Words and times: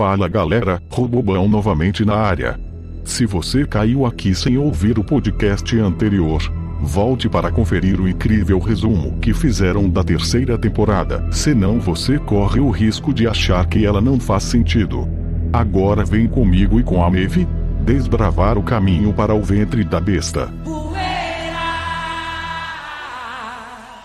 Fala 0.00 0.28
galera, 0.28 0.82
Robobão 0.88 1.46
novamente 1.46 2.06
na 2.06 2.14
área. 2.14 2.58
Se 3.04 3.26
você 3.26 3.66
caiu 3.66 4.06
aqui 4.06 4.34
sem 4.34 4.56
ouvir 4.56 4.98
o 4.98 5.04
podcast 5.04 5.78
anterior, 5.78 6.40
volte 6.80 7.28
para 7.28 7.52
conferir 7.52 8.00
o 8.00 8.08
incrível 8.08 8.58
resumo 8.58 9.18
que 9.18 9.34
fizeram 9.34 9.90
da 9.90 10.02
terceira 10.02 10.56
temporada, 10.56 11.30
senão 11.30 11.78
você 11.78 12.18
corre 12.18 12.60
o 12.60 12.70
risco 12.70 13.12
de 13.12 13.28
achar 13.28 13.66
que 13.66 13.84
ela 13.84 14.00
não 14.00 14.18
faz 14.18 14.44
sentido. 14.44 15.06
Agora 15.52 16.02
vem 16.02 16.26
comigo 16.26 16.80
e 16.80 16.82
com 16.82 17.04
a 17.04 17.10
Maeve 17.10 17.46
desbravar 17.84 18.56
o 18.56 18.62
caminho 18.62 19.12
para 19.12 19.34
o 19.34 19.42
ventre 19.42 19.84
da 19.84 20.00
besta. 20.00 20.50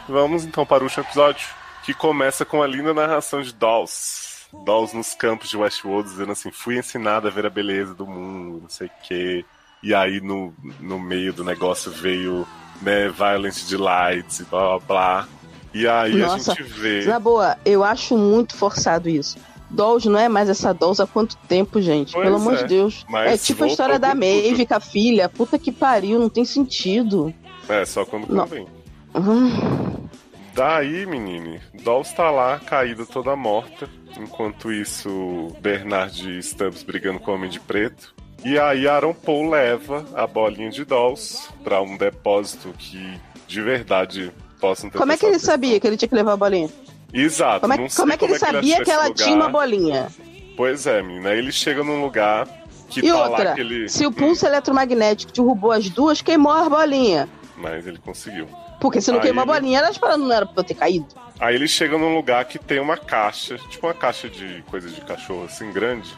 Vamos 0.09 0.43
então 0.43 0.65
para 0.65 0.83
o 0.83 0.87
último 0.87 1.05
episódio, 1.05 1.47
que 1.85 1.93
começa 1.93 2.43
com 2.43 2.61
a 2.61 2.67
linda 2.67 2.93
narração 2.93 3.41
de 3.41 3.53
Dawes. 3.53 4.24
Dawes 4.63 4.93
nos 4.93 5.13
campos 5.13 5.49
de 5.49 5.57
Westworld 5.57 6.09
dizendo 6.09 6.31
assim: 6.31 6.51
fui 6.51 6.77
ensinado 6.77 7.27
a 7.27 7.31
ver 7.31 7.45
a 7.45 7.49
beleza 7.49 7.93
do 7.93 8.05
mundo, 8.05 8.61
não 8.63 8.69
sei 8.69 8.87
o 8.87 8.91
quê. 9.03 9.45
E 9.83 9.93
aí 9.93 10.21
no, 10.21 10.53
no 10.79 10.99
meio 10.99 11.33
do 11.33 11.43
negócio 11.43 11.91
veio 11.91 12.47
né, 12.81 13.09
Violent 13.09 13.63
Delights 13.69 14.39
e 14.39 14.43
blá 14.45 14.61
blá 14.61 14.79
blá. 14.79 15.27
E 15.73 15.87
aí 15.87 16.15
Nossa, 16.15 16.53
a 16.53 16.55
gente 16.55 16.63
vê. 16.69 17.05
Na 17.05 17.19
boa, 17.19 17.57
eu 17.65 17.83
acho 17.83 18.17
muito 18.17 18.55
forçado 18.55 19.09
isso. 19.09 19.37
Dolls 19.69 20.07
não 20.07 20.17
é 20.19 20.29
mais 20.29 20.47
essa 20.47 20.73
Dolls 20.73 21.01
há 21.01 21.07
quanto 21.07 21.35
tempo, 21.49 21.81
gente? 21.81 22.13
Pois 22.13 22.23
Pelo 22.23 22.37
amor 22.37 22.53
é, 22.53 22.57
de 22.57 22.67
Deus. 22.67 23.05
mas 23.09 23.33
É 23.33 23.37
tipo 23.37 23.63
a 23.63 23.67
história 23.67 23.99
da 23.99 24.15
Maeve 24.15 24.65
com 24.65 24.73
a 24.75 24.79
filha. 24.79 25.27
Puta 25.27 25.59
que 25.59 25.71
pariu, 25.71 26.19
não 26.19 26.29
tem 26.29 26.45
sentido. 26.45 27.33
É, 27.67 27.83
só 27.83 28.05
quando 28.05 28.27
Não. 28.29 28.43
convém. 28.47 28.67
Hum, 29.15 30.07
Daí, 30.55 31.05
menine, 31.05 31.59
Dolls 31.83 32.15
tá 32.15 32.31
lá, 32.31 32.57
caída 32.59 33.05
toda 33.05 33.35
morta. 33.35 33.89
Enquanto 34.17 34.71
isso, 34.71 35.53
Bernard 35.59 36.31
e 36.31 36.41
Stubbs 36.41 36.81
brigando 36.81 37.19
com 37.19 37.31
o 37.31 37.35
Homem 37.35 37.49
de 37.49 37.59
Preto. 37.59 38.15
E 38.41 38.57
aí, 38.57 38.87
Aaron 38.87 39.13
Paul 39.13 39.49
leva 39.49 40.05
a 40.15 40.25
bolinha 40.25 40.69
de 40.69 40.85
Dolls 40.85 41.49
pra 41.61 41.81
um 41.81 41.97
depósito 41.97 42.73
que, 42.79 43.19
de 43.45 43.61
verdade, 43.61 44.31
possam 44.61 44.89
ter 44.89 44.97
Como 44.97 45.11
é 45.11 45.17
que 45.17 45.25
ele 45.25 45.39
sabia 45.39 45.77
que 45.77 45.87
ele 45.87 45.97
tinha 45.97 46.07
que 46.07 46.15
levar 46.15 46.31
a 46.31 46.37
bolinha? 46.37 46.69
Exato. 47.13 47.59
Como 47.59 47.73
é, 47.73 47.77
como 47.77 47.89
sei 47.89 48.05
é 48.13 48.17
que 48.17 48.25
ele 48.25 48.39
sabia 48.39 48.81
que 48.81 48.91
ela 48.91 49.13
tinha 49.13 49.35
uma 49.35 49.49
bolinha? 49.49 50.07
Pois 50.55 50.87
é, 50.87 51.01
menina. 51.01 51.31
Aí 51.31 51.39
ele 51.39 51.51
chega 51.51 51.83
num 51.83 52.01
lugar 52.01 52.47
que 52.89 53.01
E 53.01 53.09
tá 53.09 53.13
lá 53.13 53.29
outra, 53.29 53.51
aquele... 53.51 53.89
se 53.89 54.05
o 54.07 54.11
pulso 54.11 54.45
eletromagnético 54.45 55.33
derrubou 55.33 55.73
as 55.73 55.89
duas, 55.89 56.21
queimou 56.21 56.53
a 56.53 56.69
bolinha. 56.69 57.27
Mas 57.57 57.85
ele 57.85 57.97
conseguiu. 57.97 58.47
Porque 58.79 59.01
se 59.01 59.11
não 59.11 59.19
Aí 59.19 59.23
queimou 59.25 59.43
a 59.43 59.45
bolinha, 59.45 59.79
elas 59.79 59.97
pararam, 59.97 60.25
não 60.25 60.35
era 60.35 60.45
pra 60.45 60.61
eu 60.61 60.63
ter 60.63 60.73
caído. 60.73 61.07
Aí 61.39 61.55
ele 61.55 61.67
chega 61.67 61.97
num 61.97 62.15
lugar 62.15 62.45
que 62.45 62.57
tem 62.59 62.79
uma 62.79 62.97
caixa, 62.97 63.57
tipo 63.69 63.87
uma 63.87 63.93
caixa 63.93 64.29
de 64.29 64.63
coisa 64.69 64.89
de 64.89 65.01
cachorro 65.01 65.45
assim 65.45 65.71
grande. 65.71 66.13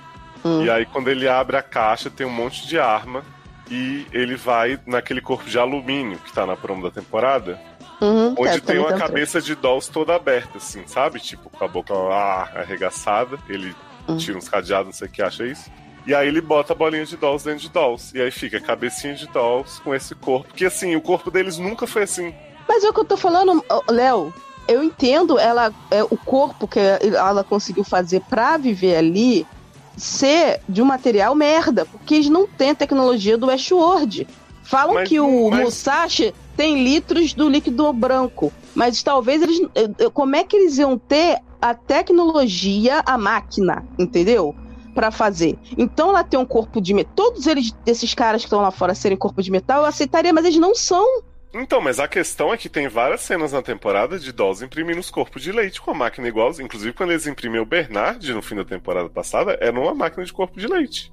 Hum. 0.46 0.64
E 0.64 0.70
aí 0.70 0.86
quando 0.86 1.08
ele 1.10 1.28
abre 1.28 1.58
a 1.58 1.64
caixa 1.64 2.10
tem 2.10 2.26
um 2.26 2.32
monte 2.32 2.68
de 2.68 2.80
arma 2.80 3.24
e 3.70 4.06
ele 4.12 4.36
vai 4.36 4.80
naquele 4.86 5.22
corpo 5.22 5.50
de 5.50 5.58
alumínio 5.58 6.20
que 6.20 6.32
tá 6.32 6.46
na 6.46 6.56
promo 6.56 6.84
da 6.84 6.92
temporada, 6.92 7.60
Uhum, 8.00 8.36
onde 8.38 8.50
é, 8.50 8.60
tem 8.60 8.78
uma 8.78 8.94
um 8.94 8.98
cabeça 8.98 9.42
de 9.42 9.56
Dolls 9.56 9.92
toda 9.92 10.14
aberta 10.14 10.60
assim, 10.60 10.86
sabe? 10.86 11.20
Tipo 11.20 11.50
com 11.50 11.66
a 11.66 11.68
boca 11.68 11.94
ah, 11.96 12.48
arregaçada, 12.56 13.40
ele 13.50 13.76
Hum. 14.08 14.18
tira 14.18 14.38
uns 14.38 14.48
cadeados, 14.48 14.86
não 14.86 14.94
sei 14.94 15.08
o 15.08 15.12
que 15.12 15.22
acha 15.22 15.46
isso. 15.46 15.70
E 16.06 16.16
aí 16.16 16.28
ele 16.28 16.40
bota 16.40 16.72
a 16.72 16.76
bolinha 16.76 17.06
de 17.06 17.18
Dolls 17.18 17.44
dentro 17.44 17.62
de 17.62 17.70
Dolls. 17.70 18.18
E 18.18 18.22
aí 18.22 18.32
fica 18.32 18.58
a 18.58 18.62
cabecinha 18.62 19.14
de 19.14 19.28
Dolls 19.28 19.82
com 19.82 19.94
esse 19.94 20.16
corpo. 20.16 20.54
Que 20.54 20.66
assim, 20.66 20.96
o 20.96 21.02
corpo 21.02 21.30
deles 21.30 21.58
nunca 21.58 21.86
foi 21.86 22.04
assim. 22.04 22.34
Mas 22.68 22.84
é 22.84 22.90
o 22.90 22.94
que 22.94 23.00
eu 23.00 23.06
tô 23.06 23.18
falando, 23.18 23.64
Léo. 23.90 24.34
Eu 24.68 24.84
entendo 24.84 25.40
ela, 25.40 25.74
é, 25.90 26.04
o 26.04 26.18
corpo 26.18 26.68
que 26.68 26.78
ela 26.80 27.42
conseguiu 27.44 27.86
fazer 27.86 28.22
pra 28.30 28.58
viver 28.58 28.98
ali 28.98 29.48
ser 29.96 30.60
de 30.68 30.82
um 30.82 30.86
material 30.86 31.34
merda, 31.34 31.86
porque 31.86 32.16
eles 32.16 32.30
não 32.30 32.46
têm 32.46 32.72
a 32.72 32.76
tecnologia 32.76 33.38
do 33.38 33.48
Westworld. 33.48 34.28
Falam 34.64 34.96
Mas- 34.96 35.08
que 35.10 35.20
o 35.22 35.50
mas- 35.50 35.64
Musashi 35.64 36.36
tem 36.58 36.84
litros 36.84 37.34
do 37.34 37.48
líquido 37.48 37.92
branco, 37.94 38.52
mas 38.76 39.02
talvez 39.02 39.42
eles. 39.42 39.60
eu- 39.74 39.96
eu- 39.98 40.12
Como 40.12 40.36
é 40.36 40.44
que 40.44 40.58
eles 40.58 40.78
iam 40.78 40.98
ter 40.98 41.40
a 41.62 41.74
tecnologia, 41.74 43.02
a 43.06 43.18
máquina, 43.18 43.86
entendeu? 43.98 44.54
Pra 44.94 45.12
fazer. 45.12 45.58
Então 45.78 46.10
ela 46.10 46.24
tem 46.24 46.38
um 46.40 46.46
corpo 46.46 46.82
de 46.82 46.94
metal. 46.94 47.14
Todos 47.16 47.48
eles, 47.48 47.72
desses 47.86 48.14
caras 48.14 48.42
que 48.42 48.48
estão 48.48 48.62
lá 48.62 48.72
fora 48.72 48.94
serem 48.94 49.18
corpo 49.18 49.42
de 49.42 49.50
metal, 49.50 49.80
eu 49.82 49.86
aceitaria, 49.86 50.34
mas 50.34 50.44
eles 50.44 50.58
não 50.60 50.76
são. 50.76 51.06
Então, 51.60 51.82
mas 51.82 52.00
a 52.00 52.08
questão 52.08 52.54
é 52.54 52.58
que 52.58 52.70
tem 52.70 52.88
várias 52.88 53.22
cenas 53.22 53.52
na 53.52 53.62
temporada 53.62 54.20
de 54.20 54.32
Dolls 54.32 54.64
imprimindo 54.64 55.00
os 55.00 55.10
corpos 55.10 55.42
de 55.42 55.52
leite 55.52 55.82
com 55.82 55.92
a 55.92 55.94
máquina 55.94 56.28
igual. 56.28 56.52
Inclusive, 56.60 56.94
quando 56.94 57.12
eles 57.12 57.28
imprimiam 57.28 57.64
o 57.64 57.66
Bernard 57.66 58.34
no 58.34 58.42
fim 58.42 58.56
da 58.56 58.66
temporada 58.66 59.10
passada, 59.10 59.58
era 59.60 59.78
uma 59.80 59.94
máquina 59.94 60.24
de 60.24 60.32
corpo 60.34 60.60
de 60.60 60.68
leite. 60.68 61.12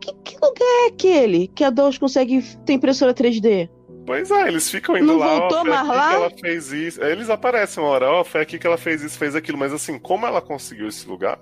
Que, 0.00 0.12
que 0.24 0.34
lugar 0.34 0.84
é 0.84 0.88
aquele 0.88 1.48
que 1.48 1.64
a 1.64 1.70
Dolls 1.70 1.98
consegue 1.98 2.42
ter 2.66 2.72
impressora 2.74 3.14
3D? 3.14 3.68
Pois 4.04 4.30
é, 4.30 4.48
eles 4.48 4.68
ficam 4.68 4.96
indo 4.96 5.06
Não 5.06 5.18
lá, 5.18 5.38
voltou 5.38 5.58
ó, 5.58 5.60
foi 5.60 5.70
mais 5.70 5.88
lá? 5.88 6.08
que 6.08 6.14
ela 6.14 6.30
fez 6.30 6.72
isso. 6.72 7.02
Eles 7.02 7.30
aparecem 7.30 7.82
uma 7.82 7.90
hora, 7.90 8.10
ó, 8.10 8.24
foi 8.24 8.40
aqui 8.40 8.58
que 8.58 8.66
ela 8.66 8.76
fez 8.76 9.02
isso, 9.02 9.16
fez 9.16 9.36
aquilo. 9.36 9.56
Mas 9.56 9.72
assim, 9.72 9.98
como 9.98 10.26
ela 10.26 10.40
conseguiu 10.40 10.88
esse 10.88 11.08
lugar? 11.08 11.38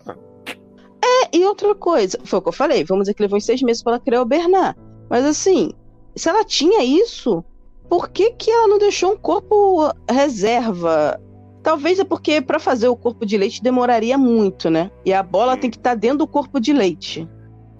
É, 1.02 1.36
e 1.36 1.44
outra 1.46 1.74
coisa, 1.74 2.18
foi 2.24 2.38
o 2.38 2.42
que 2.42 2.48
eu 2.48 2.52
falei, 2.52 2.84
vamos 2.84 3.04
dizer 3.04 3.14
que 3.14 3.22
levou 3.22 3.40
seis 3.40 3.62
meses 3.62 3.82
pra 3.82 3.94
ela 3.94 4.00
criar 4.00 4.20
o 4.20 4.26
Bernard. 4.26 4.78
Mas 5.08 5.24
assim, 5.24 5.72
se 6.14 6.28
ela 6.28 6.44
tinha 6.44 6.84
isso, 6.84 7.42
por 7.90 8.08
que, 8.08 8.30
que 8.30 8.50
ela 8.50 8.68
não 8.68 8.78
deixou 8.78 9.12
um 9.12 9.16
corpo 9.18 9.92
reserva? 10.08 11.20
Talvez 11.62 11.98
é 11.98 12.04
porque 12.04 12.40
pra 12.40 12.58
fazer 12.58 12.88
o 12.88 12.96
corpo 12.96 13.26
de 13.26 13.36
leite 13.36 13.62
demoraria 13.62 14.16
muito, 14.16 14.70
né? 14.70 14.90
E 15.04 15.12
a 15.12 15.22
bola 15.22 15.54
Hum. 15.54 15.56
tem 15.58 15.70
que 15.70 15.76
estar 15.76 15.94
dentro 15.94 16.18
do 16.18 16.26
corpo 16.26 16.58
de 16.58 16.72
leite. 16.72 17.28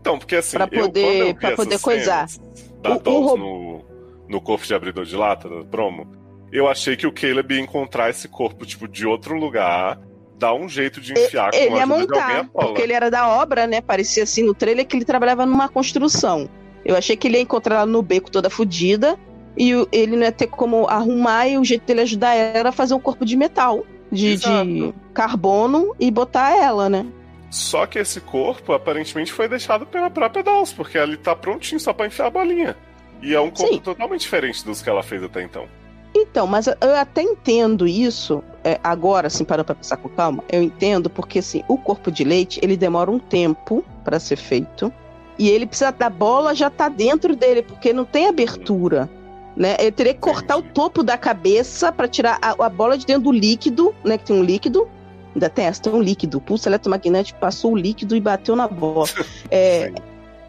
Então, 0.01 0.19
porque 0.19 0.37
assim, 0.37 0.57
Pra 0.57 0.69
eu, 0.71 0.83
poder- 0.87 1.35
pra 1.39 1.57
poder 1.57 1.79
coisar. 1.79 2.29
cenas 2.29 2.51
Da 2.83 2.97
O- 2.97 3.33
o 3.35 3.37
no, 3.37 3.85
no 4.29 4.41
corpo 4.41 4.67
de 4.67 4.75
abridor 4.75 5.05
de 5.05 5.15
lata, 5.17 5.49
da 5.49 5.65
promo, 5.65 6.07
eu 6.53 6.67
achei 6.67 6.97
que 6.97 7.07
o 7.07 7.13
Caleb 7.13 7.55
ia 7.55 7.61
encontrar 7.61 8.11
esse 8.11 8.27
corpo, 8.27 8.65
tipo, 8.67 8.89
de 8.89 9.07
outro 9.07 9.35
lugar, 9.39 9.99
dar 10.39 10.55
um 10.55 10.67
jeito 10.69 11.01
de 11.01 11.13
enfiar 11.13 11.51
ele 11.55 11.69
com 11.69 11.75
a 11.75 11.79
ia 11.79 11.85
ajuda 11.85 12.07
de 12.07 12.13
alguém 12.19 12.37
a 12.37 12.43
montar, 12.43 12.51
bola. 12.53 12.67
porque 12.67 12.83
ele 12.83 12.93
era 12.95 13.11
da 13.11 13.29
obra, 13.29 13.67
né? 13.67 13.81
Parecia 13.83 14.23
assim 14.25 14.43
no 14.43 14.55
trailer 14.55 14.87
que 14.87 14.97
ele 14.97 15.05
trabalhava 15.05 15.45
numa 15.47 15.69
construção. 15.69 16.49
Eu 16.85 16.97
achei 16.97 17.15
que 17.17 17.29
ele 17.29 17.37
ia 17.37 17.43
encontrar 17.43 17.77
ela 17.77 17.87
no 17.87 18.01
beco 18.03 18.31
toda 18.31 18.49
fodida 18.49 19.19
e 19.61 19.87
ele 19.93 20.17
não 20.17 20.23
ia 20.23 20.33
ter 20.33 20.47
como 20.47 20.87
arrumar 20.87 21.47
e 21.47 21.59
o 21.59 21.65
jeito 21.65 21.85
dele 21.85 22.01
ajudar 22.01 22.35
ela 22.35 22.59
era 22.59 22.73
fazer 22.73 22.95
um 22.95 22.99
corpo 22.99 23.27
de 23.27 23.37
metal, 23.37 23.85
de, 24.11 24.39
de 24.39 24.95
carbono 25.13 25.95
e 26.01 26.11
botar 26.11 26.57
ela, 26.57 26.89
né? 26.89 27.05
Só 27.51 27.85
que 27.85 27.99
esse 27.99 28.23
corpo 28.23 28.73
aparentemente 28.73 29.31
foi 29.31 29.49
deixado 29.49 29.85
pela 29.85 30.09
própria 30.09 30.43
Dolls, 30.43 30.75
porque 30.75 30.97
ele 30.97 31.19
tá 31.19 31.37
prontinho 31.37 31.79
só 31.79 31.93
pra 31.93 32.07
enfiar 32.07 32.29
a 32.29 32.31
bolinha. 32.31 32.75
E 33.21 33.35
é 33.35 33.41
um 33.41 33.51
corpo 33.51 33.75
Sim. 33.75 33.81
totalmente 33.81 34.23
diferente 34.23 34.65
dos 34.65 34.81
que 34.81 34.89
ela 34.89 35.03
fez 35.03 35.23
até 35.23 35.43
então. 35.43 35.69
Então, 36.15 36.47
mas 36.47 36.67
eu 36.67 36.97
até 36.97 37.21
entendo 37.21 37.87
isso, 37.87 38.43
é, 38.65 38.81
agora, 38.83 39.27
assim, 39.27 39.45
parando 39.45 39.67
pra 39.67 39.75
pensar 39.75 39.99
com 39.99 40.09
calma, 40.09 40.43
eu 40.51 40.63
entendo 40.63 41.11
porque, 41.11 41.41
assim, 41.41 41.63
o 41.69 41.77
corpo 41.77 42.11
de 42.11 42.25
leite, 42.25 42.59
ele 42.63 42.79
demora 42.79 43.11
um 43.11 43.19
tempo 43.19 43.85
pra 44.03 44.19
ser 44.19 44.37
feito, 44.37 44.91
e 45.39 45.51
ele 45.51 45.67
precisa 45.67 45.93
da 45.93 46.09
bola 46.09 46.55
já 46.55 46.71
tá 46.71 46.89
dentro 46.89 47.37
dele, 47.37 47.63
porque 47.63 47.93
não 47.93 48.07
tem 48.07 48.27
abertura, 48.27 49.09
né? 49.61 49.77
Ele 49.79 49.93
teria 49.93 50.15
que 50.15 50.21
cortar 50.21 50.57
o 50.57 50.63
topo 50.63 51.03
da 51.03 51.19
cabeça 51.19 51.93
pra 51.93 52.09
tirar 52.09 52.39
a, 52.41 52.65
a 52.65 52.69
bola 52.71 52.97
de 52.97 53.05
dentro 53.05 53.25
do 53.25 53.33
líquido, 53.33 53.95
né, 54.03 54.17
que 54.17 54.25
tem 54.25 54.35
um 54.35 54.43
líquido, 54.43 54.89
ainda 55.35 55.51
tem 55.51 55.67
essa, 55.67 55.83
tem 55.83 55.93
um 55.93 56.01
líquido, 56.01 56.39
o 56.39 56.41
pulso 56.41 56.67
eletromagnético 56.67 57.39
passou 57.39 57.73
o 57.73 57.77
líquido 57.77 58.17
e 58.17 58.21
bateu 58.21 58.57
na 58.57 58.67
bola. 58.67 59.07
É, 59.51 59.93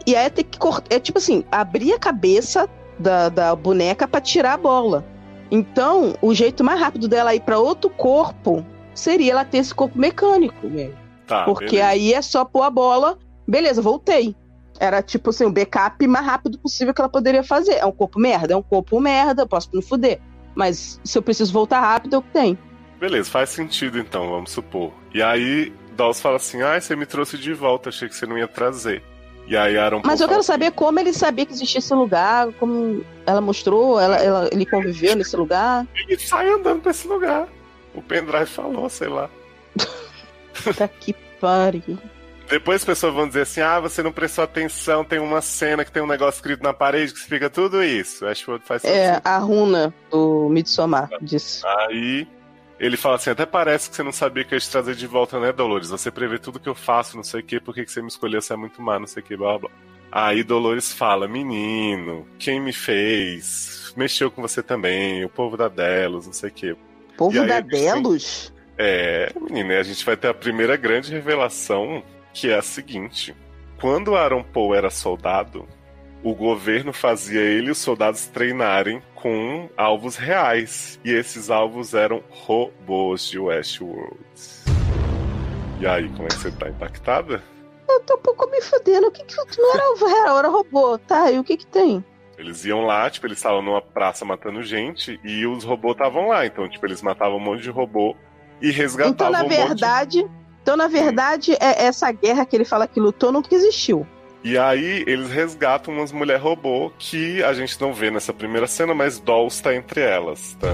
e 0.08 0.16
aí 0.16 0.30
tem 0.30 0.46
que 0.46 0.58
cortar, 0.58 0.96
é 0.96 0.98
tipo 0.98 1.18
assim, 1.18 1.44
abrir 1.52 1.92
a 1.92 2.00
cabeça 2.00 2.70
da, 2.98 3.28
da 3.28 3.54
boneca 3.54 4.08
pra 4.08 4.22
tirar 4.22 4.54
a 4.54 4.58
bola. 4.58 5.06
Então, 5.52 6.14
o 6.22 6.34
jeito 6.34 6.64
mais 6.64 6.80
rápido 6.80 7.10
dela 7.10 7.36
ir 7.36 7.42
pra 7.42 7.60
outro 7.60 7.90
corpo 7.90 8.66
seria 8.96 9.34
ela 9.34 9.44
ter 9.44 9.58
esse 9.58 9.76
corpo 9.76 10.00
mecânico 10.00 10.68
mesmo. 10.68 10.96
Tá, 11.28 11.44
porque 11.44 11.66
beleza. 11.66 11.88
aí 11.88 12.14
é 12.14 12.22
só 12.22 12.46
pôr 12.46 12.64
a 12.64 12.70
bola, 12.70 13.18
beleza, 13.46 13.82
voltei. 13.82 14.34
Era 14.82 15.00
tipo 15.04 15.30
assim, 15.30 15.46
o 15.46 15.52
backup 15.52 16.08
mais 16.08 16.26
rápido 16.26 16.58
possível 16.58 16.92
que 16.92 17.00
ela 17.00 17.08
poderia 17.08 17.44
fazer. 17.44 17.74
É 17.74 17.86
um 17.86 17.92
corpo 17.92 18.20
merda? 18.20 18.54
É 18.56 18.58
um 18.58 18.64
corpo 18.64 19.00
merda, 19.00 19.44
eu 19.44 19.48
posso 19.48 19.70
me 19.72 19.80
fuder. 19.84 20.20
Mas 20.56 21.00
se 21.04 21.16
eu 21.16 21.22
preciso 21.22 21.54
voltar 21.54 21.80
rápido, 21.82 22.16
é 22.16 22.18
o 22.18 22.22
que 22.24 22.32
tem. 22.32 22.58
Beleza, 23.00 23.30
faz 23.30 23.52
sentido 23.52 24.00
então, 24.00 24.28
vamos 24.32 24.50
supor. 24.50 24.92
E 25.14 25.22
aí, 25.22 25.72
Dolls 25.96 26.20
fala 26.20 26.38
assim: 26.38 26.64
ah, 26.64 26.82
você 26.82 26.96
me 26.96 27.06
trouxe 27.06 27.38
de 27.38 27.54
volta, 27.54 27.90
achei 27.90 28.10
que 28.10 28.16
você 28.16 28.26
não 28.26 28.40
ia 28.40 28.48
trazer. 28.48 29.04
E 29.46 29.56
aí, 29.56 29.78
Aaron 29.78 30.02
Mas 30.04 30.06
Paul 30.06 30.14
eu 30.14 30.18
quero 30.30 30.30
fala 30.30 30.44
saber 30.44 30.72
como 30.72 31.00
ele 31.00 31.14
sabia 31.14 31.46
que 31.46 31.54
existia 31.54 31.78
esse 31.78 31.94
lugar, 31.94 32.52
como 32.54 33.06
ela 33.26 33.40
mostrou, 33.40 34.00
ela, 34.00 34.16
ela- 34.18 34.50
ele 34.52 34.66
conviveu 34.66 35.16
nesse 35.16 35.36
lugar. 35.36 35.82
assim, 35.82 36.04
ele 36.08 36.18
sai 36.20 36.50
andando 36.50 36.82
pra 36.82 36.90
esse 36.90 37.08
lugar. 37.08 37.48
O 37.94 38.02
pendrive 38.02 38.48
falou, 38.48 38.90
sei 38.90 39.10
lá. 39.10 39.30
Puta 40.64 40.88
que 40.88 41.14
pariu. 41.40 42.00
Depois 42.52 42.82
as 42.82 42.86
pessoas 42.86 43.14
vão 43.14 43.28
dizer 43.28 43.42
assim: 43.44 43.62
ah, 43.62 43.80
você 43.80 44.04
não 44.04 44.12
prestou 44.12 44.44
atenção, 44.44 45.04
tem 45.06 45.20
uma 45.20 45.42
cena 45.42 45.86
que 45.86 45.92
tem 45.92 46.04
um 46.04 46.08
negócio 46.08 46.38
escrito 46.38 46.62
na 46.62 46.74
parede 46.74 47.14
que 47.14 47.20
explica 47.20 47.50
tudo 47.50 47.82
isso. 47.82 48.26
Acho 48.28 48.60
que 48.60 48.68
faz 48.68 48.84
É, 48.84 49.14
sentido. 49.14 49.22
a 49.26 49.38
runa 49.38 49.94
do 50.12 50.50
Midsommar 50.50 51.10
disse. 51.22 51.66
Aí 51.66 52.28
ele 52.78 52.98
fala 52.98 53.16
assim: 53.16 53.30
até 53.30 53.46
parece 53.46 53.90
que 53.90 53.96
você 53.96 54.04
não 54.04 54.12
sabia 54.12 54.44
que 54.44 54.54
eu 54.54 54.58
ia 54.58 54.60
te 54.62 54.70
trazer 54.70 54.96
de 54.96 55.08
volta, 55.08 55.40
né, 55.40 55.54
Dolores? 55.54 55.90
Você 55.90 56.12
prevê 56.12 56.38
tudo 56.38 56.60
que 56.60 56.68
eu 56.70 56.76
faço, 56.76 57.16
não 57.16 57.24
sei 57.24 57.40
o 57.40 57.44
quê, 57.44 57.60
por 57.60 57.74
que 57.74 57.88
você 57.88 58.02
me 58.02 58.10
escolheu, 58.10 58.42
você 58.42 58.52
é 58.54 58.58
muito 58.58 58.82
má, 58.82 59.00
não 59.00 59.08
sei 59.08 59.24
o 59.24 59.26
quê, 59.26 59.38
blá 59.38 59.58
blá. 59.58 59.70
Aí 60.12 60.44
Dolores 60.44 60.92
fala: 60.92 61.28
menino, 61.30 62.28
quem 62.38 62.60
me 62.60 62.74
fez? 62.74 63.94
Mexeu 63.96 64.30
com 64.30 64.42
você 64.42 64.62
também, 64.62 65.24
o 65.24 65.30
povo 65.30 65.56
da 65.56 65.70
Delos, 65.70 66.26
não 66.26 66.34
sei 66.34 66.50
o 66.50 66.54
quê. 66.54 66.76
Povo 67.18 67.46
da 67.48 67.62
Delos? 67.62 68.52
É, 68.78 69.32
menina, 69.40 69.80
a 69.80 69.84
gente 69.84 70.04
vai 70.04 70.18
ter 70.18 70.28
a 70.28 70.34
primeira 70.34 70.76
grande 70.76 71.12
revelação, 71.12 72.04
que 72.34 72.50
é 72.50 72.58
a 72.58 72.62
seguinte: 72.62 73.36
quando 73.80 74.16
Aaron 74.16 74.44
Paul 74.44 74.76
era 74.76 74.90
soldado, 74.90 75.68
o 76.24 76.36
governo 76.36 76.94
fazia 76.94 77.42
ele 77.42 77.68
e 77.68 77.72
os 77.72 77.80
soldados 77.80 78.28
treinarem 78.28 79.02
com 79.16 79.70
alvos 79.76 80.16
reais. 80.16 81.00
E 81.04 81.12
esses 81.12 81.50
alvos 81.50 81.94
eram 81.94 82.24
robôs 82.30 83.28
de 83.28 83.40
Westworld. 83.40 84.18
E 85.80 85.88
aí, 85.88 86.08
como 86.10 86.26
é 86.26 86.28
que 86.28 86.36
você 86.36 86.52
tá 86.52 86.70
impactada? 86.70 87.44
Eu 87.90 88.00
tô 88.02 88.16
um 88.16 88.22
pouco 88.22 88.50
me 88.50 88.62
fudendo. 88.62 89.08
O 89.08 89.12
que 89.12 89.24
que 89.24 89.62
não 89.62 89.74
era 89.74 89.84
alvo 89.84 90.06
real, 90.06 90.40
era 90.40 90.48
robô, 90.48 90.98
tá? 91.00 91.32
E 91.32 91.40
o 91.40 91.44
que 91.44 91.58
que 91.58 91.66
tem? 91.66 92.04
Eles 92.38 92.66
iam 92.66 92.86
lá, 92.86 93.10
tipo, 93.10 93.28
eles 93.28 93.38
estavam 93.38 93.62
numa 93.62 93.82
praça 93.82 94.24
matando 94.26 94.64
gente 94.64 95.20
e 95.24 95.46
os 95.46 95.64
robôs 95.64 95.94
estavam 95.94 96.28
lá. 96.28 96.46
Então, 96.46 96.70
tipo, 96.70 96.86
eles 96.86 97.02
matavam 97.02 97.38
um 97.38 97.40
monte 97.40 97.62
de 97.64 97.70
robô 97.70 98.16
e 98.62 98.72
resgatavam 98.72 99.12
Então, 99.12 99.32
na 99.32 99.44
um 99.44 99.48
verdade, 99.48 100.22
monte... 100.24 100.41
então, 100.62 100.78
na 100.78 100.88
verdade, 100.88 101.54
é 101.54 101.86
essa 101.86 102.12
guerra 102.12 102.46
que 102.46 102.56
ele 102.56 102.66
fala 102.66 102.88
que 102.88 103.00
lutou 103.00 103.32
nunca 103.32 103.54
existiu. 103.54 104.06
E 104.44 104.58
aí 104.58 105.04
eles 105.06 105.30
resgatam 105.30 105.94
umas 105.94 106.12
mulheres 106.12 106.42
robô 106.42 106.92
que 106.98 107.44
a 107.44 107.54
gente 107.54 107.80
não 107.80 107.94
vê 107.94 108.10
nessa 108.10 108.34
primeira 108.34 108.66
cena, 108.66 108.94
mas 108.94 109.20
Dolls 109.20 109.56
está 109.56 109.76
entre 109.76 110.02
elas. 110.02 110.58
Tá? 110.60 110.68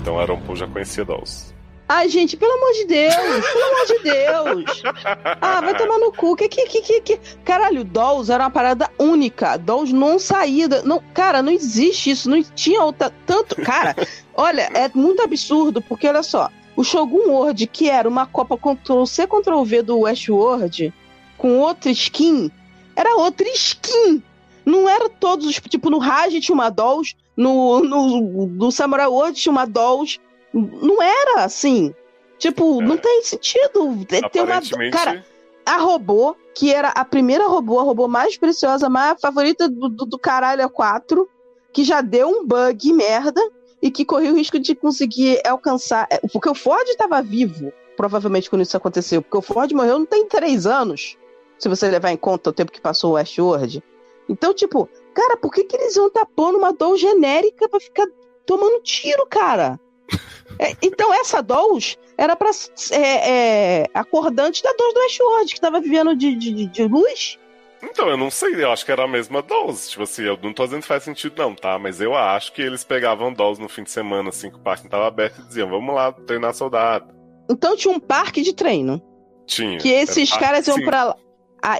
Então 0.00 0.18
Aaron 0.18 0.40
Paul 0.40 0.56
já 0.56 0.66
conhecia 0.66 1.04
Dolls. 1.04 1.54
Ai, 1.88 2.08
gente, 2.08 2.36
pelo 2.36 2.52
amor 2.52 2.72
de 2.72 2.84
Deus! 2.86 3.14
Pelo 3.14 3.64
amor 3.64 3.86
de 3.86 3.98
Deus! 4.02 4.82
Ah, 5.40 5.60
vai 5.60 5.76
tomar 5.76 5.98
no 5.98 6.12
cu. 6.12 6.34
Que, 6.34 6.48
que, 6.48 6.66
que, 6.66 7.00
que, 7.00 7.20
Caralho, 7.44 7.84
Dolls 7.84 8.32
era 8.32 8.42
uma 8.42 8.50
parada 8.50 8.90
única. 8.98 9.56
Dolls 9.56 9.94
não 9.94 10.18
saía. 10.18 10.68
Da... 10.68 10.82
Não, 10.82 11.00
cara, 11.14 11.42
não 11.42 11.52
existe 11.52 12.10
isso. 12.10 12.28
Não 12.28 12.42
tinha 12.42 12.82
outra. 12.82 13.12
Tanto. 13.24 13.54
Cara, 13.62 13.94
olha, 14.34 14.62
é 14.74 14.90
muito 14.94 15.22
absurdo, 15.22 15.80
porque 15.80 16.08
olha 16.08 16.24
só. 16.24 16.50
O 16.76 16.84
Shogun 16.84 17.30
World, 17.30 17.66
que 17.66 17.88
era 17.88 18.08
uma 18.08 18.26
Copa 18.26 18.56
Ctrl-C, 18.56 19.26
Ctrl-V 19.26 19.82
do 19.82 20.00
Westworld, 20.00 20.92
com 21.38 21.58
outra 21.58 21.90
skin, 21.90 22.50
era 22.94 23.16
outra 23.16 23.48
skin. 23.48 24.22
Não 24.64 24.88
era 24.88 25.08
todos 25.08 25.46
os. 25.46 25.54
Tipo, 25.56 25.90
no 25.90 25.98
Raj 25.98 26.38
tinha 26.40 26.54
uma 26.54 26.70
Dolls, 26.70 27.14
no, 27.36 27.80
no, 27.80 28.46
no 28.46 28.72
Samurai 28.72 29.06
World 29.06 29.40
tinha 29.40 29.52
uma 29.52 29.66
Dolls. 29.66 30.18
Não 30.52 31.02
era 31.02 31.44
assim. 31.44 31.94
Tipo, 32.38 32.82
é. 32.82 32.84
não 32.84 32.96
tem 32.96 33.22
sentido 33.22 34.04
ter 34.06 34.42
uma. 34.42 34.60
Cara, 34.90 35.24
a 35.64 35.78
robô, 35.78 36.36
que 36.54 36.72
era 36.72 36.88
a 36.88 37.04
primeira 37.04 37.46
robô, 37.46 37.78
a 37.78 37.82
robô 37.82 38.08
mais 38.08 38.36
preciosa, 38.36 38.88
mais 38.88 39.20
favorita 39.20 39.68
do, 39.68 39.88
do, 39.88 40.06
do 40.06 40.18
caralho 40.18 40.64
a 40.64 40.68
4, 40.68 41.28
que 41.72 41.84
já 41.84 42.00
deu 42.00 42.28
um 42.28 42.46
bug 42.46 42.92
merda 42.92 43.40
e 43.80 43.90
que 43.90 44.04
corria 44.04 44.32
o 44.32 44.36
risco 44.36 44.58
de 44.58 44.74
conseguir 44.74 45.40
alcançar. 45.46 46.06
É, 46.10 46.18
porque 46.32 46.48
o 46.48 46.54
Ford 46.54 46.86
estava 46.88 47.22
vivo, 47.22 47.72
provavelmente, 47.96 48.48
quando 48.48 48.62
isso 48.62 48.76
aconteceu. 48.76 49.22
Porque 49.22 49.38
o 49.38 49.42
Ford 49.42 49.70
morreu 49.72 49.98
não 49.98 50.06
tem 50.06 50.26
três 50.26 50.66
anos 50.66 51.16
se 51.58 51.68
você 51.68 51.88
levar 51.88 52.10
em 52.10 52.16
conta 52.16 52.50
o 52.50 52.52
tempo 52.52 52.72
que 52.72 52.80
passou 52.80 53.12
o 53.12 53.14
Westworld. 53.14 53.82
Então, 54.28 54.52
tipo, 54.52 54.88
cara, 55.14 55.36
por 55.36 55.52
que, 55.52 55.64
que 55.64 55.76
eles 55.76 55.96
iam 55.96 56.10
pondo 56.34 56.58
uma 56.58 56.72
doll 56.72 56.96
genérica 56.96 57.68
pra 57.68 57.80
ficar 57.80 58.06
tomando 58.44 58.82
tiro, 58.82 59.26
cara? 59.26 59.80
É, 60.58 60.74
então, 60.80 61.12
essa 61.12 61.42
Dolls 61.42 61.98
era 62.16 62.34
pra 62.34 62.50
é, 62.92 63.80
é, 63.80 63.86
acordante 63.92 64.62
da 64.62 64.72
Dolls 64.72 64.94
do 64.94 65.00
Westworld, 65.00 65.54
que 65.54 65.60
tava 65.60 65.80
vivendo 65.80 66.16
de, 66.16 66.34
de, 66.34 66.66
de, 66.66 66.84
luz. 66.84 67.38
Então, 67.82 68.08
eu 68.08 68.16
não 68.16 68.30
sei, 68.30 68.62
eu 68.62 68.70
acho 68.72 68.84
que 68.84 68.92
era 68.92 69.04
a 69.04 69.08
mesma 69.08 69.42
Dolls. 69.42 69.90
Tipo 69.90 70.02
assim, 70.02 70.22
eu 70.22 70.38
não 70.42 70.52
tô 70.52 70.64
dizendo 70.64 70.82
que 70.82 70.88
faz 70.88 71.02
sentido, 71.02 71.34
não, 71.36 71.54
tá? 71.54 71.78
Mas 71.78 72.00
eu 72.00 72.14
acho 72.14 72.52
que 72.52 72.62
eles 72.62 72.84
pegavam 72.84 73.32
Dolls 73.32 73.60
no 73.60 73.68
fim 73.68 73.82
de 73.82 73.90
semana, 73.90 74.30
assim, 74.30 74.50
que 74.50 74.56
o 74.56 74.60
parque 74.60 74.88
tava 74.88 75.06
aberto 75.06 75.40
e 75.40 75.46
diziam, 75.46 75.68
vamos 75.68 75.94
lá 75.94 76.12
treinar 76.12 76.54
soldado. 76.54 77.14
Então 77.50 77.76
tinha 77.76 77.94
um 77.94 78.00
parque 78.00 78.42
de 78.42 78.54
treino. 78.54 79.00
Tinha. 79.46 79.78
Que 79.78 79.90
esses 79.90 80.30
caras 80.32 80.66
iam 80.66 80.82
pra 80.82 81.04
lá. 81.04 81.16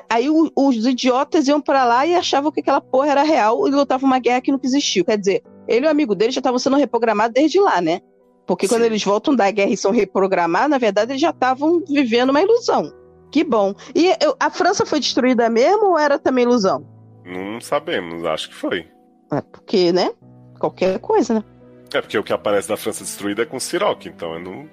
Aí 0.09 0.29
os 0.31 0.87
idiotas 0.87 1.49
iam 1.49 1.61
para 1.61 1.85
lá 1.85 2.07
e 2.07 2.15
achavam 2.15 2.51
que 2.51 2.61
aquela 2.61 2.81
porra 2.81 3.11
era 3.11 3.23
real 3.23 3.69
e 3.69 3.71
lutavam 3.71 4.09
uma 4.09 4.19
guerra 4.19 4.41
que 4.41 4.51
nunca 4.51 4.67
existiu. 4.67 5.05
Quer 5.05 5.19
dizer, 5.19 5.43
ele 5.69 5.85
e 5.85 5.89
o 5.89 5.91
amigo 5.91 6.15
dele 6.15 6.33
já 6.33 6.41
estavam 6.41 6.59
sendo 6.59 6.77
reprogramados 6.77 7.35
desde 7.35 7.61
lá, 7.61 7.81
né? 7.81 8.01
Porque 8.47 8.67
Sim. 8.67 8.75
quando 8.75 8.85
eles 8.85 9.03
voltam 9.03 9.35
da 9.35 9.51
guerra 9.51 9.71
e 9.71 9.77
são 9.77 9.91
reprogramados, 9.91 10.71
na 10.71 10.79
verdade 10.79 11.13
eles 11.13 11.21
já 11.21 11.31
estavam 11.31 11.83
vivendo 11.89 12.31
uma 12.31 12.41
ilusão. 12.41 12.93
Que 13.31 13.44
bom. 13.44 13.75
E 13.94 14.14
eu, 14.20 14.37
a 14.38 14.50
França 14.50 14.87
foi 14.87 15.00
destruída 15.00 15.49
mesmo 15.49 15.90
ou 15.90 15.99
era 15.99 16.19
também 16.19 16.44
ilusão? 16.44 16.87
Não 17.25 17.61
sabemos, 17.61 18.25
acho 18.25 18.49
que 18.49 18.55
foi. 18.55 18.88
É 19.32 19.40
porque, 19.40 19.93
né? 19.93 20.12
Qualquer 20.58 20.99
coisa, 21.00 21.34
né? 21.34 21.44
É 21.93 22.00
porque 22.00 22.19
o 22.19 22.23
que 22.23 22.32
aparece 22.32 22.69
da 22.69 22.76
França 22.76 23.05
destruída 23.05 23.43
é 23.43 23.46
com 23.46 23.61
Siroc, 23.61 24.06
então 24.06 24.38
não, 24.38 24.69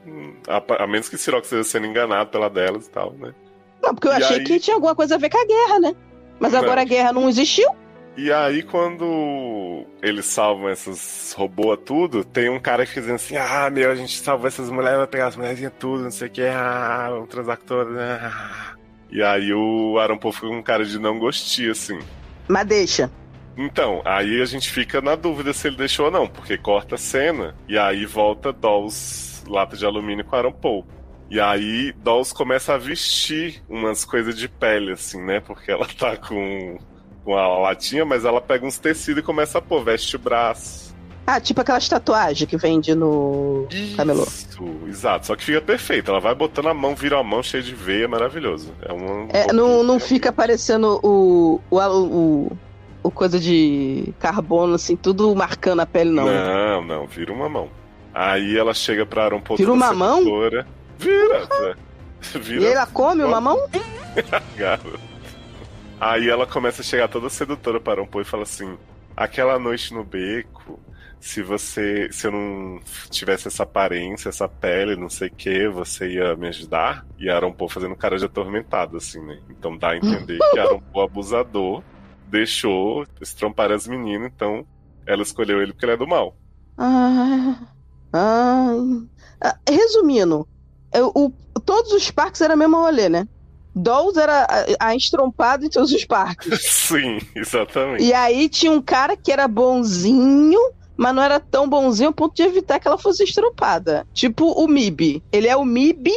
a, 0.47 0.83
a, 0.83 0.87
menos 0.87 1.09
que 1.09 1.17
Siroc 1.17 1.43
esteja 1.43 1.63
sendo 1.63 1.85
enganado 1.85 2.29
pela 2.29 2.49
delas 2.49 2.87
e 2.87 2.89
tal, 2.89 3.13
né? 3.13 3.33
Não, 3.81 3.93
porque 3.93 4.07
eu 4.07 4.13
e 4.13 4.15
achei 4.15 4.37
aí... 4.37 4.43
que 4.43 4.59
tinha 4.59 4.75
alguma 4.75 4.95
coisa 4.95 5.15
a 5.15 5.17
ver 5.17 5.29
com 5.29 5.37
a 5.37 5.45
guerra, 5.45 5.79
né? 5.79 5.95
Mas 6.39 6.53
agora 6.53 6.81
a 6.81 6.85
guerra 6.85 7.13
não 7.13 7.29
existiu. 7.29 7.69
E 8.15 8.31
aí, 8.31 8.61
quando 8.61 9.85
eles 10.01 10.25
salvam 10.25 10.69
esses 10.69 11.33
robôs 11.35 11.79
tudo, 11.83 12.23
tem 12.23 12.47
um 12.47 12.59
cara 12.59 12.85
que 12.85 12.93
dizendo 12.93 13.15
assim: 13.15 13.35
Ah, 13.37 13.69
meu, 13.71 13.89
a 13.89 13.95
gente 13.95 14.17
salvou 14.19 14.47
essas 14.47 14.69
mulheres, 14.69 14.99
vai 14.99 15.07
pegar 15.07 15.27
as 15.27 15.35
mulheres 15.35 15.71
tudo, 15.79 16.03
não 16.03 16.11
sei 16.11 16.27
o 16.27 16.31
que, 16.31 16.43
ah, 16.43 17.07
vamos 17.09 17.29
transar 17.29 17.57
com 17.57 17.65
todas. 17.65 17.97
Ah. 17.97 18.75
E 19.09 19.21
aí 19.23 19.51
o 19.53 19.97
Aaron 19.99 20.17
Paul 20.17 20.33
fica 20.33 20.47
com 20.47 20.57
um 20.57 20.63
cara 20.63 20.85
de 20.85 20.99
não 20.99 21.17
gostia, 21.17 21.71
assim. 21.71 21.99
Mas 22.47 22.65
deixa. 22.65 23.11
Então, 23.55 24.01
aí 24.05 24.41
a 24.41 24.45
gente 24.45 24.71
fica 24.71 25.01
na 25.01 25.15
dúvida 25.15 25.53
se 25.53 25.67
ele 25.67 25.77
deixou 25.77 26.07
ou 26.07 26.11
não, 26.11 26.27
porque 26.27 26.57
corta 26.57 26.95
a 26.95 26.97
cena 26.97 27.55
e 27.67 27.77
aí 27.77 28.05
volta 28.05 28.51
Dolls 28.51 29.43
lata 29.47 29.75
de 29.75 29.85
alumínio 29.85 30.25
com 30.25 30.35
Aaron 30.35 30.51
Paul. 30.51 30.85
E 31.29 31.39
aí 31.39 31.91
Dolls 31.93 32.33
começa 32.33 32.73
a 32.73 32.77
vestir 32.77 33.63
umas 33.69 34.05
coisas 34.05 34.37
de 34.37 34.47
pele, 34.47 34.91
assim, 34.91 35.21
né? 35.23 35.39
Porque 35.39 35.71
ela 35.71 35.87
tá 35.87 36.17
com, 36.17 36.77
com 37.23 37.35
a 37.37 37.59
latinha, 37.59 38.05
mas 38.05 38.25
ela 38.25 38.41
pega 38.41 38.65
uns 38.65 38.77
tecidos 38.77 39.23
e 39.23 39.25
começa 39.25 39.57
a 39.57 39.61
pôr, 39.61 39.83
veste 39.83 40.15
o 40.15 40.19
braço. 40.19 40.93
Ah, 41.25 41.39
tipo 41.39 41.61
aquelas 41.61 41.87
tatuagens 41.87 42.49
que 42.49 42.57
vende 42.57 42.93
no 42.93 43.65
Isso, 43.71 43.95
camelô. 43.95 44.27
exato. 44.87 45.27
Só 45.27 45.35
que 45.37 45.43
fica 45.43 45.61
perfeito. 45.61 46.11
Ela 46.11 46.19
vai 46.19 46.35
botando 46.35 46.67
a 46.67 46.73
mão, 46.73 46.95
vira 46.95 47.17
a 47.17 47.23
mão 47.23 47.41
cheia 47.41 47.63
de 47.63 47.73
veia, 47.73 48.09
maravilhoso. 48.09 48.73
É, 48.81 48.91
uma, 48.91 49.27
é 49.29 49.53
não, 49.53 49.83
não 49.83 49.99
fica 50.01 50.33
parecendo 50.33 50.99
o, 51.01 51.61
o, 51.71 51.79
o, 51.79 52.57
o, 53.03 53.11
coisa 53.11 53.39
de 53.39 54.13
carbono, 54.19 54.75
assim, 54.75 54.97
tudo 54.97 55.33
marcando 55.33 55.79
a 55.79 55.85
pele, 55.85 56.09
não. 56.09 56.25
Não, 56.25 56.81
não, 56.83 57.07
vira 57.07 57.31
uma 57.31 57.47
mão. 57.47 57.69
Aí 58.13 58.57
ela 58.57 58.73
chega 58.73 59.05
pra 59.05 59.23
Aaron 59.23 59.41
Vira 59.57 59.71
uma 59.71 59.93
mão? 59.93 60.23
Vira. 60.25 60.67
Vira. 62.35 62.61
E 62.61 62.65
ela 62.65 62.85
come 62.85 63.23
o 63.23 63.29
mamão? 63.29 63.57
Aí 66.03 66.29
ela 66.29 66.45
começa 66.45 66.81
a 66.81 66.83
chegar 66.83 67.07
toda 67.07 67.29
sedutora 67.29 67.79
para 67.79 68.03
um 68.03 68.05
e 68.23 68.29
fala 68.29 68.43
assim: 68.43 68.77
aquela 69.15 69.57
noite 69.57 69.93
no 69.93 70.03
beco, 70.03 70.77
se 71.17 71.41
você. 71.41 72.09
Se 72.11 72.27
eu 72.27 72.31
não 72.31 72.81
tivesse 73.09 73.47
essa 73.47 73.63
aparência, 73.63 74.27
essa 74.27 74.45
pele, 74.45 74.97
não 74.97 75.09
sei 75.09 75.29
o 75.29 75.33
que, 75.33 75.69
você 75.69 76.15
ia 76.15 76.35
me 76.35 76.49
ajudar? 76.49 77.05
E 77.17 77.29
Paul 77.53 77.69
fazendo 77.69 77.95
cara 77.95 78.17
de 78.17 78.25
atormentado, 78.25 78.97
assim, 78.97 79.25
né? 79.25 79.39
Então 79.49 79.77
dá 79.77 79.91
a 79.91 79.95
entender 79.95 80.37
que 80.37 80.59
Paul, 80.91 81.05
abusador, 81.05 81.81
deixou 82.27 83.07
estrompar 83.21 83.71
as 83.71 83.87
meninas, 83.87 84.29
então 84.35 84.67
ela 85.05 85.21
escolheu 85.21 85.61
ele 85.61 85.71
porque 85.71 85.85
ele 85.85 85.93
é 85.93 85.97
do 85.97 86.07
mal. 86.07 86.35
Ah, 86.77 87.59
ah, 88.11 89.55
resumindo, 89.69 90.45
o, 90.93 91.31
todos 91.65 91.93
os 91.93 92.11
parques 92.11 92.41
era 92.41 92.55
o 92.55 92.57
mesmo 92.57 92.75
rolê, 92.75 93.07
né? 93.07 93.25
Dolls 93.75 94.19
era 94.19 94.47
a, 94.79 94.87
a 94.87 94.95
estrompada 94.95 95.65
em 95.65 95.69
todos 95.69 95.91
os 95.91 96.05
parques. 96.05 96.61
Sim, 96.61 97.19
exatamente. 97.35 98.03
E 98.03 98.13
aí 98.13 98.47
tinha 98.49 98.71
um 98.71 98.81
cara 98.81 99.17
que 99.17 99.31
era 99.31 99.47
bonzinho, 99.47 100.59
mas 100.95 101.15
não 101.15 101.23
era 101.23 101.39
tão 101.39 101.67
bonzinho 101.67 102.09
ao 102.09 102.13
ponto 102.13 102.35
de 102.35 102.43
evitar 102.43 102.79
que 102.79 102.87
ela 102.87 102.97
fosse 102.97 103.23
estropada. 103.23 104.05
Tipo 104.13 104.51
o 104.51 104.67
MIB. 104.67 105.23
Ele 105.31 105.47
é 105.47 105.55
o 105.55 105.65
MIB 105.65 106.11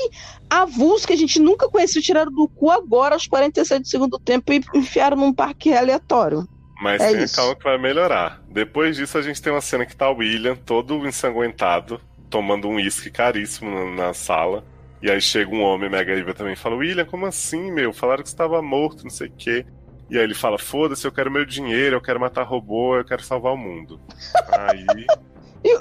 avulso 0.48 1.06
que 1.06 1.12
a 1.12 1.16
gente 1.16 1.40
nunca 1.40 1.68
conheceu, 1.68 2.00
tiraram 2.00 2.32
do 2.32 2.48
cu 2.48 2.70
agora 2.70 3.14
aos 3.14 3.26
47 3.26 3.82
do 3.82 3.88
segundo 3.88 4.18
tempo 4.18 4.52
e 4.52 4.60
enfiaram 4.74 5.16
num 5.16 5.32
parque 5.32 5.72
aleatório. 5.72 6.46
Mas 6.80 7.00
é 7.00 7.12
tenha 7.12 7.28
calma 7.28 7.56
que 7.56 7.64
vai 7.64 7.78
melhorar. 7.78 8.42
Depois 8.48 8.96
disso, 8.96 9.16
a 9.16 9.22
gente 9.22 9.40
tem 9.40 9.52
uma 9.52 9.60
cena 9.60 9.86
que 9.86 9.96
tá 9.96 10.10
o 10.10 10.16
William 10.16 10.56
todo 10.56 11.06
ensanguentado, 11.06 12.00
tomando 12.28 12.68
um 12.68 12.76
uísque 12.76 13.10
caríssimo 13.10 13.70
na, 13.70 14.08
na, 14.08 14.14
sala. 14.14 14.64
E 15.02 15.10
aí 15.10 15.20
chega 15.20 15.54
um 15.54 15.62
homem 15.62 15.90
mega 15.90 16.12
evil 16.12 16.34
também 16.34 16.54
e 16.54 16.56
fala: 16.56 16.76
William, 16.76 17.04
como 17.04 17.26
assim, 17.26 17.70
meu? 17.70 17.92
Falaram 17.92 18.22
que 18.22 18.28
você 18.28 18.34
estava 18.34 18.60
morto, 18.62 19.02
não 19.04 19.10
sei 19.10 19.28
o 19.28 19.32
quê. 19.36 19.66
E 20.10 20.16
aí 20.16 20.24
ele 20.24 20.34
fala: 20.34 20.58
Foda-se, 20.58 21.06
eu 21.06 21.12
quero 21.12 21.30
meu 21.30 21.44
dinheiro, 21.44 21.96
eu 21.96 22.00
quero 22.00 22.18
matar 22.20 22.44
robô, 22.44 22.96
eu 22.96 23.04
quero 23.04 23.22
salvar 23.22 23.52
o 23.52 23.56
mundo. 23.56 24.00
aí. 24.52 24.86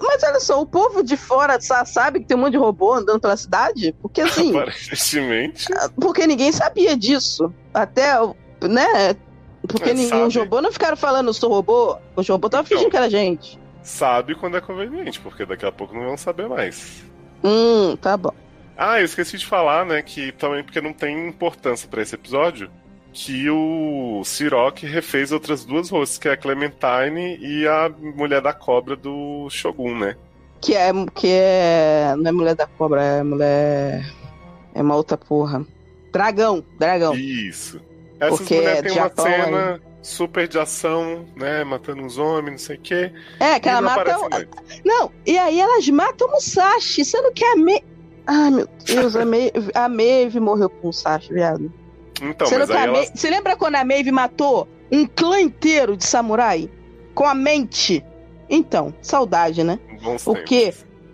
Mas 0.02 0.24
olha 0.24 0.40
só, 0.40 0.60
o 0.60 0.66
povo 0.66 1.04
de 1.04 1.16
fora 1.16 1.62
sa- 1.62 1.86
sabe 1.86 2.20
que 2.20 2.26
tem 2.26 2.36
um 2.36 2.40
monte 2.42 2.54
de 2.54 2.58
robô 2.58 2.94
andando 2.94 3.20
pela 3.20 3.38
cidade? 3.38 3.94
Porque 4.02 4.22
assim, 4.22 4.50
Aparentemente. 4.58 5.68
porque 6.02 6.26
ninguém 6.26 6.52
sabia 6.52 6.98
disso. 6.98 7.54
Até, 7.74 8.16
né? 8.64 9.16
Porque 9.68 9.92
É, 9.92 9.94
ninguém, 9.94 10.24
os 10.26 10.36
robôs 10.36 10.64
não 10.64 10.72
ficaram 10.72 10.98
falando, 10.98 11.28
eu 11.28 11.34
sou 11.34 11.50
robô. 11.52 11.98
Os 12.16 12.28
robôs 12.28 12.50
estavam 12.50 12.66
Então. 12.66 12.78
fingindo 12.78 12.90
que 12.90 12.98
era 12.98 13.10
gente. 13.10 13.60
Sabe 13.84 14.34
quando 14.34 14.58
é 14.58 14.62
conveniente, 14.62 15.20
porque 15.22 15.46
daqui 15.46 15.66
a 15.66 15.72
pouco 15.72 15.94
não 15.94 16.06
vão 16.06 16.18
saber 16.18 16.48
mais. 16.50 17.04
Hum, 17.44 17.96
tá 17.98 18.18
bom. 18.18 18.34
Ah, 18.78 19.00
eu 19.00 19.06
esqueci 19.06 19.38
de 19.38 19.46
falar, 19.46 19.86
né, 19.86 20.02
que 20.02 20.32
também 20.34 20.64
porque 20.64 20.82
não 20.82 20.94
tem 20.94 21.28
importância 21.28 21.88
pra 21.88 22.02
esse 22.02 22.16
episódio, 22.16 22.70
que 23.14 23.50
o 23.50 24.22
Siroc 24.26 24.80
refez 24.84 25.32
outras 25.32 25.64
duas 25.64 25.90
rostos, 25.90 26.18
que 26.18 26.28
é 26.28 26.34
a 26.34 26.38
Clementine 26.38 27.38
e 27.40 27.66
a 27.68 27.90
mulher 27.90 28.42
da 28.42 28.52
cobra 28.54 28.96
do 28.96 29.48
Shogun, 29.50 29.98
né? 29.98 30.18
Que 30.62 30.74
é, 30.76 30.92
que 31.14 31.28
é. 31.30 32.14
Não 32.18 32.28
é 32.30 32.32
mulher 32.32 32.56
da 32.56 32.68
cobra, 32.68 33.02
é 33.04 33.24
mulher. 33.24 34.06
É 34.74 34.82
uma 34.82 34.96
outra 34.96 35.16
porra. 35.16 35.66
Dragão, 36.12 36.64
dragão. 36.78 37.14
Isso. 37.16 37.80
Essas 38.20 38.40
Porque 38.40 38.56
mulheres 38.56 38.80
é 38.80 38.82
têm 38.84 38.92
uma 38.94 39.02
Japão, 39.04 39.26
cena 39.26 39.82
super 40.02 40.48
de 40.48 40.60
ação, 40.60 41.26
né, 41.36 41.64
matando 41.64 42.02
uns 42.02 42.18
homens, 42.18 42.52
não 42.52 42.58
sei 42.58 42.76
o 42.78 42.82
quê. 42.82 43.12
É, 43.40 43.60
que 43.60 43.70
ela 43.70 43.82
não 43.82 43.90
mata. 43.90 44.02
aparece 44.02 44.26
o- 44.26 44.30
mais. 44.30 44.82
Não, 44.84 45.12
e 45.26 45.38
aí 45.38 45.60
elas 45.60 45.88
matam 45.90 46.28
o 46.28 46.32
Musashi, 46.32 47.04
sendo 47.06 47.32
que 47.32 47.44
a 47.46 47.56
Maeve. 47.56 47.84
Ai, 48.28 48.50
meu 48.50 48.68
Deus, 48.86 49.16
a 49.16 49.26
Maeve, 49.26 49.72
a 49.74 49.88
Maeve 49.88 50.40
morreu 50.40 50.70
com 50.70 50.84
o 50.84 50.86
Musashi, 50.88 51.34
viado. 51.34 51.72
Então, 52.22 52.48
sendo 52.48 52.60
mas 52.60 52.72
aí 52.72 52.88
ela... 52.88 53.06
Você 53.14 53.30
lembra 53.30 53.56
quando 53.56 53.76
a 53.76 53.86
Maeve 53.86 54.12
matou 54.12 54.68
um 54.92 55.06
clã 55.06 55.40
inteiro 55.40 55.98
de 55.98 56.06
samurai? 56.06 56.70
Com 57.14 57.26
a 57.26 57.36
mente? 57.36 58.04
Então, 58.50 58.94
saudade, 59.02 59.64
né? 59.64 59.80
Bons 60.02 60.26
O 60.26 60.34
tempos. 60.34 60.50
quê? 60.50 60.74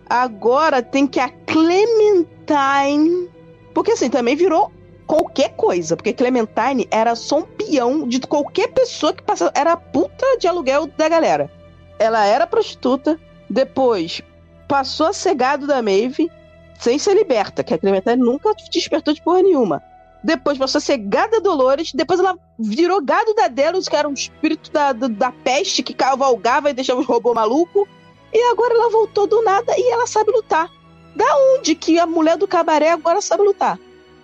Agora 0.10 0.82
tem 0.82 1.08
que 1.08 1.20
a 1.20 1.30
Clementine. 1.30 3.30
Porque 3.74 3.91
assim, 3.91 4.10
também 4.10 4.36
virou 4.36 4.72
qualquer 5.08 5.56
coisa. 5.56 5.96
Porque 5.96 6.13
Clementine 6.13 6.88
era 6.91 7.15
só 7.15 7.39
um 7.39 7.44
peão 7.44 8.08
de 8.08 8.20
qualquer 8.20 8.70
pessoa 8.70 9.13
que 9.13 9.24
passava. 9.24 9.51
Era 9.56 9.74
a 9.74 9.77
puta 9.77 10.38
de 10.38 10.48
aluguel 10.48 10.88
da 10.88 11.08
galera. 11.08 11.50
Ela 12.00 12.25
era 12.25 12.48
prostituta, 12.48 13.20
depois 13.50 14.22
passou 14.68 15.08
a 15.08 15.13
ser 15.13 15.36
gado 15.36 15.68
da 15.68 15.82
Maeve, 15.82 16.32
sem 16.81 16.97
ser 16.97 17.13
liberta, 17.13 17.63
que 17.63 17.75
a 17.75 17.77
Clementine 17.77 18.17
nunca 18.17 18.53
despertou 18.73 19.13
de 19.13 19.21
porra 19.21 19.43
nenhuma. 19.43 19.83
Depois 20.23 20.57
passou 20.57 20.79
a 20.79 20.81
ser 20.81 20.97
gada 20.97 21.39
Dolores, 21.39 21.93
depois 21.93 22.19
ela 22.19 22.35
virou 22.57 23.00
gado 23.03 23.35
da 23.35 23.47
Delos, 23.47 23.88
que 23.88 23.95
era 23.95 24.09
um 24.09 24.13
espírito 24.13 24.71
da, 24.71 24.91
da, 24.91 25.07
da 25.07 25.31
peste 25.31 25.83
que 25.83 25.93
cavalgava 25.93 26.69
e 26.69 26.73
deixava 26.73 27.00
os 27.00 27.05
robôs 27.05 27.35
malucos. 27.35 27.88
E 28.33 28.51
agora 28.51 28.73
ela 28.73 28.89
voltou 28.89 29.27
do 29.27 29.43
nada 29.43 29.73
e 29.77 29.91
ela 29.91 30.07
sabe 30.07 30.31
lutar. 30.31 30.69
Da 31.15 31.25
onde 31.53 31.75
que 31.75 32.00
a 32.00 32.07
mulher 32.07 32.35
do 32.35 32.47
cabaré 32.47 32.89
agora 32.91 33.21
sabe 33.21 33.43
lutar? 33.43 33.77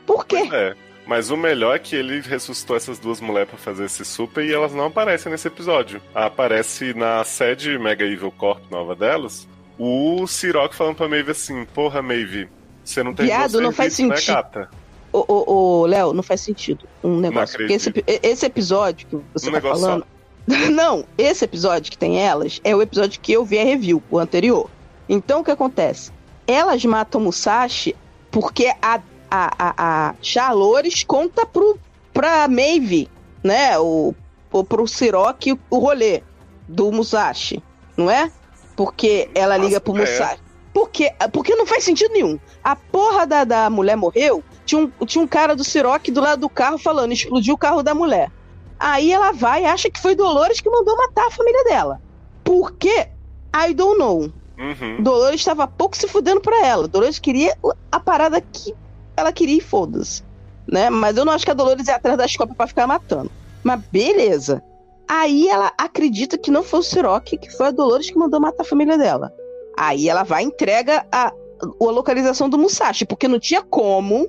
Por 0.06 0.26
quê? 0.26 0.50
É. 0.52 0.76
Mas 1.06 1.30
o 1.30 1.38
melhor 1.38 1.76
é 1.76 1.80
que 1.80 1.96
ele 1.96 2.20
ressuscitou 2.22 2.76
essas 2.76 2.98
duas 2.98 3.22
mulheres 3.22 3.50
pra 3.50 3.58
fazer 3.58 3.86
esse 3.86 4.04
super 4.04 4.44
e 4.44 4.54
elas 4.54 4.74
não 4.74 4.88
aparecem 4.88 5.32
nesse 5.32 5.48
episódio. 5.48 6.02
Aparece 6.14 6.94
na 6.94 7.24
sede 7.24 7.78
Mega 7.78 8.04
Evil 8.04 8.32
Corp 8.32 8.62
nova 8.70 8.96
delas, 8.96 9.48
o 9.78 10.26
Siroc 10.28 10.74
falando 10.74 10.96
pra 10.96 11.08
Maeve 11.08 11.32
assim: 11.32 11.66
Porra, 11.74 12.02
Maeve, 12.02 12.50
você 12.84 13.04
não 13.04 13.14
tem 13.14 13.26
Viado, 13.26 13.62
não 13.62 13.72
faz 13.72 13.98
né, 14.00 14.16
sentido. 14.16 14.36
gata? 14.36 14.70
Ô, 15.12 15.86
Léo, 15.88 16.14
não 16.14 16.22
faz 16.22 16.42
sentido 16.42 16.88
um 17.04 17.20
negócio. 17.20 17.58
Porque 17.58 17.74
esse, 17.74 17.92
esse 18.06 18.46
episódio 18.46 19.08
que 19.08 19.18
você 19.34 19.50
Um 19.50 19.54
tá 19.54 19.62
falando. 19.62 20.06
não, 20.72 21.06
esse 21.18 21.44
episódio 21.44 21.92
que 21.92 21.98
tem 21.98 22.20
elas 22.20 22.62
é 22.64 22.76
o 22.76 22.82
episódio 22.82 23.20
que 23.20 23.34
eu 23.34 23.44
vi 23.44 23.60
a 23.60 23.64
review, 23.64 24.02
o 24.10 24.18
anterior. 24.18 24.70
Então 25.10 25.42
o 25.42 25.44
que 25.44 25.52
acontece? 25.52 26.12
Elas 26.46 26.84
matam 26.86 27.22
Musashi 27.22 27.96
porque 28.32 28.74
a, 28.82 29.02
a, 29.30 29.52
a, 29.60 30.10
a 30.10 30.16
Charlores 30.22 31.04
conta 31.04 31.46
pro, 31.46 31.78
pra 32.14 32.48
Maeve, 32.48 33.10
né? 33.44 33.78
O, 33.80 34.14
o, 34.52 34.64
pro 34.64 34.88
Siroc 34.88 35.46
o 35.70 35.80
rolê 35.80 36.22
do 36.68 36.92
Musashi, 36.92 37.62
não 37.96 38.10
é? 38.10 38.32
Porque 38.78 39.30
ela 39.34 39.58
liga 39.58 39.82
pro 39.82 39.98
é. 39.98 40.02
Musashi. 40.02 40.40
Porque, 40.72 41.12
porque 41.34 41.56
não 41.56 41.66
faz 41.66 41.84
sentido 41.84 42.14
nenhum. 42.14 42.40
A 42.64 42.76
porra 42.76 43.26
da, 43.26 43.44
da 43.44 43.70
mulher 43.70 43.98
morreu, 43.98 44.44
tinha 44.64 44.80
um, 44.80 45.06
tinha 45.06 45.24
um 45.24 45.28
cara 45.28 45.56
do 45.56 45.64
Siroc 45.64 46.08
do 46.12 46.22
lado 46.22 46.42
do 46.42 46.50
carro 46.50 46.78
falando, 46.78 47.12
explodiu 47.12 47.56
o 47.56 47.58
carro 47.58 47.82
da 47.82 47.96
mulher. 47.96 48.32
Aí 48.80 49.12
ela 49.12 49.32
vai 49.32 49.64
e 49.64 49.66
acha 49.66 49.90
que 49.90 50.00
foi 50.00 50.16
Dolores 50.16 50.62
que 50.62 50.70
mandou 50.70 50.96
matar 50.96 51.26
a 51.26 51.32
família 51.32 51.64
dela. 51.64 52.00
Por 52.44 52.74
quê? 52.74 53.10
I 53.56 53.74
don't 53.74 53.98
know. 53.98 54.32
Uhum. 54.60 55.02
Dolores 55.02 55.40
estava 55.42 55.68
pouco 55.68 55.98
se 55.98 56.08
fudendo 56.08 56.42
pra 56.42 56.64
ela. 56.64 56.88
Dolores 56.88 57.18
queria 57.18 57.58
a 57.92 58.00
parada 58.00 58.40
que 58.40 58.76
ela 59.16 59.34
queria 59.34 59.58
e 59.58 59.62
foda-se. 59.62 60.24
Né? 60.68 60.92
Mas 60.92 61.18
eu 61.18 61.26
não 61.26 61.34
acho 61.34 61.44
que 61.44 61.52
a 61.52 61.56
Dolores 61.56 61.88
é 61.88 61.94
atrás 61.94 62.16
das 62.16 62.36
copas 62.36 62.56
pra 62.56 62.68
ficar 62.68 62.86
matando. 62.86 63.32
Mas 63.64 63.82
beleza. 63.92 64.62
Aí 65.08 65.48
ela 65.48 65.72
acredita 65.78 66.38
que 66.38 66.52
não 66.52 66.64
foi 66.64 66.80
o 66.80 66.84
Siroc, 66.84 67.26
que 67.26 67.50
foi 67.56 67.68
a 67.68 67.72
Dolores 67.72 68.10
que 68.10 68.18
mandou 68.18 68.40
matar 68.40 68.64
a 68.64 68.66
família 68.68 68.98
dela. 68.98 69.32
Aí 69.78 70.10
ela 70.10 70.24
vai 70.24 70.44
e 70.44 70.48
entrega 70.48 71.06
a, 71.12 71.28
a 71.28 71.86
localização 71.92 72.50
do 72.50 72.58
Musashi, 72.58 73.06
porque 73.06 73.28
não 73.28 73.40
tinha 73.40 73.62
como 73.62 74.28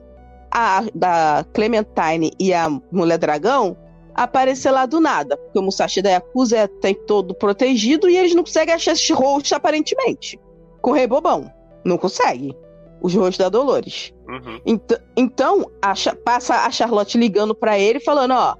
a 0.52 0.84
da 0.94 1.44
Clementine 1.52 2.30
e 2.38 2.54
a 2.54 2.68
Mulher 2.92 3.18
Dragão 3.18 3.76
aparecer 4.14 4.70
lá 4.70 4.86
do 4.86 5.00
nada. 5.00 5.36
Porque 5.36 5.58
o 5.58 5.62
Musashi 5.62 6.00
da 6.00 6.10
Yakuza 6.10 6.56
é, 6.58 6.66
tem 6.66 6.94
todo 6.94 7.34
protegido 7.34 8.08
e 8.08 8.16
eles 8.16 8.34
não 8.34 8.42
conseguem 8.44 8.74
achar 8.74 8.92
esses 8.92 9.10
rostos 9.10 9.52
aparentemente. 9.52 10.38
Com 10.80 10.90
o 10.90 10.94
Rei 10.94 11.06
Bobão. 11.06 11.50
Não 11.84 11.98
consegue. 11.98 12.56
Os 13.00 13.14
rostos 13.14 13.38
da 13.38 13.48
Dolores. 13.48 14.12
Uhum. 14.28 14.60
Ent- 14.66 15.00
então, 15.16 15.70
a 15.82 15.94
passa 16.24 16.54
a 16.66 16.70
Charlotte 16.70 17.16
ligando 17.18 17.54
pra 17.54 17.78
ele, 17.78 18.00
falando, 18.00 18.32
ó. 18.34 18.54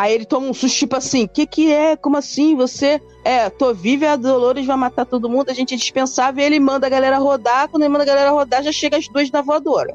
Aí 0.00 0.12
ele 0.14 0.24
toma 0.24 0.46
um 0.46 0.54
susto, 0.54 0.76
tipo 0.78 0.94
assim, 0.94 1.26
que 1.26 1.44
que 1.44 1.72
é? 1.72 1.96
Como 1.96 2.16
assim? 2.16 2.54
Você. 2.54 3.00
É, 3.24 3.50
tô 3.50 3.74
viva 3.74 4.04
e 4.04 4.08
a 4.08 4.14
Dolores 4.16 4.64
vai 4.64 4.76
matar 4.76 5.04
todo 5.04 5.28
mundo, 5.28 5.50
a 5.50 5.52
gente 5.52 5.74
é 5.74 5.76
dispensável, 5.76 6.40
e 6.40 6.46
ele 6.46 6.60
manda 6.60 6.86
a 6.86 6.90
galera 6.90 7.18
rodar. 7.18 7.68
Quando 7.68 7.82
ele 7.82 7.88
manda 7.90 8.04
a 8.04 8.06
galera 8.06 8.30
rodar, 8.30 8.62
já 8.62 8.70
chega 8.70 8.96
as 8.96 9.08
duas 9.08 9.28
na 9.32 9.42
voadora. 9.42 9.94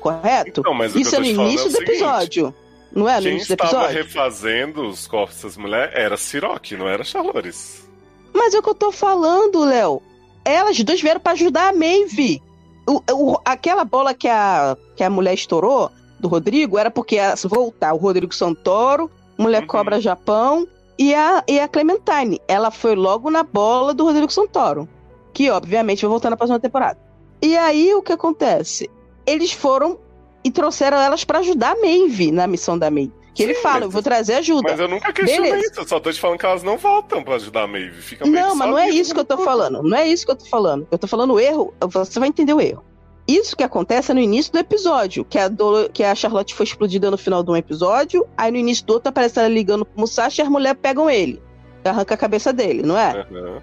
Correto? 0.00 0.60
Então, 0.60 0.84
Isso 0.96 1.14
é 1.14 1.18
no 1.20 1.24
falando 1.26 1.48
início 1.50 1.66
é 1.66 1.70
do 1.70 1.72
seguinte, 1.76 1.90
episódio. 1.92 2.54
Não 2.92 3.08
é 3.08 3.16
no 3.16 3.22
Quem 3.22 3.30
início 3.32 3.56
do 3.56 3.62
estava 3.64 3.84
episódio? 3.84 4.02
refazendo 4.04 4.88
os 4.88 5.06
corpos 5.06 5.36
dessas 5.36 5.56
mulheres 5.56 5.94
era 5.94 6.16
Siroc, 6.16 6.72
não 6.72 6.88
era 6.88 7.04
Charlores. 7.04 7.88
Mas 8.34 8.54
é 8.54 8.58
o 8.58 8.62
que 8.62 8.68
eu 8.70 8.74
tô 8.74 8.90
falando, 8.90 9.64
Léo. 9.64 10.02
Elas 10.44 10.78
duas 10.82 11.00
vieram 11.00 11.20
pra 11.20 11.32
ajudar 11.32 11.68
a 11.68 11.72
Maeve. 11.72 12.42
O, 12.86 13.00
o- 13.12 13.38
aquela 13.44 13.84
bola 13.84 14.12
que 14.12 14.28
a, 14.28 14.76
que 14.96 15.02
a 15.04 15.08
mulher 15.08 15.34
estourou, 15.34 15.90
do 16.20 16.28
Rodrigo, 16.28 16.76
era 16.76 16.90
porque 16.90 17.14
ia 17.16 17.34
voltar 17.44 17.94
o 17.94 17.98
Rodrigo 17.98 18.34
Santoro, 18.34 19.10
Mulher 19.38 19.62
Uhum. 19.62 19.66
Cobra 19.66 20.00
Japão 20.00 20.66
e 20.98 21.14
a, 21.14 21.42
e 21.48 21.58
a 21.58 21.66
Clementine. 21.68 22.40
Ela 22.46 22.70
foi 22.70 22.94
logo 22.94 23.30
na 23.30 23.42
bola 23.42 23.92
do 23.94 24.04
Rodrigo 24.04 24.30
Santoro. 24.32 24.88
Que, 25.32 25.50
obviamente, 25.50 26.02
vai 26.02 26.10
voltar 26.10 26.30
na 26.30 26.36
próxima 26.36 26.60
temporada. 26.60 26.98
E 27.42 27.56
aí, 27.56 27.92
o 27.94 28.02
que 28.02 28.12
acontece? 28.12 28.88
Eles 29.26 29.52
foram 29.52 29.98
e 30.44 30.50
trouxeram 30.50 30.96
elas 30.98 31.24
pra 31.24 31.40
ajudar 31.40 31.72
a 31.72 31.80
Maeve 31.80 32.30
na 32.30 32.46
missão 32.46 32.78
da 32.78 32.90
Maeve. 32.90 33.12
Que 33.34 33.42
ele 33.42 33.54
Sim, 33.54 33.62
fala, 33.62 33.74
mas- 33.76 33.84
eu 33.86 33.90
vou 33.90 34.02
trazer 34.02 34.34
ajuda. 34.34 34.70
Mas 34.70 34.78
eu 34.78 34.86
nunca 34.86 35.12
questionei 35.12 35.50
Beleza. 35.50 35.72
isso, 35.72 35.80
eu 35.80 35.88
só 35.88 35.98
tô 35.98 36.12
te 36.12 36.20
falando 36.20 36.38
que 36.38 36.46
elas 36.46 36.62
não 36.62 36.78
voltam 36.78 37.24
pra 37.24 37.34
ajudar 37.34 37.62
a 37.62 37.66
Maeve. 37.66 38.00
Fica 38.00 38.24
Não, 38.24 38.54
mas 38.54 38.68
não 38.70 38.78
é 38.78 38.88
isso 38.90 39.12
que 39.12 39.18
eu 39.18 39.24
tô 39.24 39.38
falando. 39.38 39.82
Não 39.82 39.96
é 39.96 40.06
isso 40.06 40.24
que 40.24 40.30
eu 40.30 40.36
tô 40.36 40.44
falando. 40.46 40.86
Eu 40.88 40.96
tô 40.98 41.08
falando 41.08 41.32
o 41.34 41.40
erro, 41.40 41.74
você 41.80 42.20
vai 42.20 42.28
entender 42.28 42.54
o 42.54 42.60
erro. 42.60 42.84
Isso 43.26 43.56
que 43.56 43.62
acontece 43.64 44.10
é 44.10 44.14
no 44.14 44.20
início 44.20 44.52
do 44.52 44.58
episódio, 44.58 45.24
que 45.24 45.38
a, 45.38 45.48
Dolo- 45.48 45.88
que 45.90 46.02
a 46.04 46.14
Charlotte 46.14 46.54
foi 46.54 46.64
explodida 46.64 47.10
no 47.10 47.16
final 47.16 47.42
de 47.42 47.50
um 47.50 47.56
episódio, 47.56 48.26
aí 48.36 48.50
no 48.50 48.58
início 48.58 48.84
do 48.84 48.92
outro 48.94 49.08
aparece 49.08 49.38
ela 49.38 49.48
ligando 49.48 49.84
pro 49.84 50.00
Musashi 50.00 50.40
e 50.40 50.42
as 50.42 50.48
mulheres 50.48 50.78
pegam 50.80 51.08
ele. 51.08 51.42
Arranca 51.84 52.14
a 52.14 52.18
cabeça 52.18 52.52
dele, 52.52 52.82
não 52.82 52.98
é? 52.98 53.20
Aham. 53.30 53.62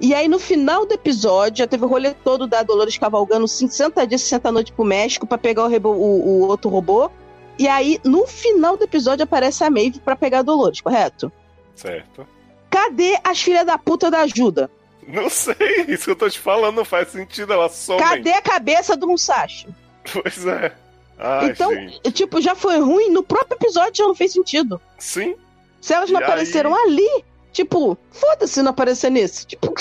E 0.00 0.14
aí 0.14 0.28
no 0.28 0.38
final 0.38 0.86
do 0.86 0.94
episódio, 0.94 1.58
já 1.58 1.66
teve 1.66 1.84
o 1.84 1.88
rolê 1.88 2.12
todo 2.14 2.46
da 2.46 2.62
Dolores 2.62 2.96
cavalgando 2.98 3.48
60 3.48 4.06
dias, 4.06 4.20
60 4.22 4.52
noites 4.52 4.72
pro 4.72 4.84
México 4.84 5.26
pra 5.26 5.36
pegar 5.38 5.66
o, 5.66 5.88
o- 5.88 6.28
o 6.28 6.40
outro 6.48 6.70
robô. 6.70 7.10
E 7.58 7.66
aí, 7.66 7.98
no 8.04 8.26
final 8.26 8.76
do 8.76 8.84
episódio, 8.84 9.24
aparece 9.24 9.64
a 9.64 9.70
Maeve 9.70 9.98
pra 10.00 10.14
pegar 10.16 10.38
a 10.38 10.42
Dolores, 10.42 10.80
correto? 10.80 11.30
Certo. 11.74 12.26
Cadê 12.70 13.18
as 13.24 13.40
filhas 13.40 13.66
da 13.66 13.76
puta 13.76 14.10
da 14.10 14.20
ajuda? 14.20 14.70
Não 15.06 15.28
sei, 15.28 15.56
isso 15.88 16.04
que 16.04 16.10
eu 16.10 16.16
tô 16.16 16.28
te 16.28 16.38
falando 16.38 16.76
não 16.76 16.84
faz 16.84 17.08
sentido, 17.08 17.52
elas 17.52 17.72
somem. 17.72 18.02
Cadê 18.02 18.32
a 18.32 18.42
cabeça 18.42 18.96
do 18.96 19.06
Musashi? 19.08 19.68
Pois 20.12 20.46
é. 20.46 20.72
Ai, 21.18 21.50
então, 21.50 21.72
gente. 21.72 22.12
tipo, 22.12 22.40
já 22.40 22.54
foi 22.54 22.78
ruim, 22.78 23.10
no 23.10 23.22
próprio 23.22 23.56
episódio 23.56 23.96
já 23.96 24.04
não 24.04 24.14
fez 24.14 24.32
sentido. 24.32 24.80
Sim, 24.98 25.36
Se 25.80 25.92
elas 25.92 26.10
não 26.10 26.20
E 26.20 26.24
apareceram 26.24 26.74
ali, 26.74 27.24
tipo, 27.52 27.96
foda-se 28.10 28.62
não 28.62 28.70
aparecer 28.70 29.10
nesse. 29.10 29.46
Tipo, 29.46 29.74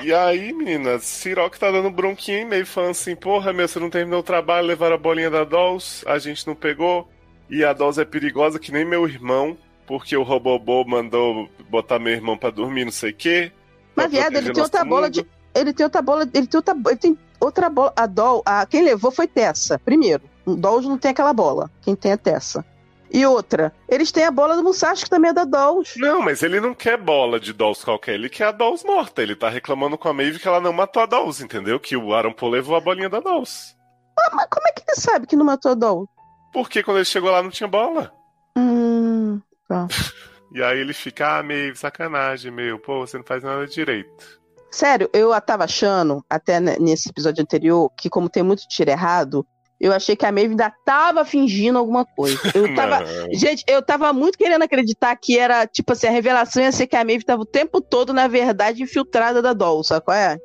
e 0.00 0.12
aí, 0.12 0.52
menina, 0.52 0.98
Siroc 0.98 1.56
tá 1.58 1.70
dando 1.70 1.90
bronquinha 1.90 2.40
em 2.40 2.44
meio, 2.44 2.66
falando 2.66 2.90
assim, 2.90 3.14
porra, 3.14 3.52
meu, 3.52 3.68
você 3.68 3.78
não 3.78 3.90
terminou 3.90 4.20
o 4.20 4.22
trabalho, 4.22 4.66
levaram 4.66 4.94
a 4.94 4.98
bolinha 4.98 5.30
da 5.30 5.44
Dolls, 5.44 6.04
a 6.06 6.18
gente 6.18 6.46
não 6.46 6.54
pegou, 6.54 7.08
e 7.50 7.64
a 7.64 7.72
Dolls 7.72 8.00
é 8.00 8.04
perigosa 8.04 8.58
que 8.58 8.72
nem 8.72 8.84
meu 8.84 9.06
irmão, 9.06 9.56
porque 9.86 10.16
o 10.16 10.22
Robobô 10.22 10.84
mandou 10.84 11.48
botar 11.68 11.98
meu 11.98 12.12
irmão 12.12 12.36
pra 12.36 12.50
dormir, 12.50 12.84
não 12.84 12.92
sei 12.92 13.10
o 13.10 13.14
quê. 13.14 13.52
Mas 13.96 14.10
viado, 14.10 14.36
ele 14.36 14.52
tem 14.52 14.62
outra 14.62 14.80
nosso 14.80 14.90
bola 14.90 15.06
mundo. 15.06 15.12
de. 15.12 15.26
ele 15.54 15.72
tem 15.72 15.84
outra 15.84 16.02
bola, 16.02 16.22
ele 16.32 16.46
tem 16.46 16.58
outra, 16.58 16.76
ele 16.86 16.96
tem 16.96 17.18
outra 17.40 17.68
bola. 17.70 17.92
A 17.96 18.06
Doll, 18.06 18.42
a, 18.44 18.66
quem 18.66 18.82
levou 18.82 19.10
foi 19.10 19.26
Tessa, 19.26 19.78
primeiro. 19.78 20.22
Dolls 20.46 20.88
não 20.88 20.98
tem 20.98 21.10
aquela 21.10 21.32
bola. 21.32 21.70
Quem 21.82 21.96
tem 21.96 22.12
é 22.12 22.16
Tessa. 22.16 22.64
E 23.10 23.24
outra, 23.24 23.72
eles 23.88 24.10
têm 24.10 24.24
a 24.24 24.30
bola 24.30 24.56
do 24.56 24.64
Musashi, 24.64 25.04
que 25.04 25.10
também 25.10 25.30
é 25.30 25.34
da 25.34 25.44
Dolls. 25.44 25.98
Não, 25.98 26.20
mas 26.20 26.42
ele 26.42 26.60
não 26.60 26.74
quer 26.74 26.98
bola 26.98 27.38
de 27.38 27.52
Dolls 27.52 27.84
qualquer, 27.84 28.14
ele 28.14 28.28
quer 28.28 28.48
a 28.48 28.52
Dolls 28.52 28.84
morta. 28.84 29.22
Ele 29.22 29.34
tá 29.36 29.48
reclamando 29.48 29.96
com 29.96 30.08
a 30.08 30.12
Maeve 30.12 30.38
que 30.38 30.46
ela 30.48 30.60
não 30.60 30.72
matou 30.72 31.02
a 31.02 31.06
Dolls, 31.06 31.42
entendeu? 31.42 31.78
Que 31.80 31.96
o 31.96 32.12
Aaron 32.12 32.32
Paul 32.32 32.50
levou 32.50 32.76
a 32.76 32.80
bolinha 32.80 33.08
da 33.08 33.20
Dolls. 33.20 33.74
Ah, 34.18 34.30
mas 34.34 34.46
como 34.50 34.66
é 34.68 34.72
que 34.72 34.82
ele 34.86 35.00
sabe 35.00 35.26
que 35.26 35.36
não 35.36 35.44
matou 35.44 35.72
a 35.72 35.74
Doll? 35.74 36.08
Porque 36.52 36.82
quando 36.82 36.98
ele 36.98 37.04
chegou 37.04 37.30
lá 37.30 37.42
não 37.42 37.50
tinha 37.50 37.68
bola. 37.68 38.12
Hum, 38.56 39.40
tá. 39.68 39.86
E 40.52 40.62
aí 40.62 40.78
ele 40.78 40.92
fica, 40.92 41.38
ah, 41.38 41.42
Maeve, 41.42 41.76
sacanagem, 41.76 42.50
meu, 42.50 42.78
pô, 42.78 43.06
você 43.06 43.18
não 43.18 43.24
faz 43.24 43.42
nada 43.42 43.66
direito. 43.66 44.40
Sério, 44.70 45.08
eu 45.12 45.38
tava 45.40 45.64
achando, 45.64 46.24
até 46.28 46.60
nesse 46.60 47.08
episódio 47.08 47.42
anterior, 47.42 47.90
que 47.96 48.10
como 48.10 48.28
tem 48.28 48.42
muito 48.42 48.66
tiro 48.68 48.90
errado, 48.90 49.46
eu 49.80 49.92
achei 49.92 50.16
que 50.16 50.24
a 50.24 50.32
Maeve 50.32 50.50
ainda 50.50 50.72
tava 50.84 51.24
fingindo 51.24 51.78
alguma 51.78 52.04
coisa. 52.04 52.38
Eu 52.54 52.74
tava. 52.74 53.04
gente, 53.32 53.62
eu 53.68 53.82
tava 53.82 54.10
muito 54.12 54.38
querendo 54.38 54.62
acreditar 54.62 55.14
que 55.16 55.38
era, 55.38 55.66
tipo 55.66 55.92
assim, 55.92 56.06
a 56.06 56.10
revelação 56.10 56.62
ia 56.62 56.72
ser 56.72 56.86
que 56.86 56.96
a 56.96 57.04
Maeve 57.04 57.24
tava 57.24 57.42
o 57.42 57.46
tempo 57.46 57.80
todo, 57.80 58.12
na 58.12 58.26
verdade, 58.26 58.82
infiltrada 58.82 59.42
da 59.42 59.52
Doll, 59.52 59.84
sabe 59.84 60.04
qual 60.04 60.16
é? 60.16 60.38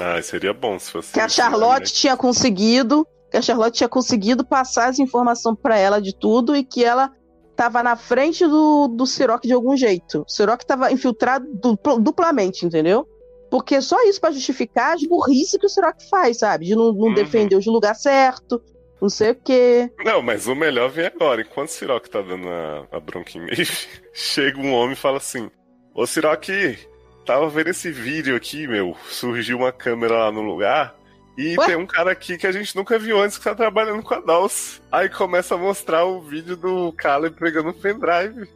Ah, 0.00 0.20
seria 0.20 0.52
bom 0.52 0.78
se 0.78 0.90
fosse. 0.90 1.12
Que 1.12 1.20
a 1.20 1.28
Charlotte 1.28 1.92
né? 1.92 1.94
tinha 1.94 2.16
conseguido. 2.16 3.06
Que 3.30 3.36
a 3.36 3.42
Charlotte 3.42 3.76
tinha 3.76 3.88
conseguido 3.88 4.44
passar 4.44 4.88
as 4.88 4.98
informações 4.98 5.56
para 5.62 5.78
ela 5.78 6.00
de 6.00 6.14
tudo 6.18 6.56
e 6.56 6.64
que 6.64 6.84
ela 6.84 7.10
tava 7.56 7.82
na 7.82 7.96
frente 7.96 8.46
do, 8.46 8.88
do 8.88 9.06
Siroc 9.06 9.42
de 9.42 9.52
algum 9.52 9.76
jeito. 9.76 10.24
O 10.26 10.30
Siroc 10.30 10.62
tava 10.64 10.90
infiltrado 10.92 11.46
duplamente, 12.00 12.66
entendeu? 12.66 13.06
Porque 13.50 13.80
só 13.82 14.02
isso 14.04 14.20
para 14.20 14.32
justificar 14.32 14.94
as 14.94 15.02
burrices 15.02 15.58
que 15.58 15.66
o 15.66 15.68
Siroc 15.68 16.00
faz, 16.08 16.38
sabe? 16.38 16.66
De 16.66 16.74
não, 16.74 16.92
não 16.92 17.08
uhum. 17.08 17.14
defender 17.14 17.56
o 17.56 17.70
lugar 17.70 17.94
certo, 17.94 18.62
não 19.00 19.08
sei 19.08 19.32
o 19.32 19.34
quê. 19.34 19.90
Não, 20.04 20.22
mas 20.22 20.46
o 20.46 20.54
melhor 20.54 20.88
vem 20.88 21.06
agora. 21.06 21.42
Enquanto 21.42 21.68
o 21.68 21.72
Siroc 21.72 22.06
tá 22.06 22.22
dando 22.22 22.48
a, 22.48 22.86
a 22.92 23.00
bronca 23.00 23.36
em 23.36 23.40
Maeve, 23.40 23.68
chega 24.14 24.58
um 24.58 24.72
homem 24.72 24.92
e 24.92 24.96
fala 24.96 25.18
assim: 25.18 25.50
Ô 25.94 26.06
Siroc, 26.06 26.48
tava 27.26 27.48
vendo 27.48 27.68
esse 27.68 27.90
vídeo 27.90 28.36
aqui, 28.36 28.66
meu. 28.66 28.96
Surgiu 29.08 29.58
uma 29.58 29.72
câmera 29.72 30.14
lá 30.14 30.32
no 30.32 30.40
lugar. 30.40 30.96
E 31.36 31.56
Ué? 31.58 31.66
tem 31.66 31.76
um 31.76 31.86
cara 31.86 32.12
aqui 32.12 32.36
que 32.36 32.46
a 32.46 32.52
gente 32.52 32.76
nunca 32.76 32.98
viu 32.98 33.20
antes 33.20 33.38
que 33.38 33.44
tá 33.44 33.54
trabalhando 33.54 34.02
com 34.02 34.14
a 34.14 34.20
Dawes. 34.20 34.82
Aí 34.90 35.08
começa 35.08 35.54
a 35.54 35.58
mostrar 35.58 36.04
o 36.04 36.20
vídeo 36.20 36.56
do 36.56 36.92
Caleb 36.92 37.36
pegando 37.36 37.70
um 37.70 37.72
pendrive. 37.72 38.48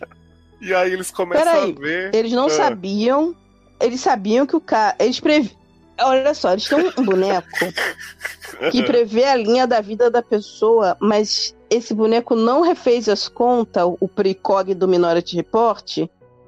e 0.60 0.72
aí 0.74 0.92
eles 0.92 1.10
começam 1.10 1.44
Peraí, 1.44 1.74
a 1.76 1.80
ver. 1.80 2.14
Eles 2.14 2.32
não 2.32 2.46
ah. 2.46 2.50
sabiam. 2.50 3.36
Eles 3.80 4.00
sabiam 4.00 4.46
que 4.46 4.56
o 4.56 4.60
cara. 4.60 4.96
Eles 4.98 5.20
previam 5.20 5.62
Olha 6.00 6.34
só, 6.34 6.52
eles 6.52 6.68
têm 6.68 6.92
um 6.98 7.04
boneco 7.04 7.48
que 8.70 8.82
prevê 8.84 9.24
a 9.24 9.36
linha 9.36 9.66
da 9.66 9.80
vida 9.80 10.10
da 10.10 10.22
pessoa, 10.22 10.96
mas 11.00 11.54
esse 11.70 11.94
boneco 11.94 12.34
não 12.34 12.62
refez 12.62 13.08
as 13.08 13.28
contas, 13.28 13.84
o 14.00 14.08
precog 14.08 14.74
do 14.74 14.88
Minority 14.88 15.36
Report, 15.36 16.06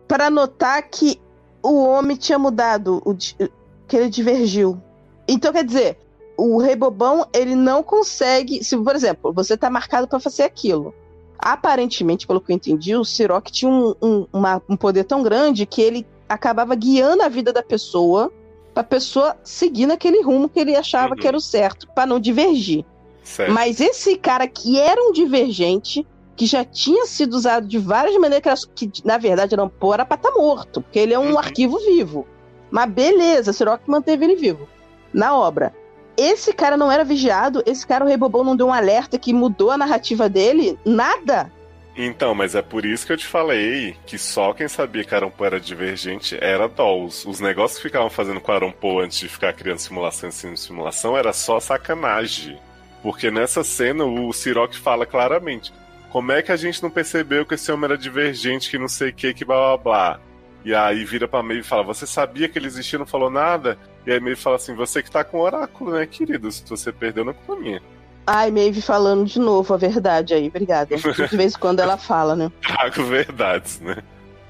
para 0.09 0.31
notar 0.31 0.83
que 0.89 1.21
o 1.63 1.85
homem 1.85 2.17
tinha 2.17 2.39
mudado, 2.39 3.03
o, 3.05 3.15
que 3.15 3.97
ele 3.97 4.09
divergiu. 4.09 4.81
Então, 5.27 5.53
quer 5.53 5.65
dizer, 5.65 5.99
o 6.37 6.59
Rei 6.59 6.77
Bobão, 6.77 7.27
ele 7.33 7.55
não 7.55 7.83
consegue. 7.83 8.63
Se, 8.63 8.77
por 8.77 8.95
exemplo, 8.95 9.33
você 9.33 9.55
está 9.55 9.71
marcado 9.71 10.07
para 10.07 10.21
fazer 10.21 10.43
aquilo. 10.43 10.95
Aparentemente, 11.39 12.27
pelo 12.27 12.41
que 12.41 12.53
eu 12.53 12.57
entendi, 12.57 12.97
o 12.97 13.05
Siroc 13.05 13.51
tinha 13.51 13.71
um, 13.71 13.95
um, 14.01 14.27
uma, 14.33 14.63
um 14.69 14.77
poder 14.77 15.05
tão 15.05 15.23
grande 15.23 15.67
que 15.67 15.83
ele 15.83 16.07
acabava 16.29 16.75
guiando 16.75 17.23
a 17.23 17.29
vida 17.29 17.53
da 17.53 17.63
pessoa 17.63 18.33
pra 18.73 18.83
pessoa 18.83 19.37
seguir 19.45 19.87
naquele 19.87 20.23
rumo 20.23 20.49
que 20.49 20.59
ele 20.59 20.75
achava 20.75 21.15
uhum. 21.15 21.21
que 21.21 21.29
era 21.29 21.37
o 21.37 21.41
certo, 21.41 21.87
para 21.95 22.07
não 22.07 22.19
divergir. 22.19 22.85
Certo. 23.23 23.53
Mas 23.53 23.81
esse 23.81 24.17
cara 24.17 24.49
que 24.49 24.79
era 24.79 25.01
um 25.01 25.13
divergente, 25.13 26.05
que 26.35 26.45
já 26.45 26.65
tinha 26.65 27.07
sido 27.07 27.35
usado 27.35 27.69
de 27.69 27.79
várias 27.79 28.17
maneiras, 28.17 28.65
que, 28.65 28.91
na 29.05 29.17
verdade 29.17 29.57
não 29.57 29.69
pô, 29.69 29.95
era 29.95 30.05
pra 30.05 30.17
estar 30.17 30.33
tá 30.33 30.37
morto, 30.37 30.81
porque 30.81 30.99
ele 30.99 31.15
é 31.15 31.19
um 31.19 31.33
uhum. 31.33 31.39
arquivo 31.39 31.79
vivo. 31.79 32.27
Mas 32.71 32.91
beleza, 32.91 33.53
Sirok 33.53 33.89
manteve 33.89 34.25
ele 34.25 34.35
vivo 34.35 34.69
na 35.15 35.35
obra. 35.37 35.73
Esse 36.17 36.53
cara 36.53 36.77
não 36.77 36.93
era 36.93 37.05
vigiado, 37.05 37.63
esse 37.67 37.87
cara, 37.87 38.05
o 38.05 38.09
Rei 38.09 38.17
Bobão, 38.17 38.45
não 38.45 38.57
deu 38.57 38.67
um 38.67 38.73
alerta 38.73 39.19
que 39.19 39.33
mudou 39.33 39.71
a 39.71 39.79
narrativa 39.79 40.29
dele, 40.29 40.79
nada. 40.85 41.51
Então, 41.97 42.35
mas 42.35 42.57
é 42.57 42.63
por 42.63 42.85
isso 42.85 43.07
que 43.07 43.13
eu 43.13 43.17
te 43.17 43.27
falei 43.27 43.97
que 44.05 44.19
só 44.19 44.53
quem 44.53 44.67
sabia 44.67 45.05
que 45.05 45.15
Arampo 45.15 45.45
era 45.45 45.61
divergente 45.61 46.37
era 46.41 46.69
Dolls. 46.69 47.29
Os 47.29 47.39
negócios 47.39 47.79
que 47.79 47.89
ficavam 47.89 48.11
fazendo 48.11 48.41
com 48.41 48.51
Arampo 48.51 48.99
antes 48.99 49.19
de 49.19 49.29
ficar 49.29 49.53
criando 49.53 49.79
simulação 49.79 50.29
em 50.29 50.57
simulação 50.57 51.17
era 51.17 51.33
só 51.33 51.61
sacanagem. 51.61 52.59
Porque 53.01 53.31
nessa 53.31 53.63
cena 53.63 54.05
o 54.05 54.33
Siroc 54.33 54.75
fala 54.75 55.07
claramente: 55.07 55.73
como 56.11 56.33
é 56.33 56.43
que 56.43 56.51
a 56.51 56.57
gente 56.57 56.83
não 56.83 56.91
percebeu 56.91 57.47
que 57.47 57.55
esse 57.55 57.71
homem 57.71 57.85
era 57.85 57.99
divergente, 57.99 58.71
que 58.71 58.79
não 58.79 58.89
sei 58.89 59.11
o 59.11 59.15
que, 59.15 59.35
que 59.35 59.45
blá 59.45 59.77
blá 59.77 59.79
blá. 59.79 60.21
E 60.65 60.75
aí 60.75 61.05
vira 61.05 61.29
pra 61.29 61.43
Maeve 61.43 61.61
e 61.61 61.65
fala: 61.65 61.85
Você 61.85 62.07
sabia 62.07 62.49
que 62.49 62.59
ele 62.59 62.67
existia 62.67 62.99
não 62.99 63.07
falou 63.07 63.31
nada? 63.31 63.79
E 64.07 64.13
aí 64.13 64.21
Maeve 64.21 64.37
fala 64.37 64.57
assim: 64.57 64.75
Você 64.75 65.03
que 65.03 65.11
tá 65.11 65.25
com 65.25 65.39
o 65.39 65.43
oráculo, 65.43 65.93
né, 65.93 66.07
querido? 66.07 66.51
Se 66.51 66.63
você 66.69 66.93
perdeu, 66.93 67.25
não 67.25 67.33
é 67.33 67.35
culpa 67.35 67.61
minha. 67.61 67.83
Ai, 68.27 68.51
Maeve 68.51 68.81
falando 68.81 69.25
de 69.27 69.39
novo 69.39 69.75
a 69.75 69.77
verdade 69.77 70.35
aí, 70.35 70.49
obrigada. 70.49 70.97
De 70.97 71.37
vez 71.37 71.55
em 71.55 71.59
quando 71.59 71.81
ela 71.81 71.97
fala, 71.97 72.35
né? 72.35 72.51
Trago 72.63 73.05
verdades, 73.05 73.81
né? 73.81 73.99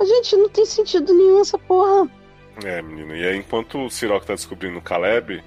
A 0.01 0.05
gente 0.05 0.37
não 0.37 0.49
tem 0.49 0.65
sentido 0.65 1.13
nenhum 1.13 1.41
essa 1.41 1.59
porra. 1.59 2.09
É, 2.65 2.81
menino. 2.83 3.17
E 3.17 3.27
aí, 3.27 3.37
enquanto 3.37 3.79
o 3.79 3.91
Siroc 3.91 4.25
tá 4.25 4.35
descobrindo 4.35 4.79
o 4.79 4.83
Caleb, 4.83 5.43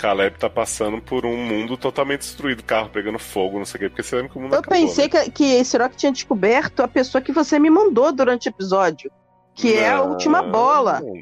Caleb 0.00 0.38
tá 0.38 0.48
passando 0.48 1.00
por 1.00 1.24
um 1.24 1.36
mundo 1.36 1.76
totalmente 1.76 2.20
destruído, 2.20 2.62
carro 2.62 2.88
pegando 2.90 3.18
fogo, 3.18 3.58
não 3.58 3.64
sei 3.64 3.78
o 3.78 3.80
quê, 3.80 3.88
porque 3.88 4.02
você 4.02 4.16
lembra 4.16 4.30
que 4.30 4.38
o 4.38 4.40
mundo 4.40 4.54
Eu 4.54 4.60
acabou, 4.60 4.78
pensei 4.78 5.08
né? 5.08 5.24
que, 5.24 5.30
que 5.30 5.64
Siroc 5.64 5.94
tinha 5.94 6.12
descoberto 6.12 6.80
a 6.80 6.88
pessoa 6.88 7.20
que 7.22 7.32
você 7.32 7.58
me 7.58 7.70
mandou 7.70 8.12
durante 8.12 8.48
o 8.48 8.50
episódio, 8.50 9.10
que 9.54 9.74
não, 9.74 9.80
é 9.80 9.88
a 9.90 10.02
última 10.02 10.42
bola. 10.42 11.00
Não, 11.00 11.14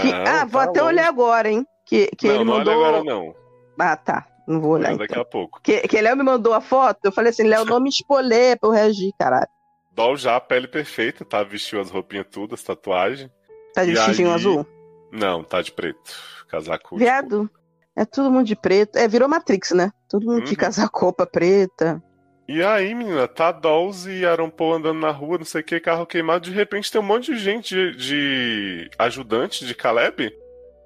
que, 0.00 0.12
ah, 0.12 0.44
vou 0.44 0.60
tá 0.60 0.70
até 0.70 0.82
olhar 0.82 1.08
agora, 1.08 1.50
hein? 1.50 1.66
Que, 1.84 2.08
que 2.16 2.26
não, 2.26 2.34
ele 2.34 2.44
não 2.44 2.56
mandou. 2.56 2.74
Olha 2.74 2.88
agora, 2.88 3.04
não. 3.04 3.34
Ah, 3.78 3.96
tá. 3.96 4.26
Não 4.46 4.60
vou 4.60 4.72
olhar. 4.72 4.96
daqui 4.96 5.12
então. 5.12 5.22
a 5.22 5.24
pouco. 5.24 5.60
Que, 5.62 5.82
que 5.86 6.00
Léo 6.00 6.16
me 6.16 6.22
mandou 6.22 6.54
a 6.54 6.60
foto, 6.60 7.00
eu 7.04 7.12
falei 7.12 7.30
assim, 7.30 7.44
Léo, 7.44 7.64
não 7.64 7.80
me 7.80 7.90
espolher 7.90 8.58
pra 8.58 8.68
eu 8.68 8.72
reagir, 8.72 9.12
caralho. 9.18 9.48
Dol 9.92 10.16
já, 10.16 10.36
a 10.36 10.40
pele 10.40 10.66
perfeita, 10.66 11.24
tá? 11.24 11.42
Vestiu 11.42 11.80
as 11.80 11.90
roupinhas 11.90 12.26
tudo, 12.30 12.54
as 12.54 12.62
tatuagens. 12.62 13.30
Tá 13.74 13.84
de 13.84 13.92
vestidinho 13.92 14.28
aí... 14.28 14.34
azul? 14.34 14.66
Não, 15.12 15.44
tá 15.44 15.60
de 15.60 15.72
preto. 15.72 16.12
Casaco. 16.48 16.96
Viado, 16.96 17.42
tipo... 17.42 17.58
é 17.96 18.04
todo 18.04 18.30
mundo 18.30 18.46
de 18.46 18.56
preto. 18.56 18.96
É, 18.96 19.06
virou 19.06 19.28
Matrix, 19.28 19.72
né? 19.72 19.90
Todo 20.08 20.24
mundo 20.24 20.38
uhum. 20.38 20.44
de 20.44 20.56
casaco, 20.56 21.12
preta. 21.26 22.02
E 22.48 22.62
aí, 22.62 22.94
menina, 22.94 23.28
tá 23.28 23.52
Dolls 23.52 24.10
e 24.10 24.24
Arampo 24.24 24.72
andando 24.72 24.98
na 24.98 25.10
rua, 25.10 25.36
não 25.36 25.44
sei 25.44 25.60
o 25.60 25.64
que, 25.64 25.78
carro 25.78 26.06
queimado. 26.06 26.46
De 26.46 26.50
repente 26.50 26.90
tem 26.90 26.98
um 26.98 27.04
monte 27.04 27.34
de 27.34 27.38
gente 27.38 27.74
de, 27.74 27.94
de 27.94 28.90
ajudante 28.98 29.66
de 29.66 29.74
Caleb 29.74 30.32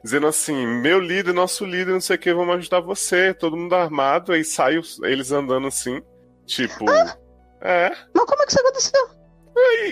dizendo 0.03 0.27
assim: 0.27 0.67
meu 0.67 0.99
líder, 0.99 1.33
nosso 1.33 1.65
líder, 1.65 1.93
não 1.93 2.01
sei 2.01 2.17
o 2.17 2.19
que, 2.19 2.35
vamos 2.35 2.57
ajudar 2.57 2.81
você, 2.81 3.33
todo 3.33 3.57
mundo 3.57 3.77
armado, 3.77 4.33
aí 4.33 4.45
sai 4.45 4.81
eles 5.05 5.31
andando 5.31 5.69
assim, 5.69 6.03
tipo. 6.45 6.91
Ah, 6.91 7.17
é. 7.61 7.91
Mas 8.13 8.25
como 8.25 8.43
é 8.43 8.45
que 8.45 8.51
isso 8.51 8.61
aconteceu? 8.61 9.23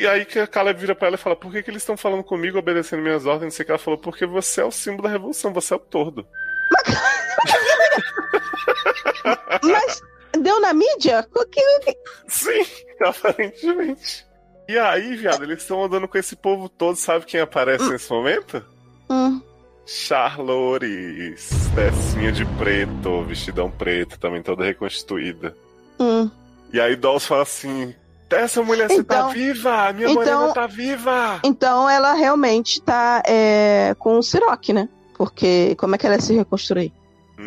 E 0.01 0.07
aí 0.07 0.25
que 0.25 0.39
a 0.39 0.47
Caleb 0.47 0.81
vira 0.81 0.95
pra 0.95 1.07
ela 1.07 1.17
e 1.17 1.21
fala: 1.21 1.37
por 1.37 1.53
que, 1.53 1.63
que 1.63 1.71
eles 1.71 1.83
estão 1.83 1.97
falando 1.97 2.25
comigo, 2.25 2.59
obedecendo 2.59 3.03
minhas 3.03 3.27
ordens? 3.27 3.45
Não 3.45 3.51
sei 3.53 3.63
o 3.63 3.67
que 3.67 3.73
ela 3.73 3.79
falou: 3.79 4.01
porque 4.01 4.27
você 4.27 4.61
é 4.61 4.65
o 4.65 4.73
símbolo 4.73 5.05
da 5.05 5.09
revolução, 5.09 5.53
você 5.53 5.73
é 5.73 5.77
o 5.77 5.81
tordo. 5.81 6.27
Mas 9.63 10.03
deu 10.41 10.61
na 10.61 10.73
mídia? 10.73 11.27
Sim, 12.29 12.65
aparentemente. 13.05 14.27
E 14.69 14.79
aí, 14.79 15.17
viado, 15.17 15.43
eles 15.43 15.63
estão 15.63 15.85
andando 15.85 16.07
com 16.07 16.17
esse 16.17 16.37
povo 16.37 16.69
todo, 16.69 16.97
sabe 16.97 17.27
quem 17.27 17.41
aparece 17.41 17.85
hum. 17.85 17.91
nesse 17.91 18.11
momento? 18.11 18.65
Hum. 19.09 19.41
Charlores, 19.85 21.51
pecinha 21.75 22.31
de 22.31 22.45
preto, 22.57 23.25
vestidão 23.25 23.71
preto, 23.71 24.19
também 24.19 24.43
toda 24.43 24.65
reconstituída. 24.65 25.57
Hum. 25.99 26.31
E 26.73 26.81
aí 26.81 26.95
Dolls 26.95 27.27
fala 27.27 27.43
assim: 27.43 27.93
essa 28.31 28.63
mulher 28.63 28.85
então, 28.85 28.97
você 28.97 29.05
tá 29.05 29.17
então, 29.17 29.31
viva! 29.31 29.93
Minha 29.93 30.11
então, 30.11 30.41
mulher 30.41 30.55
tá 30.55 30.67
viva! 30.67 31.41
Então 31.43 31.91
ela 31.91 32.13
realmente 32.13 32.81
tá 32.81 33.23
é, 33.27 33.95
com 33.99 34.19
o 34.19 34.23
Siroc, 34.23 34.69
né? 34.69 34.89
Porque 35.17 35.75
como 35.77 35.95
é 35.95 35.99
que 35.99 36.07
ela 36.07 36.15
ia 36.15 36.21
se 36.21 36.35
reconstruir? 36.35 36.93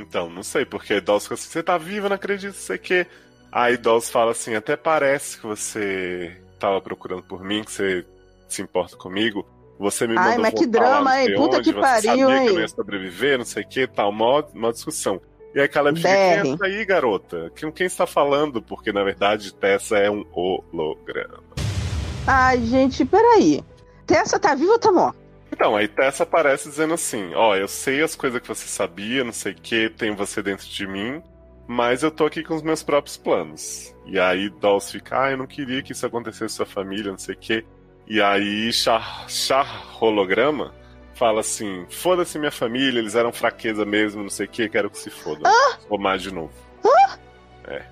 Então, 0.02 0.30
não 0.30 0.44
sei, 0.44 0.66
porque 0.66 1.02
fala 1.02 1.18
assim: 1.18 1.36
você 1.36 1.64
tá 1.64 1.78
viva, 1.78 2.10
não 2.10 2.16
acredito, 2.16 2.54
sei 2.54 2.78
que. 2.78 3.06
Aí 3.52 3.78
Dolls 3.78 4.12
fala 4.12 4.32
assim: 4.32 4.56
até 4.56 4.76
parece 4.76 5.40
que 5.40 5.46
você 5.46 6.36
tava 6.60 6.82
procurando 6.82 7.24
por 7.24 7.44
mim, 7.44 7.64
que 7.64 7.72
você 7.72 8.06
se 8.48 8.62
importa 8.62 8.96
comigo. 8.96 9.46
Você 9.80 10.08
me 10.08 10.14
mandou 10.14 10.32
Ai, 10.32 10.38
mas 10.38 10.54
que 10.54 10.66
drama, 10.66 11.22
hein? 11.22 11.36
Puta 11.36 11.58
onde, 11.58 11.74
que 11.74 11.80
pariu, 11.80 12.28
sabia 12.28 12.38
hein? 12.38 12.48
que 12.48 12.56
eu 12.56 12.60
ia 12.60 12.68
sobreviver, 12.68 13.38
não 13.38 13.46
sei 13.46 13.64
o 13.64 13.68
que, 13.68 13.88
tal, 13.88 14.12
mó, 14.12 14.44
mó 14.54 14.72
discussão. 14.72 15.20
E 15.54 15.60
aí 15.60 15.68
Caleb 15.68 15.98
fica, 15.98 16.10
quem 16.10 16.18
é 16.18 16.54
essa 16.54 16.66
aí, 16.66 16.86
garota? 16.86 17.52
Com 17.60 17.72
quem 17.72 17.86
está 17.86 18.08
falando? 18.08 18.62
Porque, 18.62 18.92
na 18.92 19.04
verdade, 19.04 19.54
Tessa 19.54 19.98
é 19.98 20.10
um 20.10 20.26
holograma. 20.32 21.44
Ai, 22.26 22.64
gente, 22.66 23.04
peraí. 23.06 23.64
Tessa 24.08 24.40
tá 24.40 24.56
viva 24.56 24.72
ou 24.72 24.80
tá 24.80 24.92
morta? 24.92 25.23
Então, 25.54 25.76
aí 25.76 25.88
Tessa 25.88 26.24
aparece 26.24 26.68
dizendo 26.68 26.96
assim: 26.96 27.32
Ó, 27.36 27.56
eu 27.56 27.68
sei 27.68 28.02
as 28.02 28.16
coisas 28.16 28.42
que 28.42 28.48
você 28.48 28.68
sabia, 28.68 29.24
não 29.24 29.32
sei 29.32 29.52
o 29.52 29.56
que, 29.56 29.88
tem 29.90 30.16
você 30.16 30.42
dentro 30.42 30.68
de 30.68 30.88
mim, 30.88 31.22
mas 31.68 32.02
eu 32.02 32.10
tô 32.10 32.26
aqui 32.26 32.44
com 32.44 32.56
os 32.56 32.64
meus 32.64 32.82
próprios 32.82 33.16
planos. 33.18 33.94
E 34.06 34.20
aí 34.20 34.50
Dolce 34.50 34.94
fica: 34.94 35.24
Ah, 35.26 35.32
eu 35.32 35.38
não 35.38 35.46
queria 35.48 35.84
que 35.84 35.92
isso 35.92 36.06
acontecesse 36.06 36.58
com 36.58 36.66
sua 36.66 36.66
família, 36.66 37.12
não 37.12 37.18
sei 37.20 37.36
o 37.36 37.38
que. 37.38 37.64
E 38.08 38.20
aí 38.22 38.74
Char, 38.74 39.26
Char 39.30 39.96
Holograma 40.04 40.74
fala 41.14 41.42
assim: 41.42 41.86
Foda-se 41.90 42.40
minha 42.40 42.52
família, 42.52 43.00
eles 43.00 43.14
eram 43.16 43.32
fraqueza 43.32 43.86
mesmo, 43.86 44.24
não 44.24 44.30
sei 44.30 44.48
o 44.48 44.50
que, 44.50 44.68
quero 44.68 44.90
que 44.90 44.98
se 44.98 45.12
foda. 45.12 45.42
Ah? 45.48 45.78
Vou 45.88 46.00
mais 46.00 46.22
de 46.24 46.34
novo. 46.34 46.52
Ah? 46.84 47.18
É. 47.68 47.84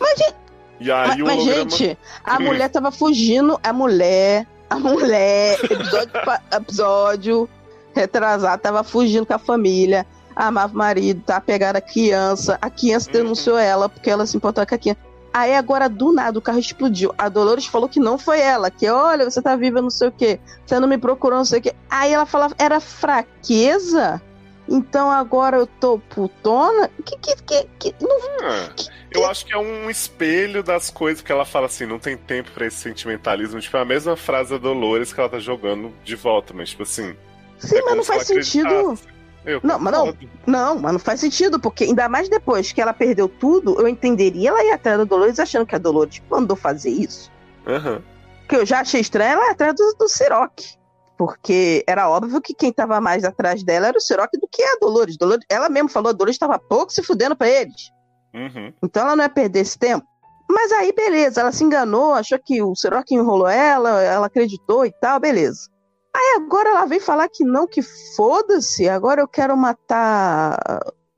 Mas, 0.00 0.18
gente, 0.18 0.36
E 0.80 0.92
aí 0.92 1.08
mas, 1.08 1.20
o 1.20 1.24
mas, 1.24 1.34
holograma. 1.38 1.70
gente, 1.70 1.98
a 2.24 2.36
Hum. 2.36 2.40
mulher 2.46 2.68
tava 2.70 2.92
fugindo, 2.92 3.58
a 3.62 3.72
mulher, 3.72 4.46
a 4.70 4.78
mulher, 4.78 5.58
episódio, 5.64 6.12
episódio 6.52 7.48
retrasado, 7.94 8.62
tava 8.62 8.84
fugindo 8.84 9.26
com 9.26 9.34
a 9.34 9.38
família, 9.38 10.06
amava 10.36 10.72
o 10.72 10.76
marido, 10.76 11.22
tá 11.24 11.40
pegando 11.40 11.76
a 11.76 11.80
criança, 11.80 12.58
a 12.60 12.70
criança 12.70 13.08
Uhum. 13.08 13.12
denunciou 13.14 13.58
ela 13.58 13.88
porque 13.88 14.10
ela 14.10 14.26
se 14.26 14.36
importou 14.36 14.64
com 14.66 14.74
a 14.74 14.78
criança. 14.78 15.00
Aí 15.32 15.54
agora, 15.54 15.88
do 15.88 16.12
nada, 16.12 16.38
o 16.38 16.42
carro 16.42 16.58
explodiu. 16.58 17.12
A 17.18 17.28
Dolores 17.28 17.66
falou 17.66 17.88
que 17.88 18.00
não 18.00 18.18
foi 18.18 18.40
ela, 18.40 18.70
que 18.70 18.88
olha, 18.88 19.28
você 19.28 19.42
tá 19.42 19.54
viva, 19.56 19.80
não 19.82 19.90
sei 19.90 20.08
o 20.08 20.12
quê, 20.12 20.40
você 20.64 20.78
não 20.80 20.88
me 20.88 20.96
procurou, 20.98 21.38
não 21.38 21.44
sei 21.44 21.58
o 21.58 21.62
quê. 21.62 21.74
Aí 21.90 22.12
ela 22.12 22.24
falava, 22.26 22.54
era 22.58 22.80
fraqueza? 22.80 24.20
Então 24.68 25.10
agora 25.10 25.56
eu 25.56 25.66
tô 25.66 25.98
putona? 25.98 26.90
Que, 27.04 27.16
que, 27.16 27.42
que, 27.42 27.68
que, 27.78 27.94
não 28.00 28.18
Ah, 28.42 28.68
eu 29.10 29.26
acho 29.26 29.46
que 29.46 29.54
é 29.54 29.58
um 29.58 29.88
espelho 29.88 30.62
das 30.62 30.90
coisas 30.90 31.22
que 31.22 31.32
ela 31.32 31.46
fala 31.46 31.66
assim, 31.66 31.86
não 31.86 31.98
tem 31.98 32.16
tempo 32.16 32.50
pra 32.50 32.66
esse 32.66 32.76
sentimentalismo. 32.76 33.58
Tipo, 33.60 33.78
é 33.78 33.80
a 33.80 33.84
mesma 33.84 34.16
frase 34.16 34.50
da 34.50 34.58
Dolores 34.58 35.12
que 35.12 35.18
ela 35.18 35.28
tá 35.28 35.38
jogando 35.38 35.92
de 36.04 36.14
volta, 36.14 36.52
mas 36.52 36.70
tipo 36.70 36.82
assim. 36.82 37.16
Sim, 37.58 37.78
é 37.78 37.82
mas 37.82 37.96
não 37.96 38.04
faz 38.04 38.26
sentido. 38.26 38.98
Eu 39.44 39.60
Não, 39.62 39.78
mas 39.78 39.92
não. 39.94 40.16
Não, 40.46 40.78
mas 40.78 40.92
não 40.92 40.98
faz 40.98 41.20
sentido, 41.20 41.58
porque 41.58 41.84
ainda 41.84 42.06
mais 42.08 42.28
depois 42.28 42.70
que 42.70 42.82
ela 42.82 42.92
perdeu 42.92 43.28
tudo, 43.28 43.80
eu 43.80 43.88
entenderia 43.88 44.50
ela 44.50 44.62
ir 44.62 44.72
atrás 44.72 44.98
da 44.98 45.04
Dolores 45.04 45.40
achando 45.40 45.64
que 45.64 45.74
a 45.74 45.78
Dolores 45.78 46.22
mandou 46.30 46.56
fazer 46.56 46.90
isso. 46.90 47.32
Aham. 47.66 48.02
Que 48.46 48.56
eu 48.56 48.66
já 48.66 48.80
achei 48.80 49.00
estranho 49.00 49.32
ela 49.32 49.48
ir 49.48 49.50
atrás 49.52 49.74
do, 49.74 49.96
do 49.98 50.08
Siroc. 50.08 50.77
Porque 51.18 51.84
era 51.86 52.08
óbvio 52.08 52.40
que 52.40 52.54
quem 52.54 52.72
tava 52.72 53.00
mais 53.00 53.24
atrás 53.24 53.64
dela 53.64 53.88
era 53.88 53.98
o 53.98 54.00
Siroc 54.00 54.30
do 54.40 54.48
que 54.48 54.62
a 54.62 54.78
Dolores. 54.80 55.16
Dolores 55.18 55.44
ela 55.50 55.68
mesma 55.68 55.88
falou, 55.88 56.10
a 56.10 56.12
Dolores 56.12 56.38
tava 56.38 56.58
pouco 56.60 56.92
se 56.92 57.02
fudendo 57.02 57.34
pra 57.34 57.48
eles. 57.48 57.90
Uhum. 58.32 58.72
Então 58.82 59.02
ela 59.02 59.16
não 59.16 59.24
ia 59.24 59.28
perder 59.28 59.60
esse 59.60 59.76
tempo. 59.76 60.06
Mas 60.48 60.70
aí, 60.72 60.92
beleza, 60.92 61.40
ela 61.40 61.52
se 61.52 61.62
enganou, 61.62 62.14
achou 62.14 62.38
que 62.38 62.62
o 62.62 62.74
Siroc 62.74 63.10
enrolou 63.10 63.48
ela, 63.48 64.00
ela 64.00 64.26
acreditou 64.26 64.86
e 64.86 64.92
tal, 64.92 65.20
beleza. 65.20 65.68
Aí 66.16 66.36
agora 66.36 66.70
ela 66.70 66.86
vem 66.86 67.00
falar 67.00 67.28
que 67.28 67.44
não, 67.44 67.66
que 67.66 67.82
foda-se, 68.16 68.88
agora 68.88 69.20
eu 69.20 69.28
quero 69.28 69.56
matar. 69.56 70.58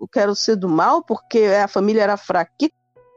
Eu 0.01 0.09
quero 0.09 0.35
ser 0.35 0.57
do 0.57 0.69
mal 0.69 1.05
porque 1.05 1.45
a 1.63 1.69
família 1.69 2.03
era 2.03 2.17
fraquinha. 2.17 2.73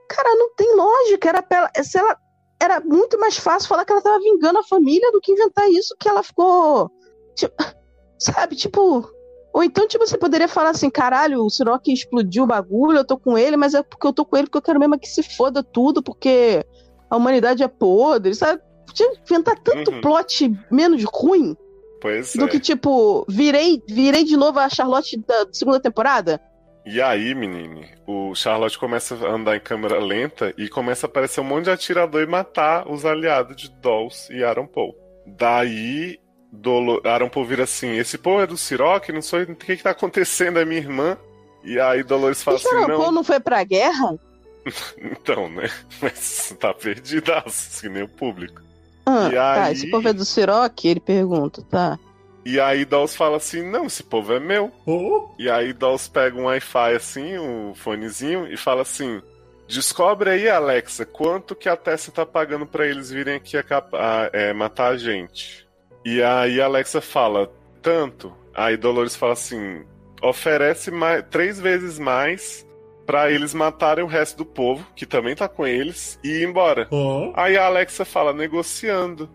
Cara, 0.10 0.36
não 0.36 0.54
tem 0.56 0.76
lógica. 0.76 1.30
Era 1.30 1.42
pra 1.42 1.58
ela, 1.58 1.84
se 1.84 1.98
ela, 1.98 2.16
era 2.62 2.80
muito 2.80 3.20
mais 3.20 3.38
fácil 3.38 3.68
falar 3.68 3.86
que 3.86 3.92
ela 3.92 4.02
tava 4.02 4.20
vingando 4.20 4.60
a 4.60 4.64
família 4.64 5.12
do 5.12 5.20
que 5.22 5.32
inventar 5.32 5.70
isso 5.70 5.96
que 6.00 6.08
ela 6.08 6.24
ficou. 6.24 6.90
tipo, 7.36 7.54
sabe, 8.20 8.56
tipo. 8.56 9.10
Ou 9.54 9.64
então, 9.64 9.88
tipo, 9.88 10.06
você 10.06 10.18
poderia 10.18 10.48
falar 10.48 10.72
assim, 10.72 10.90
caralho, 10.90 11.44
o 11.44 11.50
Siroc 11.50 11.88
explodiu 11.88 12.44
o 12.44 12.48
bagulho, 12.48 12.98
eu 12.98 13.06
tô 13.06 13.18
com 13.20 13.38
ele, 13.38 13.56
mas 13.56 13.76
é 13.76 13.84
porque 13.84 14.08
eu 14.08 14.14
tô 14.14 14.26
com 14.26 14.36
ele 14.36 14.48
porque 14.48 14.58
eu 14.58 14.62
quero 14.64 14.80
mesmo 14.80 14.98
que 14.98 15.08
se 15.08 15.22
foda 15.22 15.62
tudo, 15.64 16.02
porque 16.02 16.66
a 17.08 17.16
humanidade 17.18 17.62
é 17.62 17.68
podre, 17.68 18.34
sabe? 18.34 18.60
Podia 18.88 19.12
inventar 19.22 19.60
tanto 19.60 19.92
Uhum. 19.92 20.02
plot 20.02 20.52
menos 20.72 21.04
ruim 21.04 21.56
Pois 22.02 22.34
do 22.34 22.46
é. 22.46 22.48
que, 22.48 22.60
tipo, 22.60 23.26
virei, 23.30 23.80
virei 23.88 24.24
de 24.24 24.36
novo 24.36 24.58
a 24.60 24.68
Charlotte 24.70 25.18
da 25.26 25.46
segunda 25.52 25.80
temporada. 25.80 26.42
E 26.86 27.02
aí, 27.02 27.34
menine, 27.34 27.88
o 28.06 28.36
Charlotte 28.36 28.78
começa 28.78 29.16
a 29.16 29.32
andar 29.32 29.56
em 29.56 29.60
câmera 29.60 30.00
lenta 30.00 30.54
e 30.58 30.68
começa 30.68 31.06
a 31.06 31.10
aparecer 31.10 31.40
um 31.40 31.46
monte 31.46 31.66
de 31.66 31.72
atirador 31.72 32.22
e 32.22 32.26
matar 32.28 32.88
os 32.92 33.06
aliados 33.06 33.56
de 33.56 33.70
Dolce 33.70 34.34
e 34.34 34.44
Aaron 34.44 34.68
Paul. 34.68 34.94
Daí, 35.26 36.20
Dolo... 36.52 37.02
Aaron 37.06 37.30
Paul 37.30 37.46
vira 37.46 37.64
assim: 37.64 37.96
esse 37.98 38.18
povo 38.18 38.42
é 38.42 38.48
do 38.48 38.58
Siroc, 38.58 39.08
não 39.10 39.22
sei 39.22 39.44
o 39.44 39.56
que, 39.56 39.78
que 39.78 39.84
tá 39.84 39.92
acontecendo, 39.92 40.60
é 40.60 40.66
minha 40.66 40.82
irmã. 40.82 41.18
E 41.64 41.80
aí 41.80 42.04
Dolores 42.04 42.44
fala 42.44 42.58
E 42.58 42.60
assim: 42.60 42.76
não, 42.76 42.98
Paul 43.00 43.12
não 43.14 43.24
foi 43.24 43.40
pra 43.40 43.64
guerra? 43.64 44.20
então, 45.00 45.50
né? 45.50 45.70
Mas 46.02 46.54
tá 46.60 46.74
perdida, 46.74 47.42
assim, 47.46 47.88
nem 47.88 48.04
o 48.04 48.10
público. 48.10 48.62
Ah, 49.06 49.30
E 49.32 49.36
tá, 49.36 49.64
aí- 49.64 49.74
esse 49.74 49.90
povo 49.90 50.08
é 50.10 50.14
do 50.14 50.26
Siroc? 50.26 50.84
Ele 50.84 51.00
pergunta, 51.00 51.62
tá. 51.70 51.98
E 52.46 52.60
aí 52.60 52.84
Dolce 52.86 53.16
fala 53.16 53.38
assim: 53.38 53.62
não, 53.64 53.86
esse 53.86 54.04
povo 54.04 54.34
é 54.34 54.40
meu. 54.40 54.72
Oh, 54.86 55.30
E 55.40 55.50
aí 55.50 55.72
Dolce 55.74 56.10
pega 56.10 56.38
um 56.38 56.46
Wi-Fi 56.46 56.96
assim, 56.96 57.38
um 57.40 57.74
fonezinho, 57.74 58.48
e 58.52 58.58
fala 58.58 58.82
assim: 58.82 59.22
Descobre 59.68 60.30
aí, 60.30 60.50
Alexa, 60.50 61.06
quanto 61.06 61.56
que 61.56 61.70
a 61.70 61.76
Tessa 61.78 62.12
tá 62.12 62.26
pagando 62.26 62.66
pra 62.66 62.86
eles 62.86 63.10
virem 63.10 63.36
aqui 63.36 63.56
a 63.58 63.64
a- 63.94 64.30
é, 64.34 64.52
matar 64.54 64.90
a 64.92 64.98
gente. 64.98 65.66
E 66.06 66.22
aí 66.22 66.60
a 66.60 66.66
Alexa 66.66 67.00
fala, 67.00 67.50
tanto. 67.82 68.34
Aí 68.54 68.76
Dolores 68.76 69.16
fala 69.16 69.34
assim: 69.34 69.86
oferece 70.22 70.92
mais, 70.92 71.24
três 71.30 71.60
vezes 71.60 71.98
mais 71.98 72.68
pra 73.06 73.30
eles 73.32 73.54
matarem 73.54 74.04
o 74.04 74.08
resto 74.08 74.38
do 74.38 74.46
povo, 74.46 74.86
que 74.96 75.06
também 75.06 75.36
tá 75.36 75.48
com 75.48 75.66
eles, 75.68 76.18
e 76.24 76.30
ir 76.42 76.44
embora. 76.48 76.88
oh. 76.92 77.32
Aí 77.36 77.58
a 77.58 77.66
Alexa 77.66 78.04
fala, 78.06 78.32
negociando. 78.34 79.30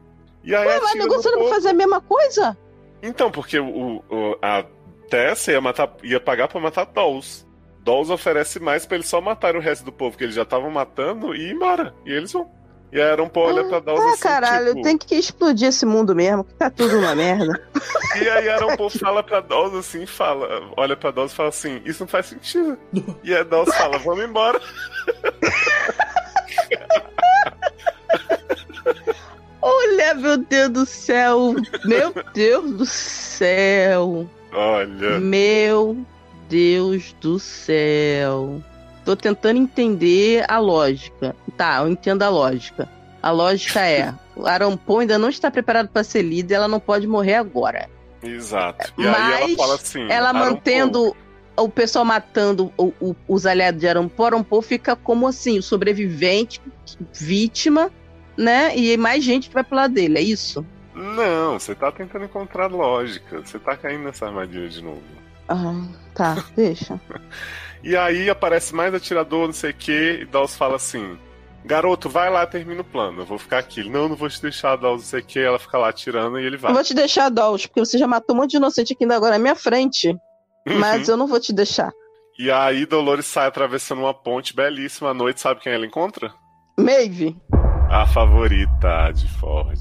E 0.44 0.54
aí 0.54 0.66
Ué, 0.66 0.80
mas 0.80 0.94
negociando 0.94 1.38
pra 1.38 1.48
fazer 1.48 1.68
a 1.70 1.74
mesma 1.74 2.00
coisa? 2.00 2.56
Então, 3.02 3.30
porque 3.30 3.58
o, 3.58 4.02
o- 4.10 4.38
a 4.42 4.64
Tessa 5.10 5.52
ia, 5.52 5.60
matar, 5.60 5.90
ia 6.02 6.20
pagar 6.20 6.48
pra 6.48 6.60
matar 6.60 6.84
Dolls. 6.86 7.46
Dolls 7.80 8.12
oferece 8.12 8.60
mais 8.60 8.84
pra 8.84 8.96
eles 8.96 9.08
só 9.08 9.20
matarem 9.20 9.58
o 9.58 9.62
resto 9.64 9.84
do 9.84 9.92
povo 9.92 10.18
que 10.18 10.24
eles 10.24 10.34
já 10.34 10.42
estavam 10.42 10.70
matando 10.70 11.34
e 11.34 11.48
ir 11.48 11.52
embora. 11.52 11.94
E 12.04 12.12
eles 12.12 12.30
vão. 12.32 12.50
E 12.92 13.00
a 13.00 13.10
Aaron 13.10 13.28
Paul 13.28 13.46
olha 13.48 13.64
pra 13.64 13.80
Dolls 13.80 14.04
Ah, 14.06 14.10
assim, 14.12 14.22
caralho, 14.22 14.68
tipo... 14.70 14.82
tem 14.82 14.98
que 14.98 15.14
explodir 15.14 15.68
esse 15.68 15.84
mundo 15.86 16.14
mesmo, 16.14 16.44
que 16.44 16.54
tá 16.54 16.68
tudo 16.70 16.98
uma 16.98 17.14
merda. 17.14 17.62
E 18.20 18.28
aí 18.28 18.48
a 18.48 18.54
Aaron 18.54 18.76
Paul 18.76 18.90
fala 18.90 19.22
pra 19.22 19.40
Dolls 19.40 19.76
assim, 19.76 20.04
fala... 20.06 20.48
Olha 20.76 20.96
pra 20.96 21.10
Dolls 21.10 21.32
e 21.32 21.36
fala 21.36 21.50
assim, 21.50 21.80
isso 21.84 22.02
não 22.02 22.08
faz 22.08 22.26
sentido. 22.26 22.76
E 23.22 23.34
a 23.34 23.42
Dolls 23.44 23.74
fala, 23.76 23.98
vamos 23.98 24.24
embora. 24.24 24.60
Olha, 29.68 30.14
meu 30.14 30.36
Deus 30.38 30.70
do 30.70 30.86
céu! 30.86 31.54
Meu 31.84 32.14
Deus 32.34 32.72
do 32.72 32.86
céu! 32.86 34.28
Olha... 34.52 35.20
Meu 35.20 35.96
Deus 36.48 37.14
do 37.20 37.38
céu! 37.38 38.62
Tô 39.04 39.14
tentando 39.16 39.58
entender 39.58 40.44
a 40.48 40.58
lógica. 40.58 41.34
Tá, 41.56 41.78
eu 41.82 41.88
entendo 41.88 42.22
a 42.22 42.28
lógica. 42.28 42.88
A 43.22 43.30
lógica 43.30 43.80
é: 43.80 44.12
o 44.36 44.76
Paul 44.76 45.00
ainda 45.00 45.18
não 45.18 45.28
está 45.28 45.50
preparado 45.50 45.88
para 45.88 46.04
ser 46.04 46.22
líder, 46.22 46.54
ela 46.54 46.68
não 46.68 46.78
pode 46.78 47.06
morrer 47.06 47.34
agora. 47.34 47.88
Exato. 48.22 48.92
E 48.98 49.06
aí 49.06 49.08
ela 49.08 49.40
Mas 49.40 49.56
fala 49.56 49.74
assim... 49.74 50.06
ela 50.10 50.32
mantendo 50.32 51.16
o 51.56 51.68
pessoal 51.68 52.04
matando 52.04 52.72
o- 52.76 52.92
o- 53.00 53.16
os 53.26 53.46
aliados 53.46 53.80
de 53.80 53.88
Aaron 53.88 54.08
Paul 54.08 54.62
fica 54.62 54.94
como 54.94 55.26
assim, 55.26 55.58
o 55.58 55.62
sobrevivente, 55.62 56.60
vítima, 57.12 57.90
né? 58.38 58.76
E 58.76 58.96
mais 58.96 59.24
gente 59.24 59.48
que 59.48 59.54
vai 59.54 59.64
pro 59.64 59.76
lado 59.76 59.92
dele, 59.92 60.18
é 60.18 60.22
isso? 60.22 60.64
Não, 60.94 61.58
você 61.58 61.74
tá 61.74 61.92
tentando 61.92 62.24
encontrar 62.24 62.68
lógica. 62.68 63.40
Você 63.44 63.58
tá 63.58 63.76
caindo 63.76 64.04
nessa 64.04 64.26
armadilha 64.26 64.68
de 64.68 64.82
novo. 64.82 65.02
Ah, 65.48 65.84
tá, 66.14 66.44
deixa. 66.56 67.00
E 67.82 67.96
aí 67.96 68.30
aparece 68.30 68.74
mais 68.74 68.94
atirador, 68.94 69.46
não 69.46 69.52
sei 69.52 69.70
o 69.70 69.74
que, 69.74 70.20
e 70.22 70.24
Dawes 70.24 70.56
fala 70.56 70.76
assim: 70.76 71.18
Garoto, 71.64 72.08
vai 72.08 72.30
lá, 72.30 72.46
termina 72.46 72.80
o 72.80 72.84
plano. 72.84 73.22
Eu 73.22 73.26
vou 73.26 73.38
ficar 73.38 73.58
aqui. 73.58 73.80
Ele, 73.80 73.90
Não, 73.90 74.08
não 74.08 74.16
vou 74.16 74.28
te 74.28 74.40
deixar, 74.40 74.76
Dawes, 74.76 75.02
não 75.02 75.08
sei 75.08 75.20
o 75.20 75.24
que. 75.24 75.38
Ela 75.38 75.58
fica 75.58 75.78
lá 75.78 75.88
atirando 75.88 76.38
e 76.38 76.44
ele 76.44 76.56
vai. 76.56 76.70
Eu 76.70 76.74
vou 76.74 76.84
te 76.84 76.94
deixar, 76.94 77.28
Dolls, 77.28 77.68
porque 77.68 77.80
você 77.80 77.98
já 77.98 78.06
matou 78.06 78.34
um 78.34 78.40
monte 78.40 78.52
de 78.52 78.56
inocente 78.56 78.92
aqui 78.92 79.04
ainda 79.04 79.16
agora 79.16 79.32
na 79.32 79.38
minha 79.38 79.54
frente. 79.54 80.08
Uhum. 80.66 80.78
Mas 80.78 81.08
eu 81.08 81.16
não 81.16 81.26
vou 81.26 81.40
te 81.40 81.52
deixar. 81.52 81.92
E 82.38 82.50
aí 82.50 82.86
Dolores 82.86 83.26
sai 83.26 83.48
atravessando 83.48 84.00
uma 84.00 84.14
ponte 84.14 84.54
belíssima 84.54 85.10
à 85.10 85.14
noite. 85.14 85.40
Sabe 85.40 85.60
quem 85.60 85.72
ela 85.72 85.86
encontra? 85.86 86.32
Maeve. 86.78 87.36
A 87.90 88.06
favorita 88.06 89.10
de 89.12 89.26
Ford. 89.38 89.78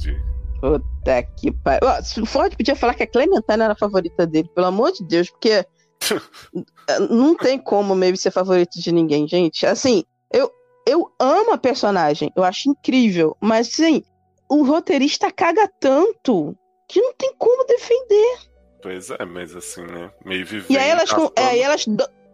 Puta 0.61 1.23
que 1.37 1.51
pariu. 1.51 2.25
Ford 2.25 2.55
podia 2.55 2.75
falar 2.75 2.93
que 2.95 3.03
a 3.03 3.07
Clementine 3.07 3.61
era 3.63 3.73
a 3.73 3.77
favorita 3.77 4.25
dele, 4.25 4.49
pelo 4.55 4.67
amor 4.67 4.91
de 4.91 5.03
Deus, 5.05 5.29
porque 5.29 5.65
não 7.09 7.35
tem 7.35 7.59
como 7.59 7.95
Maeve 7.95 8.17
ser 8.17 8.31
favorita 8.31 8.79
de 8.79 8.91
ninguém, 8.91 9.27
gente. 9.27 9.65
Assim, 9.65 10.03
eu, 10.31 10.51
eu 10.87 11.11
amo 11.19 11.53
a 11.53 11.57
personagem, 11.57 12.31
eu 12.35 12.43
acho 12.43 12.69
incrível, 12.69 13.35
mas 13.41 13.67
assim, 13.67 14.01
o 14.49 14.63
roteirista 14.63 15.31
caga 15.31 15.69
tanto 15.79 16.57
que 16.87 17.01
não 17.01 17.13
tem 17.13 17.33
como 17.37 17.65
defender. 17.65 18.37
Pois 18.81 19.09
é, 19.09 19.25
mas 19.25 19.55
assim, 19.55 19.81
né? 19.85 20.09
Maeve 20.23 20.59
vem 20.61 20.77
E 20.77 20.79
aí 20.79 20.89
elas, 20.89 21.11
com- 21.11 21.31
aí 21.35 21.61
elas 21.61 21.85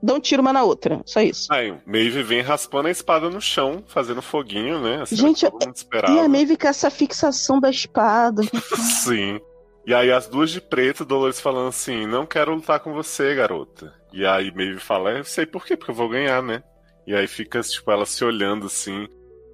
dão 0.03 0.17
um 0.17 0.19
tiro 0.19 0.41
uma 0.41 0.51
na 0.51 0.63
outra, 0.63 1.01
só 1.05 1.21
isso. 1.21 1.51
Aí, 1.51 1.73
Maeve 1.85 2.21
vem 2.21 2.41
raspando 2.41 2.89
a 2.89 2.91
espada 2.91 3.29
no 3.29 3.39
chão, 3.39 3.81
fazendo 3.87 4.21
foguinho, 4.21 4.81
né? 4.81 5.01
Assim, 5.01 5.15
Gente. 5.15 5.45
E 5.45 6.19
a 6.19 6.27
Maeve 6.27 6.57
com 6.57 6.67
essa 6.67 6.91
fixação 6.91 7.59
da 7.59 7.69
espada. 7.69 8.43
Sim. 8.75 9.39
E 9.87 9.93
aí 9.93 10.11
as 10.11 10.27
duas 10.27 10.51
de 10.51 10.59
preto, 10.59 11.05
Dolores 11.05 11.39
falando 11.39 11.69
assim, 11.69 12.05
não 12.05 12.25
quero 12.25 12.53
lutar 12.53 12.81
com 12.81 12.93
você, 12.93 13.33
garota. 13.33 13.93
E 14.11 14.25
aí 14.25 14.53
Maeve 14.53 14.79
fala, 14.79 15.11
eu 15.11 15.23
sei 15.23 15.45
por 15.45 15.65
quê, 15.65 15.77
porque 15.77 15.91
eu 15.91 15.95
vou 15.95 16.09
ganhar, 16.09 16.43
né? 16.43 16.61
E 17.07 17.15
aí 17.15 17.27
fica, 17.27 17.61
tipo, 17.61 17.89
ela 17.89 18.05
se 18.05 18.23
olhando 18.25 18.65
assim. 18.65 19.07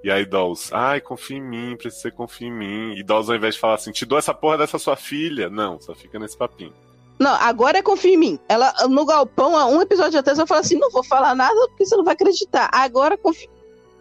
E 0.03 0.09
aí 0.09 0.25
Dolls, 0.25 0.73
ai, 0.73 1.01
confia 1.01 1.37
em 1.37 1.41
mim, 1.41 1.75
precisa 1.77 2.03
você 2.03 2.11
confia 2.11 2.47
em 2.47 2.51
mim. 2.51 2.93
E 2.95 3.03
Dolls, 3.03 3.29
ao 3.29 3.37
invés 3.37 3.55
de 3.55 3.61
falar 3.61 3.75
assim, 3.75 3.91
te 3.91 4.05
dou 4.05 4.17
essa 4.17 4.33
porra 4.33 4.57
dessa 4.57 4.79
sua 4.79 4.95
filha, 4.95 5.49
não, 5.49 5.79
só 5.79 5.93
fica 5.93 6.17
nesse 6.17 6.37
papinho. 6.37 6.73
Não, 7.19 7.33
agora 7.35 7.79
é 7.79 7.81
confia 7.81 8.13
em 8.13 8.17
mim. 8.17 8.39
Ela, 8.47 8.73
no 8.87 9.05
galpão, 9.05 9.57
há 9.57 9.65
um 9.65 9.81
episódio 9.81 10.17
atrás, 10.17 10.39
ela 10.39 10.47
fala 10.47 10.61
assim: 10.61 10.77
não 10.77 10.89
vou 10.89 11.03
falar 11.03 11.35
nada 11.35 11.67
porque 11.67 11.85
você 11.85 11.97
não 11.97 12.03
vai 12.03 12.13
acreditar. 12.13 12.69
Agora 12.71 13.17
confia. 13.17 13.49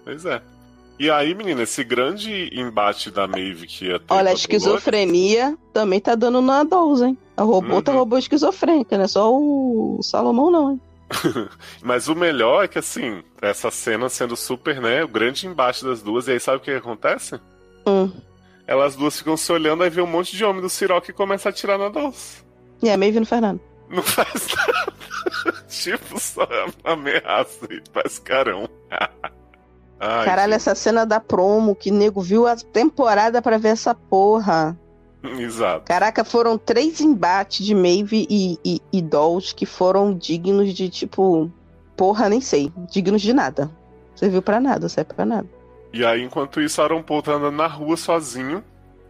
Pois 0.05 0.25
é. 0.25 0.41
E 0.99 1.11
aí, 1.11 1.35
menina, 1.35 1.63
esse 1.63 1.85
grande 1.85 2.51
embate 2.53 3.11
da 3.11 3.27
Maeve 3.27 3.67
que 3.67 3.87
ia 3.87 4.01
ter. 4.01 4.13
Olha, 4.13 4.31
a 4.31 4.35
esquizofrenia 4.35 5.57
também 5.73 6.01
tá 6.01 6.15
dando 6.15 6.41
na 6.41 6.65
Dolls, 6.65 7.05
hein? 7.05 7.17
A 7.37 7.43
robô 7.43 7.75
uhum. 7.75 7.83
tá 7.83 7.93
robô 7.93 8.19
esquizofrênica, 8.19 8.97
não 8.97 9.05
é 9.05 9.09
só 9.09 9.33
o 9.33 10.01
Salomão, 10.03 10.51
não, 10.51 10.73
hein? 10.73 10.81
Mas 11.83 12.09
o 12.09 12.17
melhor 12.17 12.65
é 12.65 12.69
que, 12.69 12.81
assim, 12.81 13.23
essa 13.41 13.71
cena 13.71 14.09
sendo 14.09 14.37
super, 14.37 14.81
né? 14.81 15.05
O 15.05 15.09
grande 15.09 15.47
embate 15.47 15.85
das 15.85 16.03
duas, 16.03 16.27
e 16.27 16.33
aí 16.33 16.41
sabe 16.41 16.59
o 16.59 16.61
que 16.61 16.73
acontece? 16.73 17.41
Hum. 17.87 18.11
Elas 18.67 18.97
duas 18.97 19.17
ficam 19.17 19.37
se 19.37 19.51
olhando, 19.53 19.85
aí 19.85 19.91
vê 19.91 20.03
um 20.03 20.07
monte 20.07 20.37
de 20.37 20.45
homem 20.45 20.61
do 20.61 20.69
Siroc 20.69 21.09
e 21.09 21.13
começa 21.13 21.49
a 21.49 21.51
atirar 21.51 21.79
na 21.79 21.89
Dolls. 21.89 22.45
E 22.83 22.91
a 22.91 22.97
Maeve 22.97 23.19
não 23.19 23.27
faz 23.27 23.43
nada. 23.43 23.61
Não 23.89 24.03
faz 24.03 24.49
nada. 24.55 25.63
tipo, 25.69 26.21
só 26.21 26.47
ameaça 26.85 27.67
e 27.71 27.83
faz 27.93 28.19
carão. 28.19 28.69
Ai, 30.01 30.25
Caralho, 30.25 30.53
gente. 30.53 30.61
essa 30.61 30.75
cena 30.75 31.05
da 31.05 31.19
promo 31.19 31.75
que 31.75 31.91
nego 31.91 32.21
viu 32.21 32.47
a 32.47 32.55
temporada 32.55 33.43
para 33.43 33.59
ver 33.59 33.71
essa 33.71 33.95
porra. 33.95 34.79
Exato. 35.39 35.85
Caraca, 35.87 36.25
foram 36.25 36.57
três 36.57 37.01
embates 37.01 37.67
de 37.67 37.75
Maeve 37.75 38.27
e, 38.31 38.59
e, 38.65 38.81
e 38.93 39.03
Dolls 39.03 39.53
que 39.55 39.67
foram 39.67 40.15
dignos 40.15 40.73
de 40.73 40.89
tipo. 40.89 41.51
Porra, 41.97 42.29
nem 42.29 42.41
sei. 42.41 42.73
Dignos 42.91 43.21
de 43.21 43.33
nada. 43.33 43.69
Serviu 44.15 44.41
para 44.41 44.61
nada, 44.61 44.89
serve 44.89 45.15
pra 45.15 45.25
nada. 45.25 45.49
E 45.93 46.05
aí, 46.05 46.23
enquanto 46.23 46.61
isso, 46.61 46.81
Aaron 46.81 47.03
Paul 47.03 47.23
tá 47.23 47.33
andando 47.33 47.57
na 47.57 47.67
rua 47.67 47.97
sozinho 47.97 48.63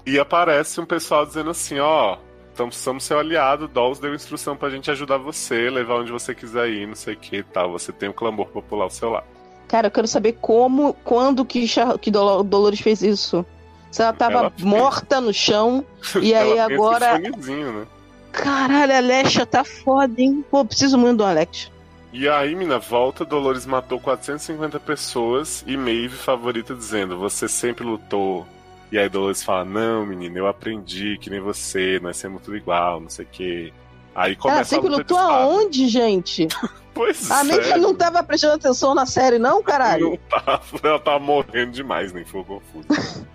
e 0.07 0.19
aparece 0.19 0.81
um 0.81 0.87
pessoal 0.87 1.27
dizendo 1.27 1.51
assim: 1.51 1.79
ó, 1.79 2.17
então 2.59 2.67
precisamos 2.67 3.05
ser 3.05 3.15
aliado. 3.15 3.69
Dolls 3.69 4.03
deu 4.03 4.13
instrução 4.13 4.57
pra 4.57 4.69
gente 4.69 4.91
ajudar 4.91 5.17
você, 5.17 5.71
levar 5.71 6.01
onde 6.01 6.11
você 6.11 6.35
quiser 6.35 6.69
ir, 6.69 6.89
não 6.89 6.97
sei 6.97 7.15
o 7.15 7.17
que 7.17 7.37
e 7.37 7.43
tal. 7.45 7.71
Você 7.71 7.93
tem 7.93 8.09
o 8.09 8.13
um 8.13 8.15
clamor 8.15 8.49
popular 8.49 8.83
ao 8.83 8.91
seu 8.91 9.11
lado. 9.11 9.27
Cara, 9.69 9.87
eu 9.87 9.91
quero 9.93 10.09
saber 10.09 10.33
como, 10.41 10.93
quando 11.05 11.45
que, 11.45 11.67
que 12.01 12.11
Dolores 12.11 12.81
fez 12.81 13.01
isso. 13.01 13.47
Se 13.93 14.03
ela 14.03 14.13
tava 14.13 14.39
ela 14.39 14.53
morta 14.59 15.21
no 15.21 15.33
chão 15.33 15.85
e 16.21 16.35
aí 16.35 16.59
agora. 16.59 17.17
Né? 17.21 17.31
Caralho, 18.33 18.93
a 18.93 18.97
Alexia 18.97 19.47
tá 19.47 19.63
foda, 19.63 20.21
hein? 20.21 20.45
Pô, 20.51 20.65
preciso 20.65 20.99
muito 20.99 21.19
do 21.19 21.25
Alex. 21.25 21.71
E 22.13 22.29
aí, 22.29 22.57
mina, 22.57 22.81
volta, 22.81 23.25
Dolores 23.25 23.67
matou 23.67 24.01
450 24.01 24.81
pessoas 24.81 25.63
e 25.65 25.77
Maeve 25.77 26.17
favorita 26.17 26.75
dizendo: 26.75 27.19
Você 27.19 27.47
sempre 27.47 27.85
lutou 27.85 28.45
e 28.91 28.99
aí 28.99 29.09
Dolores 29.09 29.43
fala: 29.43 29.65
Não, 29.65 30.07
menina, 30.07 30.39
eu 30.39 30.47
aprendi 30.47 31.19
que 31.19 31.31
nem 31.31 31.41
você, 31.41 31.99
nós 32.01 32.17
somos 32.17 32.43
tudo 32.43 32.57
igual, 32.57 33.01
não 33.01 33.11
sei 33.11 33.25
o 33.25 33.29
quê. 33.31 33.73
Aí 34.15 34.35
começa 34.35 34.59
Ela 34.59 34.65
sempre 34.65 34.89
lutou 34.89 35.19
aonde, 35.19 35.87
gente? 35.89 36.49
pois 36.93 37.31
a 37.31 37.47
é. 37.47 37.73
A 37.75 37.79
não 37.79 37.95
tava 37.95 38.23
prestando 38.23 38.55
atenção 38.55 38.95
na 38.95 39.07
série, 39.07 39.39
não, 39.39 39.63
caralho? 39.63 40.11
Não 40.11 40.41
tava, 40.41 40.63
ela 40.83 40.99
tava 40.99 41.19
morrendo 41.21 41.73
demais, 41.73 42.13
nem 42.13 42.25
foi 42.25 42.43
confuso. 42.43 42.87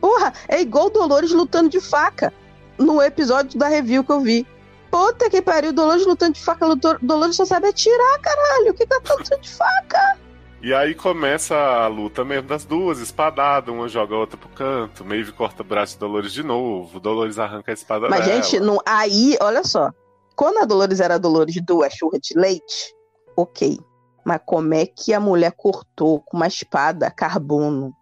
Porra, 0.00 0.32
é 0.46 0.60
igual 0.60 0.90
Dolores 0.90 1.32
lutando 1.32 1.68
de 1.68 1.80
faca 1.80 2.32
no 2.78 3.02
episódio 3.02 3.58
da 3.58 3.66
review 3.66 4.04
que 4.04 4.12
eu 4.12 4.20
vi. 4.20 4.46
Puta 4.90 5.28
que 5.28 5.42
pariu, 5.42 5.72
Dolores 5.72 6.06
lutando 6.06 6.34
de 6.34 6.40
faca, 6.40 6.66
Dolores 7.02 7.36
só 7.36 7.44
sabe 7.44 7.68
atirar, 7.68 8.20
caralho. 8.20 8.70
O 8.70 8.74
que 8.74 8.86
tá 8.86 8.96
lutando 9.10 9.42
de 9.42 9.50
faca? 9.50 10.18
E 10.60 10.74
aí 10.74 10.92
começa 10.94 11.54
a 11.56 11.86
luta 11.86 12.24
mesmo 12.24 12.48
das 12.48 12.64
duas, 12.64 12.98
espadada, 12.98 13.70
uma 13.70 13.88
joga 13.88 14.16
a 14.16 14.18
outra 14.18 14.36
pro 14.36 14.48
canto, 14.48 15.04
Maeve 15.04 15.30
corta 15.30 15.62
o 15.62 15.64
braço 15.64 15.94
de 15.94 16.00
Dolores 16.00 16.32
de 16.32 16.42
novo, 16.42 16.98
Dolores 16.98 17.38
arranca 17.38 17.70
a 17.70 17.74
espada 17.74 18.08
Mas, 18.08 18.26
dela. 18.26 18.42
gente, 18.42 18.58
não, 18.58 18.80
aí, 18.84 19.36
olha 19.40 19.62
só. 19.62 19.90
Quando 20.34 20.58
a 20.58 20.64
Dolores 20.64 20.98
era 20.98 21.14
a 21.14 21.18
Dolores 21.18 21.54
do 21.64 21.84
A 21.84 21.90
Churra 21.90 22.18
de 22.18 22.36
Leite, 22.36 22.94
ok. 23.36 23.78
Mas 24.24 24.40
como 24.44 24.74
é 24.74 24.84
que 24.84 25.14
a 25.14 25.20
mulher 25.20 25.52
cortou 25.56 26.20
com 26.20 26.36
uma 26.36 26.48
espada 26.48 27.10
carbono? 27.10 27.94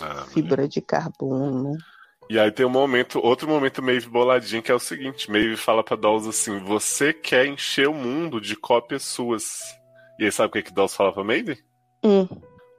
Ah, 0.00 0.24
fibra 0.28 0.68
de 0.68 0.80
carbono. 0.80 1.72
E 2.30 2.38
aí 2.38 2.50
tem 2.50 2.64
um 2.64 2.70
momento, 2.70 3.20
outro 3.22 3.46
momento 3.48 3.82
Maeve 3.82 4.08
boladinho, 4.08 4.62
que 4.62 4.72
é 4.72 4.74
o 4.74 4.78
seguinte: 4.78 5.30
Maeve 5.30 5.56
fala 5.56 5.84
pra 5.84 5.96
Dolls 5.96 6.28
assim: 6.28 6.58
Você 6.60 7.12
quer 7.12 7.46
encher 7.46 7.88
o 7.88 7.94
mundo 7.94 8.40
de 8.40 8.56
cópias 8.56 9.02
suas. 9.02 9.60
E 10.18 10.24
aí 10.24 10.32
sabe 10.32 10.48
o 10.48 10.52
que, 10.52 10.62
que 10.62 10.72
Dolls 10.72 10.96
fala 10.96 11.12
pra 11.12 11.22
Maeve? 11.22 11.58
Hum. 12.04 12.28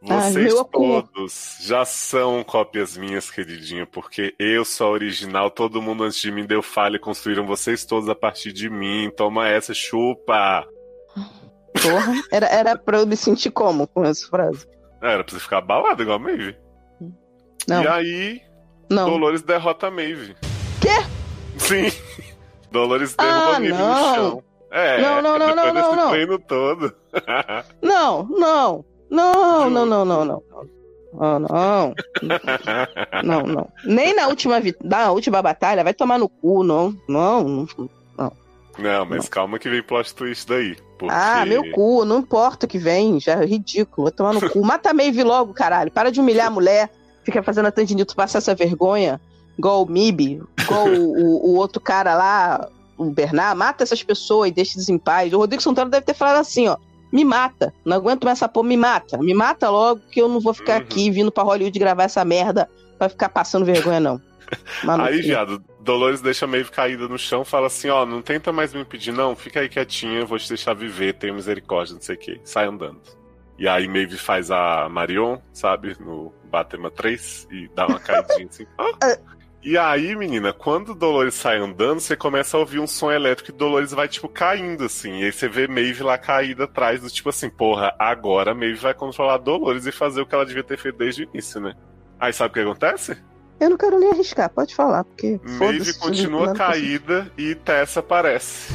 Vocês 0.01 0.53
ah, 0.53 0.63
todos 0.71 1.57
já 1.61 1.83
são 1.83 2.43
cópias 2.43 2.95
minhas, 2.95 3.31
queridinha, 3.31 3.87
porque 3.87 4.35
eu 4.37 4.63
sou 4.63 4.87
a 4.87 4.91
original, 4.91 5.49
todo 5.49 5.81
mundo 5.81 6.03
antes 6.03 6.21
de 6.21 6.31
mim 6.31 6.45
deu 6.45 6.61
falha 6.61 6.97
e 6.97 6.99
construíram 6.99 7.47
vocês 7.47 7.85
todos 7.85 8.07
a 8.07 8.13
partir 8.13 8.53
de 8.53 8.69
mim. 8.69 9.11
Toma 9.17 9.49
essa, 9.49 9.73
chupa! 9.73 10.63
Porra, 11.81 12.13
era, 12.31 12.45
era 12.45 12.77
pra 12.77 12.99
eu 12.99 13.07
me 13.07 13.17
sentir 13.17 13.49
como 13.49 13.87
com 13.87 14.05
essa 14.05 14.27
frase? 14.27 14.67
Era 15.01 15.23
pra 15.23 15.33
você 15.33 15.39
ficar 15.39 15.57
abalado 15.57 16.03
igual 16.03 16.17
a 16.17 16.19
Maeve. 16.19 16.55
Não. 17.67 17.83
E 17.83 17.87
aí, 17.87 18.41
não. 18.89 19.09
Dolores 19.09 19.41
derrota 19.41 19.87
a 19.87 19.91
Maeve. 19.91 20.35
Quê? 20.79 21.03
Sim. 21.57 21.91
Dolores 22.71 23.15
derruba 23.15 23.35
ah, 23.35 23.55
a 23.55 23.59
Maeve 23.59 23.73
no 23.73 24.15
chão. 24.15 24.43
É, 24.71 25.01
não, 25.01 25.21
não, 25.21 25.39
não, 25.39 25.55
não, 25.55 25.73
não, 25.73 25.95
não. 25.95 26.39
todo. 26.39 26.95
não, 27.81 28.23
não. 28.25 28.85
Não, 29.15 29.69
não, 29.69 29.85
não, 29.85 30.03
não, 30.03 30.25
não. 30.25 30.43
Oh, 31.13 31.39
não. 31.39 31.95
Não, 33.23 33.43
não. 33.43 33.69
Nem 33.85 34.13
na 34.13 34.27
última, 34.27 34.61
na 34.83 35.11
última 35.11 35.41
batalha, 35.41 35.83
vai 35.83 35.93
tomar 35.93 36.19
no 36.19 36.27
cu, 36.27 36.63
não. 36.63 36.93
Não, 37.07 37.67
não. 38.17 38.31
Não, 38.77 39.05
mas 39.05 39.23
não. 39.23 39.29
calma 39.29 39.57
que 39.57 39.69
vem 39.69 39.81
plot 39.81 40.13
twist 40.13 40.45
daí. 40.49 40.75
Porque... 40.99 41.15
Ah, 41.15 41.45
meu 41.45 41.71
cu, 41.71 42.03
não 42.03 42.19
importa 42.19 42.65
o 42.65 42.69
que 42.69 42.77
vem, 42.77 43.21
já 43.21 43.41
é 43.41 43.45
ridículo. 43.45 44.05
Vai 44.05 44.11
tomar 44.11 44.33
no 44.33 44.49
cu. 44.49 44.59
Mata 44.65 44.89
a 44.89 44.93
Maeve 44.93 45.23
logo, 45.23 45.53
caralho. 45.53 45.89
Para 45.89 46.11
de 46.11 46.19
humilhar 46.19 46.47
a 46.47 46.51
mulher. 46.51 46.91
Fica 47.23 47.41
fazendo 47.41 47.67
a 47.67 47.71
Tandinito 47.71 48.15
passar 48.15 48.39
essa 48.39 48.53
vergonha. 48.53 49.21
Igual 49.57 49.83
o 49.83 49.89
Mib, 49.89 50.41
igual 50.59 50.87
o, 50.89 51.13
o, 51.13 51.51
o, 51.51 51.55
outro 51.55 51.79
cara 51.81 52.13
lá, 52.15 52.69
o 52.97 53.05
Bernard. 53.05 53.57
Mata 53.57 53.83
essas 53.83 54.03
pessoas 54.03 54.49
e 54.49 54.53
deixa-os 54.53 54.89
em 54.89 54.97
paz. 54.97 55.31
O 55.31 55.37
Rodrigo 55.37 55.63
Santana 55.63 55.89
deve 55.89 56.05
ter 56.05 56.13
falado 56.13 56.41
assim, 56.41 56.67
ó 56.67 56.75
me 57.15 57.23
mata. 57.23 57.73
Não 57.85 57.95
aguento 57.95 58.25
mais 58.25 58.37
essa 58.37 58.49
porra, 58.49 58.67
me 58.67 58.75
mata. 58.75 59.17
Me 59.17 59.33
mata 59.33 59.69
logo 59.69 60.01
que 60.11 60.21
eu 60.21 60.27
não 60.27 60.41
vou 60.41 60.53
ficar 60.53 60.73
uhum. 60.73 60.81
aqui 60.81 61.09
vindo 61.09 61.31
pra 61.31 61.43
Hollywood 61.43 61.79
gravar 61.79 62.03
essa 62.03 62.25
merda 62.25 62.69
pra 62.97 63.07
ficar 63.07 63.29
passando 63.29 63.65
vergonha, 63.65 64.01
não. 64.01 64.21
Mano, 64.83 65.03
aí, 65.03 65.21
viado, 65.21 65.63
Dolores 65.79 66.21
deixa 66.21 66.45
meio 66.45 66.69
caída 66.69 67.07
no 67.07 67.17
chão 67.17 67.45
fala 67.45 67.67
assim: 67.67 67.87
Ó, 67.89 68.05
não 68.05 68.21
tenta 68.21 68.51
mais 68.51 68.73
me 68.73 68.81
impedir, 68.81 69.13
não. 69.13 69.33
Fica 69.33 69.61
aí 69.61 69.69
quietinha, 69.69 70.19
eu 70.19 70.27
vou 70.27 70.37
te 70.37 70.49
deixar 70.49 70.73
viver, 70.73 71.13
tenho 71.13 71.33
misericórdia, 71.33 71.95
não 71.95 72.01
sei 72.01 72.15
o 72.15 72.19
que. 72.19 72.41
Sai 72.43 72.67
andando. 72.67 73.01
E 73.57 73.67
aí 73.67 73.87
Maeve 73.87 74.17
faz 74.17 74.51
a 74.51 74.89
Marion, 74.89 75.37
sabe, 75.53 75.95
no 75.99 76.33
Batman 76.51 76.91
3 76.91 77.47
e 77.49 77.69
dá 77.73 77.87
uma 77.87 77.99
caidinha 77.99 78.47
assim. 78.49 78.65
Ah! 78.77 79.17
E 79.65 79.79
aí, 79.79 80.15
menina, 80.15 80.53
quando 80.53 80.93
Dolores 80.93 81.33
sai 81.33 81.57
andando, 81.57 81.99
você 81.99 82.15
começa 82.15 82.55
a 82.55 82.59
ouvir 82.59 82.77
um 82.79 82.85
som 82.85 83.11
elétrico 83.11 83.49
e 83.49 83.57
Dolores 83.57 83.93
vai, 83.93 84.07
tipo, 84.07 84.29
caindo, 84.29 84.83
assim. 84.83 85.21
E 85.21 85.25
aí 85.25 85.31
você 85.31 85.49
vê 85.49 85.67
Maeve 85.67 86.03
lá 86.03 86.19
caída 86.19 86.65
atrás 86.65 87.01
do 87.01 87.09
tipo 87.09 87.29
assim, 87.29 87.49
porra, 87.49 87.91
agora 87.97 88.53
Maeve 88.53 88.75
vai 88.75 88.93
controlar 88.93 89.39
Dolores 89.39 89.87
e 89.87 89.91
fazer 89.91 90.21
o 90.21 90.25
que 90.27 90.35
ela 90.35 90.45
devia 90.45 90.63
ter 90.63 90.77
feito 90.77 90.99
desde 90.99 91.23
o 91.23 91.29
início, 91.33 91.59
né? 91.59 91.73
Aí 92.19 92.31
sabe 92.31 92.51
o 92.51 92.53
que 92.53 92.59
acontece? 92.59 93.17
Eu 93.59 93.71
não 93.71 93.77
quero 93.77 93.97
nem 93.97 94.11
arriscar, 94.11 94.51
pode 94.51 94.75
falar, 94.75 95.03
porque. 95.03 95.39
Maeve 95.43 95.95
continua 95.95 96.53
caída 96.53 97.31
e 97.35 97.55
Tessa 97.55 98.01
aparece. 98.01 98.71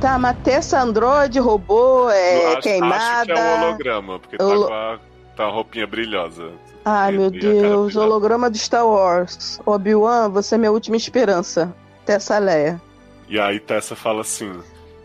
Tá, 0.00 0.18
mas 0.18 0.36
Tessa 0.38 0.80
Android, 0.80 1.38
robô, 1.38 2.10
é 2.10 2.54
acho, 2.54 2.62
queimada. 2.62 2.96
Acho 2.96 3.26
que 3.26 3.30
é 3.30 3.36
um 3.36 3.62
holograma, 3.62 4.18
porque 4.18 4.36
tá 4.36 4.44
com 4.44 4.64
a, 4.64 4.98
tá 5.36 5.44
a 5.44 5.48
roupinha 5.48 5.86
brilhosa. 5.86 6.50
Ai, 6.84 7.12
meu 7.12 7.30
Deus, 7.30 7.96
holograma 7.96 8.50
de 8.50 8.58
Star 8.58 8.86
Wars. 8.86 9.58
Obi-Wan, 9.64 10.28
você 10.28 10.56
é 10.56 10.58
minha 10.58 10.70
última 10.70 10.96
esperança. 10.96 11.74
Tessa 12.04 12.38
Leia. 12.38 12.80
E 13.26 13.40
aí 13.40 13.58
Tessa 13.58 13.96
fala 13.96 14.20
assim: 14.20 14.52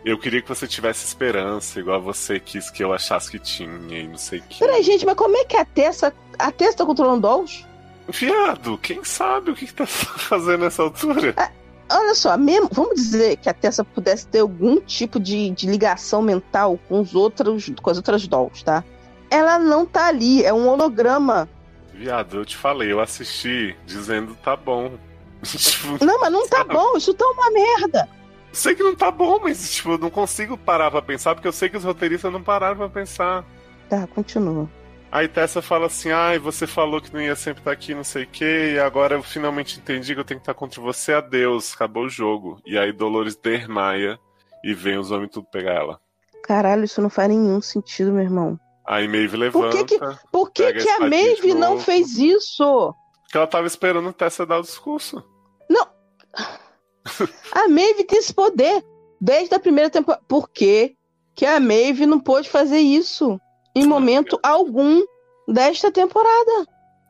Eu 0.03 0.17
queria 0.17 0.41
que 0.41 0.49
você 0.49 0.67
tivesse 0.67 1.05
esperança, 1.05 1.79
igual 1.79 2.01
você 2.01 2.37
quis 2.37 2.69
que 2.69 2.83
eu 2.83 2.91
achasse 2.91 3.31
que 3.31 3.39
tinha 3.39 3.97
e 3.97 4.07
não 4.07 4.17
sei 4.17 4.39
o 4.39 4.43
que. 4.43 4.59
Peraí, 4.59 4.83
gente, 4.83 5.05
mas 5.05 5.15
como 5.15 5.37
é 5.37 5.45
que 5.45 5.55
a 5.55 5.63
Tessa. 5.63 6.13
A 6.37 6.51
Tessa 6.51 6.79
tá 6.79 6.85
controlando 6.85 7.21
Dolls? 7.21 7.65
Fiado, 8.11 8.77
quem 8.79 9.03
sabe 9.03 9.51
o 9.51 9.55
que, 9.55 9.65
que 9.65 9.73
tá 9.73 9.85
fazendo 9.87 10.65
nessa 10.65 10.83
altura? 10.83 11.33
Ah, 11.37 11.51
olha 11.91 12.15
só, 12.15 12.35
mesmo, 12.37 12.67
vamos 12.73 12.95
dizer 12.95 13.37
que 13.37 13.47
a 13.47 13.53
Tessa 13.53 13.85
pudesse 13.85 14.27
ter 14.27 14.39
algum 14.39 14.81
tipo 14.81 15.17
de, 15.17 15.49
de 15.51 15.65
ligação 15.67 16.21
mental 16.21 16.77
com 16.89 16.99
os 16.99 17.15
outros, 17.15 17.71
com 17.81 17.89
as 17.89 17.97
outras 17.97 18.27
dolls, 18.27 18.63
tá? 18.65 18.83
Ela 19.29 19.59
não 19.59 19.85
tá 19.85 20.07
ali, 20.07 20.43
é 20.43 20.51
um 20.51 20.67
holograma 20.67 21.47
Viado, 21.99 22.37
eu 22.37 22.45
te 22.45 22.55
falei, 22.55 22.89
eu 22.89 23.01
assisti 23.01 23.75
dizendo 23.85 24.33
tá 24.35 24.55
bom. 24.55 24.97
Tipo, 25.43 26.03
Não, 26.03 26.17
mas 26.21 26.31
não 26.31 26.47
tá 26.47 26.59
sabe? 26.59 26.73
bom, 26.73 26.95
isso 26.95 27.13
tá 27.13 27.25
uma 27.25 27.51
merda. 27.51 28.07
Sei 28.53 28.73
que 28.73 28.81
não 28.81 28.95
tá 28.95 29.11
bom, 29.11 29.37
mas 29.43 29.75
tipo, 29.75 29.91
eu 29.91 29.97
não 29.97 30.09
consigo 30.09 30.57
parar 30.57 30.89
pra 30.89 31.01
pensar, 31.01 31.35
porque 31.35 31.47
eu 31.47 31.51
sei 31.51 31.67
que 31.67 31.75
os 31.75 31.83
roteiristas 31.83 32.31
não 32.31 32.41
pararam 32.41 32.77
pra 32.77 32.87
pensar. 32.87 33.43
Tá, 33.89 34.07
continua. 34.07 34.69
Aí 35.11 35.27
Tessa 35.27 35.61
fala 35.61 35.87
assim, 35.87 36.09
ai, 36.09 36.39
você 36.39 36.65
falou 36.65 37.01
que 37.01 37.13
não 37.13 37.21
ia 37.21 37.35
sempre 37.35 37.59
estar 37.61 37.71
aqui, 37.71 37.93
não 37.93 38.03
sei 38.05 38.23
o 38.23 38.27
quê, 38.27 38.73
e 38.75 38.79
agora 38.79 39.15
eu 39.15 39.23
finalmente 39.23 39.77
entendi 39.77 40.13
que 40.13 40.21
eu 40.21 40.25
tenho 40.25 40.39
que 40.39 40.43
estar 40.43 40.53
contra 40.53 40.79
você, 40.79 41.11
adeus, 41.13 41.73
acabou 41.73 42.05
o 42.05 42.09
jogo. 42.09 42.61
E 42.65 42.77
aí 42.77 42.93
Dolores 42.93 43.35
desmaia 43.35 44.17
e 44.63 44.73
vem 44.73 44.97
os 44.97 45.11
homens 45.11 45.31
tudo 45.31 45.47
pegar 45.51 45.73
ela. 45.73 45.99
Caralho, 46.43 46.85
isso 46.85 47.01
não 47.01 47.09
faz 47.09 47.27
nenhum 47.27 47.59
sentido, 47.59 48.13
meu 48.13 48.23
irmão. 48.23 48.57
Aí 48.89 49.07
Maeve 49.07 49.29
Por 49.29 49.37
levanta, 49.39 49.85
que 49.85 49.99
Por 50.31 50.51
que, 50.51 50.73
que 50.73 50.89
a 50.89 50.97
de 50.97 51.09
Maeve 51.09 51.53
não 51.53 51.79
fez 51.79 52.17
isso? 52.17 52.93
porque 53.21 53.37
ela 53.37 53.45
tava 53.45 53.67
esperando 53.67 54.11
Tessa 54.11 54.43
dar 54.47 54.57
o 54.57 54.63
discurso. 54.63 55.23
A 57.51 57.67
Maeve 57.67 58.03
tem 58.03 58.19
esse 58.19 58.33
poder 58.33 58.83
desde 59.21 59.53
a 59.55 59.59
primeira 59.59 59.89
temporada. 59.89 60.23
Por 60.27 60.49
que, 60.49 60.95
que 61.35 61.45
a 61.45 61.59
Maeve 61.59 62.05
não 62.05 62.19
pôde 62.19 62.49
fazer 62.49 62.79
isso 62.79 63.39
em 63.75 63.85
momento 63.85 64.39
algum 64.43 65.01
desta 65.47 65.91
temporada? 65.91 66.65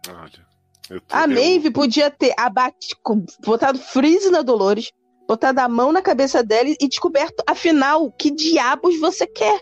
Olha, 0.09 0.45
eu 0.89 1.01
tô, 1.01 1.15
A 1.15 1.23
eu- 1.23 1.27
Maeve 1.29 1.71
podia 1.71 2.09
ter 2.11 2.33
abatido, 2.37 2.99
botado 3.45 3.79
freeze 3.79 4.29
na 4.29 4.41
Dolores, 4.41 4.91
botado 5.27 5.59
a 5.61 5.67
mão 5.69 5.91
na 5.91 6.01
cabeça 6.01 6.43
dela 6.43 6.69
e 6.79 6.87
descoberto, 6.87 7.43
afinal, 7.47 8.11
que 8.11 8.31
diabos 8.31 8.99
você 8.99 9.25
quer? 9.27 9.61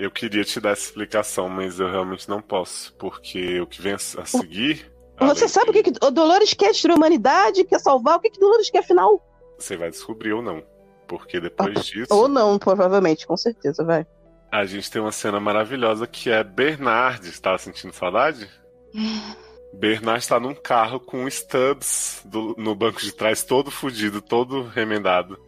Eu 0.00 0.10
queria 0.12 0.44
te 0.44 0.60
dar 0.60 0.70
essa 0.70 0.82
explicação, 0.84 1.48
mas 1.48 1.80
eu 1.80 1.90
realmente 1.90 2.28
não 2.28 2.40
posso, 2.40 2.94
porque 2.94 3.60
o 3.60 3.66
que 3.66 3.82
vem 3.82 3.94
a 3.94 3.98
seguir. 3.98 4.90
Você 5.18 5.44
além 5.44 5.48
sabe 5.48 5.70
o 5.70 5.72
que, 5.72 5.82
que 5.82 5.92
o 6.00 6.10
Dolores 6.12 6.54
quer 6.54 6.70
destruir 6.70 6.92
a 6.92 6.96
humanidade, 6.96 7.64
quer 7.64 7.80
salvar? 7.80 8.16
O 8.16 8.20
que, 8.20 8.30
que 8.30 8.38
Dolores 8.38 8.70
quer, 8.70 8.78
afinal? 8.78 9.20
Você 9.58 9.76
vai 9.76 9.90
descobrir 9.90 10.32
ou 10.32 10.40
não. 10.40 10.62
Porque 11.08 11.40
depois 11.40 11.84
disso, 11.86 12.14
Ou 12.14 12.28
não, 12.28 12.58
provavelmente, 12.58 13.26
com 13.26 13.36
certeza, 13.36 13.82
vai. 13.82 14.06
a 14.52 14.64
gente 14.66 14.88
tem 14.90 15.00
uma 15.02 15.10
cena 15.10 15.40
maravilhosa 15.40 16.06
que 16.06 16.30
é 16.30 16.44
Bernard. 16.44 17.26
Está 17.28 17.58
sentindo 17.58 17.92
saudade? 17.92 18.48
Bernard 19.74 20.20
está 20.20 20.38
num 20.38 20.54
carro 20.54 20.98
com 21.00 21.28
Stubbs 21.28 22.22
do- 22.24 22.54
no 22.56 22.74
banco 22.74 23.00
de 23.00 23.12
trás, 23.12 23.42
todo 23.42 23.70
fudido, 23.70 24.20
todo 24.22 24.62
remendado. 24.68 25.38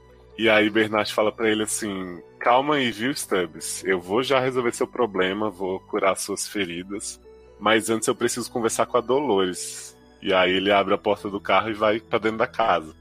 E 0.41 0.49
aí 0.49 0.71
Bernard 0.71 1.13
fala 1.13 1.31
pra 1.31 1.51
ele 1.51 1.65
assim: 1.65 2.19
Calma 2.39 2.77
aí, 2.77 2.91
viu, 2.91 3.15
Stubbs? 3.15 3.85
Eu 3.85 4.01
vou 4.01 4.23
já 4.23 4.41
resolver 4.41 4.73
seu 4.73 4.87
problema, 4.87 5.51
vou 5.51 5.81
curar 5.81 6.17
suas 6.17 6.49
feridas. 6.49 7.21
Mas 7.59 7.91
antes 7.91 8.09
eu 8.09 8.15
preciso 8.15 8.51
conversar 8.51 8.87
com 8.87 8.97
a 8.97 9.03
Dolores. 9.03 9.95
E 10.23 10.33
aí 10.33 10.53
ele 10.53 10.73
abre 10.73 10.95
a 10.95 10.99
porta 10.99 11.29
do 11.29 11.39
carro 11.39 11.69
e 11.69 11.75
vai 11.75 12.01
pra 12.01 12.19
dentro 12.19 12.39
da 12.39 12.47
casa. 12.47 12.95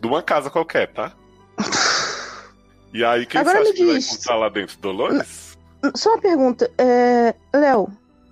De 0.00 0.06
uma 0.06 0.22
casa 0.22 0.48
qualquer, 0.50 0.86
tá? 0.92 1.12
E 2.96 3.04
aí, 3.04 3.26
quem 3.26 3.40
Agora 3.40 3.58
você 3.58 3.70
acha 3.70 3.72
que 3.72 3.86
vai 3.86 3.96
encontrar 3.96 4.36
lá 4.36 4.48
dentro? 4.48 4.78
Dolores? 4.78 5.58
Só 5.96 6.10
uma 6.10 6.20
pergunta, 6.20 6.70
é... 6.78 7.34
Léo, 7.52 7.88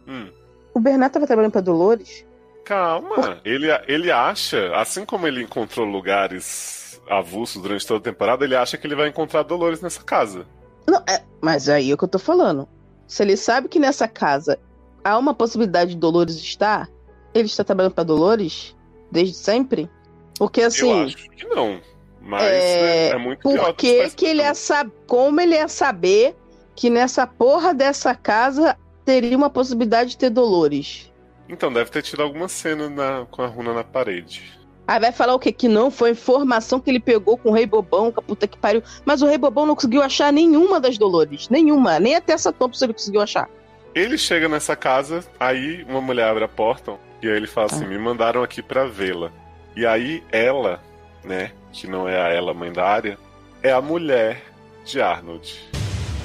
Hum. 0.06 0.30
o 0.72 0.78
Bernardo 0.78 1.14
tava 1.14 1.26
trabalhando 1.26 1.50
pra 1.50 1.60
Dolores? 1.60 2.24
Calma, 2.64 3.40
ele, 3.44 3.66
ele 3.88 4.12
acha, 4.12 4.72
assim 4.76 5.04
como 5.04 5.26
ele 5.26 5.42
encontrou 5.42 5.84
lugares 5.84 6.81
avulsos 7.08 7.60
durante 7.60 7.86
toda 7.86 7.98
a 8.00 8.12
temporada, 8.12 8.44
ele 8.44 8.56
acha 8.56 8.76
que 8.76 8.86
ele 8.86 8.94
vai 8.94 9.08
encontrar 9.08 9.42
Dolores 9.42 9.80
nessa 9.80 10.02
casa. 10.02 10.46
Não, 10.86 11.02
é... 11.08 11.22
mas 11.40 11.68
aí 11.68 11.90
é 11.90 11.94
o 11.94 11.98
que 11.98 12.04
eu 12.04 12.08
tô 12.08 12.18
falando. 12.18 12.68
Se 13.06 13.22
ele 13.22 13.36
sabe 13.36 13.68
que 13.68 13.78
nessa 13.78 14.08
casa 14.08 14.58
há 15.04 15.18
uma 15.18 15.34
possibilidade 15.34 15.92
de 15.94 16.00
Dolores 16.00 16.36
estar, 16.36 16.88
ele 17.34 17.46
está 17.46 17.64
trabalhando 17.64 17.94
pra 17.94 18.04
Dolores 18.04 18.74
desde 19.10 19.34
sempre? 19.34 19.90
Porque 20.38 20.62
Eu 20.62 20.66
assim, 20.68 21.04
acho 21.04 21.16
que 21.30 21.46
não. 21.46 21.80
Mas 22.20 22.42
É, 22.44 23.08
é, 23.08 23.10
é 23.10 23.18
muito 23.18 23.40
por 23.42 23.74
que 23.74 24.08
que 24.10 24.26
ele 24.26 24.42
ia 24.42 24.54
saber, 24.54 24.92
como 25.06 25.40
ele 25.40 25.54
ia 25.54 25.68
saber 25.68 26.36
que 26.74 26.88
nessa 26.88 27.26
porra 27.26 27.74
dessa 27.74 28.14
casa 28.14 28.78
teria 29.04 29.36
uma 29.36 29.50
possibilidade 29.50 30.10
de 30.10 30.18
ter 30.18 30.30
Dolores? 30.30 31.12
Então, 31.48 31.72
deve 31.72 31.90
ter 31.90 32.02
tido 32.02 32.22
alguma 32.22 32.48
cena 32.48 32.88
na- 32.88 33.26
com 33.30 33.42
a 33.42 33.46
runa 33.46 33.74
na 33.74 33.84
parede. 33.84 34.58
Aí 34.86 34.98
vai 34.98 35.12
falar 35.12 35.34
o 35.34 35.38
quê? 35.38 35.52
Que 35.52 35.68
não 35.68 35.90
foi 35.90 36.10
informação 36.10 36.80
que 36.80 36.90
ele 36.90 37.00
pegou 37.00 37.38
com 37.38 37.50
o 37.50 37.52
Rei 37.52 37.66
Bobão, 37.66 38.10
que 38.10 38.18
a 38.18 38.22
puta 38.22 38.46
que 38.46 38.58
pariu. 38.58 38.82
Mas 39.04 39.22
o 39.22 39.26
Rei 39.26 39.38
Bobão 39.38 39.64
não 39.64 39.74
conseguiu 39.74 40.02
achar 40.02 40.32
nenhuma 40.32 40.80
das 40.80 40.98
Dolores. 40.98 41.48
Nenhuma. 41.48 42.00
Nem 42.00 42.16
até 42.16 42.32
essa 42.32 42.52
Thompson 42.52 42.86
ele 42.86 42.92
conseguiu 42.94 43.20
achar. 43.20 43.48
Ele 43.94 44.18
chega 44.18 44.48
nessa 44.48 44.74
casa, 44.74 45.24
aí 45.38 45.84
uma 45.88 46.00
mulher 46.00 46.28
abre 46.28 46.44
a 46.44 46.48
porta 46.48 46.94
e 47.22 47.28
aí 47.28 47.36
ele 47.36 47.46
fala 47.46 47.66
assim: 47.66 47.84
Ah. 47.84 47.88
me 47.88 47.98
mandaram 47.98 48.42
aqui 48.42 48.62
pra 48.62 48.84
vê-la. 48.84 49.30
E 49.76 49.86
aí 49.86 50.22
ela, 50.32 50.80
né, 51.24 51.52
que 51.72 51.86
não 51.86 52.08
é 52.08 52.20
a 52.20 52.28
ela 52.28 52.52
mãe 52.52 52.72
da 52.72 52.84
área, 52.84 53.18
é 53.62 53.70
a 53.70 53.80
mulher 53.80 54.42
de 54.84 55.00
Arnold. 55.00 55.70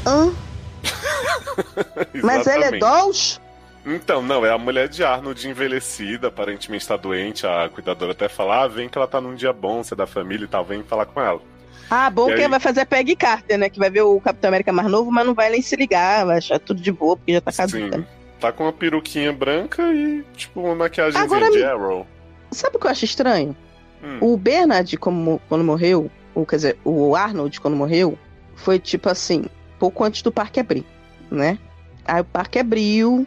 Hã? 0.05 0.33
Mas 2.23 2.47
ela 2.47 2.65
é. 2.65 2.71
Dolls? 2.79 3.39
Então, 3.87 4.21
não, 4.21 4.45
é 4.45 4.51
a 4.51 4.57
mulher 4.57 4.89
de 4.89 5.03
Arnold 5.03 5.47
envelhecida, 5.47 6.27
aparentemente 6.27 6.81
está 6.83 6.97
doente, 6.97 7.47
a 7.47 7.69
cuidadora 7.69 8.11
até 8.11 8.27
fala, 8.27 8.63
ah, 8.63 8.67
vem 8.67 8.89
que 8.89 8.97
ela 8.97 9.07
tá 9.07 9.21
num 9.21 9.33
dia 9.33 9.53
bom, 9.53 9.81
você 9.81 9.93
é 9.93 9.97
da 9.97 10.05
família 10.05 10.43
e 10.43 10.47
tal, 10.47 10.65
vem 10.65 10.83
falar 10.83 11.05
com 11.05 11.21
ela. 11.21 11.41
Ah, 11.89 12.09
bom 12.09 12.29
E 12.29 12.35
que 12.35 12.41
aí? 12.41 12.47
vai 12.49 12.59
fazer 12.59 12.81
a 12.81 12.85
Peggy 12.85 13.15
Carter, 13.15 13.57
né? 13.57 13.69
Que 13.69 13.79
vai 13.79 13.89
ver 13.89 14.01
o 14.01 14.19
Capitão 14.19 14.49
América 14.49 14.73
mais 14.73 14.89
novo, 14.89 15.09
mas 15.09 15.25
não 15.25 15.33
vai 15.33 15.49
nem 15.49 15.61
se 15.61 15.73
ligar, 15.77 16.25
vai 16.25 16.37
achar 16.37 16.59
tudo 16.59 16.81
de 16.81 16.91
boa, 16.91 17.15
porque 17.15 17.31
já 17.31 17.39
tá 17.39 17.51
Sim, 17.51 17.89
caduca. 17.89 18.05
tá 18.41 18.51
com 18.51 18.63
uma 18.65 18.73
peruquinha 18.73 19.31
branca 19.31 19.81
e, 19.93 20.21
tipo, 20.35 20.59
uma 20.61 20.75
maquiagemzinha 20.75 21.23
Agora 21.23 21.49
de 21.49 21.63
Arrow. 21.63 22.05
Sabe 22.51 22.75
o 22.75 22.79
que 22.79 22.87
eu 22.87 22.91
acho 22.91 23.05
estranho? 23.05 23.55
Hum, 24.03 24.17
O 24.21 24.35
Bernard, 24.37 24.97
como, 24.97 25.41
quando 25.47 25.63
morreu, 25.63 26.11
ou 26.35 26.45
quer 26.45 26.57
dizer, 26.57 26.77
o 26.83 27.15
Arnold, 27.15 27.59
quando 27.61 27.77
morreu, 27.77 28.19
foi 28.53 28.79
tipo 28.79 29.09
assim, 29.09 29.45
pouco 29.79 30.03
antes 30.03 30.21
do 30.21 30.31
parque 30.31 30.59
abrir, 30.59 30.85
né? 31.31 31.57
Aí 32.05 32.19
o 32.21 32.25
parque 32.25 32.59
abriu, 32.59 33.25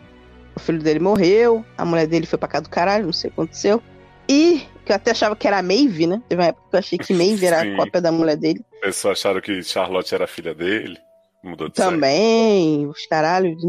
o 0.60 0.64
filho 0.64 0.78
dele 0.78 1.00
morreu, 1.00 1.64
a 1.76 1.84
mulher 1.84 2.06
dele 2.06 2.26
foi 2.26 2.38
pra 2.38 2.48
cá 2.48 2.60
do 2.60 2.68
caralho, 2.68 3.06
não 3.06 3.12
sei 3.12 3.30
o 3.30 3.32
que 3.32 3.40
aconteceu. 3.40 3.82
E, 4.28 4.66
que 4.84 4.92
eu 4.92 4.96
até 4.96 5.10
achava 5.10 5.34
que 5.34 5.46
era 5.46 5.58
a 5.58 5.62
Maeve, 5.62 6.06
né? 6.06 6.22
Teve 6.28 6.40
uma 6.40 6.48
época 6.48 6.68
que 6.70 6.76
eu 6.76 6.78
achei 6.78 6.98
que 6.98 7.12
Maeve 7.12 7.46
era 7.46 7.62
a 7.62 7.66
cópia 7.76 8.00
da 8.00 8.12
mulher 8.12 8.36
dele. 8.36 8.64
As 8.74 8.80
pessoas 8.80 9.18
acharam 9.18 9.40
que 9.40 9.62
Charlotte 9.62 10.14
era 10.14 10.26
filha 10.26 10.54
dele, 10.54 10.98
mudou 11.42 11.68
de. 11.68 11.74
Também, 11.74 12.86
os 12.86 13.06
caralhos, 13.06 13.60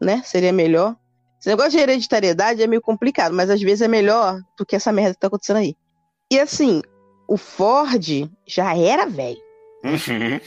né? 0.00 0.22
Seria 0.24 0.52
melhor. 0.52 0.96
Esse 1.38 1.48
negócio 1.48 1.72
de 1.72 1.78
hereditariedade 1.78 2.62
é 2.62 2.66
meio 2.66 2.80
complicado, 2.80 3.34
mas 3.34 3.50
às 3.50 3.60
vezes 3.60 3.82
é 3.82 3.88
melhor 3.88 4.40
do 4.56 4.64
que 4.66 4.74
essa 4.74 4.90
merda 4.90 5.14
que 5.14 5.20
tá 5.20 5.26
acontecendo 5.26 5.58
aí. 5.58 5.74
E 6.30 6.38
assim, 6.38 6.82
o 7.28 7.36
Ford 7.36 8.28
já 8.46 8.76
era 8.76 9.06
velho. 9.06 9.38
Uhum. 9.84 10.40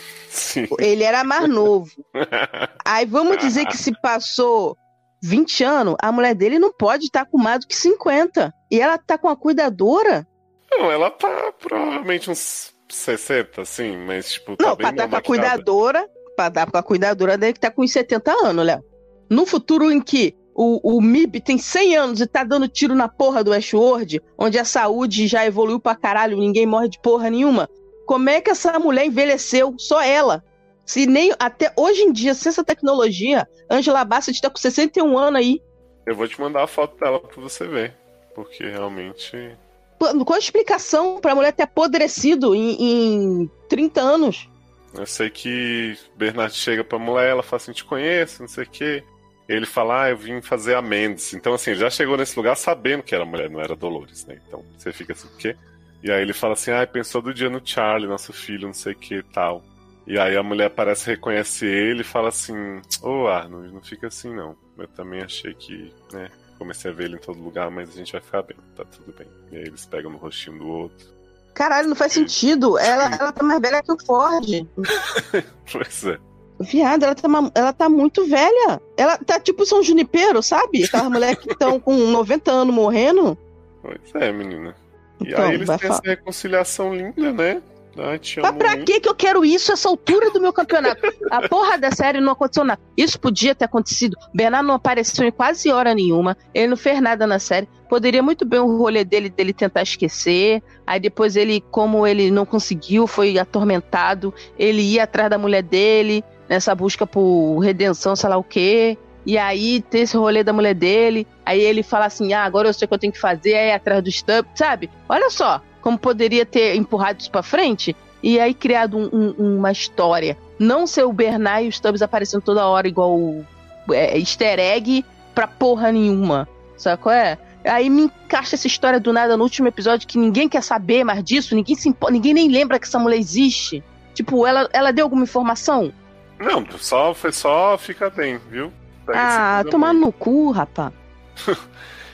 Ele 0.80 1.04
era 1.04 1.23
mais 1.23 1.47
novo. 1.47 1.89
Aí 2.86 3.06
vamos 3.06 3.38
dizer 3.38 3.65
que 3.65 3.77
se 3.77 3.93
passou 4.01 4.75
20 5.21 5.63
anos, 5.63 5.95
a 6.01 6.12
mulher 6.12 6.34
dele 6.36 6.57
não 6.57 6.71
pode 6.71 7.05
estar 7.05 7.25
com 7.25 7.38
mais 7.38 7.60
do 7.62 7.67
que 7.67 7.75
50. 7.75 8.53
E 8.69 8.79
ela 8.79 8.97
tá 8.97 9.17
com 9.17 9.29
a 9.29 9.36
cuidadora? 9.36 10.27
Não, 10.69 10.91
ela 10.91 11.12
tá 11.12 11.53
provavelmente 11.60 12.29
uns 12.29 12.73
60, 12.89 13.62
assim, 13.62 13.97
mas, 13.97 14.34
tipo, 14.34 14.55
tá 14.55 14.69
não, 14.69 14.75
bem 14.75 14.88
pra 14.88 14.89
estar 14.89 15.07
mal 15.07 15.10
com 15.10 15.15
a 15.15 15.38
maquiada. 15.38 15.49
cuidadora, 15.49 16.10
pra 16.36 16.49
dar 16.49 16.71
com 16.71 16.77
a 16.77 16.84
cuidadora 16.84 17.38
dele 17.38 17.53
que 17.53 17.60
tá 17.60 17.69
com 17.69 17.84
uns 17.84 17.91
70 17.91 18.31
anos, 18.31 18.65
Léo. 18.65 18.84
No 19.29 19.45
futuro 19.45 19.91
em 19.91 20.01
que 20.01 20.36
o, 20.53 20.97
o 20.97 21.01
MIB 21.01 21.41
tem 21.41 21.57
100 21.57 21.95
anos 21.95 22.21
e 22.21 22.27
tá 22.27 22.43
dando 22.43 22.67
tiro 22.67 22.95
na 22.95 23.07
porra 23.07 23.43
do 23.43 23.51
Westworld, 23.51 24.21
onde 24.38 24.60
a 24.60 24.65
saúde 24.65 25.27
já 25.27 25.45
evoluiu 25.45 25.79
pra 25.79 25.95
caralho, 25.95 26.38
ninguém 26.38 26.65
morre 26.65 26.89
de 26.89 26.99
porra 26.99 27.29
nenhuma, 27.29 27.69
como 28.05 28.29
é 28.29 28.41
que 28.41 28.49
essa 28.49 28.77
mulher 28.77 29.05
envelheceu? 29.05 29.73
Só 29.77 30.01
ela. 30.01 30.43
Se 30.85 31.05
nem 31.05 31.33
até 31.39 31.71
hoje 31.75 32.01
em 32.01 32.11
dia, 32.11 32.33
sem 32.33 32.49
essa 32.49 32.63
tecnologia, 32.63 33.47
Angela 33.69 34.03
Bassett 34.03 34.41
tá 34.41 34.49
com 34.49 34.57
61 34.57 35.17
anos 35.17 35.39
aí. 35.39 35.61
Eu 36.05 36.15
vou 36.15 36.27
te 36.27 36.39
mandar 36.39 36.63
a 36.63 36.67
foto 36.67 36.99
dela 36.99 37.19
pra 37.19 37.41
você 37.41 37.67
ver. 37.67 37.93
Porque 38.33 38.67
realmente. 38.67 39.57
Qual 39.99 40.33
a 40.33 40.39
explicação 40.39 41.19
pra 41.19 41.35
mulher 41.35 41.53
ter 41.53 41.63
apodrecido 41.63 42.55
em, 42.55 43.43
em 43.43 43.51
30 43.69 44.01
anos? 44.01 44.49
Eu 44.93 45.05
sei 45.05 45.29
que 45.29 45.97
Bernard 46.17 46.53
chega 46.53 46.83
pra 46.83 46.97
mulher, 46.97 47.29
ela 47.29 47.43
fala 47.43 47.61
assim: 47.61 47.71
te 47.71 47.85
conheço, 47.85 48.41
não 48.41 48.49
sei 48.49 48.63
o 48.63 48.69
quê. 48.69 49.03
Ele 49.47 49.65
fala, 49.65 50.03
ah, 50.03 50.09
eu 50.09 50.17
vim 50.17 50.41
fazer 50.41 50.75
a 50.75 50.82
Mendes. 50.82 51.34
Então, 51.34 51.53
assim, 51.53 51.75
já 51.75 51.89
chegou 51.89 52.15
nesse 52.15 52.38
lugar 52.38 52.55
sabendo 52.55 53.03
que 53.03 53.13
era 53.13 53.25
mulher, 53.25 53.49
não 53.49 53.59
era 53.59 53.75
Dolores, 53.75 54.25
né? 54.25 54.39
Então, 54.47 54.63
você 54.77 54.93
fica 54.93 55.11
assim, 55.11 55.27
o 55.27 55.38
quê? 55.38 55.57
E 56.01 56.09
aí 56.09 56.21
ele 56.21 56.32
fala 56.32 56.53
assim, 56.53 56.71
ah, 56.71 56.88
pensou 56.88 57.21
do 57.21 57.34
dia 57.34 57.49
no 57.49 57.61
Charlie, 57.63 58.07
nosso 58.07 58.32
filho, 58.32 58.67
não 58.67 58.73
sei 58.73 58.93
o 58.93 58.95
que 58.95 59.15
e 59.15 59.23
tal. 59.23 59.61
E 60.08 60.18
aí 60.18 60.36
a 60.36 60.43
mulher 60.43 60.70
parece 60.72 61.08
reconhece 61.08 61.66
ele 61.66 62.02
e 62.02 62.06
fala 62.06 62.30
assim, 62.30 62.82
ô 63.02 63.28
Arnold, 63.28 63.72
não 63.74 63.82
fica 63.82 64.08
assim 64.08 64.34
não. 64.34 64.56
Eu 64.78 64.88
também 64.88 65.22
achei 65.22 65.54
que, 65.54 65.93
né, 66.12 66.30
comecei 66.58 66.89
a 66.91 66.93
ver 66.93 67.06
ele 67.06 67.16
em 67.16 67.20
todo 67.20 67.41
lugar, 67.41 67.70
mas 67.70 67.89
a 67.89 67.93
gente 67.93 68.12
vai 68.12 68.22
ficar 68.22 68.41
bem, 68.41 68.58
tá 68.76 68.84
tudo 68.86 69.16
bem. 69.18 69.28
E 69.52 69.58
aí 69.58 69.64
eles 69.64 69.86
pegam 69.86 70.12
no 70.12 70.18
rostinho 70.18 70.58
do 70.58 70.68
outro. 70.68 71.08
Caralho, 71.54 71.89
não 71.89 71.95
faz 71.95 72.14
sentido. 72.14 72.78
Ela, 72.80 73.14
ela 73.16 73.32
tá 73.32 73.43
mais 73.43 73.60
velha 73.62 73.84
que 73.84 73.91
o 73.91 73.97
Ford. 74.06 74.45
Pois 75.72 76.06
é. 76.06 76.18
Viado, 76.60 77.04
ela 77.04 77.16
tá, 77.16 77.28
ela 77.56 77.74
tá 77.74 77.89
muito 77.89 78.26
velha. 78.28 78.82
Ela 78.95 79.18
tá 79.18 79.39
tipo 79.39 79.66
São 79.66 79.82
Junipero, 79.84 80.41
sabe? 80.43 80.84
Aquelas 80.84 81.10
mulheres 81.10 81.39
que 81.39 81.52
estão 81.52 81.80
com 81.80 81.93
90 81.95 82.52
anos 82.52 82.74
morrendo. 82.74 83.38
Pois 83.82 83.99
é, 84.16 84.32
menina. 84.32 84.76
E 85.20 85.30
Então, 85.30 85.43
aí 85.45 85.56
eles 85.56 85.68
têm 85.68 85.78
falar. 85.80 85.93
essa 85.95 86.02
reconciliação 86.06 86.93
linda, 86.95 87.32
né? 87.34 87.62
Ai, 87.97 88.19
Mas 88.41 88.55
pra 88.55 88.77
que 88.77 89.01
que 89.01 89.09
eu 89.09 89.13
quero 89.13 89.43
isso 89.43 89.71
essa 89.71 89.89
altura 89.89 90.31
do 90.31 90.39
meu 90.39 90.53
campeonato? 90.53 91.01
A 91.29 91.47
porra 91.47 91.77
da 91.77 91.91
série 91.91 92.21
não 92.21 92.31
aconteceu 92.31 92.63
nada. 92.63 92.79
Isso 92.95 93.19
podia 93.19 93.53
ter 93.53 93.65
acontecido. 93.65 94.15
Bernardo 94.33 94.67
não 94.67 94.75
apareceu 94.75 95.27
em 95.27 95.31
quase 95.31 95.69
hora 95.71 95.93
nenhuma. 95.93 96.37
Ele 96.53 96.67
não 96.67 96.77
fez 96.77 97.01
nada 97.01 97.27
na 97.27 97.37
série. 97.37 97.67
Poderia 97.89 98.23
muito 98.23 98.45
bem 98.45 98.59
o 98.59 98.77
rolê 98.77 99.03
dele 99.03 99.29
dele 99.29 99.51
tentar 99.51 99.81
esquecer. 99.81 100.63
Aí 100.87 100.99
depois 100.99 101.35
ele, 101.35 101.61
como 101.69 102.07
ele 102.07 102.31
não 102.31 102.45
conseguiu, 102.45 103.07
foi 103.07 103.37
atormentado. 103.37 104.33
Ele 104.57 104.81
ia 104.81 105.03
atrás 105.03 105.29
da 105.29 105.37
mulher 105.37 105.63
dele 105.63 106.23
nessa 106.47 106.73
busca 106.73 107.05
por 107.05 107.59
redenção, 107.59 108.15
sei 108.15 108.29
lá 108.29 108.37
o 108.37 108.43
quê. 108.43 108.97
E 109.25 109.37
aí 109.37 109.81
ter 109.81 109.99
esse 109.99 110.15
rolê 110.15 110.43
da 110.43 110.53
mulher 110.53 110.73
dele. 110.73 111.27
Aí 111.45 111.59
ele 111.59 111.83
fala 111.83 112.05
assim: 112.05 112.31
ah, 112.31 112.45
agora 112.45 112.69
eu 112.69 112.73
sei 112.73 112.85
o 112.85 112.87
que 112.87 112.93
eu 112.93 112.99
tenho 112.99 113.13
que 113.13 113.19
fazer. 113.19 113.53
Aí 113.53 113.67
ir 113.67 113.73
atrás 113.73 114.01
do 114.01 114.09
Stubb, 114.09 114.47
sabe? 114.55 114.89
Olha 115.09 115.29
só 115.29 115.61
como 115.82 115.97
poderia 115.97 116.45
ter 116.45 116.75
empurrado 116.75 117.19
isso 117.19 117.32
pra 117.32 117.43
frente 117.43 117.95
e 118.23 118.39
aí 118.39 118.53
criado 118.53 118.97
um- 118.97 119.09
um- 119.38 119.57
uma 119.57 119.71
história. 119.71 120.38
Não 120.59 120.86
ser 120.86 121.03
o 121.03 121.11
Bernard 121.13 121.65
e 121.65 121.69
os 121.69 121.75
Stubbs 121.75 122.01
aparecendo 122.01 122.41
toda 122.41 122.67
hora 122.67 122.88
igual 122.88 123.15
o, 123.17 123.45
é, 123.91 124.17
easter 124.19 124.59
egg 124.59 125.03
pra 125.34 125.47
porra 125.47 125.91
nenhuma. 125.91 126.47
Sabe 126.77 127.01
qual 127.01 127.13
é? 127.15 127.38
Aí 127.65 127.89
me 127.89 128.03
encaixa 128.03 128.55
essa 128.55 128.67
história 128.67 128.99
do 128.99 129.13
nada 129.13 129.38
no 129.38 129.43
último 129.43 129.67
episódio 129.67 130.07
que 130.07 130.17
ninguém 130.17 130.49
quer 130.49 130.63
saber 130.63 131.03
mais 131.03 131.23
disso, 131.23 131.55
ninguém 131.55 131.75
se 131.75 131.89
impo- 131.89 132.09
ninguém 132.09 132.34
nem 132.34 132.49
lembra 132.51 132.79
que 132.79 132.86
essa 132.88 132.97
mulher 132.99 133.17
existe. 133.17 133.84
Tipo, 134.13 134.45
ela, 134.47 134.67
ela 134.73 134.91
deu 134.91 135.05
alguma 135.05 135.23
informação? 135.23 135.91
Não, 136.39 136.65
só, 136.79 137.13
foi 137.13 137.32
só 137.32 137.77
fica 137.77 138.09
bem, 138.09 138.39
viu? 138.49 138.71
Pega 139.05 139.19
ah, 139.19 139.63
tomar 139.69 139.93
no 139.93 140.11
cu, 140.11 140.51
rapá. 140.51 140.91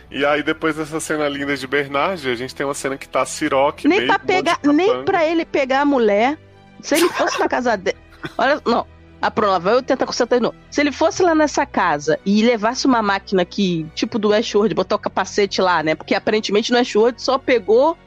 E 0.09 0.25
aí, 0.25 0.41
depois 0.41 0.75
dessa 0.75 0.99
cena 0.99 1.27
linda 1.27 1.55
de 1.57 1.67
Bernard, 1.67 2.29
a 2.29 2.35
gente 2.35 2.55
tem 2.55 2.65
uma 2.65 2.73
cena 2.73 2.97
que 2.97 3.07
tá 3.09 3.25
Siroc, 3.25 3.83
Nem 3.85 4.07
pra 4.07 4.17
pegar, 4.19 4.59
nem 4.63 5.03
pra 5.03 5.25
ele 5.25 5.45
pegar 5.45 5.81
a 5.81 5.85
mulher. 5.85 6.37
Se 6.81 6.95
ele 6.95 7.09
fosse 7.09 7.37
na 7.39 7.47
casa 7.49 7.75
dele. 7.75 7.97
Olha, 8.37 8.61
não. 8.65 8.85
A 9.21 9.31
prova, 9.31 9.71
eu 9.71 9.81
tento 9.81 10.05
consertar 10.05 10.35
de 10.37 10.43
novo. 10.43 10.55
Se 10.69 10.79
ele 10.79 10.91
fosse 10.91 11.23
lá 11.23 11.33
nessa 11.33 11.65
casa 11.65 12.19
e 12.25 12.43
levasse 12.43 12.85
uma 12.85 13.01
máquina 13.01 13.43
que, 13.43 13.85
tipo 13.95 14.19
do 14.19 14.31
Ashworld, 14.31 14.75
botar 14.75 14.95
o 14.95 14.99
capacete 14.99 15.59
lá, 15.59 15.81
né? 15.81 15.95
Porque 15.95 16.13
aparentemente 16.13 16.71
no 16.71 16.77
Ashworld 16.77 17.19
só 17.21 17.37
pegou 17.39 17.97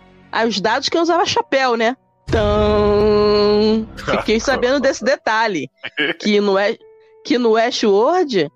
os 0.46 0.60
dados 0.60 0.88
que 0.88 0.96
usava 0.96 1.26
chapéu, 1.26 1.76
né? 1.76 1.96
Então, 2.28 3.86
fiquei 4.18 4.40
sabendo 4.40 4.80
desse 4.80 5.04
detalhe. 5.04 5.68
Que 6.20 6.40
no, 6.40 6.54
que 7.24 7.38
no 7.38 7.56
Ashworld, 7.56 8.44
vo- 8.44 8.50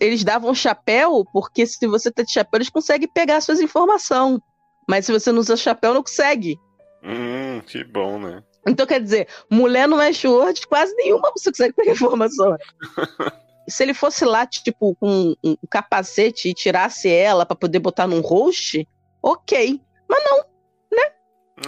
eles 0.00 0.24
davam 0.24 0.54
chapéu, 0.54 1.24
porque 1.32 1.66
se 1.66 1.86
você 1.86 2.10
tá 2.10 2.22
de 2.22 2.32
chapéu, 2.32 2.58
eles 2.58 2.68
conseguem 2.68 3.08
pegar 3.08 3.40
suas 3.40 3.60
informações. 3.60 4.40
Mas 4.88 5.06
se 5.06 5.12
você 5.12 5.30
não 5.32 5.40
usa 5.40 5.56
chapéu, 5.56 5.94
não 5.94 6.02
consegue. 6.02 6.58
Hum, 7.02 7.60
que 7.66 7.84
bom, 7.84 8.18
né? 8.18 8.42
Então, 8.66 8.86
quer 8.86 9.00
dizer, 9.00 9.28
mulher 9.50 9.88
no 9.88 9.96
Westworld, 9.96 10.66
quase 10.66 10.94
nenhuma 10.94 11.32
você 11.36 11.50
consegue 11.50 11.74
pegar 11.74 11.92
informação. 11.92 12.56
Se 13.68 13.84
ele 13.84 13.94
fosse 13.94 14.24
lá, 14.24 14.44
tipo, 14.44 14.96
com 14.96 15.08
um, 15.08 15.36
um 15.44 15.56
capacete 15.70 16.48
e 16.48 16.54
tirasse 16.54 17.08
ela 17.08 17.46
pra 17.46 17.54
poder 17.54 17.78
botar 17.78 18.08
num 18.08 18.20
host, 18.20 18.86
ok. 19.22 19.80
Mas 20.08 20.24
não. 20.24 20.52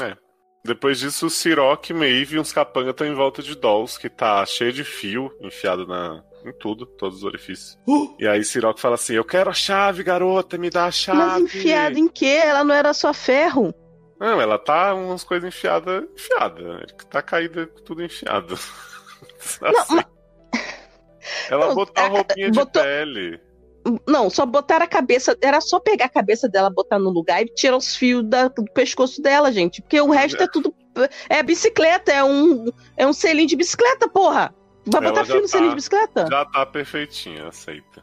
É. 0.05 0.17
Depois 0.65 0.99
disso, 0.99 1.27
o 1.27 1.31
Siroc, 1.31 1.91
Maeve 1.91 2.37
e 2.37 2.39
uns 2.39 2.53
capanga 2.53 2.91
estão 2.91 3.07
em 3.07 3.15
volta 3.15 3.43
de 3.43 3.55
Dolls, 3.55 3.99
que 3.99 4.09
tá 4.09 4.45
cheio 4.47 4.73
de 4.73 4.83
fio 4.83 5.31
enfiado 5.43 5.87
na, 5.87 6.25
em 6.45 6.53
tudo, 6.53 6.87
todos 6.87 7.19
os 7.19 7.25
orifícios. 7.25 7.79
E 8.19 8.27
aí 8.27 8.45
Siroc 8.45 8.79
fala 8.79 8.95
assim: 8.97 9.15
Eu 9.15 9.25
quero 9.25 9.51
a 9.51 9.55
chave, 9.55 10.03
garota, 10.03 10.59
me 10.59 10.71
dá 10.71 10.87
a 10.87 10.91
chave. 10.91 11.19
Mas 11.19 11.43
enfiada 11.43 11.99
em 11.99 12.09
quê? 12.09 12.41
Ela 12.45 12.63
não 12.65 12.75
era 12.75 12.93
só 12.93 13.13
ferro. 13.15 13.75
Não, 14.21 14.41
ela 14.41 14.59
tá 14.59 14.95
umas 14.95 15.25
coisas 15.25 15.49
enfiadas, 15.49 16.05
enfiada. 16.15 16.87
Tá 17.11 17.21
caída, 17.21 17.67
tudo 17.85 18.03
enfiado. 18.03 18.59
Não, 19.61 19.81
Assim. 19.81 19.95
mas- 19.97 20.07
Ela 21.51 21.69
Não, 21.69 21.75
botou 21.75 22.05
a 22.05 22.09
roupinha 22.09 22.51
botou- 22.51 22.83
de 22.83 22.89
pele. 22.89 23.41
Não, 24.07 24.31
só 24.31 24.47
botar 24.47 24.81
a 24.81 24.87
cabeça. 24.87 25.37
Era 25.43 25.61
só 25.61 25.79
pegar 25.79 26.07
a 26.07 26.11
cabeça 26.11 26.49
dela, 26.49 26.71
botar 26.71 26.99
no 26.99 27.11
lugar 27.11 27.43
e 27.43 27.47
tirar 27.47 27.77
os 27.77 27.95
fios 27.97 28.25
da- 28.25 28.49
do 28.49 28.65
pescoço 28.73 29.21
dela, 29.21 29.53
gente. 29.53 29.83
Porque 29.83 30.01
o 30.01 30.11
resto 30.11 30.43
é 30.43 30.47
tudo. 30.49 30.75
É 31.29 31.43
bicicleta, 31.43 32.13
é 32.13 32.23
um, 32.25 32.65
é 32.97 33.07
um 33.07 33.13
selinho 33.13 33.49
de 33.49 33.57
bicicleta, 33.57 34.09
porra. 34.09 34.55
Vai 34.87 35.01
Ela 35.03 35.11
botar 35.11 35.25
fio 35.25 35.41
no 35.41 35.49
tá- 35.49 35.59
de 35.61 35.75
bicicleta? 35.75 36.27
Já 36.31 36.45
tá 36.45 36.67
perfeitinha, 36.67 37.49
aceita. 37.49 38.03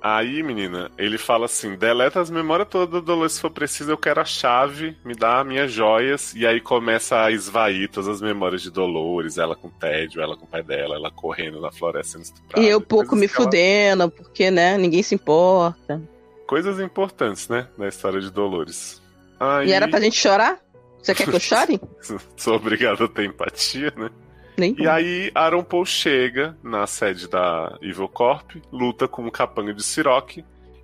Aí, 0.00 0.40
menina, 0.42 0.90
ele 0.96 1.18
fala 1.18 1.46
assim: 1.46 1.74
deleta 1.74 2.20
as 2.20 2.30
memórias 2.30 2.68
todas 2.68 2.88
do 2.88 3.00
Dolores 3.02 3.32
se 3.32 3.40
for 3.40 3.50
preciso, 3.50 3.90
eu 3.90 3.98
quero 3.98 4.20
a 4.20 4.24
chave, 4.24 4.96
me 5.04 5.14
dá 5.14 5.42
minhas 5.42 5.72
joias. 5.72 6.32
E 6.34 6.46
aí 6.46 6.60
começa 6.60 7.22
a 7.24 7.30
esvair 7.32 7.90
todas 7.90 8.08
as 8.08 8.20
memórias 8.20 8.62
de 8.62 8.70
Dolores, 8.70 9.36
ela 9.36 9.56
com 9.56 9.68
tédio, 9.68 10.22
ela 10.22 10.36
com 10.36 10.44
o 10.44 10.48
pai 10.48 10.62
dela, 10.62 10.94
ela 10.94 11.10
correndo 11.10 11.60
na 11.60 11.72
floresta 11.72 12.12
sendo 12.12 12.22
estuprada. 12.22 12.64
E 12.64 12.68
eu 12.70 12.80
pouco 12.80 13.16
me 13.16 13.26
que 13.26 13.34
ela- 13.34 13.44
fudendo, 13.44 14.10
porque, 14.10 14.48
né, 14.50 14.78
ninguém 14.78 15.02
se 15.02 15.14
importa. 15.16 16.00
Coisas 16.46 16.78
importantes, 16.78 17.48
né, 17.48 17.66
na 17.76 17.88
história 17.88 18.20
de 18.20 18.30
Dolores. 18.30 19.02
Aí, 19.40 19.68
E 19.68 19.72
era 19.72 19.88
pra 19.88 19.98
gente 19.98 20.16
chorar? 20.16 20.60
Você 21.02 21.14
quer 21.14 21.24
que 21.28 21.34
eu 21.34 21.40
chore? 21.40 21.80
Sou 22.36 22.54
obrigado 22.54 23.02
a 23.04 23.08
ter 23.08 23.24
empatia, 23.24 23.92
né? 23.96 24.10
Nem. 24.56 24.74
E 24.78 24.88
aí, 24.88 25.30
Aaron 25.34 25.62
Paul 25.62 25.84
chega 25.84 26.56
na 26.62 26.86
sede 26.86 27.28
da 27.28 27.76
Evil 27.82 28.08
Corp, 28.08 28.52
luta 28.72 29.06
com 29.06 29.26
o 29.26 29.30
capanga 29.30 29.74
de 29.74 29.82
Siroc 29.82 30.38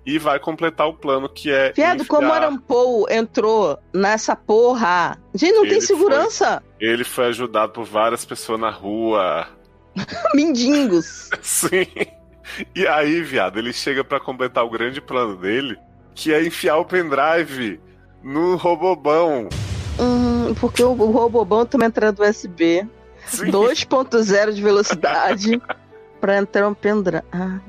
e 0.05 0.19
vai 0.19 0.37
completar 0.39 0.87
o 0.87 0.93
plano 0.93 1.27
que 1.29 1.49
é. 1.51 1.71
Viado, 1.71 2.01
enfiar- 2.01 2.07
como 2.19 2.31
Aaron 2.31 2.57
Paul 2.57 3.05
entrou 3.09 3.77
nessa 3.93 4.35
porra? 4.35 5.17
Gente, 5.33 5.53
não 5.53 5.63
tem 5.63 5.71
Ele 5.73 5.81
segurança. 5.81 6.61
Ele 6.79 7.03
foi 7.03 7.27
ajudado 7.27 7.71
por 7.71 7.85
várias 7.85 8.23
pessoas 8.25 8.59
na 8.59 8.69
rua. 8.69 9.47
Mendigos. 10.35 11.29
Sim. 11.41 11.87
E 12.75 12.85
aí, 12.85 13.21
viado, 13.21 13.57
ele 13.57 13.71
chega 13.71 14.03
pra 14.03 14.19
completar 14.19 14.65
o 14.65 14.69
grande 14.69 14.99
plano 14.99 15.37
dele, 15.37 15.77
que 16.13 16.33
é 16.33 16.45
enfiar 16.45 16.77
o 16.77 16.85
pendrive 16.85 17.79
no 18.21 18.55
robobão. 18.55 19.47
Hum, 19.99 20.53
porque 20.59 20.83
o, 20.83 20.91
o 20.91 21.11
Robobão 21.11 21.65
também 21.65 21.87
entra 21.87 22.11
do 22.11 22.23
USB. 22.23 22.87
Sim. 23.25 23.51
2.0 23.51 24.53
de 24.53 24.61
velocidade 24.61 25.61
pra 26.19 26.37
entrar 26.37 26.67
um 26.67 26.73
pendrive. 26.73 27.23
Ah, 27.31 27.59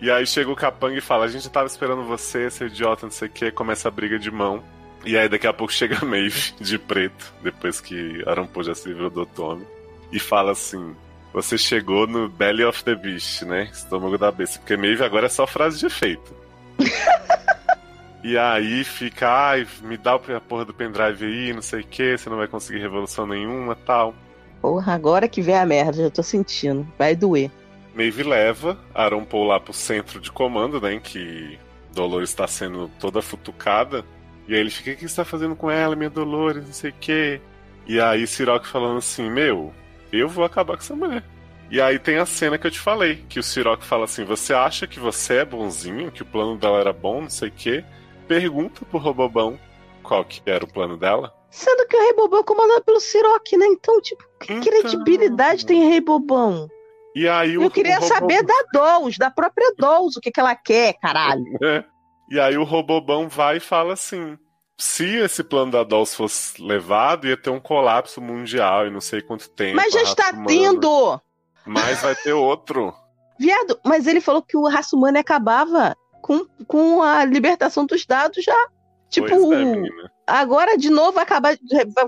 E 0.00 0.10
aí 0.10 0.26
chega 0.26 0.50
o 0.50 0.56
capanga 0.56 0.96
e 0.96 1.00
fala: 1.00 1.24
A 1.24 1.28
gente 1.28 1.48
tava 1.50 1.66
esperando 1.66 2.04
você, 2.04 2.50
seu 2.50 2.66
idiota, 2.66 3.06
não 3.06 3.10
sei 3.10 3.28
o 3.28 3.30
que. 3.30 3.50
Começa 3.50 3.88
a 3.88 3.90
briga 3.90 4.18
de 4.18 4.30
mão. 4.30 4.62
E 5.04 5.16
aí 5.16 5.28
daqui 5.28 5.46
a 5.46 5.52
pouco 5.52 5.72
chega 5.72 5.98
a 6.00 6.04
Maeve 6.04 6.52
de 6.60 6.78
preto, 6.78 7.32
depois 7.42 7.80
que 7.80 8.22
Paul 8.52 8.64
já 8.64 8.74
se 8.74 8.88
livrou 8.88 9.08
do 9.08 9.22
Otome, 9.22 9.66
e 10.12 10.18
fala 10.18 10.52
assim: 10.52 10.94
Você 11.32 11.56
chegou 11.56 12.06
no 12.06 12.28
Belly 12.28 12.64
of 12.64 12.84
the 12.84 12.94
Beast, 12.94 13.42
né? 13.42 13.68
Estômago 13.72 14.18
da 14.18 14.30
besta. 14.30 14.58
Porque 14.58 14.76
Maeve 14.76 15.04
agora 15.04 15.26
é 15.26 15.30
só 15.30 15.46
frase 15.46 15.78
de 15.78 15.86
efeito. 15.86 16.34
e 18.24 18.36
aí 18.36 18.84
fica, 18.84 19.28
ai, 19.28 19.66
me 19.82 19.96
dá 19.96 20.14
a 20.14 20.40
porra 20.40 20.64
do 20.64 20.74
pendrive 20.74 21.24
aí, 21.24 21.52
não 21.52 21.62
sei 21.62 21.80
o 21.80 21.86
que, 21.86 22.16
você 22.16 22.28
não 22.28 22.36
vai 22.36 22.48
conseguir 22.48 22.78
revolução 22.80 23.26
nenhuma 23.26 23.74
tal. 23.74 24.14
Porra, 24.60 24.94
agora 24.94 25.28
que 25.28 25.42
vem 25.42 25.56
a 25.56 25.66
merda, 25.66 26.04
já 26.04 26.10
tô 26.10 26.22
sentindo. 26.22 26.86
Vai 26.98 27.16
doer. 27.16 27.50
Maeve 27.94 28.22
leva 28.22 28.78
Aaron 28.94 29.24
Paul 29.24 29.44
lá 29.44 29.58
pro 29.58 29.72
centro 29.72 30.20
de 30.20 30.30
comando, 30.30 30.80
né? 30.80 30.94
Em 30.94 31.00
que 31.00 31.58
Dolores 31.92 32.30
está 32.30 32.46
sendo 32.46 32.88
toda 33.00 33.20
futucada. 33.20 34.04
E 34.46 34.54
aí 34.54 34.60
ele 34.60 34.70
fica, 34.70 34.92
o 34.92 34.96
que 34.96 35.08
você 35.08 35.16
tá 35.16 35.24
fazendo 35.24 35.56
com 35.56 35.70
ela, 35.70 35.96
minha 35.96 36.10
Dolores, 36.10 36.64
não 36.66 36.72
sei 36.72 36.90
o 36.90 36.94
quê. 37.00 37.40
E 37.86 38.00
aí 38.00 38.26
Siroc 38.26 38.66
falando 38.66 38.98
assim, 38.98 39.28
meu, 39.30 39.72
eu 40.12 40.28
vou 40.28 40.44
acabar 40.44 40.76
com 40.76 40.82
essa 40.82 40.94
mulher. 40.94 41.24
E 41.70 41.80
aí 41.80 41.98
tem 41.98 42.18
a 42.18 42.26
cena 42.26 42.58
que 42.58 42.66
eu 42.66 42.70
te 42.70 42.80
falei, 42.80 43.24
que 43.28 43.38
o 43.38 43.42
Siroc 43.42 43.82
fala 43.82 44.04
assim, 44.04 44.24
você 44.24 44.52
acha 44.52 44.88
que 44.88 44.98
você 44.98 45.36
é 45.38 45.44
bonzinho, 45.44 46.10
que 46.10 46.22
o 46.22 46.26
plano 46.26 46.56
dela 46.56 46.80
era 46.80 46.92
bom, 46.92 47.22
não 47.22 47.30
sei 47.30 47.48
o 47.48 47.52
quê? 47.52 47.84
Pergunta 48.26 48.84
pro 48.84 48.98
Robobão 48.98 49.58
qual 50.02 50.24
que 50.24 50.42
era 50.46 50.64
o 50.64 50.72
plano 50.72 50.96
dela. 50.96 51.32
Sendo 51.50 51.86
que 51.88 51.96
o 51.96 52.00
Rei 52.00 52.14
Bobão 52.14 52.40
é 52.40 52.44
comandado 52.44 52.84
pelo 52.84 53.00
Siroc, 53.00 53.52
né? 53.54 53.66
Então, 53.66 54.00
tipo, 54.00 54.24
que 54.40 54.52
Então. 54.52 54.70
credibilidade 54.70 55.66
tem 55.66 55.88
Rei 55.88 56.00
Bobão? 56.00 56.68
E 57.14 57.28
aí 57.28 57.58
o 57.58 57.64
Eu 57.64 57.70
queria 57.70 57.98
o 57.98 58.02
saber 58.02 58.42
da 58.44 58.54
Dolls, 58.72 59.18
da 59.18 59.30
própria 59.30 59.74
Dolls, 59.76 60.16
o 60.16 60.20
que, 60.20 60.30
que 60.30 60.38
ela 60.40 60.54
quer, 60.54 60.94
caralho. 60.94 61.44
É. 61.62 61.84
E 62.30 62.38
aí 62.38 62.56
o 62.56 62.62
Robobão 62.62 63.28
vai 63.28 63.56
e 63.56 63.60
fala 63.60 63.94
assim: 63.94 64.38
se 64.78 65.16
esse 65.16 65.42
plano 65.42 65.72
da 65.72 65.82
Dolls 65.82 66.16
fosse 66.16 66.62
levado, 66.62 67.26
ia 67.26 67.36
ter 67.36 67.50
um 67.50 67.58
colapso 67.58 68.20
mundial 68.20 68.86
e 68.86 68.90
não 68.90 69.00
sei 69.00 69.20
quanto 69.20 69.50
tempo. 69.50 69.74
Mas 69.74 69.92
já 69.92 70.02
está 70.02 70.30
humana. 70.30 70.46
tendo! 70.46 71.20
Mas 71.66 72.00
vai 72.00 72.14
ter 72.14 72.32
outro. 72.32 72.94
Viado, 73.38 73.80
mas 73.84 74.06
ele 74.06 74.20
falou 74.20 74.42
que 74.42 74.56
o 74.56 74.68
raça 74.68 74.94
humana 74.94 75.18
acabava 75.18 75.96
com, 76.22 76.46
com 76.66 77.02
a 77.02 77.24
libertação 77.24 77.84
dos 77.84 78.06
dados 78.06 78.44
já. 78.44 78.68
Tipo, 79.08 79.52
é. 79.52 79.82
Agora 80.30 80.76
de 80.76 80.90
novo 80.90 81.12
vai 81.12 81.24
acabar. 81.24 81.56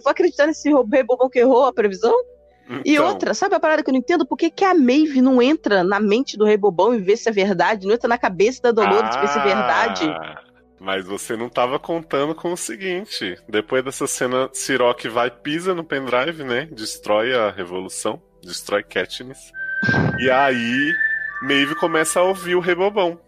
Vou 0.02 0.10
acreditar 0.10 0.46
nesse 0.46 0.72
Rei 0.72 1.02
Bobão 1.02 1.28
que 1.28 1.38
errou 1.38 1.64
a 1.66 1.72
previsão? 1.72 2.14
E 2.84 2.94
Então, 2.94 3.08
outra, 3.08 3.34
sabe 3.34 3.54
a 3.54 3.60
parada 3.60 3.82
que 3.82 3.90
eu 3.90 3.92
não 3.92 3.98
entendo? 3.98 4.24
Por 4.26 4.36
que, 4.36 4.50
que 4.50 4.64
a 4.64 4.74
Maeve 4.74 5.20
não 5.20 5.42
entra 5.42 5.82
na 5.84 6.00
mente 6.00 6.38
do 6.38 6.44
Rei 6.44 6.56
Bobão 6.56 6.94
e 6.94 6.98
vê 6.98 7.16
se 7.16 7.28
é 7.28 7.32
verdade? 7.32 7.86
Não 7.86 7.94
entra 7.94 8.08
na 8.08 8.16
cabeça 8.16 8.62
da 8.62 8.70
Dolores 8.70 9.14
e 9.14 9.20
vê 9.20 9.26
se 9.26 9.38
é 9.38 9.42
verdade? 9.42 10.04
ah, 10.04 10.40
Mas 10.80 11.04
você 11.04 11.36
não 11.36 11.48
tava 11.48 11.78
contando 11.78 12.34
com 12.34 12.52
o 12.52 12.56
seguinte: 12.56 13.36
depois 13.48 13.84
dessa 13.84 14.06
cena, 14.06 14.48
Siroc 14.52 15.04
vai, 15.08 15.30
pisa 15.30 15.74
no 15.74 15.84
pendrive, 15.84 16.44
né? 16.44 16.68
Destrói 16.72 17.34
a 17.34 17.50
revolução, 17.50 18.22
destrói 18.42 18.82
Katniss. 18.82 19.52
e 20.18 20.30
aí, 20.30 20.92
Maeve 21.42 21.74
começa 21.74 22.20
a 22.20 22.22
ouvir 22.22 22.54
o 22.54 22.60
rebobão. 22.60 23.20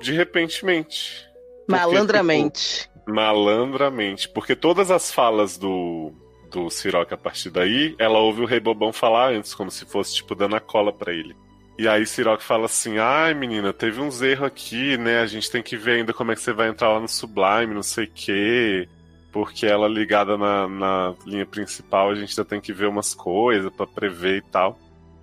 De 0.00 0.12
repentemente. 0.12 1.26
Malandramente. 1.66 2.90
Malandramente. 3.06 4.28
Porque 4.28 4.54
todas 4.56 4.90
as 4.90 5.12
falas 5.12 5.58
do, 5.58 6.12
do 6.50 6.70
Siroc 6.70 7.12
a 7.12 7.16
partir 7.16 7.50
daí, 7.50 7.94
ela 7.98 8.18
ouve 8.18 8.42
o 8.42 8.46
rebobão 8.46 8.92
falar 8.92 9.30
antes, 9.32 9.54
como 9.54 9.70
se 9.70 9.84
fosse, 9.84 10.14
tipo, 10.14 10.34
dando 10.34 10.56
a 10.56 10.60
cola 10.60 10.92
pra 10.92 11.12
ele. 11.12 11.36
E 11.76 11.88
aí 11.88 12.06
Siroc 12.06 12.40
fala 12.40 12.66
assim: 12.66 12.98
ai 12.98 13.34
menina, 13.34 13.72
teve 13.72 14.00
uns 14.00 14.22
erros 14.22 14.46
aqui, 14.46 14.96
né? 14.96 15.20
A 15.20 15.26
gente 15.26 15.50
tem 15.50 15.62
que 15.62 15.76
ver 15.76 15.98
ainda 15.98 16.12
como 16.12 16.30
é 16.32 16.34
que 16.34 16.40
você 16.40 16.52
vai 16.52 16.68
entrar 16.68 16.88
lá 16.90 17.00
no 17.00 17.08
Sublime, 17.08 17.74
não 17.74 17.82
sei 17.82 18.04
o 18.04 18.10
quê. 18.12 18.88
Porque 19.32 19.66
ela 19.66 19.88
ligada 19.88 20.38
na, 20.38 20.68
na 20.68 21.14
linha 21.26 21.44
principal, 21.44 22.10
a 22.10 22.14
gente 22.14 22.30
ainda 22.30 22.48
tem 22.48 22.60
que 22.60 22.72
ver 22.72 22.86
umas 22.86 23.14
coisas 23.14 23.72
para 23.72 23.86
prever 23.86 24.36
e 24.36 24.42
tal. 24.42 24.78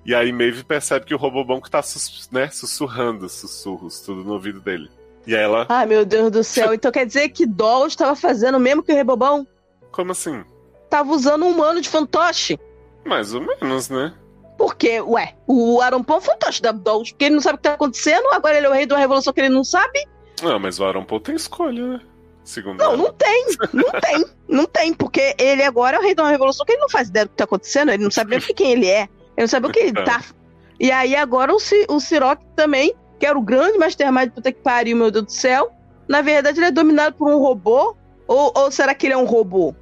E 0.05 0.13
aí 0.13 0.32
Maeve 0.34 0.63
percebe 0.63 1.05
que 1.05 1.13
o 1.13 1.17
Robobão 1.17 1.61
que 1.61 1.69
tá 1.69 1.82
né, 2.32 2.49
sussurrando 2.49 3.29
sussurros, 3.29 4.01
tudo 4.01 4.23
no 4.23 4.34
ouvido 4.34 4.59
dele. 4.59 4.89
E 5.26 5.36
aí 5.36 5.43
ela. 5.43 5.65
Ai, 5.69 5.86
meu 5.86 6.05
Deus 6.05 6.32
do 6.32 6.43
céu. 6.43 6.74
Então 6.74 6.91
quer 6.91 7.05
dizer 7.05 7.30
que 7.30 7.45
Doll 7.45 7.88
estava 7.88 8.15
fazendo 8.15 8.55
o 8.55 8.59
mesmo 8.59 8.84
que 8.84 8.91
o 8.91 8.95
Rebobão? 8.95 9.45
Como 9.91 10.11
assim? 10.11 10.43
Tava 10.89 11.11
usando 11.11 11.45
um 11.45 11.49
humano 11.49 11.82
de 11.82 11.89
fantoche. 11.89 12.59
Mais 13.05 13.34
ou 13.34 13.41
menos, 13.41 13.89
né? 13.89 14.13
Porque, 14.57 15.01
ué, 15.01 15.36
o 15.47 15.82
Aaron 15.82 16.03
Paul 16.03 16.19
é 16.19 16.22
fantoche 16.22 16.61
da 16.61 16.72
Doll, 16.72 17.03
porque 17.03 17.26
ele 17.26 17.36
não 17.36 17.41
sabe 17.41 17.55
o 17.55 17.57
que 17.57 17.63
tá 17.63 17.74
acontecendo, 17.74 18.28
agora 18.32 18.57
ele 18.57 18.67
é 18.67 18.69
o 18.69 18.74
rei 18.74 18.86
de 18.86 18.93
uma 18.93 18.99
revolução 18.99 19.34
que 19.34 19.39
ele 19.39 19.49
não 19.49 19.63
sabe. 19.63 20.05
Não, 20.41 20.59
mas 20.59 20.80
o 20.80 20.86
Aaron 20.86 21.03
Paul 21.03 21.19
tem 21.19 21.36
escolha, 21.36 21.88
né? 21.88 22.01
Segundo 22.43 22.80
Não, 22.80 22.93
ela. 22.93 22.97
não 22.97 23.13
tem, 23.13 23.45
não 23.74 23.91
tem, 23.91 24.26
não 24.47 24.65
tem, 24.65 24.93
porque 24.93 25.36
ele 25.39 25.63
agora 25.63 25.97
é 25.97 25.99
o 25.99 26.03
rei 26.03 26.15
de 26.15 26.22
uma 26.22 26.30
revolução 26.30 26.65
que 26.65 26.74
ele 26.74 26.82
não 26.82 26.89
faz 26.89 27.09
ideia 27.09 27.26
do 27.26 27.30
que 27.30 27.38
tá 27.38 27.43
acontecendo, 27.43 27.91
ele 27.91 28.03
não 28.03 28.11
sabe 28.11 28.32
nem 28.32 28.39
quem 28.39 28.72
ele 28.72 28.88
é, 28.88 29.01
ele 29.01 29.09
não 29.39 29.47
sabe 29.47 29.67
o 29.67 29.72
que 29.72 29.80
ele 29.80 29.93
tá. 30.03 30.24
E 30.80 30.91
aí 30.91 31.15
agora 31.15 31.53
o, 31.53 31.59
C 31.59 31.86
o 31.88 31.99
Siroc 31.99 32.39
também, 32.55 32.93
que 33.22 33.26
era 33.28 33.38
o 33.38 33.41
grande 33.43 33.78
mastermind 33.78 34.32
puta 34.32 34.51
que 34.51 34.59
pariu, 34.61 34.97
meu 34.97 35.11
Deus 35.11 35.26
do 35.26 35.32
céu, 35.32 35.72
na 36.07 36.24
verdade 36.24 36.57
ele 36.57 36.65
é 36.65 36.72
dominado 36.72 37.15
por 37.15 37.30
um 37.32 37.38
robô, 37.38 37.95
ou, 38.28 38.51
ou 38.55 38.72
será 38.72 38.95
que 38.95 39.05
ele 39.05 39.13
é 39.13 39.17
um 39.17 39.26
robô? 39.26 39.76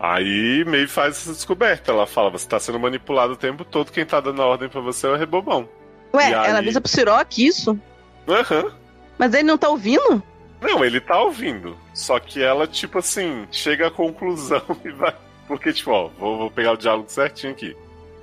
Aí 0.00 0.64
meio 0.66 0.88
faz 0.88 1.16
essa 1.18 1.32
descoberta. 1.32 1.92
Ela 1.92 2.06
fala: 2.06 2.30
você 2.30 2.48
tá 2.48 2.58
sendo 2.58 2.80
manipulado 2.80 3.34
o 3.34 3.36
tempo 3.36 3.66
todo, 3.66 3.92
quem 3.92 4.06
tá 4.06 4.18
dando 4.18 4.40
a 4.40 4.46
ordem 4.46 4.66
pra 4.70 4.80
você 4.80 5.06
é 5.06 5.10
o 5.10 5.16
rebobão. 5.16 5.68
Ué, 6.14 6.30
E 6.30 6.32
ela 6.32 6.46
aí? 6.46 6.56
avisa 6.56 6.80
pro 6.80 6.90
Siroc 6.90 7.36
isso, 7.38 7.78
Aham. 8.26 8.72
mas 9.18 9.34
ele 9.34 9.42
não 9.42 9.58
tá 9.58 9.68
ouvindo? 9.68 10.22
Não, 10.62 10.82
ele 10.82 10.98
tá 10.98 11.20
ouvindo. 11.20 11.76
Só 11.92 12.18
que 12.18 12.42
ela, 12.42 12.66
tipo 12.66 12.98
assim, 12.98 13.46
chega 13.52 13.88
à 13.88 13.90
conclusão 13.90 14.62
e 14.82 14.90
vai. 14.90 15.14
Porque, 15.46 15.70
tipo, 15.70 15.90
ó, 15.90 16.08
vou, 16.18 16.38
vou 16.38 16.50
pegar 16.50 16.72
o 16.72 16.76
diálogo 16.78 17.10
certinho 17.10 17.52
aqui. 17.52 17.76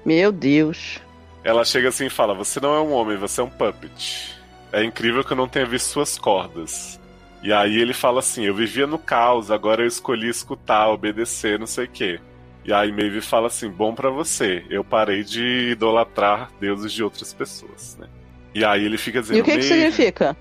Meu 0.04 0.32
Deus. 0.32 1.00
Ela 1.44 1.64
chega 1.64 1.90
assim 1.90 2.06
e 2.08 2.10
fala: 2.10 2.34
Você 2.34 2.60
não 2.60 2.74
é 2.74 2.80
um 2.82 2.92
homem, 2.94 3.18
você 3.18 3.40
é 3.42 3.44
um 3.44 3.50
puppet. 3.50 4.33
É 4.74 4.84
incrível 4.84 5.24
que 5.24 5.32
eu 5.32 5.38
não 5.38 5.48
tenha 5.48 5.66
visto 5.66 5.86
suas 5.88 6.18
cordas. 6.18 7.00
E 7.42 7.54
aí 7.54 7.78
ele 7.80 7.94
fala 7.94 8.20
assim: 8.20 8.44
Eu 8.44 8.56
vivia 8.56 8.88
no 8.88 8.98
caos, 8.98 9.52
agora 9.52 9.84
eu 9.84 9.88
escolhi 9.88 10.28
escutar, 10.28 10.90
obedecer, 10.90 11.60
não 11.60 11.68
sei 11.68 11.86
o 11.86 11.90
quê. 11.90 12.20
E 12.66 12.74
aí 12.74 12.92
Maeve 12.92 13.22
fala 13.22 13.48
assim: 13.48 13.70
Bom 13.70 13.94
pra 13.94 14.10
você, 14.10 14.66
eu 14.70 14.84
parei 14.84 15.24
de 15.24 15.70
idolatrar 15.72 16.50
deuses 16.60 16.92
de 16.92 17.04
outras 17.04 17.34
pessoas, 17.34 17.98
né? 18.00 18.08
E 18.56 18.64
aí 18.66 18.84
ele 18.84 18.98
fica 18.98 19.22
dizendo: 19.22 19.38
E 19.38 19.42
o 19.42 19.44
que 19.46 19.58
que 19.58 19.64
significa? 19.64 20.36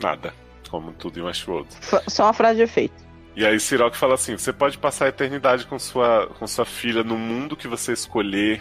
Nada, 0.00 0.34
como 0.68 0.92
tudo 0.92 1.18
em 1.18 1.22
Westworld. 1.22 1.68
F- 1.80 2.02
Só 2.08 2.24
uma 2.24 2.32
frase 2.32 2.56
de 2.56 2.62
efeito. 2.64 3.08
E 3.36 3.46
aí 3.46 3.58
Siroc 3.60 3.94
fala 3.94 4.14
assim: 4.14 4.36
você 4.36 4.52
pode 4.52 4.76
passar 4.78 5.04
a 5.06 5.08
eternidade 5.10 5.64
com 5.66 5.78
sua, 5.78 6.26
com 6.38 6.46
sua 6.46 6.64
filha 6.64 7.04
no 7.04 7.16
mundo 7.16 7.56
que 7.56 7.68
você 7.68 7.92
escolher, 7.92 8.60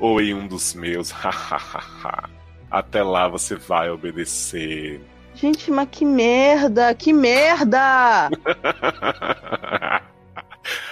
ou 0.00 0.20
em 0.20 0.34
um 0.34 0.46
dos 0.48 0.74
meus. 0.74 1.12
Até 2.70 3.02
lá 3.02 3.28
você 3.28 3.54
vai 3.56 3.90
obedecer. 3.90 5.00
Gente, 5.34 5.70
mas 5.70 5.88
que 5.90 6.04
merda, 6.04 6.94
que 6.94 7.12
merda! 7.12 8.30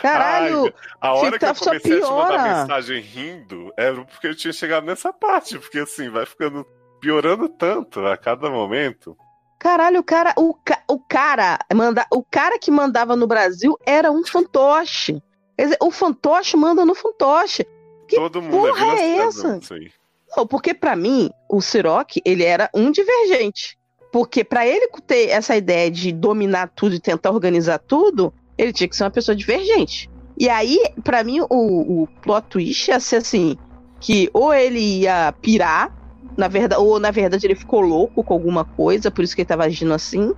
Caralho! 0.01 0.73
a 1.01 1.15
hora 1.15 1.39
que 1.39 1.45
eu 1.45 1.55
só 1.55 1.65
comecei 1.67 1.99
a 1.99 2.05
te 2.05 2.11
mandar 2.11 2.61
mensagem 2.61 3.01
rindo, 3.01 3.73
era 3.77 4.05
porque 4.05 4.29
eu 4.29 4.35
tinha 4.37 4.53
chegado 4.53 4.85
nessa 4.87 5.13
parte, 5.13 5.59
porque 5.59 5.79
assim, 5.81 6.09
vai 6.11 6.25
ficando 6.27 6.65
piorando 7.01 7.49
tanto 7.49 8.01
a 8.07 8.17
cada 8.17 8.49
momento. 8.51 9.17
Caralho, 9.59 10.01
o 10.01 10.05
cara, 10.05 10.33
o, 10.37 10.55
ca- 10.55 10.83
o 10.89 11.01
cara 11.01 11.59
manda, 11.75 12.07
o 12.13 12.23
cara 12.23 12.59
que 12.59 12.71
mandava 12.71 13.17
no 13.17 13.27
Brasil 13.27 13.77
era 13.85 14.13
um 14.13 14.25
fantoche. 14.25 15.23
Quer 15.57 15.65
dizer, 15.65 15.79
o 15.81 15.91
fantoche 15.91 16.57
manda 16.57 16.85
no 16.85 16.95
fantoche. 16.95 17.67
Que 18.07 18.17
Todo 18.17 18.43
mundo 18.43 18.51
porra 18.69 18.71
é 18.71 18.75
Vila 18.75 18.93
é 18.93 18.97
Sésamo, 19.31 19.55
essa? 19.55 19.59
isso 19.65 19.75
aí. 19.75 19.91
Não, 20.37 20.47
porque 20.47 20.75
pra 20.75 20.97
mim, 20.97 21.31
o 21.49 21.61
Siroc, 21.61 22.17
ele 22.25 22.43
era 22.43 22.69
um 22.75 22.91
divergente. 22.91 23.79
Porque 24.13 24.45
pra 24.45 24.67
ele 24.67 24.89
ter 25.07 25.31
essa 25.31 25.57
ideia 25.57 25.91
de 25.91 26.13
dominar 26.13 26.69
tudo 26.69 26.95
e 26.95 27.01
tentar 27.01 27.31
organizar 27.31 27.79
tudo, 27.79 28.33
ele 28.57 28.73
tinha 28.73 28.89
que 28.89 28.97
ser 28.97 29.05
uma 29.05 29.11
pessoa 29.11 29.35
divergente. 29.35 30.09
E 30.39 30.49
aí, 30.49 30.81
pra 31.03 31.23
mim, 31.23 31.41
o, 31.41 32.03
o 32.03 32.09
plot 32.23 32.47
twist 32.49 32.89
ia 32.89 32.99
ser 33.01 33.17
assim, 33.17 33.57
que 34.01 34.29
ou 34.33 34.53
ele 34.53 35.01
ia 35.03 35.33
pirar, 35.41 35.93
na 36.37 36.49
verdade, 36.49 36.83
ou 36.83 36.99
na 36.99 37.11
verdade 37.11 37.47
ele 37.47 37.55
ficou 37.55 37.81
louco 37.81 38.23
com 38.25 38.35
alguma 38.35 38.65
coisa, 38.65 39.11
por 39.11 39.23
isso 39.23 39.35
que 39.35 39.43
ele 39.43 39.49
tava 39.49 39.65
agindo 39.65 39.95
assim. 39.95 40.33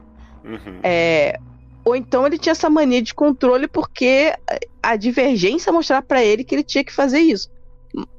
Uhum. 0.45 0.81
É, 0.83 1.39
ou 1.85 1.97
então 1.97 2.27
ele 2.27 2.39
tinha 2.39 2.53
essa 2.53 2.69
mania 2.69 3.01
de 3.01 3.15
controle 3.15 3.67
porque 3.67 4.35
a 4.83 4.97
divergência 4.97 5.73
mostrava 5.73 6.05
pra 6.05 6.23
ele 6.23 6.45
que 6.45 6.55
ele 6.55 6.63
tinha 6.63 6.85
que 6.85 6.93
fazer 6.93 7.21
isso. 7.21 7.51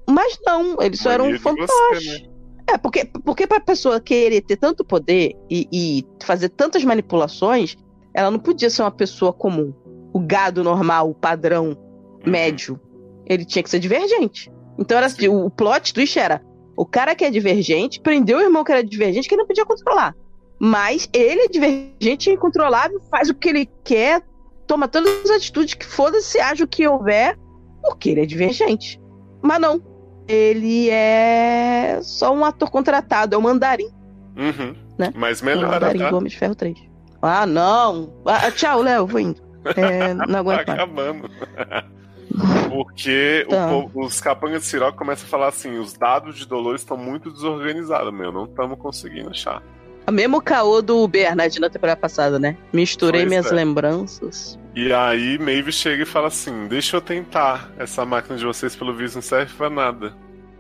Mas 0.10 0.38
não, 0.46 0.78
ele 0.82 0.96
só 0.98 1.12
era 1.12 1.22
um 1.24 1.28
Mania 1.28 1.38
de 1.40 1.44
você, 1.44 1.58
fantoche. 1.68 2.24
né? 2.24 2.30
É, 2.70 2.78
porque, 2.78 3.06
porque 3.24 3.48
pra 3.48 3.60
pessoa 3.60 4.00
querer 4.00 4.42
ter 4.42 4.58
tanto 4.58 4.84
poder 4.84 5.34
e, 5.50 5.68
e 5.72 6.06
fazer 6.24 6.50
tantas 6.50 6.84
manipulações, 6.84 7.78
ela 8.14 8.30
não 8.30 8.40
podia 8.40 8.70
ser 8.70 8.82
uma 8.82 8.92
pessoa 8.92 9.32
comum. 9.32 9.74
O 10.14 10.20
gado 10.20 10.64
normal, 10.64 11.10
o 11.10 11.16
padrão 11.16 11.78
Uhum. 12.26 12.32
médio. 12.32 12.80
Ele 13.26 13.46
tinha 13.46 13.62
que 13.64 13.70
ser 13.70 13.80
divergente. 13.80 14.52
Então 14.78 14.98
era 14.98 15.06
assim, 15.08 15.28
o 15.28 15.50
plot 15.50 15.94
twist 15.94 16.18
era: 16.20 16.42
o 16.76 16.86
cara 16.86 17.16
que 17.16 17.24
é 17.24 17.30
divergente 17.30 18.02
prendeu 18.02 18.38
o 18.40 18.42
irmão 18.42 18.64
que 18.64 18.72
era 18.72 18.84
divergente 18.84 19.30
que 19.30 19.36
ele 19.36 19.42
não 19.42 19.48
podia 19.48 19.66
controlar. 19.66 20.16
Mas 20.60 21.08
ele 21.14 21.42
é 21.42 21.48
divergente 21.48 22.30
e 22.30 22.34
incontrolável, 22.34 23.00
faz 23.12 23.30
o 23.30 23.34
que 23.36 23.48
ele 23.50 23.70
quer, 23.84 24.24
toma 24.66 24.88
todas 24.88 25.24
as 25.26 25.30
atitudes 25.30 25.76
que 25.76 25.86
foda-se, 25.86 26.40
age 26.40 26.64
o 26.64 26.68
que 26.68 26.88
houver, 26.88 27.38
porque 27.82 28.10
ele 28.10 28.22
é 28.22 28.26
divergente. 28.26 29.00
Mas 29.42 29.60
não. 29.60 29.82
Ele 30.28 30.90
é 30.90 32.00
só 32.02 32.34
um 32.34 32.44
ator 32.44 32.70
contratado, 32.70 33.34
é 33.34 33.38
o 33.38 33.42
mandarim. 33.42 33.90
Uhum. 34.36 34.76
Né? 34.98 35.14
Mas 35.16 35.42
o 35.42 35.46
melhora, 35.46 35.68
mandarim 35.80 36.00
tá? 36.00 36.10
do 36.10 36.18
Homem 36.18 36.30
de 36.30 36.38
Ferro 36.38 36.56
3. 36.56 36.78
Ah, 37.22 37.46
não! 37.46 38.14
Ah, 38.26 38.52
tchau, 38.52 38.82
Léo, 38.82 39.08
vou 39.08 39.20
indo. 39.20 39.42
É, 39.76 40.14
não 40.14 40.26
Tá 40.28 40.40
aguento 40.40 40.68
mais. 40.68 40.70
acabando. 40.70 41.30
Porque 42.70 43.46
o 43.48 43.52
Tá. 43.52 43.68
os 43.96 44.22
capangas 44.22 44.62
de 44.62 44.68
Siroc 44.68 44.96
começam 44.96 45.26
a 45.26 45.30
falar 45.30 45.48
assim: 45.48 45.78
os 45.80 45.94
dados 45.94 46.38
de 46.38 46.46
Dolores 46.46 46.82
estão 46.82 46.98
muito 46.98 47.32
desorganizados, 47.32 48.14
meu. 48.14 48.32
Não 48.32 48.46
estamos 48.46 48.78
conseguindo 48.78 49.30
achar. 49.30 49.62
Mesmo 50.12 50.42
caô 50.42 50.82
do 50.82 51.06
Bernard 51.08 51.60
na 51.60 51.70
temporada 51.70 52.00
passada, 52.00 52.40
né? 52.40 52.56
Misturei 52.72 53.22
Pois 53.22 53.30
minhas 53.30 53.52
é. 53.52 53.56
lembranças. 53.56 54.58
E 54.76 54.94
aí 54.94 55.38
Maeve 55.38 55.72
chega 55.72 56.04
e 56.04 56.06
fala 56.06 56.28
assim: 56.28 56.68
deixa 56.68 56.98
eu 56.98 57.02
tentar. 57.02 57.70
Essa 57.78 58.06
máquina 58.06 58.38
de 58.38 58.46
vocês, 58.46 58.76
pelo 58.76 58.94
visto, 58.96 59.16
não 59.16 59.22
serve 59.22 59.54
pra 59.56 59.70
nada. 59.70 60.14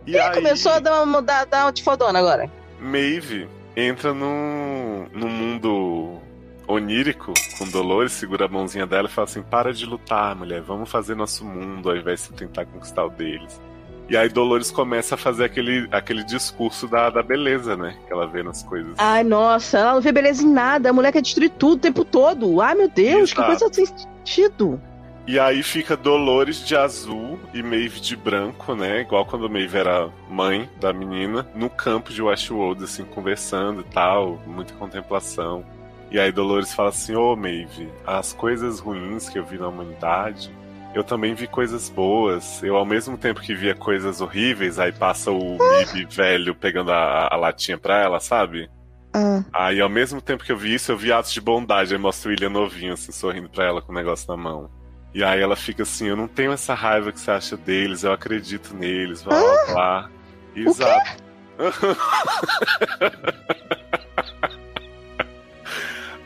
E 0.05 0.11
Ih, 0.11 0.19
aí, 0.19 0.33
começou 0.33 0.71
a 0.71 0.79
dar 0.79 1.03
uma, 1.03 1.21
dar, 1.21 1.45
dar 1.45 1.65
uma 1.65 1.71
de 1.71 1.83
fodona 1.83 2.19
agora. 2.19 2.51
Maeve 2.79 3.47
entra 3.75 4.13
num, 4.13 5.07
num 5.13 5.29
mundo 5.29 6.19
onírico 6.67 7.33
com 7.57 7.69
Dolores, 7.69 8.11
segura 8.11 8.45
a 8.45 8.47
mãozinha 8.49 8.85
dela 8.85 9.07
e 9.07 9.11
fala 9.11 9.25
assim: 9.25 9.41
para 9.41 9.71
de 9.71 9.85
lutar, 9.85 10.35
mulher, 10.35 10.61
vamos 10.61 10.89
fazer 10.89 11.15
nosso 11.15 11.45
mundo 11.45 11.89
ao 11.89 11.95
invés 11.95 12.27
de 12.27 12.33
tentar 12.33 12.65
conquistar 12.65 13.05
o 13.05 13.09
deles. 13.09 13.61
E 14.09 14.15
aí 14.15 14.29
Dolores 14.29 14.71
começa 14.71 15.15
a 15.15 15.17
fazer 15.17 15.43
aquele, 15.43 15.87
aquele 15.91 16.23
discurso 16.23 16.87
da, 16.87 17.09
da 17.09 17.21
beleza, 17.21 17.75
né? 17.75 17.95
Que 18.07 18.13
ela 18.13 18.25
vê 18.25 18.41
nas 18.41 18.63
coisas. 18.63 18.93
Ai, 18.97 19.23
nossa, 19.23 19.77
ela 19.77 19.93
não 19.95 20.01
vê 20.01 20.11
beleza 20.11 20.43
em 20.43 20.51
nada. 20.51 20.89
A 20.89 20.93
mulher 20.93 21.11
quer 21.11 21.21
destruir 21.21 21.49
tudo 21.49 21.73
o 21.73 21.81
tempo 21.81 22.05
todo. 22.05 22.61
Ai, 22.61 22.73
meu 22.73 22.87
Deus, 22.87 23.33
que 23.33 23.39
Exato. 23.39 23.59
coisa 23.59 23.73
sem 23.73 23.85
sentido. 23.85 24.81
E 25.27 25.37
aí 25.37 25.61
fica 25.61 25.97
Dolores 25.97 26.65
de 26.65 26.73
azul 26.73 27.37
e 27.53 27.61
Maeve 27.61 27.99
de 27.99 28.15
branco, 28.15 28.73
né? 28.73 29.01
Igual 29.01 29.25
quando 29.25 29.49
Maeve 29.49 29.77
era 29.77 30.09
mãe 30.29 30.69
da 30.79 30.93
menina, 30.93 31.45
no 31.53 31.69
campo 31.69 32.13
de 32.13 32.21
Westworld, 32.21 32.85
assim, 32.85 33.03
conversando 33.03 33.81
e 33.81 33.83
tal, 33.83 34.39
muita 34.47 34.73
contemplação. 34.75 35.65
E 36.09 36.17
aí 36.17 36.31
Dolores 36.31 36.73
fala 36.73 36.89
assim, 36.89 37.13
ô 37.13 37.35
Maeve, 37.35 37.89
as 38.05 38.31
coisas 38.31 38.79
ruins 38.79 39.27
que 39.27 39.37
eu 39.37 39.43
vi 39.43 39.57
na 39.57 39.67
humanidade, 39.67 40.49
eu 40.97 41.03
também 41.03 41.35
vi 41.35 41.45
coisas 41.45 41.89
boas. 41.89 42.63
Eu, 42.63 42.75
ao 42.75 42.85
mesmo 42.85 43.15
tempo 43.17 43.39
que 43.39 43.53
via 43.53 43.75
coisas 43.75 44.19
horríveis, 44.19 44.79
aí 44.79 44.91
passa 44.91 45.31
o 45.31 45.57
Mib 45.93 46.09
velho 46.09 46.55
pegando 46.55 46.91
a, 46.91 47.29
a 47.31 47.35
latinha 47.35 47.77
pra 47.77 48.01
ela, 48.01 48.19
sabe? 48.19 48.67
Ah. 49.13 49.43
Aí, 49.53 49.79
ao 49.79 49.89
mesmo 49.89 50.19
tempo 50.19 50.43
que 50.43 50.51
eu 50.51 50.57
vi 50.57 50.73
isso, 50.73 50.91
eu 50.91 50.97
vi 50.97 51.11
atos 51.11 51.31
de 51.31 51.39
bondade. 51.39 51.93
Aí 51.93 51.99
mostra 51.99 52.29
o 52.29 52.31
William 52.31 52.49
novinho, 52.49 52.93
assim, 52.93 53.11
sorrindo 53.11 53.47
pra 53.47 53.65
ela 53.65 53.79
com 53.79 53.91
o 53.91 53.95
negócio 53.95 54.27
na 54.27 54.35
mão. 54.35 54.71
E 55.13 55.23
aí 55.23 55.39
ela 55.39 55.55
fica 55.55 55.83
assim, 55.83 56.07
eu 56.07 56.15
não 56.15 56.27
tenho 56.27 56.51
essa 56.51 56.73
raiva 56.73 57.11
que 57.11 57.19
você 57.19 57.29
acha 57.31 57.55
deles, 57.55 58.03
eu 58.03 58.11
acredito 58.11 58.75
neles, 58.75 59.21
blá 59.23 59.39
blá 59.39 59.73
blá. 59.73 60.09
Exato. 60.55 61.23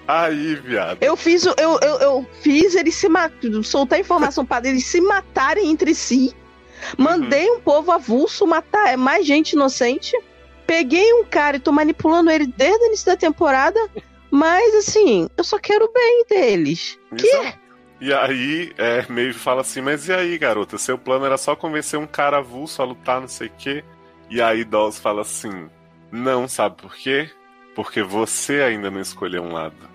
aí, 0.08 0.56
viado. 0.56 0.97
Eu 1.02 1.16
fiz, 1.16 1.45
eu, 1.45 1.56
eu, 1.58 1.80
eu 1.80 2.30
fiz 2.41 2.76
eles 2.76 2.95
se 2.95 3.08
matarem, 3.08 3.64
soltar 3.64 3.99
informação 3.99 4.45
para 4.45 4.68
eles 4.68 4.86
se 4.86 5.02
matarem 5.02 5.70
entre 5.70 5.93
si. 5.95 6.36
Mandei 6.97 7.49
um 7.52 7.60
povo 7.60 7.91
avulso 7.91 8.45
matar 8.47 8.97
mais 8.97 9.26
gente 9.26 9.54
inocente. 9.54 10.18
Peguei 10.66 11.14
um 11.14 11.24
cara 11.24 11.58
e 11.58 11.60
tô 11.60 11.72
manipulando 11.72 12.32
ele 12.32 12.47
desde 12.47 12.84
o 12.84 12.88
início 12.88 13.06
da 13.06 13.16
temporada. 13.16 13.80
Mas 14.30 14.74
assim, 14.76 15.30
eu 15.38 15.43
só 15.43 15.60
quero 15.60 15.86
o 15.86 15.91
bem 15.91 16.26
deles. 16.28 16.97
Exato. 17.12 17.60
E 17.99 18.12
aí, 18.12 18.74
é, 18.80 19.06
meio 19.10 19.32
fala 19.32 19.62
assim, 19.62 19.80
mas 19.80 20.08
e 20.08 20.14
aí, 20.14 20.36
garota? 20.36 20.76
Seu 20.80 20.97
plano 20.97 21.24
era 21.24 21.38
só 21.38 21.56
convencer 21.56 21.99
um 21.99 22.08
cara 22.08 22.38
avulso 22.38 22.82
a 22.82 22.86
lutar, 22.86 23.22
não 23.22 23.28
sei 23.28 23.47
o 23.47 23.52
quê. 23.56 23.84
E 24.28 24.41
aí 24.41 24.64
Dolls 24.64 24.99
fala 24.99 25.22
assim, 25.22 25.70
não, 26.12 26.47
sabe 26.47 26.82
por 26.82 26.95
quê? 26.95 27.30
Porque 27.76 28.03
você 28.03 28.61
ainda 28.61 28.91
não 28.91 28.99
escolheu 28.99 29.43
um 29.43 29.53
lado. 29.53 29.91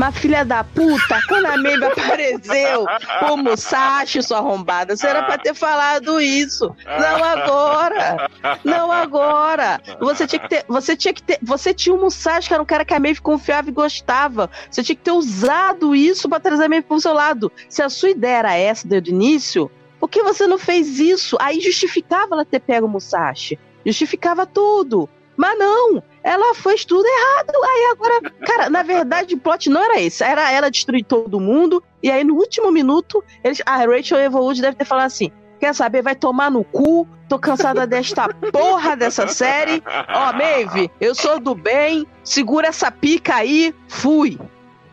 Mas 0.00 0.16
filha 0.16 0.46
da 0.46 0.64
puta, 0.64 1.20
quando 1.28 1.44
a 1.44 1.58
Maeve 1.58 1.84
apareceu, 1.84 2.86
o 3.30 3.36
Musashi, 3.36 4.22
sua 4.22 4.38
arrombada, 4.38 4.96
você 4.96 5.06
era 5.06 5.24
pra 5.24 5.36
ter 5.36 5.52
falado 5.52 6.18
isso. 6.18 6.74
Não 6.86 7.22
agora. 7.22 8.30
Não 8.64 8.90
agora. 8.90 9.78
Você 10.00 10.26
tinha 10.26 10.40
que 10.40 10.48
ter. 10.48 10.64
Você 10.66 10.96
tinha 10.96 11.12
que 11.12 11.22
ter. 11.22 11.38
Você 11.42 11.74
tinha 11.74 11.94
o 11.94 12.00
Musashi, 12.00 12.48
que 12.48 12.54
era 12.54 12.62
um 12.62 12.66
cara 12.66 12.82
que 12.82 12.94
a 12.94 12.98
Maeve 12.98 13.20
confiava 13.20 13.68
e 13.68 13.72
gostava. 13.72 14.48
Você 14.70 14.82
tinha 14.82 14.96
que 14.96 15.02
ter 15.02 15.12
usado 15.12 15.94
isso 15.94 16.30
pra 16.30 16.40
trazer 16.40 16.64
a 16.64 16.68
Maeve 16.70 16.86
pro 16.86 16.98
seu 16.98 17.12
lado. 17.12 17.52
Se 17.68 17.82
a 17.82 17.90
sua 17.90 18.08
ideia 18.08 18.38
era 18.38 18.56
essa 18.56 18.88
desde 18.88 19.10
o 19.10 19.12
início, 19.12 19.70
por 19.98 20.08
que 20.08 20.22
você 20.22 20.46
não 20.46 20.56
fez 20.56 20.98
isso? 20.98 21.36
Aí 21.38 21.60
justificava 21.60 22.34
ela 22.36 22.44
ter 22.46 22.60
pego 22.60 22.86
o 22.86 22.88
Musashi. 22.88 23.58
Justificava 23.84 24.46
tudo. 24.46 25.10
Mas 25.36 25.58
não, 25.58 26.02
ela 26.22 26.54
fez 26.54 26.84
tudo 26.84 27.06
errado. 27.06 27.52
Aí 27.64 27.90
agora, 27.92 28.20
cara, 28.46 28.70
na 28.70 28.82
verdade, 28.82 29.34
o 29.34 29.38
plot 29.38 29.70
não 29.70 29.82
era 29.82 30.00
esse. 30.00 30.22
Era 30.22 30.50
ela 30.52 30.70
destruir 30.70 31.04
todo 31.04 31.40
mundo. 31.40 31.82
E 32.02 32.10
aí, 32.10 32.24
no 32.24 32.34
último 32.34 32.70
minuto, 32.70 33.22
eles, 33.42 33.62
a 33.64 33.76
Rachel 33.78 34.18
Evelwood 34.18 34.60
deve 34.60 34.76
ter 34.76 34.84
falado 34.84 35.06
assim: 35.06 35.30
quer 35.58 35.74
saber, 35.74 36.02
vai 36.02 36.14
tomar 36.14 36.50
no 36.50 36.64
cu. 36.64 37.06
Tô 37.28 37.38
cansada 37.38 37.86
desta 37.86 38.28
porra 38.52 38.96
dessa 38.96 39.28
série. 39.28 39.82
Ó, 40.08 40.32
Maeve, 40.32 40.90
eu 41.00 41.14
sou 41.14 41.38
do 41.38 41.54
bem. 41.54 42.06
Segura 42.24 42.68
essa 42.68 42.90
pica 42.90 43.36
aí. 43.36 43.72
Fui. 43.86 44.36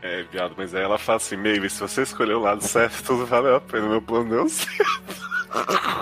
É, 0.04 0.24
viado, 0.32 0.54
mas 0.56 0.76
aí 0.76 0.84
ela 0.84 1.00
fala 1.00 1.18
assim, 1.18 1.36
Maeve, 1.36 1.68
se 1.68 1.80
você 1.80 2.04
escolheu 2.04 2.38
o 2.38 2.42
lado 2.42 2.64
certo, 2.64 3.04
tudo 3.04 3.26
valeu 3.26 3.56
a 3.56 3.62
pena. 3.62 3.90
Meu 3.90 4.02
plano 4.02 4.30
deu 4.30 4.48
certo. 4.50 5.28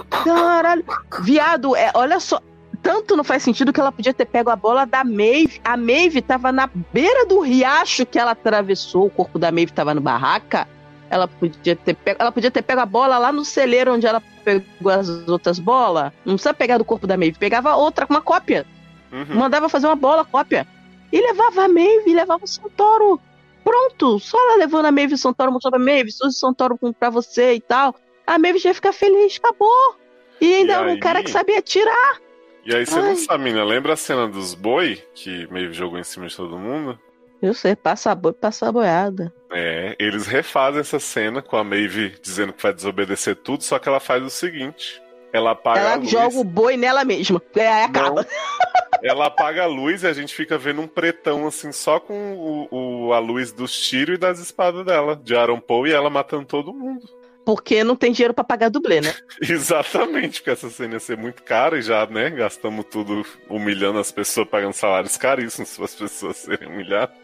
Caralho. 0.10 0.84
Viado, 1.22 1.76
é, 1.76 1.92
olha 1.94 2.20
só. 2.20 2.42
Tanto 2.86 3.18
não 3.18 3.24
faz 3.24 3.42
sentido 3.42 3.74
que 3.74 3.80
ela 3.80 3.92
podia 3.92 4.14
ter 4.14 4.26
pego 4.26 4.52
a 4.52 4.56
bola 4.56 4.86
da 4.86 5.04
Maeve. 5.04 5.60
A 5.64 5.76
Maeve 5.76 6.22
tava 6.22 6.52
na 6.52 6.70
beira 6.94 7.26
do 7.26 7.40
riacho 7.40 8.06
que 8.06 8.20
ela 8.20 8.30
atravessou. 8.30 9.08
O 9.08 9.10
corpo 9.10 9.40
da 9.40 9.52
Maeve 9.52 9.74
tava 9.74 9.96
no 9.96 10.02
barraca. 10.02 10.68
Ela 11.10 11.28
podia 11.28 11.76
ter 11.76 11.96
pego, 11.96 12.22
ela 12.22 12.32
podia 12.32 12.52
ter 12.52 12.62
pego 12.62 12.82
a 12.82 12.86
bola 12.86 13.18
lá 13.18 13.32
no 13.32 13.44
celeiro 13.44 13.92
onde 13.92 14.06
ela 14.06 14.22
pegou 14.44 14.92
as 14.92 15.10
outras 15.28 15.58
bolas. 15.58 16.12
Não 16.24 16.36
precisa 16.36 16.54
pegar 16.54 16.78
do 16.78 16.86
corpo 16.86 17.08
da 17.08 17.18
Maeve. 17.18 17.40
Pegava 17.40 17.76
outra, 17.76 18.06
uma 18.08 18.22
cópia. 18.22 18.68
Uhum. 19.12 19.36
Mandava 19.36 19.68
fazer 19.68 19.88
uma 19.88 19.96
bola, 19.96 20.24
cópia. 20.24 20.68
E 21.12 21.20
levava 21.20 21.64
a 21.64 21.68
Maeve, 21.68 22.14
levava 22.14 22.46
o 22.46 22.48
Santoro. 22.48 23.20
Pronto. 23.64 24.20
Só 24.20 24.38
ela 24.38 24.58
levando 24.60 24.86
a 24.86 24.92
Maeve 24.92 25.14
e 25.14 25.16
o 25.16 25.18
Santoro, 25.18 25.52
mostrando 25.52 25.74
pra 25.74 25.84
Maeve, 25.84 26.12
o 26.22 26.30
Santoro 26.30 26.78
pra 27.00 27.10
você 27.10 27.56
e 27.56 27.62
tal. 27.62 27.96
A 28.28 28.38
Maeve 28.38 28.60
já 28.60 28.70
ia 28.70 28.76
ficar 28.76 28.94
feliz, 28.94 29.40
acabou. 29.44 29.96
E 30.40 30.54
ainda 30.54 30.84
E 30.84 30.94
um 30.94 31.00
cara 31.00 31.24
que 31.24 31.32
sabia 31.32 31.64
tirar. 31.64 32.25
E 32.66 32.76
aí 32.76 32.86
você 32.86 32.98
Ai. 33.00 33.02
não 33.10 33.16
sabe, 33.16 33.44
menina, 33.44 33.64
lembra 33.64 33.94
a 33.94 33.98
cena 33.98 34.28
dos 34.28 34.54
boi, 34.56 35.02
que 35.14 35.48
Maeve 35.52 35.74
jogou 35.74 36.00
em 36.00 36.04
cima 36.04 36.28
de 36.28 36.36
todo 36.36 36.58
mundo? 36.58 36.98
Eu 37.42 37.54
sei, 37.54 37.76
passa 37.76 38.16
boi, 38.16 38.34
passa 38.34 38.72
boiada. 38.72 39.32
É, 39.52 39.96
eles 40.00 40.26
refazem 40.26 40.82
essa 40.82 41.00
cena 41.00 41.42
com 41.42 41.58
a 41.58 41.64
Maeve 41.64 42.16
dizendo 42.22 42.54
que 42.54 42.64
vai 42.64 42.74
desobedecer 42.74 43.36
tudo, 43.36 43.64
só 43.64 43.78
que 43.78 43.88
ela 43.88 44.00
faz 44.00 44.24
o 44.24 44.30
seguinte: 44.32 45.00
ela 45.32 45.52
apaga 45.52 45.80
a 45.80 45.84
Ela 45.84 45.96
luz. 45.98 46.10
joga 46.10 46.38
o 46.38 46.44
boi 46.44 46.76
nela 46.76 47.06
mesma. 47.06 47.40
É, 47.56 47.68
aí 47.68 47.84
acaba. 47.84 48.22
Não. 48.24 48.26
Ela 49.04 49.26
apaga 49.28 49.64
a 49.64 49.68
luz 49.68 50.02
e 50.02 50.08
a 50.08 50.14
gente 50.14 50.34
fica 50.34 50.58
vendo 50.58 50.82
um 50.82 50.88
pretão 50.88 51.46
assim, 51.46 51.72
só 51.72 52.00
com 52.00 52.68
o, 52.72 53.08
o- 53.10 53.14
a 53.14 53.20
luz 53.20 53.52
dos 53.52 53.78
tiros 53.78 54.16
e 54.16 54.18
das 54.18 54.40
espadas 54.40 54.84
dela, 54.86 55.16
de 55.22 55.36
Aaron 55.36 55.60
Paul 55.60 55.86
e 55.86 55.92
ela 55.92 56.10
matando 56.10 56.46
todo 56.46 56.74
mundo. 56.74 57.02
Porque 57.46 57.84
não 57.84 57.96
tem 57.96 58.12
dinheiro 58.12 58.34
pra 58.34 58.44
pagar 58.44 58.70
dublê, 58.70 59.02
né? 59.02 59.14
Exatamente, 59.42 60.40
porque 60.40 60.50
essa 60.50 60.70
cena 60.70 60.94
ia 60.96 61.00
ser 61.00 61.18
muito 61.18 61.44
cara 61.44 61.78
e 61.78 61.82
já, 61.82 62.06
né, 62.08 62.30
gastamos 62.32 62.86
tudo 62.90 63.24
humilhando 63.50 64.00
as 64.00 64.12
pessoas, 64.12 64.48
pagando 64.48 64.74
salários 64.74 65.16
caríssimos 65.18 65.76
para 65.78 65.86
as 65.86 65.96
pessoas 65.96 66.38
serem 66.38 66.68
humilhadas. 66.68 67.16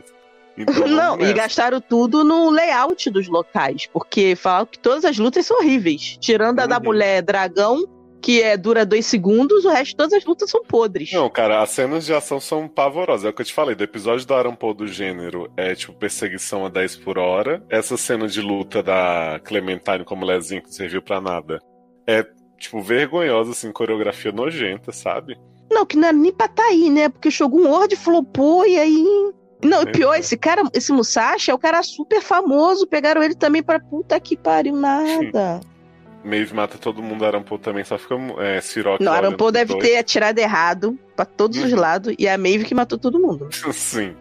Então, 0.58 0.86
não, 0.88 1.20
e 1.22 1.34
gastaram 1.34 1.80
tudo 1.82 2.24
no 2.24 2.50
layout 2.50 3.10
dos 3.10 3.28
locais. 3.28 3.88
Porque 3.92 4.36
falaram 4.36 4.66
que 4.68 4.78
todas 4.78 5.06
as 5.06 5.18
lutas 5.18 5.46
são 5.46 5.58
horríveis. 5.58 6.18
Tirando 6.20 6.60
a 6.60 6.66
da 6.68 6.78
Uhum. 6.78 6.84
mulher 6.84 7.22
dragão, 7.22 7.84
que 8.22 8.42
é, 8.42 8.56
dura 8.56 8.86
dois 8.86 9.06
segundos, 9.06 9.66
o 9.66 9.70
resto 9.70 9.92
de 9.92 9.96
todas 9.96 10.14
as 10.14 10.26
lutas 10.26 10.50
são 10.50 10.64
podres. 10.64 11.12
Não, 11.12 11.30
cara, 11.30 11.62
as 11.62 11.72
cenas 11.72 12.06
de 12.06 12.14
ação 12.14 12.40
são 12.40 12.68
pavorosas. 12.68 13.26
É 13.26 13.30
o 13.30 13.34
que 13.34 13.42
eu 13.42 13.46
te 13.46 13.54
falei, 13.54 13.76
do 13.76 13.84
episódio 13.84 14.26
do 14.26 14.34
Aaron 14.34 14.56
Paul 14.56 14.74
do 14.74 14.88
gênero 14.88 15.52
é 15.58 15.76
tipo 15.76 15.94
perseguição 15.94 16.66
a 16.66 16.70
10 16.70 16.98
por 16.98 17.18
hora. 17.18 17.64
Essa 17.70 17.98
cena 17.98 18.28
de 18.28 18.42
luta 18.42 18.84
da 18.84 19.40
Clementine 19.44 20.06
com 20.06 20.14
a 20.14 20.18
mulherzinha 20.18 20.62
que 20.62 20.68
não 20.68 20.74
serviu 20.74 21.02
pra 21.02 21.20
nada 21.20 21.60
é, 22.08 22.26
tipo, 22.58 22.82
vergonhosa, 22.82 23.52
assim, 23.52 23.72
coreografia 23.72 24.32
nojenta, 24.32 24.92
sabe? 24.92 25.38
Não, 25.72 25.86
que 25.86 25.96
não 25.96 26.10
era 26.10 26.18
nem 26.18 26.34
pra 26.34 26.48
tá 26.48 26.64
aí, 26.64 26.90
né? 26.90 27.10
Porque 27.10 27.30
o 27.30 27.32
Shogun 27.32 27.68
World 27.68 27.96
flopou 27.96 28.66
e 28.66 28.78
aí. 28.78 29.32
Não, 29.64 29.84
e 29.84 29.92
pior, 29.92 30.16
esse 30.16 30.36
cara, 30.36 30.64
esse 30.74 30.92
Musashi 30.92 31.52
é 31.52 31.54
o 31.54 31.60
cara 31.60 31.82
super 31.84 32.22
famoso. 32.22 32.88
Pegaram 32.88 33.22
ele 33.24 33.36
também 33.36 33.64
pra 33.64 33.80
puta 33.80 34.20
que 34.20 34.36
pariu, 34.36 34.76
nada. 34.76 35.62
Maeve 36.24 36.54
mata 36.54 36.78
todo 36.78 37.02
mundo, 37.02 37.26
Paul 37.44 37.60
também 37.60 37.84
só 37.84 37.98
fica 37.98 38.16
é, 38.40 38.62
Siroc 38.62 39.00
Não, 39.02 39.12
pros 39.14 39.52
deve 39.52 39.76
ter 39.80 39.98
atirado 39.98 40.38
errado 40.40 40.98
pra 41.16 41.26
todos 41.26 41.58
os 41.58 41.72
Uhum. 41.74 41.80
lados 41.80 42.16
e 42.18 42.28
a 42.28 42.38
Maeve 42.38 42.66
que 42.66 42.76
matou 42.76 42.98
todo 42.98 43.20
mundo. 43.20 43.50
Sim. 43.74 44.16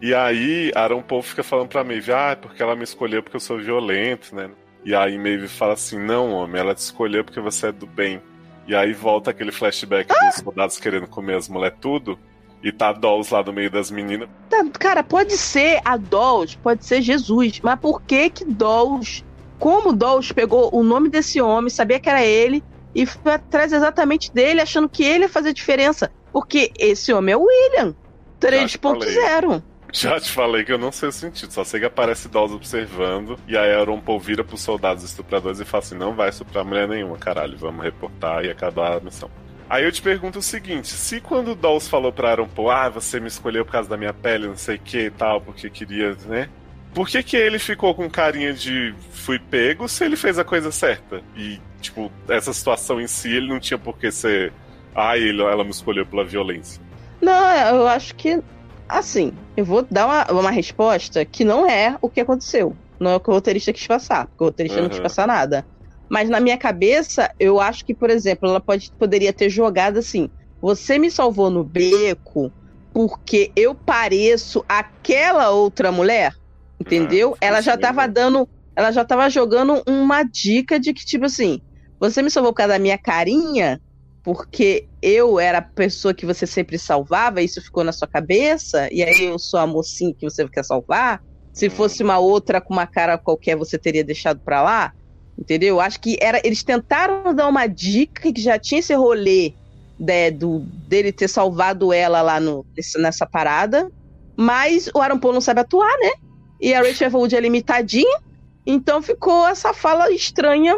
E 0.00 0.14
aí, 0.14 0.70
Paul 1.08 1.22
fica 1.22 1.42
falando 1.42 1.68
pra 1.68 1.82
Maeve, 1.82 2.12
ah, 2.12 2.30
é 2.32 2.34
porque 2.36 2.62
ela 2.62 2.76
me 2.76 2.84
escolheu 2.84 3.22
porque 3.22 3.36
eu 3.36 3.40
sou 3.40 3.58
violento, 3.58 4.34
né? 4.34 4.50
E 4.84 4.94
aí 4.94 5.18
Maeve 5.18 5.48
fala 5.48 5.72
assim, 5.72 5.98
não, 5.98 6.32
homem, 6.32 6.60
ela 6.60 6.74
te 6.74 6.78
escolheu 6.78 7.24
porque 7.24 7.40
você 7.40 7.68
é 7.68 7.72
do 7.72 7.86
bem. 7.86 8.20
E 8.68 8.74
aí 8.74 8.92
volta 8.92 9.30
aquele 9.30 9.50
flashback 9.52 10.08
dos 10.08 10.34
soldados 10.42 10.78
querendo 10.78 11.06
comer 11.06 11.36
as 11.36 11.48
mulheres 11.48 11.78
tudo. 11.80 12.18
E 12.62 12.72
tá 12.72 12.88
a 12.88 12.92
Dolls 12.92 13.32
lá 13.32 13.42
no 13.42 13.52
meio 13.52 13.70
das 13.70 13.90
meninas. 13.90 14.28
Tá, 14.48 14.64
cara, 14.78 15.02
pode 15.02 15.36
ser 15.36 15.80
a 15.84 15.96
Dolls, 15.96 16.56
pode 16.58 16.84
ser 16.84 17.00
Jesus, 17.02 17.60
mas 17.60 17.78
por 17.78 18.02
que 18.02 18.30
que 18.30 18.44
Dolls, 18.44 19.24
como 19.58 19.92
Dolls 19.92 20.32
pegou 20.32 20.70
o 20.72 20.82
nome 20.82 21.08
desse 21.08 21.40
homem, 21.40 21.70
sabia 21.70 22.00
que 22.00 22.08
era 22.08 22.24
ele 22.24 22.62
e 22.94 23.04
foi 23.06 23.34
atrás 23.34 23.72
exatamente 23.72 24.32
dele, 24.32 24.60
achando 24.60 24.88
que 24.88 25.04
ele 25.04 25.24
ia 25.24 25.28
fazer 25.28 25.52
diferença? 25.52 26.10
Porque 26.32 26.72
esse 26.78 27.12
homem 27.12 27.32
é 27.32 27.36
o 27.36 27.44
William, 27.44 27.94
Já 28.42 28.66
te 28.66 28.78
falei. 28.78 29.16
3.0. 29.16 29.62
Já 29.92 30.20
te 30.20 30.30
falei 30.30 30.64
que 30.64 30.72
eu 30.72 30.78
não 30.78 30.92
sei 30.92 31.08
o 31.08 31.12
sentido, 31.12 31.52
só 31.52 31.64
sei 31.64 31.80
que 31.80 31.86
aparece 31.86 32.28
Dolls 32.28 32.54
observando. 32.54 33.38
E 33.48 33.56
aí 33.56 33.72
Aaron 33.72 34.00
Paul 34.00 34.20
vira 34.20 34.44
pros 34.44 34.60
soldados 34.60 35.04
estupradores 35.04 35.60
e 35.60 35.64
fala 35.64 35.82
assim, 35.82 35.96
não 35.96 36.14
vai 36.14 36.28
estuprar 36.28 36.64
mulher 36.64 36.86
nenhuma, 36.88 37.16
caralho, 37.16 37.56
vamos 37.56 37.82
reportar 37.82 38.44
e 38.44 38.50
acabar 38.50 38.96
a 38.96 39.00
missão. 39.00 39.30
Aí 39.68 39.84
eu 39.84 39.90
te 39.90 40.00
pergunto 40.00 40.38
o 40.38 40.42
seguinte: 40.42 40.88
se 40.88 41.20
quando 41.20 41.52
o 41.52 41.54
Dolls 41.54 41.88
falou 41.88 42.12
pra 42.12 42.30
Aaron 42.30 42.48
Paul, 42.48 42.70
ah, 42.70 42.88
você 42.88 43.18
me 43.18 43.26
escolheu 43.26 43.64
por 43.64 43.72
causa 43.72 43.88
da 43.88 43.96
minha 43.96 44.12
pele, 44.12 44.46
não 44.46 44.56
sei 44.56 44.76
o 44.76 44.80
que 44.80 45.06
e 45.06 45.10
tal, 45.10 45.40
porque 45.40 45.68
queria, 45.68 46.14
né? 46.26 46.48
Por 46.96 47.06
que, 47.06 47.22
que 47.22 47.36
ele 47.36 47.58
ficou 47.58 47.94
com 47.94 48.08
carinha 48.08 48.54
de 48.54 48.94
fui 49.12 49.38
pego 49.38 49.86
se 49.86 50.02
ele 50.02 50.16
fez 50.16 50.38
a 50.38 50.44
coisa 50.44 50.72
certa? 50.72 51.20
E, 51.36 51.60
tipo, 51.78 52.10
essa 52.26 52.54
situação 52.54 52.98
em 52.98 53.06
si, 53.06 53.28
ele 53.30 53.48
não 53.48 53.60
tinha 53.60 53.76
por 53.76 53.98
que 53.98 54.10
ser. 54.10 54.50
Ah, 54.94 55.14
ele, 55.18 55.42
ela 55.42 55.62
me 55.62 55.68
escolheu 55.68 56.06
pela 56.06 56.24
violência. 56.24 56.80
Não, 57.20 57.50
eu 57.76 57.86
acho 57.86 58.14
que, 58.14 58.42
assim, 58.88 59.30
eu 59.58 59.62
vou 59.66 59.86
dar 59.90 60.06
uma, 60.06 60.40
uma 60.40 60.50
resposta 60.50 61.22
que 61.22 61.44
não 61.44 61.68
é 61.68 61.98
o 62.00 62.08
que 62.08 62.18
aconteceu. 62.22 62.74
Não 62.98 63.10
é 63.10 63.16
o 63.16 63.20
que 63.20 63.28
o 63.28 63.34
roteirista 63.34 63.74
quis 63.74 63.86
passar, 63.86 64.26
porque 64.28 64.44
o 64.44 64.46
roteirista 64.46 64.80
não 64.80 64.88
quis 64.88 64.96
Uhum. 64.96 65.02
passar 65.02 65.26
nada. 65.26 65.66
Mas 66.08 66.30
na 66.30 66.40
minha 66.40 66.56
cabeça, 66.56 67.30
eu 67.38 67.60
acho 67.60 67.84
que, 67.84 67.94
por 67.94 68.08
exemplo, 68.08 68.48
ela 68.48 68.58
pode, 68.58 68.90
poderia 68.98 69.34
ter 69.34 69.50
jogado 69.50 69.98
assim: 69.98 70.30
você 70.62 70.98
me 70.98 71.10
salvou 71.10 71.50
no 71.50 71.62
beco 71.62 72.50
porque 72.90 73.52
eu 73.54 73.74
pareço 73.74 74.64
aquela 74.66 75.50
outra 75.50 75.92
mulher, 75.92 76.32
entendeu? 76.80 77.34
Ah, 77.34 77.46
ela 77.46 77.60
já 77.60 77.72
isso 77.72 77.80
tava 77.80 78.02
mesmo. 78.02 78.14
dando, 78.14 78.48
ela 78.74 78.90
já 78.90 79.04
tava 79.04 79.28
jogando 79.30 79.82
uma 79.86 80.22
dica 80.22 80.78
de 80.78 80.92
que, 80.92 81.04
tipo 81.04 81.24
assim, 81.24 81.60
você 81.98 82.22
me 82.22 82.30
salvou 82.30 82.52
por 82.52 82.58
causa 82.58 82.74
da 82.74 82.78
minha 82.78 82.98
carinha, 82.98 83.80
porque 84.22 84.86
eu 85.00 85.38
era 85.38 85.58
a 85.58 85.62
pessoa 85.62 86.12
que 86.12 86.26
você 86.26 86.46
sempre 86.46 86.78
salvava, 86.78 87.40
isso 87.40 87.62
ficou 87.62 87.84
na 87.84 87.92
sua 87.92 88.08
cabeça, 88.08 88.88
e 88.92 89.02
aí 89.02 89.24
eu 89.24 89.38
sou 89.38 89.60
a 89.60 89.66
mocinha 89.66 90.14
que 90.14 90.28
você 90.28 90.46
quer 90.48 90.64
salvar. 90.64 91.22
Se 91.52 91.70
fosse 91.70 92.02
uma 92.02 92.18
outra 92.18 92.60
com 92.60 92.74
uma 92.74 92.86
cara 92.86 93.16
qualquer, 93.16 93.56
você 93.56 93.78
teria 93.78 94.04
deixado 94.04 94.40
pra 94.40 94.62
lá. 94.62 94.92
Entendeu? 95.38 95.80
Acho 95.80 96.00
que 96.00 96.18
era. 96.20 96.40
Eles 96.44 96.62
tentaram 96.62 97.34
dar 97.34 97.46
uma 97.46 97.66
dica 97.66 98.32
que 98.32 98.40
já 98.40 98.58
tinha 98.58 98.80
esse 98.80 98.94
rolê 98.94 99.54
de, 99.98 100.30
do, 100.32 100.60
dele 100.60 101.12
ter 101.12 101.28
salvado 101.28 101.92
ela 101.92 102.20
lá 102.20 102.40
no, 102.40 102.64
nessa 102.98 103.26
parada. 103.26 103.90
Mas 104.36 104.90
o 104.94 105.00
Aaron 105.00 105.18
Paul 105.18 105.34
não 105.34 105.40
sabe 105.40 105.60
atuar, 105.60 105.96
né? 105.98 106.12
E 106.60 106.74
a 106.74 106.82
Rachel 106.82 107.10
Wood 107.12 107.36
é 107.36 107.40
limitadinha. 107.40 108.18
Então 108.66 109.00
ficou 109.00 109.46
essa 109.46 109.72
fala 109.72 110.10
estranha, 110.10 110.76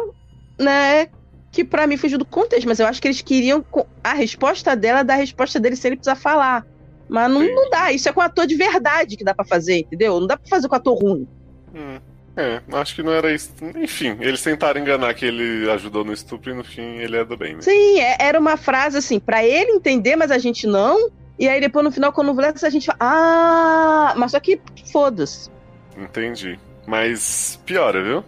né? 0.59 1.07
Que 1.51 1.63
para 1.63 1.87
mim 1.87 1.97
fugiu 1.97 2.17
do 2.17 2.25
contexto. 2.25 2.67
Mas 2.67 2.79
eu 2.79 2.85
acho 2.85 3.01
que 3.01 3.07
eles 3.07 3.21
queriam 3.21 3.65
a 4.03 4.13
resposta 4.13 4.75
dela 4.75 5.03
da 5.03 5.15
resposta 5.15 5.59
dele 5.59 5.75
sem 5.75 5.89
ele 5.89 5.95
precisar 5.97 6.15
falar. 6.15 6.65
Mas 7.07 7.31
não, 7.31 7.41
não 7.41 7.69
dá. 7.69 7.91
Isso 7.91 8.07
é 8.07 8.13
com 8.13 8.21
ator 8.21 8.45
de 8.45 8.55
verdade 8.55 9.17
que 9.17 9.23
dá 9.23 9.33
para 9.33 9.45
fazer, 9.45 9.79
entendeu? 9.79 10.19
Não 10.19 10.27
dá 10.27 10.37
pra 10.37 10.47
fazer 10.47 10.67
com 10.67 10.75
ator 10.75 10.97
ruim. 10.97 11.27
Hum. 11.73 11.99
É, 12.39 12.61
acho 12.71 12.95
que 12.95 13.03
não 13.03 13.11
era 13.11 13.33
isso. 13.33 13.51
Enfim, 13.75 14.15
eles 14.21 14.41
tentaram 14.41 14.79
enganar 14.79 15.13
que 15.13 15.25
ele 15.25 15.69
ajudou 15.71 16.05
no 16.05 16.13
estupro 16.13 16.51
e 16.51 16.53
no 16.53 16.63
fim 16.63 16.97
ele 16.97 17.17
é 17.17 17.25
do 17.25 17.35
bem, 17.35 17.55
né? 17.55 17.61
Sim, 17.61 17.99
é, 17.99 18.15
era 18.17 18.39
uma 18.39 18.55
frase 18.55 18.97
assim, 18.97 19.19
para 19.19 19.43
ele 19.43 19.71
entender, 19.71 20.15
mas 20.15 20.31
a 20.31 20.37
gente 20.37 20.65
não. 20.65 21.11
E 21.37 21.49
aí 21.49 21.59
depois 21.59 21.83
no 21.83 21.91
final, 21.91 22.13
quando 22.13 22.33
vê 22.33 22.45
a 22.45 22.69
gente 22.69 22.85
fala, 22.85 22.97
ah, 23.01 24.13
mas 24.15 24.31
só 24.31 24.39
que 24.39 24.61
foda-se. 24.89 25.49
Entendi. 25.99 26.59
Mas 26.87 27.59
piora, 27.65 28.03
viu? 28.03 28.23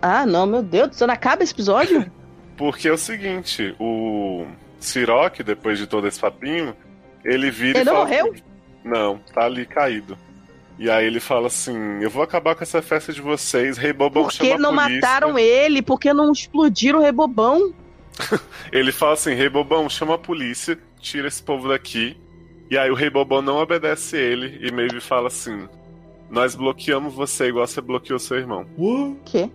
Ah, 0.00 0.26
não, 0.26 0.46
meu 0.46 0.62
Deus, 0.62 0.94
você 0.94 1.06
não 1.06 1.14
acaba 1.14 1.42
esse 1.42 1.52
episódio? 1.52 2.10
Porque 2.56 2.86
é 2.86 2.92
o 2.92 2.98
seguinte, 2.98 3.74
o 3.80 4.46
Siroc, 4.78 5.40
depois 5.42 5.78
de 5.78 5.86
todo 5.86 6.06
esse 6.06 6.20
papinho, 6.20 6.76
ele 7.24 7.50
vira 7.50 7.80
ele 7.80 7.90
e 7.90 7.92
fala. 7.92 8.10
Ele 8.10 8.22
morreu? 8.22 8.32
Assim, 8.32 8.42
não, 8.84 9.18
tá 9.18 9.44
ali 9.44 9.66
caído. 9.66 10.16
E 10.78 10.90
aí 10.90 11.06
ele 11.06 11.20
fala 11.20 11.46
assim: 11.46 12.02
Eu 12.02 12.10
vou 12.10 12.22
acabar 12.22 12.54
com 12.54 12.62
essa 12.62 12.82
festa 12.82 13.12
de 13.12 13.20
vocês, 13.20 13.78
Rei 13.78 13.92
Bobão 13.92 14.24
Por 14.24 14.32
que 14.32 14.58
não 14.58 14.72
mataram 14.72 15.38
ele? 15.38 15.82
Por 15.82 15.98
que 15.98 16.12
não 16.12 16.32
explodiram 16.32 16.98
o 16.98 17.02
Rei 17.02 17.12
Bobão? 17.12 17.72
ele 18.72 18.92
fala 18.92 19.14
assim: 19.14 19.34
Rei 19.34 19.48
Bobão, 19.48 19.88
chama 19.88 20.14
a 20.14 20.18
polícia, 20.18 20.78
tira 21.00 21.28
esse 21.28 21.42
povo 21.42 21.68
daqui. 21.68 22.16
E 22.70 22.76
aí 22.76 22.90
o 22.90 22.94
Rei 22.94 23.10
Bobão 23.10 23.40
não 23.40 23.58
obedece 23.58 24.16
ele 24.16 24.58
e 24.66 24.72
Maeve 24.72 25.00
fala 25.00 25.28
assim: 25.28 25.68
Nós 26.30 26.54
bloqueamos 26.54 27.14
você 27.14 27.46
igual 27.46 27.66
você 27.66 27.80
bloqueou 27.80 28.18
seu 28.18 28.38
irmão. 28.38 28.66
O 28.76 29.16
quê? 29.24 29.50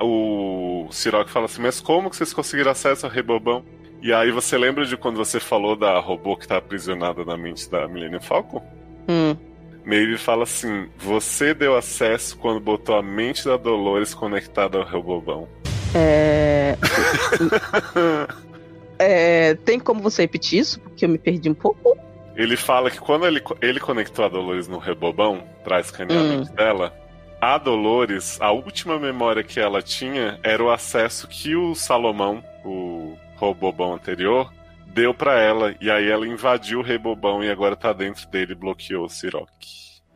O 0.00 0.86
Siroc 0.90 1.28
fala 1.28 1.46
assim: 1.46 1.62
Mas 1.62 1.80
como 1.80 2.10
que 2.10 2.16
vocês 2.16 2.32
conseguiram 2.32 2.70
acesso 2.70 3.06
ao 3.06 3.12
Rei 3.12 3.22
Bobão? 3.22 3.64
E 4.00 4.12
aí 4.12 4.30
você 4.30 4.56
lembra 4.56 4.84
de 4.84 4.96
quando 4.96 5.16
você 5.16 5.40
falou 5.40 5.74
da 5.74 5.98
robô 5.98 6.36
que 6.36 6.46
tá 6.46 6.56
aprisionada 6.56 7.24
na 7.24 7.36
mente 7.36 7.68
da 7.68 7.88
Millennium 7.88 8.20
Falcon? 8.20 8.64
Hum. 9.08 9.36
Maeve 9.84 10.18
fala 10.18 10.42
assim: 10.42 10.88
Você 10.98 11.54
deu 11.54 11.76
acesso 11.76 12.36
quando 12.36 12.60
botou 12.60 12.96
a 12.96 13.02
mente 13.02 13.44
da 13.46 13.56
Dolores 13.56 14.14
conectada 14.14 14.78
ao 14.78 14.84
Rebobão. 14.84 15.48
É... 15.94 16.76
é... 18.98 19.54
Tem 19.54 19.80
como 19.80 20.02
você 20.02 20.22
repetir 20.22 20.60
isso? 20.60 20.78
Porque 20.80 21.06
eu 21.06 21.08
me 21.08 21.18
perdi 21.18 21.48
um 21.48 21.54
pouco. 21.54 21.96
Ele 22.38 22.56
fala 22.56 22.88
que 22.88 23.00
quando 23.00 23.26
ele, 23.26 23.42
ele 23.60 23.80
conectou 23.80 24.24
a 24.24 24.28
Dolores 24.28 24.68
no 24.68 24.78
Rebobão, 24.78 25.42
pra 25.64 25.80
escanear 25.80 26.22
hum. 26.22 26.44
dela, 26.54 26.94
a 27.40 27.58
Dolores, 27.58 28.40
a 28.40 28.52
última 28.52 28.96
memória 28.96 29.42
que 29.42 29.58
ela 29.58 29.82
tinha 29.82 30.38
era 30.44 30.62
o 30.62 30.70
acesso 30.70 31.26
que 31.26 31.56
o 31.56 31.74
Salomão, 31.74 32.42
o 32.64 33.18
Robobão 33.34 33.92
anterior, 33.92 34.52
deu 34.86 35.12
para 35.12 35.40
ela. 35.40 35.74
E 35.80 35.90
aí 35.90 36.08
ela 36.08 36.28
invadiu 36.28 36.78
o 36.78 36.82
Rebobão 36.82 37.42
e 37.42 37.50
agora 37.50 37.74
tá 37.74 37.92
dentro 37.92 38.28
dele 38.28 38.52
e 38.52 38.54
bloqueou 38.54 39.06
o 39.06 39.08
Siroc. 39.08 39.48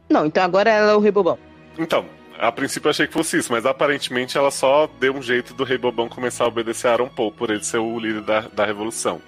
Não, 0.09 0.25
então 0.25 0.45
agora 0.45 0.71
ela 0.71 0.93
é 0.93 0.95
o 0.95 1.01
Rebobão. 1.01 1.37
Então, 1.77 2.07
a 2.39 2.53
princípio 2.53 2.87
eu 2.87 2.91
achei 2.91 3.09
que 3.09 3.13
fosse 3.13 3.37
isso, 3.37 3.51
mas 3.51 3.67
aparentemente 3.67 4.39
ela 4.39 4.53
só 4.53 4.89
deu 5.01 5.13
um 5.13 5.23
jeito 5.23 5.55
do 5.55 5.65
Rebobão 5.65 6.09
começar 6.09 6.45
a 6.45 6.49
obedecer 6.49 6.87
a 6.87 6.93
Aaron 6.93 7.09
Paul, 7.09 7.33
por 7.33 7.51
ele 7.51 7.65
ser 7.65 7.79
o 7.79 7.99
líder 7.99 8.23
da, 8.23 8.41
da 8.43 8.65
revolução. 8.65 9.21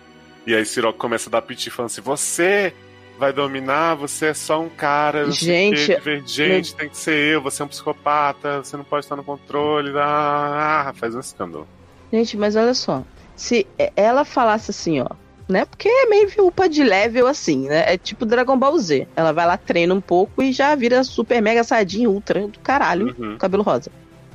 E 0.47 0.55
aí 0.55 0.65
Siroc 0.65 0.97
começa 0.97 1.29
a 1.29 1.33
dar 1.33 1.43
piti 1.43 1.71
falando 1.71 1.91
assim: 1.91 2.03
você 2.03 2.75
vai 3.19 3.33
dominar, 3.33 3.95
você 3.95 4.27
é 4.27 4.35
só 4.35 4.61
um 4.61 4.69
cara, 4.69 5.31
gente, 5.31 5.87
divergente, 5.87 6.71
meu... 6.71 6.79
tem 6.79 6.89
que 6.89 6.97
ser 6.97 7.17
eu, 7.35 7.43
você 7.43 7.63
é 7.63 7.65
um 7.65 7.69
psicopata, 7.69 8.63
você 8.63 8.77
não 8.77 8.85
pode 8.85 9.05
estar 9.05 9.17
no 9.17 9.25
controle, 9.25 9.93
ah, 9.97 10.93
faz 10.97 11.15
um 11.15 11.21
escândalo. 11.21 11.67
Gente, 12.13 12.37
mas 12.37 12.57
olha 12.57 12.75
só, 12.75 13.03
se 13.35 13.67
ela 13.97 14.25
falasse 14.25 14.71
assim, 14.71 15.01
ó, 15.01 15.09
né? 15.49 15.65
Porque 15.65 15.89
é 15.89 16.07
meio 16.07 16.29
upa 16.39 16.69
de 16.69 16.83
level 16.83 17.27
assim, 17.27 17.69
né? 17.69 17.93
É 17.93 17.99
tipo 17.99 18.25
Dragon 18.25 18.57
Ball 18.57 18.79
Z. 18.79 19.07
Ela 19.15 19.33
vai 19.33 19.47
lá, 19.47 19.57
treina 19.57 19.93
um 19.95 20.01
pouco 20.01 20.43
e 20.43 20.53
já 20.53 20.75
vira 20.75 21.05
super 21.05 21.41
mega 21.43 21.63
sadinho 21.63 22.11
ultra 22.11 22.47
do 22.47 22.59
caralho, 22.61 23.15
uhum. 23.19 23.37
cabelo 23.37 23.63
rosa. 23.63 23.91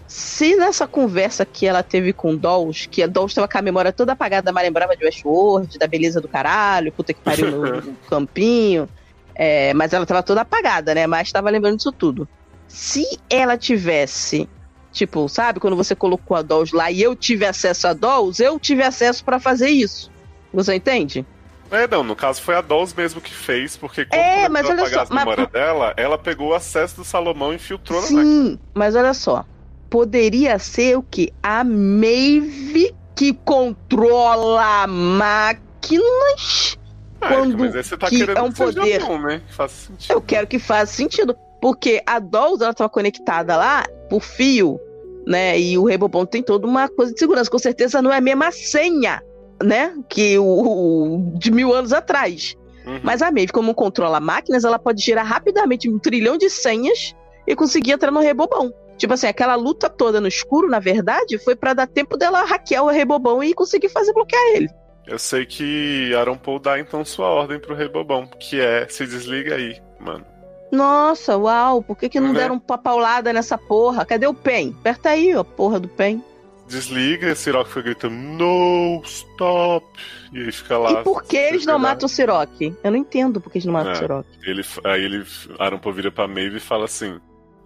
Se 0.10 0.56
nessa 0.56 0.88
conversa 0.88 1.46
que 1.46 1.68
ela 1.68 1.84
teve 1.84 2.12
com 2.12 2.36
Dolls, 2.36 2.90
que 2.90 3.04
a 3.04 3.08
Dolls 3.08 3.36
tava 3.36 3.48
com 3.48 3.60
a 3.60 3.62
memória 3.62 3.94
toda 3.94 4.14
apagada, 4.14 4.52
mas 4.52 4.64
lembrava 4.64 4.98
de 4.98 5.06
Westworld, 5.06 5.78
da 5.78 5.86
beleza 5.86 6.20
do 6.20 6.28
caralho, 6.28 6.92
puta 6.92 7.14
que 7.14 7.22
pariu 7.22 7.52
no, 7.52 7.76
no 7.80 7.94
campinho, 8.10 8.90
é, 9.36 9.72
mas 9.76 9.94
ela 9.94 10.08
tava 10.08 10.24
toda 10.24 10.42
apagada, 10.42 10.96
né? 10.96 11.06
Mas 11.06 11.32
tava 11.32 11.52
lembrando 11.52 11.78
disso 11.78 11.92
tudo. 11.92 12.28
Se 12.68 13.06
ela 13.30 13.56
tivesse 13.56 14.50
Tipo, 14.92 15.30
sabe, 15.30 15.60
quando 15.60 15.76
você 15.76 15.96
colocou 15.96 16.36
a 16.36 16.42
Dolls 16.42 16.76
lá 16.76 16.90
e 16.90 17.02
eu 17.02 17.16
tive 17.16 17.46
acesso 17.46 17.88
a 17.88 17.94
Dolls, 17.94 18.42
eu 18.42 18.60
tive 18.60 18.82
acesso 18.82 19.24
para 19.24 19.40
fazer 19.40 19.70
isso. 19.70 20.12
Você 20.52 20.74
entende? 20.74 21.24
É, 21.70 21.88
não, 21.88 22.04
no 22.04 22.16
caso 22.16 22.42
foi 22.42 22.56
a 22.56 22.62
Dolls 22.62 22.96
mesmo 22.98 23.22
que 23.22 23.32
fez, 23.32 23.78
porque 23.78 24.06
quando 24.06 24.20
é, 24.20 24.50
mas 24.50 24.68
olha 24.68 24.90
só, 24.90 25.02
a 25.04 25.16
memória 25.16 25.44
mas... 25.44 25.52
dela, 25.52 25.94
ela 25.96 26.18
pegou 26.18 26.50
o 26.50 26.54
acesso 26.56 26.96
do 26.96 27.04
Salomão 27.04 27.54
e 27.54 27.58
infiltrou 27.58 28.02
Sim, 28.02 28.16
na 28.16 28.24
máquina. 28.24 28.60
mas 28.74 28.96
olha 28.96 29.14
só. 29.14 29.46
Poderia 29.90 30.60
ser 30.60 30.98
o 30.98 31.04
que? 31.04 31.34
A 31.42 31.64
Maeve 31.64 32.96
que 33.16 33.34
controla 33.34 34.88
máquinas. 34.88 36.78
Ah, 37.20 37.28
quando 37.28 37.58
mas 37.58 37.76
aí 37.76 37.84
você 37.84 37.98
tá 37.98 38.08
que 38.08 38.24
é 38.24 38.42
um 38.42 38.52
poder. 38.52 39.02
Bom, 39.02 39.20
né? 39.20 39.42
Faz 39.50 39.72
sentido. 39.72 40.14
Eu 40.14 40.22
quero 40.22 40.48
que 40.48 40.60
faça 40.60 40.94
sentido. 40.94 41.36
Porque 41.62 42.02
a 42.06 42.20
Dolls, 42.20 42.64
ela 42.64 42.74
tava 42.74 42.90
conectada 42.90 43.58
lá 43.58 43.86
por 44.10 44.22
fio, 44.22 44.80
né? 45.28 45.60
E 45.60 45.78
o 45.78 45.84
Rebobon 45.84 46.26
tem 46.26 46.42
toda 46.42 46.66
uma 46.66 46.88
coisa 46.88 47.12
de 47.12 47.20
segurança. 47.20 47.52
Com 47.52 47.60
certeza 47.60 48.02
não 48.02 48.14
é 48.14 48.18
a 48.18 48.22
mesma 48.22 48.52
senha 48.52 49.22
né? 49.64 49.94
Que 50.08 50.38
o, 50.38 50.46
o 50.46 51.32
de 51.36 51.52
mil 51.52 51.74
anos 51.74 51.94
atrás. 51.94 52.56
Uhum. 52.86 53.00
Mas 53.04 53.22
a 53.22 53.32
Maeve, 53.32 53.52
como 53.52 53.74
controla 53.74 54.20
máquinas, 54.20 54.64
ela 54.64 54.80
pode 54.80 55.02
gerar 55.02 55.24
rapidamente 55.24 55.90
um 55.90 56.00
trilhão 56.00 56.38
de 56.38 56.50
senhas 56.50 57.16
e 57.46 57.56
conseguir 57.56 57.92
entrar 57.92 58.12
no 58.12 58.20
rebobão. 58.20 58.74
Tipo 59.00 59.14
assim, 59.14 59.28
aquela 59.28 59.56
luta 59.56 59.90
toda 59.90 60.20
no 60.20 60.28
escuro, 60.28 60.70
na 60.70 60.78
verdade, 60.78 61.40
foi 61.40 61.56
para 61.56 61.74
dar 61.74 61.88
tempo 61.88 62.18
dela 62.18 62.44
hackear 62.44 62.84
o 62.84 62.90
rebobão 62.90 63.42
e 63.42 63.54
conseguir 63.54 63.90
fazer 63.90 64.14
bloquear 64.14 64.42
ele. 64.54 64.68
Eu 65.08 65.18
sei 65.18 65.46
que 65.46 66.14
Aaron 66.14 66.38
Paul 66.38 66.60
dá 66.60 66.78
então 66.78 67.04
sua 67.06 67.30
ordem 67.30 67.60
pro 67.60 67.74
rebobão, 67.74 68.28
que 68.28 68.60
é 68.60 68.86
se 68.90 69.08
desliga 69.08 69.56
aí, 69.56 69.82
mano. 70.00 70.26
Nossa, 70.72 71.36
uau, 71.38 71.82
por 71.82 71.98
que, 71.98 72.10
que 72.10 72.20
não 72.20 72.34
né? 72.34 72.42
deram 72.42 72.62
uma 72.70 72.78
paulada 72.78 73.34
nessa 73.34 73.58
porra? 73.58 74.06
Cadê 74.06 74.28
o 74.28 74.34
PEN? 74.34 74.76
Aperta 74.82 75.10
aí, 75.10 75.34
ó, 75.34 75.44
porra 75.44 75.80
do 75.80 75.88
PEN 75.88 76.22
desliga, 76.70 77.34
Siroc 77.36 77.68
foi 77.68 77.82
gritando, 77.82 78.14
no, 78.14 79.02
stop! 79.04 79.86
E 80.32 80.38
aí 80.40 80.52
fica 80.52 80.78
lá. 80.78 81.02
E 81.02 81.04
por 81.04 81.24
que 81.24 81.36
eles 81.36 81.66
não 81.66 81.80
matam 81.80 82.06
o 82.06 82.10
Siroc? 82.10 82.62
Eu 82.62 82.92
não 82.92 82.98
entendo 82.98 83.42
por 83.42 83.52
que 83.52 83.58
eles 83.58 83.66
não 83.66 83.74
matam 83.74 83.92
é, 83.92 83.96
o 83.96 83.98
Siroc. 83.98 84.26
Ele, 84.44 84.64
aí 84.86 85.04
ele, 85.04 85.26
Arampo 85.58 85.92
vira 85.92 86.12
pra 86.12 86.28
Maeve 86.28 86.58
e 86.58 86.62
fala 86.62 86.86
assim, 86.86 87.20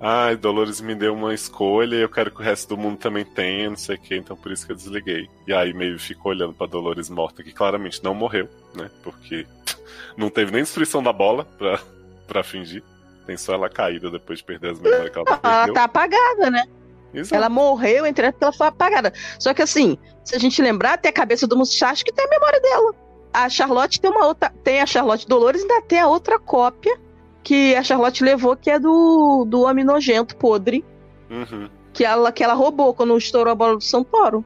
ah, 0.06 0.36
Dolores 0.36 0.82
me 0.82 0.94
deu 0.94 1.14
uma 1.14 1.34
escolha 1.34 1.96
e 1.96 2.02
eu 2.02 2.10
quero 2.10 2.30
que 2.30 2.42
o 2.42 2.44
resto 2.44 2.76
do 2.76 2.78
mundo 2.78 2.98
também 2.98 3.24
tenha, 3.24 3.70
não 3.70 3.78
sei 3.78 3.96
o 3.96 4.00
que, 4.00 4.14
então 4.14 4.36
por 4.36 4.52
isso 4.52 4.66
que 4.66 4.74
eu 4.74 4.76
desliguei. 4.76 5.30
E 5.48 5.54
aí 5.54 5.74
Maeve 5.74 5.98
ficou 5.98 6.34
olhando 6.34 6.54
pra 6.54 6.68
Dolores 6.68 7.10
morta, 7.10 7.42
que 7.42 7.54
claramente 7.54 8.04
não 8.04 8.14
morreu, 8.14 8.50
né, 8.76 8.92
porque 9.02 9.48
não 10.18 10.30
teve 10.30 10.52
nem 10.52 10.62
destruição 10.62 11.02
da 11.02 11.14
bola 11.14 11.46
pra, 11.58 11.80
pra 12.28 12.44
fingir. 12.44 12.84
Tem 13.26 13.38
só 13.38 13.54
ela 13.54 13.70
caída 13.70 14.12
depois 14.12 14.40
de 14.40 14.46
perder 14.46 14.72
as 14.72 14.80
memórias 14.82 15.10
que 15.10 15.18
ela 15.18 15.26
perdeu. 15.26 15.50
Ela 15.50 15.74
tá 15.74 15.84
apagada, 15.86 16.52
né? 16.52 16.66
Exato. 17.14 17.36
Ela 17.36 17.48
morreu, 17.48 18.06
entre 18.06 18.30
porque 18.30 18.44
ela 18.44 18.52
foi 18.52 18.68
apagada. 18.68 19.14
Só 19.40 19.54
que 19.54 19.62
assim, 19.62 19.98
se 20.26 20.36
a 20.36 20.40
gente 20.40 20.62
lembrar, 20.62 20.98
tem 20.98 21.10
a 21.10 21.14
cabeça 21.14 21.48
do 21.48 21.56
Mustache 21.56 22.04
que 22.04 22.12
tem 22.12 22.26
a 22.26 22.30
memória 22.30 22.60
dela. 22.60 22.94
A 23.32 23.48
Charlotte 23.48 24.02
tem 24.02 24.12
uma 24.12 24.26
outra. 24.26 24.50
Tem 24.64 24.82
a 24.82 24.86
Charlotte 24.86 25.26
Dolores 25.26 25.62
e 25.62 25.64
ainda 25.64 25.82
tem 25.88 26.02
a 26.02 26.08
outra 26.08 26.38
cópia 26.38 27.00
que 27.44 27.76
a 27.76 27.84
Charlotte 27.84 28.24
levou, 28.24 28.56
que 28.56 28.70
é 28.70 28.80
do, 28.80 29.46
do 29.48 29.64
Homem 29.64 29.84
Nojento, 29.84 30.36
podre. 30.36 30.84
Uhum. 31.30 31.70
Que, 31.92 32.06
ela, 32.06 32.32
que 32.32 32.44
ela 32.44 32.54
roubou 32.54 32.94
quando 32.94 33.18
estourou 33.18 33.52
a 33.52 33.56
bola 33.56 33.76
do 33.76 33.84
Santoro. 33.84 34.44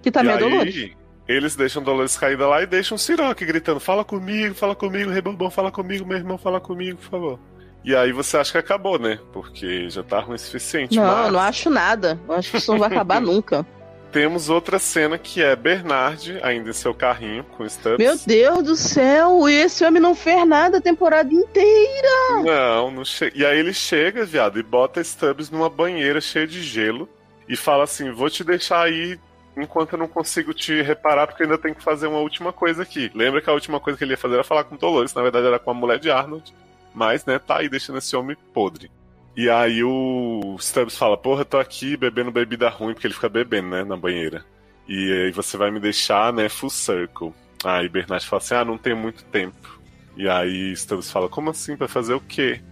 Que 0.00 0.10
também 0.10 0.32
e 0.32 0.36
é 0.36 0.38
Dolores. 0.38 0.90
Eles 1.28 1.56
deixam 1.56 1.82
Dolores 1.82 2.16
caída 2.16 2.46
lá 2.46 2.62
e 2.62 2.66
deixam 2.66 2.94
o 2.94 2.98
Siroc 2.98 3.40
gritando: 3.40 3.80
Fala 3.80 4.04
comigo, 4.04 4.54
fala 4.54 4.76
comigo, 4.76 5.10
Rebobão, 5.10 5.50
fala 5.50 5.72
comigo, 5.72 6.06
meu 6.06 6.16
irmão, 6.16 6.38
fala 6.38 6.60
comigo, 6.60 6.98
por 6.98 7.10
favor. 7.10 7.38
E 7.84 7.94
aí 7.94 8.12
você 8.12 8.36
acha 8.36 8.52
que 8.52 8.58
acabou, 8.58 8.98
né? 8.98 9.18
Porque 9.32 9.88
já 9.90 10.02
tá 10.02 10.20
ruim 10.20 10.36
o 10.36 10.38
suficiente. 10.38 10.96
Não, 10.96 11.04
mas... 11.04 11.32
não 11.32 11.40
acho 11.40 11.70
nada. 11.70 12.18
Eu 12.28 12.34
acho 12.34 12.50
que 12.50 12.56
isso 12.56 12.72
não 12.72 12.78
vai 12.78 12.90
acabar 12.90 13.20
nunca. 13.22 13.66
Temos 14.12 14.48
outra 14.48 14.78
cena 14.78 15.18
que 15.18 15.42
é 15.42 15.54
Bernard, 15.54 16.38
ainda 16.42 16.70
em 16.70 16.72
seu 16.72 16.94
carrinho, 16.94 17.44
com 17.56 17.68
Stubbs. 17.68 17.98
Meu 17.98 18.16
Deus 18.18 18.62
do 18.62 18.76
céu, 18.76 19.48
esse 19.48 19.84
homem 19.84 20.00
não 20.00 20.14
fez 20.14 20.46
nada 20.46 20.78
a 20.78 20.80
temporada 20.80 21.32
inteira. 21.32 22.42
Não, 22.44 22.90
não 22.90 23.04
chega. 23.04 23.36
E 23.36 23.44
aí 23.44 23.58
ele 23.58 23.72
chega, 23.72 24.24
viado, 24.24 24.58
e 24.58 24.62
bota 24.62 25.02
Stubbs 25.02 25.50
numa 25.50 25.68
banheira 25.68 26.20
cheia 26.20 26.46
de 26.46 26.62
gelo 26.62 27.08
e 27.48 27.56
fala 27.56 27.84
assim: 27.84 28.10
vou 28.10 28.30
te 28.30 28.42
deixar 28.42 28.82
aí 28.82 29.18
enquanto 29.56 29.94
eu 29.94 29.98
não 29.98 30.08
consigo 30.08 30.52
te 30.52 30.82
reparar, 30.82 31.26
porque 31.26 31.42
eu 31.42 31.46
ainda 31.46 31.58
tenho 31.58 31.74
que 31.74 31.82
fazer 31.82 32.06
uma 32.06 32.18
última 32.18 32.52
coisa 32.52 32.82
aqui. 32.82 33.10
Lembra 33.14 33.40
que 33.40 33.48
a 33.48 33.52
última 33.52 33.80
coisa 33.80 33.98
que 33.98 34.04
ele 34.04 34.12
ia 34.12 34.18
fazer 34.18 34.34
era 34.34 34.44
falar 34.44 34.64
com 34.64 34.76
Dolores, 34.76 35.14
na 35.14 35.22
verdade 35.22 35.46
era 35.46 35.58
com 35.58 35.70
a 35.70 35.74
mulher 35.74 35.98
de 35.98 36.10
Arnold. 36.10 36.52
Mas, 36.94 37.24
né, 37.26 37.38
tá 37.38 37.58
aí 37.58 37.68
deixando 37.68 37.98
esse 37.98 38.16
homem 38.16 38.36
podre. 38.54 38.90
E 39.36 39.50
aí 39.50 39.84
o 39.84 40.56
Stubbs 40.58 40.96
fala, 40.96 41.14
porra, 41.14 41.44
tô 41.44 41.58
aqui 41.58 41.94
bebendo 41.94 42.30
bebida 42.30 42.70
ruim, 42.70 42.94
porque 42.94 43.06
ele 43.06 43.12
fica 43.12 43.28
bebendo, 43.28 43.68
né, 43.68 43.84
na 43.84 43.94
banheira. 43.94 44.42
E 44.88 45.12
aí 45.12 45.30
você 45.30 45.58
vai 45.58 45.70
me 45.70 45.78
deixar, 45.78 46.32
né, 46.32 46.48
full 46.48 46.70
circle. 46.70 47.34
Aí 47.62 47.86
Bernard 47.86 48.26
fala 48.26 48.42
assim, 48.42 48.54
ah, 48.54 48.64
não 48.64 48.78
tem 48.78 48.94
muito 48.94 49.22
tempo. 49.24 49.78
E 50.16 50.26
aí 50.26 50.74
Stubbs 50.74 51.10
fala, 51.10 51.28
como 51.28 51.50
assim, 51.50 51.76
pra 51.76 51.86
fazer 51.86 52.14
o 52.14 52.20
quê? 52.20 52.62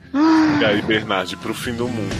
e 0.58 0.64
aí 0.64 0.80
Bernard, 0.80 1.36
pro 1.36 1.52
fim 1.52 1.74
do 1.74 1.86
mundo. 1.86 2.14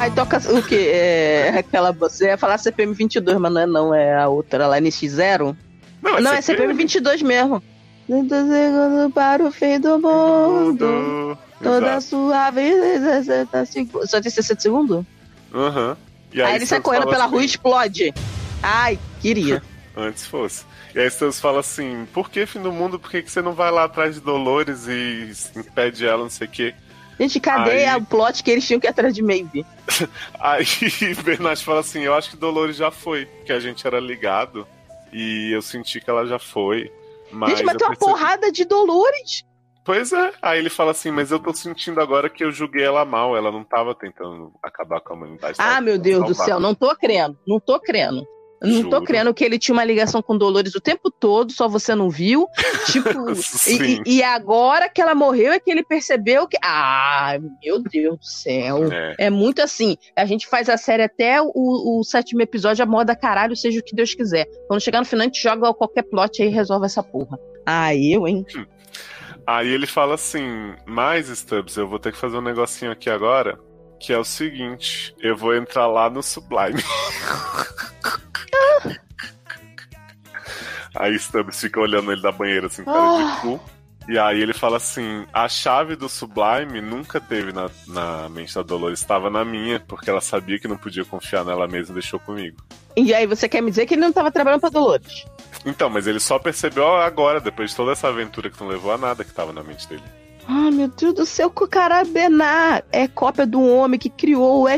Aí 0.00 0.10
toca 0.10 0.38
o 0.52 0.62
que? 0.62 0.88
É 0.88 1.58
aquela. 1.60 1.92
Você 1.92 2.26
ia 2.26 2.36
falar 2.36 2.58
CPM 2.58 2.92
22, 2.92 3.38
mas 3.38 3.52
não 3.52 3.60
é, 3.60 3.66
não, 3.66 3.94
é 3.94 4.16
a 4.16 4.28
outra 4.28 4.66
lá, 4.66 4.78
NX0? 4.80 5.56
Não, 6.04 6.18
é, 6.18 6.20
Não, 6.20 6.32
é 6.32 6.42
CPM 6.42 6.72
22 6.74 7.22
mesmo. 7.22 7.62
30 8.06 8.44
segundos 8.46 9.14
para 9.14 9.44
o 9.44 9.50
fim 9.50 9.80
do 9.80 9.98
mundo. 9.98 11.38
Toda 11.62 11.94
a 11.94 12.00
sua 12.00 12.50
vida, 12.50 13.22
60 13.22 13.66
segundos. 13.66 14.10
Só 14.10 14.20
tem 14.20 14.30
60 14.30 14.60
segundos? 14.60 15.04
Aham. 15.52 15.96
E 16.32 16.42
Aí, 16.42 16.56
ele 16.56 16.66
sai 16.66 16.80
correndo 16.80 17.06
pela 17.06 17.24
assim, 17.24 17.32
rua 17.32 17.42
e 17.42 17.46
explode. 17.46 18.14
Ai, 18.62 18.98
queria. 19.20 19.62
Antes 19.96 20.26
fosse. 20.26 20.64
E 20.92 20.98
aí 20.98 21.08
Stubbs 21.10 21.40
fala 21.40 21.60
assim, 21.60 22.06
por 22.12 22.28
que 22.28 22.44
fim 22.46 22.60
do 22.60 22.72
mundo? 22.72 22.98
Por 22.98 23.10
que, 23.10 23.22
que 23.22 23.30
você 23.30 23.40
não 23.40 23.52
vai 23.52 23.70
lá 23.70 23.84
atrás 23.84 24.16
de 24.16 24.20
Dolores 24.20 24.86
e 24.88 25.32
impede 25.56 26.04
ela, 26.04 26.24
não 26.24 26.30
sei 26.30 26.46
o 26.46 26.50
quê? 26.50 26.74
Gente, 27.18 27.38
cadê 27.38 27.84
Aí- 27.84 27.96
o 27.96 28.04
plot 28.04 28.42
que 28.42 28.50
eles 28.50 28.66
tinham 28.66 28.80
que 28.80 28.88
ir 28.88 28.90
atrás 28.90 29.14
de 29.14 29.22
Maeve? 29.22 29.64
Aí 30.40 30.66
Bernard 31.24 31.64
fala 31.64 31.80
assim, 31.80 32.00
eu 32.00 32.14
acho 32.14 32.30
que 32.30 32.36
Dolores 32.36 32.76
já 32.76 32.90
foi, 32.90 33.28
que 33.46 33.52
a 33.52 33.60
gente 33.60 33.86
era 33.86 34.00
ligado. 34.00 34.66
E 35.14 35.52
eu 35.54 35.62
senti 35.62 36.00
que 36.00 36.10
ela 36.10 36.26
já 36.26 36.38
foi. 36.40 36.92
Mas 37.30 37.50
Gente, 37.50 37.64
mas 37.64 37.76
tem 37.76 37.86
uma 37.86 37.96
percebi- 37.96 38.12
porrada 38.12 38.50
de 38.52 38.64
Dolores. 38.64 39.44
Pois 39.84 40.12
é. 40.12 40.32
Aí 40.42 40.58
ele 40.58 40.70
fala 40.70 40.90
assim, 40.90 41.10
mas 41.10 41.30
eu 41.30 41.38
tô 41.38 41.52
sentindo 41.54 42.00
agora 42.00 42.28
que 42.28 42.42
eu 42.42 42.50
julguei 42.50 42.82
ela 42.84 43.04
mal. 43.04 43.36
Ela 43.36 43.52
não 43.52 43.62
tava 43.62 43.94
tentando 43.94 44.52
acabar 44.62 45.00
com 45.00 45.12
a 45.12 45.16
humanidade. 45.16 45.56
Ah, 45.60 45.80
meu 45.80 45.98
Deus 45.98 46.26
do 46.26 46.34
céu, 46.34 46.58
não 46.58 46.74
tô 46.74 46.94
crendo. 46.96 47.38
Não 47.46 47.60
tô 47.60 47.78
crendo. 47.78 48.26
Não 48.62 48.84
tô 48.84 48.96
Juro. 48.96 49.04
crendo 49.04 49.34
que 49.34 49.44
ele 49.44 49.58
tinha 49.58 49.74
uma 49.74 49.84
ligação 49.84 50.22
com 50.22 50.38
Dolores 50.38 50.74
o 50.74 50.80
tempo 50.80 51.10
todo, 51.10 51.52
só 51.52 51.68
você 51.68 51.94
não 51.94 52.08
viu. 52.08 52.46
Tipo, 52.86 53.08
e, 53.68 54.00
e- 54.18 54.22
agora 54.22 54.88
que 54.88 55.02
ela 55.02 55.14
morreu 55.14 55.52
é 55.52 55.60
que 55.60 55.70
ele 55.70 55.82
percebeu 55.84 56.46
que. 56.48 56.56
Ah, 56.64 57.36
meu 57.62 57.82
Deus 57.82 58.18
do 58.18 58.24
céu. 58.24 58.90
É. 58.90 59.14
É 59.18 59.30
muito 59.30 59.60
assim. 59.60 59.96
A 60.16 60.24
gente 60.24 60.46
faz 60.46 60.68
a 60.68 60.76
série 60.78 61.02
até 61.02 61.42
o, 61.42 61.50
o 61.54 62.02
sétimo 62.04 62.40
episódio, 62.40 62.82
a 62.82 62.86
moda 62.86 63.14
caralho, 63.14 63.54
seja 63.56 63.80
o 63.80 63.82
que 63.82 63.94
Deus 63.94 64.14
quiser. 64.14 64.46
Quando 64.66 64.80
chegar 64.80 65.00
no 65.00 65.06
final, 65.06 65.22
a 65.22 65.26
gente 65.26 65.42
joga 65.42 65.74
qualquer 65.74 66.02
plot 66.04 66.40
aí 66.42 66.48
e 66.48 66.52
resolve 66.52 66.86
essa 66.86 67.02
porra. 67.02 67.38
Ah, 67.66 67.94
eu, 67.94 68.26
hein? 68.26 68.46
Aí 69.46 69.68
ele 69.68 69.86
fala 69.86 70.14
assim, 70.14 70.74
mas 70.86 71.26
Stubbs, 71.28 71.76
eu 71.76 71.86
vou 71.86 71.98
ter 71.98 72.12
que 72.12 72.18
fazer 72.18 72.38
um 72.38 72.40
negocinho 72.42 72.90
aqui 72.90 73.10
agora, 73.10 73.58
que 74.00 74.10
é 74.10 74.18
o 74.18 74.24
seguinte, 74.24 75.14
eu 75.20 75.36
vou 75.36 75.54
entrar 75.54 75.86
lá 75.86 76.08
no 76.08 76.22
Sublime. 76.22 76.82
Aí 80.94 81.18
Stubbs 81.18 81.60
fica 81.60 81.80
olhando 81.80 82.12
ele 82.12 82.22
da 82.22 82.30
banheira 82.32 82.66
assim, 82.66 82.84
cara 82.84 82.98
Ah. 82.98 83.34
de 83.36 83.40
cu. 83.40 83.60
E 84.06 84.18
aí 84.18 84.38
ele 84.38 84.52
fala 84.52 84.76
assim, 84.76 85.24
a 85.32 85.48
chave 85.48 85.96
do 85.96 86.10
Sublime 86.10 86.82
nunca 86.82 87.18
teve 87.18 87.52
na, 87.54 87.70
na 87.86 88.28
mente 88.28 88.54
da 88.54 88.60
Dolores, 88.62 89.00
estava 89.00 89.30
na 89.30 89.46
minha, 89.46 89.80
porque 89.80 90.10
ela 90.10 90.20
sabia 90.20 90.58
que 90.58 90.68
não 90.68 90.76
podia 90.76 91.06
confiar 91.06 91.42
nela 91.42 91.66
mesma 91.66 91.92
e 91.92 91.94
deixou 92.00 92.20
comigo. 92.20 92.58
E 92.94 93.14
aí, 93.14 93.26
você 93.26 93.48
quer 93.48 93.62
me 93.62 93.70
dizer 93.70 93.86
que 93.86 93.94
ele 93.94 94.02
não 94.02 94.12
tava 94.12 94.30
trabalhando 94.30 94.60
pra 94.60 94.68
Dolores? 94.68 95.24
Então, 95.64 95.88
mas 95.88 96.06
ele 96.06 96.20
só 96.20 96.38
percebeu 96.38 96.86
agora, 96.96 97.40
depois 97.40 97.70
de 97.70 97.76
toda 97.76 97.92
essa 97.92 98.08
aventura 98.08 98.50
que 98.50 98.60
não 98.60 98.68
levou 98.68 98.92
a 98.92 98.98
nada 98.98 99.24
que 99.24 99.30
estava 99.30 99.54
na 99.54 99.62
mente 99.62 99.88
dele. 99.88 100.02
Ah, 100.46 100.70
meu 100.70 100.88
Deus 100.88 101.14
do 101.14 101.24
céu, 101.24 101.48
que 101.50 101.64
o 101.64 101.68
cara 101.68 102.04
Bernard 102.04 102.84
é 102.92 103.08
cópia 103.08 103.46
do 103.46 103.62
homem 103.62 103.98
que 103.98 104.10
criou 104.10 104.66
o. 104.66 104.68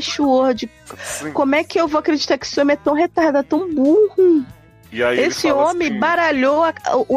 Sim. 1.02 1.32
Como 1.32 1.54
é 1.56 1.64
que 1.64 1.80
eu 1.80 1.88
vou 1.88 1.98
acreditar 1.98 2.38
que 2.38 2.46
esse 2.46 2.60
homem 2.60 2.74
é 2.74 2.76
tão 2.76 2.94
retardado, 2.94 3.48
tão 3.48 3.74
burro? 3.74 4.46
Esse 4.92 5.50
homem 5.50 5.88
assim, 5.88 5.98
baralhou 5.98 6.62
a, 6.62 6.74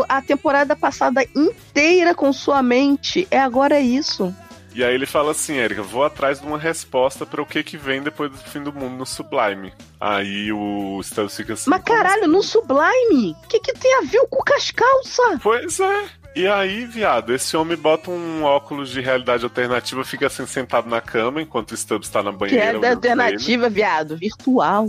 a- 0.10 0.22
temporada 0.22 0.76
passada 0.76 1.24
inteira 1.36 2.14
com 2.16 2.32
sua 2.34 2.62
mente. 2.62 3.28
É 3.32 3.40
agora 3.40 3.76
é 3.76 3.82
isso. 3.82 4.34
E 4.74 4.84
aí 4.84 4.94
ele 4.94 5.06
fala 5.06 5.32
assim, 5.32 5.56
Erika, 5.56 5.82
vou 5.82 6.04
atrás 6.06 6.40
de 6.40 6.46
uma 6.46 6.58
resposta 6.58 7.26
para 7.26 7.42
o 7.42 7.46
que 7.46 7.64
que 7.64 7.76
vem 7.76 8.02
depois 8.04 8.32
do 8.32 8.38
fim 8.38 8.62
do 8.62 8.72
mundo 8.72 8.96
no 8.96 9.06
Sublime. 9.06 9.74
Aí 10.00 10.52
o 10.54 11.02
Stubbs 11.04 11.36
fica 11.36 11.54
assim... 11.54 11.70
Mas 11.70 11.82
como 11.82 11.98
caralho, 11.98 12.22
assim? 12.24 12.32
no 12.32 12.44
Sublime? 12.44 13.36
O 13.44 13.48
que, 13.48 13.60
que 13.60 13.74
tem 13.74 13.96
a 13.98 14.02
ver 14.02 14.26
com 14.30 14.44
as 14.54 14.70
calças? 14.72 15.40
Pois 15.42 15.80
é. 15.80 16.04
E 16.36 16.48
aí, 16.48 16.86
viado, 16.86 17.34
esse 17.34 17.58
homem 17.58 17.76
bota 17.76 18.12
um 18.12 18.44
óculos 18.44 18.92
de 18.92 19.02
realidade 19.02 19.44
alternativa, 19.44 20.04
fica 20.06 20.28
assim 20.28 20.46
sentado 20.46 20.88
na 20.88 21.02
cama, 21.02 21.42
enquanto 21.42 21.72
o 21.72 21.78
Stubbs 21.78 22.08
tá 22.08 22.22
na 22.22 22.32
banheira. 22.32 22.78
ele. 22.78 22.88
alternativa, 22.88 23.70
viado, 23.70 24.16
virtual. 24.16 24.88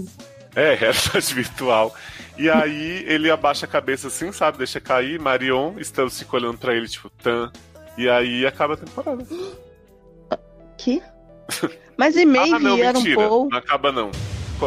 É, 0.55 0.74
realidade 0.74 1.34
virtual. 1.34 1.94
E 2.38 2.48
aí 2.48 3.05
ele 3.07 3.30
abaixa 3.30 3.66
a 3.66 3.68
cabeça 3.68 4.09
assim, 4.09 4.32
sabe? 4.32 4.59
Deixa 4.59 4.80
cair, 4.80 5.20
Marion, 5.20 5.74
Stubbs 5.82 6.18
fica 6.18 6.36
olhando 6.36 6.59
pra 6.59 6.74
ele, 6.74 6.88
tipo, 6.88 7.11
tan. 7.11 7.53
E 7.96 8.09
aí 8.09 8.46
acaba 8.46 8.74
a 8.74 8.76
temporada. 8.76 9.24
Que? 10.78 11.03
Mas 11.96 12.16
e 12.16 12.24
Maeve 12.26 12.55
ah, 12.55 12.59
não, 12.59 12.74
um 12.74 12.78
mentira. 12.78 13.16
Paul? 13.16 13.48
Não 13.51 13.59
acaba 13.59 13.92
não. 13.92 14.11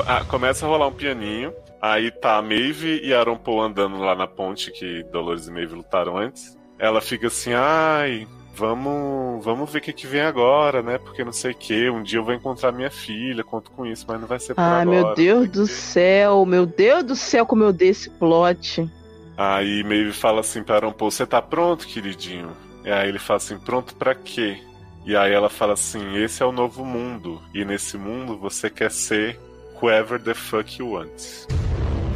Ah, 0.05 0.23
começa 0.25 0.65
a 0.65 0.69
rolar 0.69 0.87
um 0.87 0.93
pianinho. 0.93 1.53
Aí 1.81 2.11
tá 2.11 2.37
a 2.37 2.41
Maeve 2.41 3.01
e 3.03 3.13
Aaron 3.13 3.37
Paul 3.37 3.61
andando 3.61 3.97
lá 3.97 4.15
na 4.15 4.27
ponte 4.27 4.71
que 4.71 5.03
Dolores 5.11 5.47
e 5.47 5.51
Maeve 5.51 5.75
lutaram 5.75 6.17
antes. 6.17 6.57
Ela 6.79 7.01
fica 7.01 7.27
assim, 7.27 7.53
ai, 7.53 8.27
vamos, 8.55 9.43
vamos 9.43 9.71
ver 9.71 9.79
o 9.79 9.81
que, 9.81 9.93
que 9.93 10.07
vem 10.07 10.21
agora, 10.21 10.81
né? 10.81 10.97
Porque 10.97 11.23
não 11.23 11.31
sei 11.33 11.51
o 11.51 11.55
que. 11.55 11.89
Um 11.89 12.03
dia 12.03 12.19
eu 12.19 12.23
vou 12.23 12.33
encontrar 12.33 12.71
minha 12.71 12.89
filha, 12.91 13.43
conto 13.43 13.71
com 13.71 13.85
isso, 13.85 14.05
mas 14.07 14.19
não 14.19 14.27
vai 14.27 14.39
ser 14.39 14.53
por 14.55 14.61
Ah, 14.61 14.81
agora. 14.81 14.85
meu 14.85 15.15
Deus 15.15 15.45
não 15.45 15.51
do 15.51 15.67
céu, 15.67 16.45
meu 16.45 16.65
Deus 16.65 17.03
do 17.03 17.15
céu, 17.15 17.45
como 17.45 17.63
eu 17.63 17.73
dei 17.73 17.89
esse 17.89 18.09
plot. 18.09 18.89
Aí 19.35 19.83
Maeve 19.83 20.13
fala 20.13 20.41
assim 20.41 20.61
pra 20.63 20.75
Aaron 20.75 20.91
Paul, 20.91 21.09
você 21.11 21.25
tá 21.25 21.41
pronto, 21.41 21.87
queridinho? 21.87 22.51
E 22.85 22.91
aí 22.91 23.09
ele 23.09 23.19
fala 23.19 23.37
assim, 23.37 23.57
pronto 23.57 23.95
pra 23.95 24.13
quê? 24.13 24.57
E 25.05 25.15
aí 25.15 25.33
ela 25.33 25.49
fala 25.49 25.73
assim, 25.73 26.15
esse 26.17 26.43
é 26.43 26.45
o 26.45 26.51
novo 26.51 26.85
mundo. 26.85 27.41
E 27.53 27.65
nesse 27.65 27.97
mundo 27.97 28.37
você 28.37 28.69
quer 28.69 28.91
ser 28.91 29.39
whoever 29.81 30.21
the 30.21 30.33
fuck 30.33 30.79
you 30.79 30.91
want. 30.91 31.09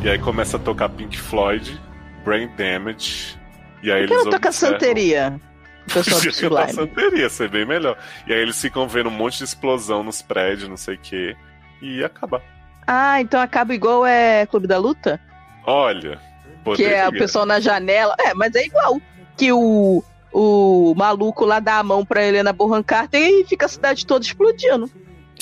E 0.03 0.09
aí 0.09 0.19
começa 0.19 0.57
a 0.57 0.59
tocar 0.59 0.89
Pink 0.89 1.17
Floyd, 1.17 1.79
Brain 2.23 2.49
Damage. 2.55 3.35
E 3.81 3.91
aí 3.91 4.01
Por 4.01 4.07
que 4.07 4.13
eles 4.13 4.23
ela 4.25 4.31
toca 4.31 4.49
observam- 4.49 4.79
santeria? 4.79 5.41
Pessoal 5.93 6.21
do 6.21 6.31
Sublime. 6.33 6.73
santeria, 6.73 7.29
ser 7.29 7.49
bem 7.49 7.65
melhor. 7.65 7.97
E 8.25 8.33
aí 8.33 8.39
eles 8.39 8.59
ficam 8.59 8.87
vendo 8.87 9.07
um 9.09 9.11
monte 9.11 9.37
de 9.39 9.43
explosão 9.45 10.03
nos 10.03 10.21
prédios, 10.21 10.69
não 10.69 10.77
sei 10.77 10.95
o 10.95 10.99
quê. 10.99 11.35
E 11.81 12.03
acaba. 12.03 12.41
Ah, 12.85 13.19
então 13.21 13.39
acaba 13.39 13.73
igual 13.73 14.05
é 14.05 14.45
Clube 14.45 14.67
da 14.67 14.77
Luta? 14.77 15.19
Olha. 15.65 16.19
Que 16.75 16.83
é 16.85 17.01
o 17.03 17.05
poderia. 17.07 17.11
pessoal 17.11 17.45
na 17.45 17.59
janela. 17.59 18.15
É, 18.19 18.33
mas 18.33 18.53
é 18.55 18.65
igual. 18.65 18.99
Que 19.37 19.51
o, 19.51 20.03
o 20.33 20.93
maluco 20.95 21.45
lá 21.45 21.59
dá 21.59 21.77
a 21.79 21.83
mão 21.83 22.05
pra 22.05 22.23
Helena 22.25 22.51
Bonham 22.51 22.83
Carter 22.83 23.21
e 23.21 23.45
fica 23.45 23.65
a 23.65 23.69
cidade 23.69 24.05
toda 24.05 24.25
explodindo. 24.25 24.89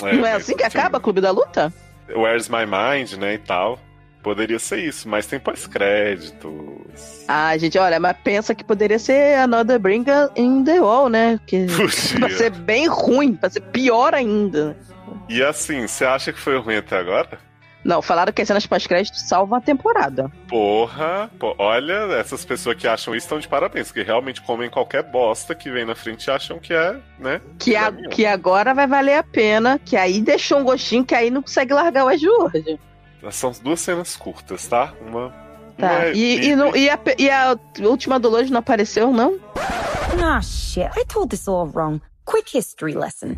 Não 0.02 0.26
é 0.26 0.34
assim 0.34 0.56
que 0.56 0.64
acaba 0.64 1.00
Clube 1.00 1.22
da 1.22 1.32
Luta? 1.32 1.74
Where's 2.10 2.50
My 2.50 2.66
Mind, 2.66 3.14
né, 3.14 3.36
e 3.36 3.38
tal. 3.40 3.80
Poderia 4.26 4.58
ser 4.58 4.80
isso, 4.80 5.08
mas 5.08 5.28
tem 5.28 5.40
pós-créditos. 5.40 7.24
Ah, 7.28 7.56
gente, 7.60 7.78
olha, 7.78 8.00
mas 8.00 8.18
pensa 8.24 8.56
que 8.56 8.64
poderia 8.64 8.98
ser 8.98 9.36
Another 9.38 9.78
Bringer 9.78 10.32
in 10.36 10.64
the 10.64 10.82
Wall, 10.82 11.10
né? 11.10 11.40
Que 11.46 11.68
pra 12.20 12.30
ser 12.32 12.50
bem 12.50 12.88
ruim, 12.88 13.36
pra 13.36 13.52
ser 13.52 13.62
pior 13.62 14.16
ainda. 14.16 14.76
E 15.30 15.44
assim, 15.44 15.86
você 15.88 16.06
acha 16.06 16.34
que 16.34 16.40
foi 16.40 16.58
ruim 16.58 16.78
até 16.78 16.98
agora? 16.98 17.38
Não, 17.84 18.02
falaram 18.02 18.34
que 18.34 18.42
as 18.42 18.48
cenas 18.48 18.66
pós-crédito 18.66 19.16
salvam 19.16 19.60
a 19.60 19.62
temporada. 19.62 20.32
Porra, 20.48 21.30
pô, 21.38 21.54
olha, 21.60 21.94
essas 22.20 22.44
pessoas 22.44 22.76
que 22.76 22.88
acham 22.88 23.14
isso 23.14 23.26
estão 23.28 23.38
de 23.38 23.48
parabéns, 23.48 23.92
que 23.92 24.02
realmente 24.02 24.42
comem 24.42 24.72
qualquer 24.72 25.04
bosta 25.04 25.54
que 25.54 25.70
vem 25.70 25.86
na 25.86 25.94
frente 25.94 26.26
e 26.26 26.32
acham 26.32 26.58
que 26.58 26.74
é, 26.74 26.96
né? 27.20 27.40
Que, 27.60 27.76
a- 27.76 27.84
Caminho. 27.92 28.10
que 28.10 28.26
agora 28.26 28.74
vai 28.74 28.88
valer 28.88 29.20
a 29.20 29.24
pena, 29.24 29.80
que 29.86 29.96
aí 29.96 30.20
deixou 30.20 30.58
um 30.58 30.64
gostinho 30.64 31.06
que 31.06 31.14
aí 31.14 31.30
não 31.30 31.44
consegue 31.44 31.76
largar 31.76 32.06
o 32.06 32.08
Westworld. 32.08 32.80
São 33.32 33.52
duas 33.62 33.80
cenas 33.80 34.16
curtas, 34.16 34.68
tá? 34.68 34.94
Uma. 35.02 35.30
Tá. 35.78 35.88
uma 35.88 36.04
é 36.06 36.14
E, 36.14 36.48
e, 36.50 36.56
não- 36.56 36.76
e 36.76 36.90
a, 36.90 37.00
e 37.18 37.30
a 37.30 37.58
última 37.82 38.20
Dolores 38.20 38.50
não 38.50 38.60
apareceu, 38.60 39.12
não? 39.12 39.40
Ah, 40.24 40.42
shit. 40.42 40.88
I 40.98 41.06
told 41.06 41.30
this 41.30 41.48
all 41.48 41.68
wrong. 41.68 42.02
Quick 42.26 42.58
history 42.58 42.94
lesson. 42.94 43.36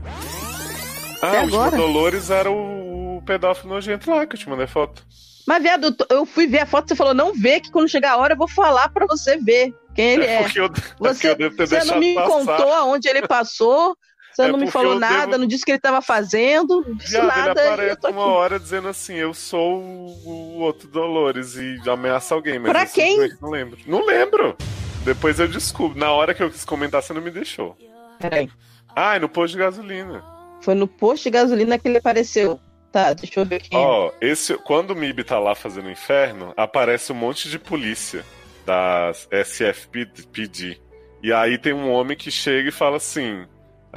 Ah, 1.22 1.30
Até 1.30 1.40
o 1.40 1.44
último 1.44 1.62
agora? 1.62 1.78
Dolores 1.78 2.30
era 2.30 2.52
o 2.52 3.22
pedófilo 3.26 3.74
nojento 3.74 4.10
lá 4.12 4.26
que 4.26 4.36
eu 4.36 4.40
te 4.40 4.48
mandei 4.50 4.68
foto. 4.68 5.04
Mas, 5.48 5.64
viado, 5.64 5.96
eu 6.10 6.26
fui 6.26 6.46
ver 6.46 6.60
a 6.60 6.66
foto, 6.66 6.90
você 6.90 6.96
falou, 6.96 7.14
não 7.14 7.34
vê, 7.34 7.60
que 7.62 7.72
quando 7.72 7.88
chegar 7.88 8.12
a 8.14 8.18
hora 8.18 8.34
eu 8.34 8.38
vou 8.38 8.50
falar 8.50 8.90
pra 8.90 9.06
você 9.08 9.38
ver 9.38 9.74
quem 9.96 10.06
ele 10.16 10.26
é. 10.26 10.44
porque 10.44 10.60
eu, 10.60 10.66
é 10.66 10.70
Você, 11.00 11.30
eu 11.30 11.36
devo 11.36 11.56
ter 11.56 11.68
você 11.68 11.84
não 11.86 12.00
me 12.00 12.14
passar. 12.14 12.28
contou 12.30 12.74
aonde 12.74 13.08
ele 13.08 13.26
passou, 13.26 13.96
você 14.38 14.50
É 14.50 14.52
não 14.52 14.60
me 14.60 14.72
falou 14.72 15.00
nada, 15.00 15.26
devo- 15.28 15.38
não 15.40 15.48
disse 15.48 15.64
o 15.64 15.66
que 15.66 15.72
ele 15.74 15.80
tava 15.80 16.02
fazendo, 16.02 16.82
não 16.88 16.96
disse 16.96 17.12
Viado, 17.12 17.26
ele 17.26 17.38
nada. 17.48 17.62
e 17.62 17.66
eu 17.68 17.74
aparece 17.74 18.00
uma 18.08 18.10
aqui. 18.10 18.20
hora 18.32 18.60
dizendo 18.60 18.88
assim, 18.88 19.16
eu 19.16 19.34
sou 19.34 19.82
o, 19.82 20.60
outro 20.60 20.88
Dolores 20.88 21.56
e 21.56 21.78
ameaça 21.90 22.34
alguém, 22.36 22.60
mas 22.60 22.72
Pra 22.72 22.86
quem? 22.86 23.18
não 23.42 23.50
lembro. 23.50 23.78
Não 23.86 24.06
lembro. 24.06 24.56
Depois 25.04 25.40
eu 25.40 25.48
descubro. 25.48 25.98
Na 25.98 26.12
hora 26.12 26.34
que 26.34 26.44
eu 26.44 26.50
quis 26.50 26.64
comentar, 26.66 27.02
você 27.02 27.14
não 27.14 27.22
me 27.22 27.32
deixou. 27.32 27.78
Peraí. 28.20 28.50
Ah, 28.96 29.16
é 29.16 29.20
no 29.20 29.30
posto 29.30 29.54
de 29.54 29.60
gasolina. 29.60 30.24
Foi 30.62 30.74
no 30.76 30.88
posto 30.88 31.24
de 31.24 31.30
gasolina 31.30 31.78
que 31.80 31.88
ele 31.88 31.98
apareceu. 32.00 32.60
Tá, 32.92 33.14
deixa 33.14 33.40
eu 33.40 33.46
ver 33.46 33.62
é. 33.72 33.78
Ó, 33.78 34.12
esse, 34.20 34.56
quando 34.60 34.92
o 34.92 34.96
MIB 34.96 35.24
tá 35.24 35.38
lá 35.40 35.54
fazendo 35.54 35.90
inferno, 35.90 36.54
aparece 36.58 37.12
um 37.12 37.16
monte 37.16 37.50
de 37.50 37.60
polícia 37.60 38.26
das 38.66 39.28
SFPD. 39.32 40.80
E 41.22 41.32
aí 41.34 41.58
tem 41.58 41.74
um 41.74 41.92
homem 41.92 42.16
que 42.18 42.32
chega 42.32 42.70
e 42.70 42.72
fala 42.72 42.98
assim: 42.98 43.46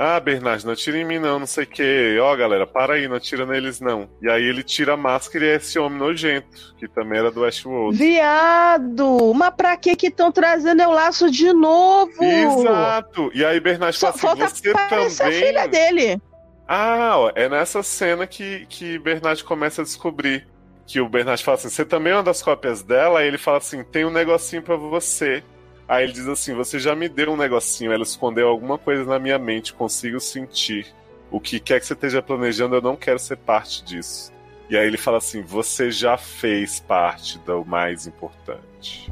Ah, 0.03 0.19
Bernardo, 0.19 0.65
não 0.65 0.73
atira 0.73 0.97
em 0.97 1.05
mim 1.05 1.19
não, 1.19 1.41
não 1.41 1.47
sei 1.47 1.65
o 1.65 1.67
quê. 1.67 2.17
Ó, 2.23 2.35
galera, 2.35 2.67
para 2.67 2.95
aí, 2.95 3.07
não 3.07 3.17
atira 3.17 3.45
neles 3.45 3.81
não. 3.81 4.09
E 4.23 4.31
aí 4.31 4.43
ele 4.43 4.63
tira 4.63 4.95
a 4.95 4.97
máscara 4.97 5.45
e 5.45 5.49
é 5.51 5.57
esse 5.57 5.79
homem 5.79 5.99
nojento, 5.99 6.75
que 6.79 6.89
também 6.89 7.19
era 7.19 7.31
do 7.31 7.43
Westworld. 7.43 7.99
Viado! 7.99 9.35
Mas 9.35 9.55
pra 9.55 9.77
que 9.77 9.95
que 9.95 10.07
estão 10.07 10.33
trazendo 10.33 10.81
eu 10.81 10.91
laço 10.91 11.31
de 11.31 11.53
novo? 11.53 12.25
Exato! 12.25 13.31
E 13.35 13.45
aí 13.45 13.61
Bernardo 13.61 13.95
Só 13.95 14.11
fala 14.11 14.47
assim: 14.47 14.63
Você 14.63 14.71
aparecer 14.71 15.23
a 15.23 15.33
filha 15.33 15.65
também. 15.65 15.95
dele. 15.95 16.23
Ah, 16.67 17.19
ó, 17.19 17.33
é 17.35 17.47
nessa 17.51 17.83
cena 17.83 18.27
que, 18.27 18.65
que 18.71 18.99
Bernard 18.99 19.45
começa 19.45 19.83
a 19.83 19.85
descobrir. 19.85 20.49
Que 20.87 20.99
o 20.99 21.11
Bernard 21.11 21.45
fala 21.45 21.59
assim: 21.59 21.69
Você 21.69 21.85
também 21.85 22.15
é 22.15 22.17
uma 22.17 22.23
das 22.23 22.41
cópias 22.41 22.83
dela? 22.83 23.19
Aí 23.19 23.29
ele 23.29 23.37
fala 23.37 23.59
assim: 23.59 23.85
Tem 23.85 24.07
um 24.07 24.11
negocinho 24.11 24.63
pra 24.63 24.77
você. 24.77 25.45
Aí 25.91 26.05
ele 26.05 26.13
diz 26.13 26.29
assim: 26.29 26.55
Você 26.55 26.79
já 26.79 26.95
me 26.95 27.09
deu 27.09 27.33
um 27.33 27.37
negocinho. 27.37 27.91
Ela 27.91 28.05
escondeu 28.05 28.47
alguma 28.47 28.79
coisa 28.79 29.05
na 29.05 29.19
minha 29.19 29.41
mente. 29.41 29.75
Consigo 29.75 30.21
sentir. 30.21 30.87
O 31.33 31.41
que 31.41 31.59
quer 31.59 31.81
que 31.81 31.87
você 31.87 31.95
esteja 31.95 32.23
planejando, 32.23 32.77
eu 32.77 32.81
não 32.81 32.95
quero 32.95 33.19
ser 33.19 33.37
parte 33.37 33.83
disso. 33.83 34.33
E 34.71 34.77
aí 34.77 34.87
ele 34.87 34.97
fala 34.97 35.19
assim: 35.19 35.43
Você 35.43 35.91
já 35.91 36.17
fez 36.17 36.79
parte 36.79 37.41
do 37.41 37.65
mais 37.65 38.07
importante. 38.07 39.09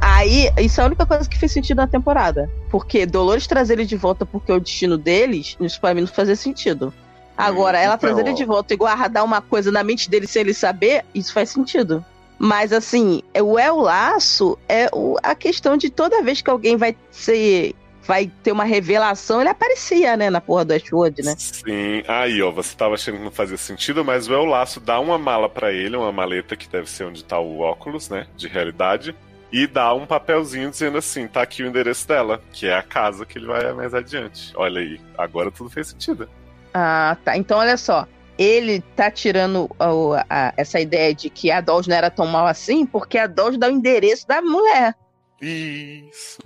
Aí, 0.00 0.48
isso 0.58 0.80
é 0.80 0.84
a 0.84 0.86
única 0.86 1.04
coisa 1.04 1.28
que 1.28 1.36
fez 1.36 1.50
sentido 1.50 1.78
na 1.78 1.88
temporada. 1.88 2.48
Porque 2.70 3.04
Dolores 3.04 3.48
trazer 3.48 3.74
ele 3.74 3.84
de 3.84 3.96
volta 3.96 4.24
porque 4.24 4.52
é 4.52 4.54
o 4.54 4.60
destino 4.60 4.96
deles, 4.96 5.56
isso 5.60 5.80
pra 5.80 5.92
mim 5.92 6.02
não 6.02 6.08
fazia 6.08 6.36
sentido. 6.36 6.94
Agora, 7.36 7.76
Hum, 7.76 7.82
ela 7.82 7.94
então, 7.96 8.08
trazer 8.08 8.20
ele 8.20 8.30
ó. 8.30 8.34
de 8.34 8.44
volta 8.44 8.72
e 8.72 8.76
guardar 8.76 9.24
uma 9.24 9.42
coisa 9.42 9.72
na 9.72 9.82
mente 9.82 10.08
dele 10.08 10.28
sem 10.28 10.42
ele 10.42 10.54
saber, 10.54 11.04
isso 11.12 11.32
faz 11.32 11.50
sentido. 11.50 12.04
Mas 12.38 12.72
assim, 12.72 13.22
é- 13.32 13.42
o 13.42 13.58
El 13.58 13.78
Laço 13.78 14.58
é 14.68 14.88
o- 14.92 15.16
a 15.22 15.34
questão 15.34 15.76
de 15.76 15.90
toda 15.90 16.22
vez 16.22 16.42
que 16.42 16.50
alguém 16.50 16.76
vai 16.76 16.96
ser. 17.10 17.74
Vai 18.06 18.30
ter 18.42 18.52
uma 18.52 18.64
revelação, 18.64 19.40
ele 19.40 19.48
aparecia, 19.48 20.14
né, 20.14 20.28
na 20.28 20.38
porra 20.38 20.62
do 20.62 20.74
Ashwood, 20.74 21.22
né? 21.22 21.34
Sim, 21.38 22.02
aí 22.06 22.42
ó, 22.42 22.50
você 22.50 22.76
tava 22.76 22.94
achando 22.94 23.16
que 23.16 23.24
não 23.24 23.30
fazia 23.30 23.56
sentido, 23.56 24.04
mas 24.04 24.28
o 24.28 24.34
El 24.34 24.44
Laço 24.44 24.78
dá 24.78 25.00
uma 25.00 25.16
mala 25.16 25.48
pra 25.48 25.72
ele, 25.72 25.96
uma 25.96 26.12
maleta 26.12 26.54
que 26.54 26.68
deve 26.68 26.90
ser 26.90 27.04
onde 27.04 27.24
tá 27.24 27.38
o 27.38 27.60
óculos, 27.60 28.10
né, 28.10 28.26
de 28.36 28.46
realidade, 28.46 29.16
e 29.50 29.66
dá 29.66 29.94
um 29.94 30.04
papelzinho 30.04 30.68
dizendo 30.68 30.98
assim, 30.98 31.26
tá 31.26 31.40
aqui 31.40 31.62
o 31.62 31.66
endereço 31.66 32.06
dela, 32.06 32.42
que 32.52 32.66
é 32.66 32.76
a 32.76 32.82
casa 32.82 33.24
que 33.24 33.38
ele 33.38 33.46
vai 33.46 33.72
mais 33.72 33.94
adiante. 33.94 34.52
Olha 34.54 34.82
aí, 34.82 35.00
agora 35.16 35.50
tudo 35.50 35.70
fez 35.70 35.86
sentido. 35.88 36.28
Ah, 36.74 37.16
tá. 37.24 37.38
Então, 37.38 37.56
olha 37.58 37.78
só. 37.78 38.06
Ele 38.38 38.80
tá 38.96 39.10
tirando 39.10 39.70
o- 39.78 40.14
a- 40.28 40.52
essa 40.56 40.80
ideia 40.80 41.14
de 41.14 41.30
que 41.30 41.50
a 41.50 41.60
Dolls 41.60 41.88
não 41.88 41.96
era 41.96 42.10
tão 42.10 42.26
mal 42.26 42.46
assim, 42.46 42.84
porque 42.84 43.16
a 43.18 43.26
Dolls 43.26 43.58
dá 43.58 43.68
o 43.68 43.70
endereço 43.70 44.26
da 44.26 44.42
mulher. 44.42 44.94
Isso. 45.40 46.38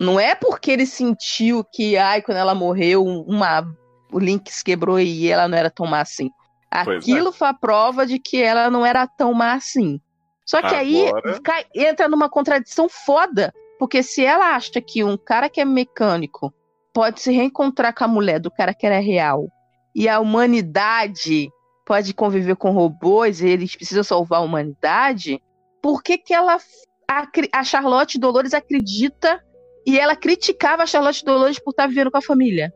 Não 0.00 0.18
é 0.20 0.34
porque 0.34 0.70
ele 0.70 0.86
sentiu 0.86 1.64
que, 1.64 1.96
ai, 1.96 2.22
quando 2.22 2.38
ela 2.38 2.54
morreu, 2.54 3.04
uma, 3.04 3.66
o 4.12 4.18
link 4.18 4.50
se 4.50 4.62
quebrou 4.62 5.00
e 5.00 5.28
ela 5.30 5.48
não 5.48 5.56
era 5.56 5.70
tão 5.70 5.86
má 5.86 6.00
assim. 6.00 6.30
É. 6.72 6.80
Aquilo 6.80 7.32
foi 7.32 7.48
a 7.48 7.54
prova 7.54 8.06
de 8.06 8.18
que 8.18 8.42
ela 8.42 8.70
não 8.70 8.84
era 8.84 9.06
tão 9.06 9.32
má 9.32 9.52
assim. 9.54 10.00
Só 10.44 10.60
que 10.60 10.74
aí 10.74 11.08
Agora- 11.08 11.40
cai- 11.40 11.64
entra 11.74 12.08
numa 12.08 12.28
contradição 12.28 12.88
foda. 12.88 13.52
Porque 13.78 14.02
se 14.02 14.24
ela 14.24 14.54
acha 14.54 14.80
que 14.80 15.04
um 15.04 15.16
cara 15.18 15.50
que 15.50 15.60
é 15.60 15.64
mecânico 15.64 16.52
pode 16.94 17.20
se 17.20 17.30
reencontrar 17.30 17.94
com 17.94 18.04
a 18.04 18.08
mulher 18.08 18.40
do 18.40 18.50
cara 18.50 18.72
que 18.72 18.86
era 18.86 18.98
real 19.00 19.48
e 19.96 20.10
a 20.10 20.20
humanidade 20.20 21.50
pode 21.86 22.12
conviver 22.12 22.54
com 22.56 22.70
robôs 22.70 23.40
e 23.40 23.48
eles 23.48 23.74
precisam 23.74 24.04
salvar 24.04 24.40
a 24.40 24.42
humanidade, 24.42 25.40
por 25.82 26.02
que 26.02 26.18
que 26.18 26.34
ela 26.34 26.58
acri- 27.08 27.48
a 27.50 27.64
Charlotte 27.64 28.18
Dolores 28.18 28.52
acredita 28.52 29.42
e 29.86 29.98
ela 29.98 30.14
criticava 30.14 30.82
a 30.82 30.86
Charlotte 30.86 31.24
Dolores 31.24 31.58
por 31.58 31.70
estar 31.70 31.86
vivendo 31.86 32.10
com 32.10 32.18
a 32.18 32.22
família? 32.22 32.70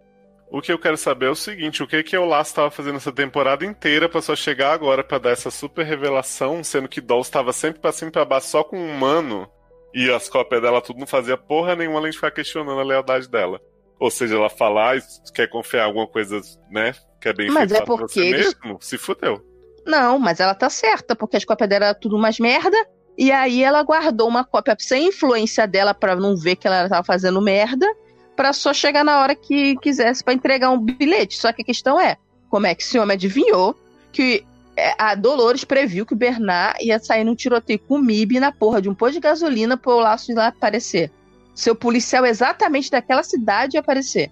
O 0.51 0.62
que 0.62 0.73
eu 0.73 0.79
quero 0.79 0.97
saber 0.97 1.27
é 1.27 1.31
o 1.31 1.35
seguinte, 1.35 1.83
o 1.83 1.87
que 1.87 2.03
que 2.03 2.16
o 2.16 2.25
Laço 2.25 2.55
tava 2.55 2.71
fazendo 2.71 2.97
essa 2.97 3.12
temporada 3.12 3.66
inteira 3.66 4.09
pra 4.09 4.23
só 4.23 4.35
chegar 4.35 4.73
agora 4.73 5.05
pra 5.05 5.18
dar 5.18 5.31
essa 5.31 5.51
super 5.51 5.85
revelação, 5.85 6.64
sendo 6.64 6.89
que 6.89 7.01
Dolls 7.03 7.29
estava 7.29 7.53
sempre 7.53 7.81
pra 7.81 7.93
cima 7.93 8.09
e 8.09 8.12
pra 8.12 8.25
baixo 8.25 8.49
só 8.49 8.64
com 8.64 8.79
um 8.79 8.91
humano 8.91 9.47
e 9.95 10.11
as 10.11 10.29
cópias 10.29 10.62
dela 10.62 10.81
tudo 10.81 10.99
não 11.01 11.07
fazia 11.07 11.37
porra 11.37 11.77
nenhuma 11.77 11.99
além 11.99 12.11
de 12.11 12.16
ficar 12.16 12.31
questionando 12.31 12.81
a 12.81 12.85
lealdade 12.85 13.29
dela. 13.29 13.61
Ou 14.01 14.11
seja, 14.11 14.34
ela 14.34 14.48
falar 14.48 14.96
e 14.96 15.03
quer 15.34 15.46
confiar 15.48 15.84
alguma 15.84 16.07
coisa, 16.07 16.40
né, 16.70 16.94
que 17.20 17.28
é 17.28 17.32
bem 17.34 17.48
Mas 17.51 17.68
feita 17.70 17.82
é 17.82 17.86
pra 17.86 17.96
porque 17.96 18.14
você 18.14 18.20
eles- 18.20 18.57
mesmo, 18.64 18.78
se 18.80 18.96
fudeu. 18.96 19.44
Não, 19.86 20.18
mas 20.18 20.40
ela 20.40 20.55
tá 20.55 20.68
certa, 20.70 21.14
porque 21.14 21.36
as 21.36 21.44
cópias 21.44 21.68
dela 21.68 21.86
eram 21.86 22.01
tudo 22.01 22.16
umas 22.16 22.38
merda. 22.38 22.76
E 23.18 23.30
aí 23.30 23.62
ela 23.62 23.82
guardou 23.82 24.26
uma 24.28 24.44
cópia 24.44 24.74
sem 24.78 25.09
influência 25.09 25.66
dela 25.66 25.92
pra 25.92 26.16
não 26.16 26.36
ver 26.36 26.57
que 26.57 26.66
ela 26.66 26.88
tava 26.88 27.05
fazendo 27.05 27.40
merda, 27.42 27.86
pra 28.34 28.53
só 28.55 28.72
chegar 28.72 29.05
na 29.05 29.20
hora 29.20 29.34
que 29.34 29.76
quisesse 29.78 30.24
pra 30.24 30.32
entregar 30.32 30.70
um 30.70 30.80
bilhete. 30.80 31.36
Só 31.38 31.53
que 31.53 31.61
a 31.61 31.64
questão 31.64 32.01
é, 32.01 32.16
como 32.48 32.66
é 32.66 32.74
que 32.74 32.82
esse 32.82 32.98
homem 32.98 33.14
adivinhou 33.14 33.74
que 34.12 34.44
é, 34.76 34.94
a 34.98 35.14
Dolores 35.14 35.64
previu 35.64 36.07
que 36.07 36.14
o 36.14 36.16
Bernard 36.16 36.78
ia 36.82 36.98
sair 36.98 37.24
num 37.24 37.34
tiroteio 37.34 37.78
com 37.80 37.96
o 37.96 38.03
MIB 38.03 38.40
na 38.40 38.53
porra 38.53 38.80
de 38.80 38.88
um 38.88 38.94
posto 38.94 39.14
de 39.14 39.20
gasolina 39.20 39.76
pro 39.76 39.98
laço 39.98 40.30
ir 40.32 40.34
lá 40.34 40.46
aparecer. 40.46 41.11
Seu 41.55 41.74
policial 41.74 42.24
exatamente 42.24 42.90
daquela 42.90 43.22
cidade 43.22 43.76
aparecer. 43.76 44.30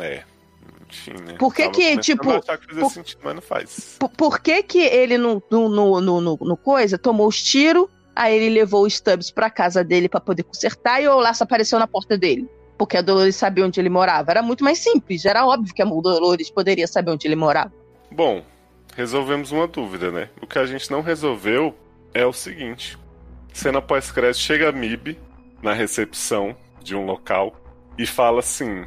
É. 0.00 0.22
Enfim, 0.88 1.12
né? 1.26 1.34
Por 1.38 1.54
que 1.54 1.68
que, 1.70 1.96
tipo, 1.98 2.40
que 2.40 2.74
por- 2.76 2.90
sentido, 2.90 3.20
mas 3.24 3.34
não 3.34 3.42
faz. 3.42 3.96
Por, 3.98 4.08
por 4.10 4.40
que, 4.40 4.62
que 4.62 4.78
ele 4.78 5.18
no, 5.18 5.42
no, 5.50 5.68
no, 5.68 6.00
no, 6.00 6.20
no- 6.40 6.56
coisa 6.56 6.96
tomou 6.96 7.26
os 7.26 7.42
tiros, 7.42 7.88
aí 8.14 8.34
ele 8.36 8.50
levou 8.50 8.84
o 8.84 8.90
Stubbs 8.90 9.30
pra 9.30 9.50
casa 9.50 9.82
dele 9.82 10.08
pra 10.08 10.20
poder 10.20 10.44
consertar 10.44 11.02
e 11.02 11.08
o 11.08 11.18
Laço 11.18 11.42
apareceu 11.42 11.78
na 11.78 11.86
porta 11.88 12.16
dele? 12.16 12.48
Porque 12.78 12.96
a 12.96 13.02
Dolores 13.02 13.34
sabia 13.36 13.64
onde 13.64 13.80
ele 13.80 13.88
morava. 13.88 14.30
Era 14.30 14.42
muito 14.42 14.62
mais 14.62 14.78
simples, 14.78 15.24
era 15.24 15.46
óbvio 15.46 15.74
que 15.74 15.82
a 15.82 15.86
Dolores 15.86 16.50
poderia 16.50 16.86
saber 16.86 17.10
onde 17.10 17.26
ele 17.26 17.36
morava. 17.36 17.72
Bom, 18.10 18.44
resolvemos 18.94 19.50
uma 19.50 19.66
dúvida, 19.66 20.10
né? 20.12 20.28
O 20.40 20.46
que 20.46 20.58
a 20.58 20.66
gente 20.66 20.90
não 20.90 21.00
resolveu 21.00 21.74
é 22.14 22.24
o 22.24 22.32
seguinte: 22.32 22.96
cena 23.52 23.80
pós-crédito 23.82 24.38
chega 24.40 24.68
a 24.68 24.72
MIB 24.72 25.18
na 25.62 25.72
recepção 25.72 26.56
de 26.82 26.94
um 26.94 27.04
local 27.04 27.54
e 27.98 28.06
fala 28.06 28.40
assim: 28.40 28.84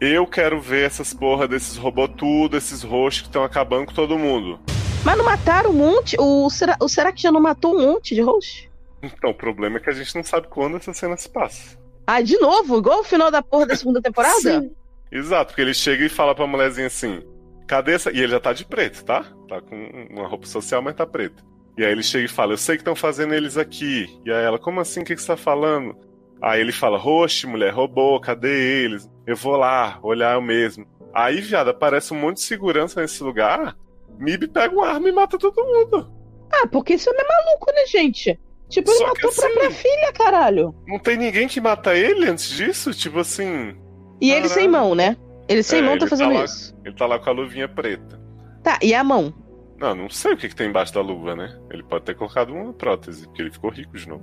Eu 0.00 0.26
quero 0.26 0.60
ver 0.60 0.86
essas 0.86 1.12
porra 1.12 1.48
desses 1.48 1.76
robôs 1.76 2.10
tudo, 2.16 2.56
esses 2.56 2.82
roxos 2.82 3.22
que 3.22 3.28
estão 3.28 3.44
acabando 3.44 3.86
com 3.86 3.94
todo 3.94 4.18
mundo. 4.18 4.60
Mas 5.04 5.18
não 5.18 5.24
mataram 5.24 5.70
um 5.70 5.74
monte? 5.74 6.16
O, 6.18 6.48
será, 6.48 6.76
o 6.80 6.88
será 6.88 7.10
que 7.12 7.22
já 7.22 7.32
não 7.32 7.40
matou 7.40 7.74
um 7.74 7.92
monte 7.92 8.14
de 8.14 8.20
host? 8.20 8.70
Então, 9.02 9.30
o 9.30 9.34
problema 9.34 9.78
é 9.78 9.80
que 9.80 9.90
a 9.90 9.92
gente 9.92 10.14
não 10.14 10.22
sabe 10.22 10.46
quando 10.46 10.76
essa 10.76 10.92
cena 10.94 11.16
se 11.16 11.28
passa. 11.28 11.76
Ah, 12.06 12.20
de 12.20 12.38
novo? 12.38 12.78
Igual 12.78 13.00
o 13.00 13.04
final 13.04 13.30
da 13.30 13.42
porra 13.42 13.66
da 13.66 13.76
segunda 13.76 14.00
temporada? 14.00 14.40
Sim. 14.40 14.70
Exato, 15.10 15.48
porque 15.48 15.60
ele 15.60 15.74
chega 15.74 16.04
e 16.04 16.08
fala 16.08 16.34
pra 16.34 16.46
mulherzinha 16.46 16.86
assim: 16.86 17.22
cadê 17.66 17.94
essa. 17.94 18.10
E 18.12 18.18
ele 18.18 18.28
já 18.28 18.40
tá 18.40 18.52
de 18.52 18.64
preto, 18.64 19.04
tá? 19.04 19.24
Tá 19.48 19.60
com 19.60 20.08
uma 20.10 20.26
roupa 20.26 20.46
social, 20.46 20.80
mas 20.80 20.94
tá 20.94 21.06
preto. 21.06 21.44
E 21.76 21.84
aí 21.84 21.90
ele 21.92 22.02
chega 22.02 22.24
e 22.24 22.28
fala: 22.28 22.52
Eu 22.52 22.58
sei 22.58 22.76
que 22.76 22.82
estão 22.82 22.94
fazendo 22.94 23.34
eles 23.34 23.56
aqui. 23.56 24.06
E 24.24 24.30
aí 24.32 24.44
ela: 24.44 24.58
Como 24.58 24.80
assim? 24.80 25.00
O 25.00 25.04
que, 25.04 25.14
que 25.14 25.20
você 25.22 25.28
tá 25.28 25.36
falando? 25.36 25.96
Aí 26.40 26.60
ele 26.60 26.72
fala: 26.72 26.98
Roxe, 26.98 27.46
mulher, 27.46 27.72
robô, 27.72 28.20
cadê 28.20 28.82
eles? 28.84 29.08
Eu 29.26 29.36
vou 29.36 29.56
lá, 29.56 29.98
olhar 30.02 30.34
eu 30.34 30.42
mesmo. 30.42 30.86
Aí, 31.14 31.40
viado, 31.40 31.68
aparece 31.68 32.12
um 32.12 32.18
monte 32.20 32.36
de 32.38 32.42
segurança 32.44 33.00
nesse 33.00 33.22
lugar. 33.22 33.76
Mib 34.18 34.46
pega 34.48 34.74
uma 34.74 34.88
arma 34.88 35.08
e 35.08 35.12
mata 35.12 35.38
todo 35.38 35.62
mundo. 35.64 36.10
Ah, 36.52 36.66
porque 36.66 36.94
isso 36.94 37.08
é 37.10 37.12
maluco, 37.12 37.72
né, 37.74 37.86
gente? 37.86 38.38
Tipo, 38.68 38.90
ele 38.90 38.98
Só 38.98 39.06
matou 39.08 39.30
a 39.30 39.34
própria 39.34 39.68
assim- 39.68 39.76
filha, 39.76 40.12
caralho. 40.12 40.74
Não 40.86 40.98
tem 40.98 41.16
ninguém 41.16 41.46
que 41.48 41.60
mata 41.60 41.94
ele 41.94 42.26
antes 42.28 42.48
disso? 42.50 42.92
Tipo 42.92 43.18
assim. 43.20 43.76
E 44.20 44.30
ele 44.30 44.48
sem 44.48 44.70
Caralho. 44.70 44.72
mão, 44.72 44.94
né? 44.94 45.16
Ele 45.48 45.62
sem 45.62 45.80
É, 45.80 45.82
mão 45.82 45.98
tá 45.98 46.04
ele 46.04 46.10
fazendo 46.10 46.34
lá, 46.34 46.44
isso. 46.44 46.74
Ele 46.84 46.94
tá 46.94 47.06
lá 47.06 47.18
com 47.18 47.28
a 47.28 47.32
luvinha 47.32 47.68
preta. 47.68 48.20
Tá, 48.62 48.78
e 48.82 48.94
a 48.94 49.02
mão? 49.04 49.34
Não, 49.82 49.96
não 49.96 50.08
sei 50.08 50.34
o 50.34 50.36
que, 50.36 50.48
que 50.48 50.54
tem 50.54 50.68
embaixo 50.68 50.94
da 50.94 51.00
luva, 51.00 51.34
né? 51.34 51.58
Ele 51.68 51.82
pode 51.82 52.04
ter 52.04 52.14
colocado 52.14 52.54
uma 52.54 52.72
prótese, 52.72 53.26
porque 53.26 53.42
ele 53.42 53.50
ficou 53.50 53.68
rico 53.68 53.96
de 53.96 54.08
novo. 54.08 54.22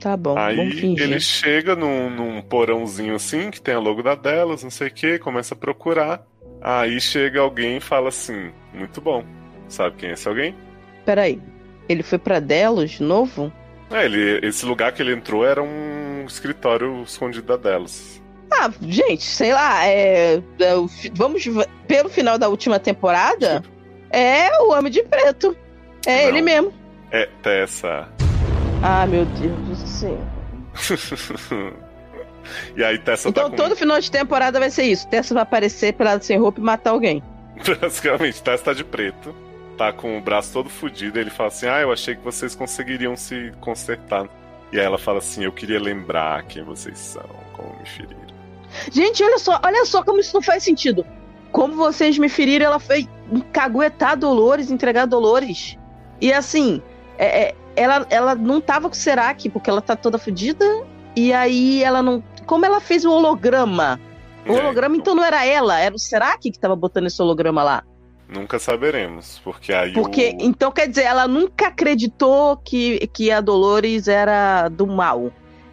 Tá 0.00 0.16
bom, 0.16 0.36
Aí 0.36 0.58
ele 0.58 1.20
chega 1.20 1.76
num, 1.76 2.10
num 2.10 2.42
porãozinho 2.42 3.14
assim, 3.14 3.48
que 3.48 3.62
tem 3.62 3.74
a 3.74 3.78
logo 3.78 4.02
da 4.02 4.16
Delas, 4.16 4.64
não 4.64 4.70
sei 4.70 4.88
o 4.88 4.90
que, 4.90 5.20
começa 5.20 5.54
a 5.54 5.56
procurar. 5.56 6.26
Aí 6.60 7.00
chega 7.00 7.38
alguém 7.38 7.76
e 7.76 7.80
fala 7.80 8.08
assim: 8.08 8.50
Muito 8.74 9.00
bom. 9.00 9.24
Sabe 9.68 9.94
quem 9.98 10.10
é 10.10 10.14
esse 10.14 10.26
alguém? 10.26 10.52
Peraí. 11.04 11.40
Ele 11.88 12.02
foi 12.02 12.18
pra 12.18 12.40
Delos 12.40 12.90
de 12.90 13.04
novo? 13.04 13.52
É, 13.88 14.04
ele, 14.04 14.44
esse 14.44 14.66
lugar 14.66 14.90
que 14.90 15.00
ele 15.00 15.12
entrou 15.12 15.44
era 15.44 15.62
um 15.62 16.24
escritório 16.26 17.04
escondido 17.04 17.46
da 17.46 17.56
Delas. 17.56 18.20
Ah, 18.52 18.68
gente, 18.82 19.22
sei 19.22 19.52
lá, 19.52 19.86
é, 19.86 20.38
é 20.38 20.74
vamos 21.14 21.44
pelo 21.86 22.08
final 22.08 22.36
da 22.36 22.48
última 22.48 22.80
temporada, 22.80 23.62
é 24.10 24.50
o 24.60 24.72
Homem 24.72 24.90
de 24.90 25.02
Preto. 25.02 25.56
É 26.06 26.22
Não. 26.22 26.28
ele 26.28 26.42
mesmo. 26.42 26.72
É 27.10 27.26
Tessa. 27.42 28.08
Ah, 28.82 29.06
meu 29.06 29.24
Deus 29.24 29.78
do 29.78 29.86
céu. 29.86 30.18
e 32.76 32.82
aí 32.84 32.98
Tessa 32.98 33.28
Então 33.28 33.44
tá 33.44 33.50
com... 33.50 33.56
todo 33.56 33.76
final 33.76 34.00
de 34.00 34.10
temporada 34.10 34.58
vai 34.58 34.70
ser 34.70 34.84
isso. 34.84 35.06
Tessa 35.08 35.34
vai 35.34 35.42
aparecer 35.42 35.92
pelado 35.92 36.24
sem 36.24 36.38
roupa 36.38 36.60
e 36.60 36.64
matar 36.64 36.90
alguém. 36.90 37.22
Basicamente, 37.80 38.42
Tessa 38.42 38.64
tá 38.64 38.72
de 38.72 38.84
preto. 38.84 39.34
Tá 39.76 39.92
com 39.92 40.18
o 40.18 40.20
braço 40.20 40.52
todo 40.52 40.68
fudido. 40.68 41.18
Ele 41.18 41.30
fala 41.30 41.48
assim: 41.48 41.66
Ah, 41.66 41.80
eu 41.80 41.92
achei 41.92 42.14
que 42.14 42.22
vocês 42.22 42.54
conseguiriam 42.54 43.16
se 43.16 43.52
consertar. 43.60 44.28
E 44.72 44.78
aí 44.78 44.84
ela 44.84 44.98
fala 44.98 45.18
assim: 45.18 45.44
Eu 45.44 45.52
queria 45.52 45.80
lembrar 45.80 46.42
quem 46.44 46.62
vocês 46.62 46.98
são, 46.98 47.28
como 47.52 47.78
me 47.78 47.88
feriram. 47.88 48.20
Gente, 48.90 49.22
olha 49.22 49.38
só, 49.38 49.60
olha 49.64 49.84
só 49.84 50.02
como 50.02 50.20
isso 50.20 50.34
não 50.34 50.42
faz 50.42 50.62
sentido. 50.62 51.04
Como 51.50 51.74
vocês 51.74 52.16
me 52.18 52.28
feriram, 52.28 52.66
ela 52.66 52.78
foi 52.78 53.08
caguetar 53.52 54.16
Dolores, 54.16 54.70
entregar 54.70 55.06
Dolores. 55.06 55.76
E 56.20 56.32
assim, 56.32 56.82
é- 57.18 57.42
é, 57.48 57.54
ela, 57.76 58.06
ela 58.10 58.34
não 58.34 58.60
tava 58.60 58.88
com 58.88 58.94
o 58.94 58.98
Serac, 58.98 59.48
porque 59.50 59.70
ela 59.70 59.80
tá 59.80 59.94
toda 59.96 60.18
fodida. 60.18 60.64
E 61.16 61.32
aí 61.32 61.82
ela 61.82 62.02
não. 62.02 62.22
Como 62.46 62.64
ela 62.64 62.80
fez 62.80 63.04
o 63.04 63.10
holograma? 63.10 64.00
O 64.46 64.52
É, 64.52 64.60
holograma, 64.60 64.96
então, 64.96 65.14
não 65.14 65.24
era 65.24 65.44
ela, 65.44 65.78
era 65.78 65.94
o 65.94 65.98
Serac 65.98 66.50
que 66.50 66.58
tava 66.58 66.74
botando 66.74 67.06
esse 67.06 67.20
holograma 67.20 67.62
lá. 67.62 67.82
Nunca 68.28 68.58
saberemos, 68.58 69.40
porque 69.42 69.72
aí 69.72 69.92
Porque, 69.92 70.36
o... 70.40 70.44
então, 70.44 70.70
quer 70.70 70.88
dizer, 70.88 71.02
ela 71.02 71.26
nunca 71.26 71.66
acreditou 71.66 72.56
que, 72.56 73.06
que 73.08 73.30
a 73.30 73.40
Dolores 73.40 74.06
era 74.08 74.68
do 74.68 74.86
mal. 74.86 75.32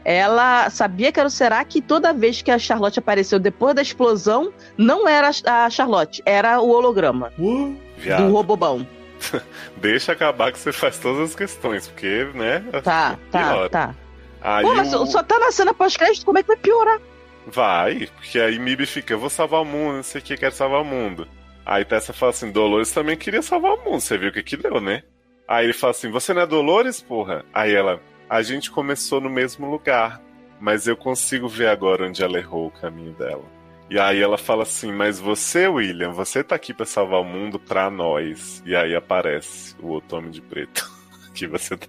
Ela 0.10 0.70
sabia 0.70 1.12
que 1.12 1.20
era 1.20 1.28
o 1.28 1.30
Serac 1.30 1.78
e 1.78 1.82
toda 1.82 2.14
vez 2.14 2.41
que 2.41 2.49
a 2.49 2.58
Charlotte 2.58 2.97
apareceu 2.97 3.38
depois 3.38 3.76
da 3.76 3.82
explosão, 3.82 4.53
não 4.78 5.05
era 5.05 5.30
a 5.45 5.70
Charlotte, 5.70 6.24
era 6.26 6.62
o 6.62 6.70
holograma 6.70 7.34
do 7.38 7.76
Viado, 7.97 8.32
Robobão. 8.32 8.88
deixa 9.76 10.14
acabar 10.14 10.53
que 10.53 10.60
você 10.60 10.72
faz 10.72 10.97
todas 10.97 11.32
as 11.32 11.36
questões, 11.36 11.89
porque, 11.89 12.24
né? 12.34 12.60
Tá, 12.84 13.18
tá, 13.30 13.49
piora. 13.49 13.70
tá. 13.70 13.95
Aí 14.39 14.64
Pô, 14.66 14.74
mas 14.76 14.93
o- 14.93 15.05
só 15.08 15.22
tá 15.22 15.38
na 15.39 15.51
cena 15.51 15.74
pós-crédito, 15.74 16.26
como 16.26 16.38
é 16.38 16.41
que 16.41 16.47
vai 16.47 16.58
piorar? 16.58 17.01
Vai, 17.45 18.08
porque 18.16 18.39
aí 18.39 18.58
Mib 18.60 18.86
fica, 18.86 19.14
eu 19.14 19.20
vou 19.20 19.30
salvar 19.30 19.62
o 19.62 19.66
mundo, 19.66 19.95
não 19.97 20.03
sei 20.03 20.22
o 20.22 20.24
que, 20.24 20.38
quero 20.38 20.55
salvar 20.55 20.82
o 20.84 20.86
mundo. 20.86 21.28
Aí 21.66 21.84
Tessa 21.84 22.14
fala 22.14 22.30
assim, 22.30 22.49
Dolores 22.49 22.93
também 22.93 23.18
queria 23.18 23.41
salvar 23.41 23.74
o 23.74 23.84
mundo, 23.84 23.99
você 23.99 24.18
viu 24.18 24.30
o 24.30 24.32
que 24.32 24.41
que 24.41 24.55
deu, 24.55 24.80
né? 24.80 25.03
Aí 25.45 25.66
ele 25.66 25.74
fala 25.74 25.91
assim, 25.91 26.10
você 26.10 26.34
não 26.34 26.43
é 26.43 26.47
Dolores, 26.47 27.01
porra? 27.01 27.43
Aí 27.53 27.74
ela, 27.74 27.99
a 28.30 28.42
gente 28.42 28.70
começou 28.72 29.22
no 29.22 29.30
mesmo 29.30 29.70
lugar, 29.70 30.22
mas 30.60 30.88
eu 30.88 30.98
consigo 30.98 31.48
ver 31.48 31.68
agora 31.68 32.08
onde 32.08 32.24
ela 32.24 32.38
errou 32.38 32.68
o 32.68 32.72
caminho 32.72 33.14
dela. 33.14 33.44
E 33.90 33.98
aí 33.98 34.22
ela 34.22 34.38
fala 34.38 34.64
assim, 34.64 34.92
mas 34.92 35.18
você, 35.20 35.68
William, 35.68 36.12
você 36.12 36.44
tá 36.44 36.56
aqui 36.56 36.74
pra 36.74 36.86
salvar 36.86 37.22
o 37.22 37.26
mundo 37.26 37.58
pra 37.58 37.90
nós. 37.90 38.62
E 38.66 38.76
aí 38.76 38.94
aparece 38.94 39.76
o 39.82 39.88
outro 39.88 40.18
homem 40.18 40.30
de 40.30 40.42
preto. 40.42 40.92
que 41.34 41.48
você 41.48 41.78
tá 41.78 41.88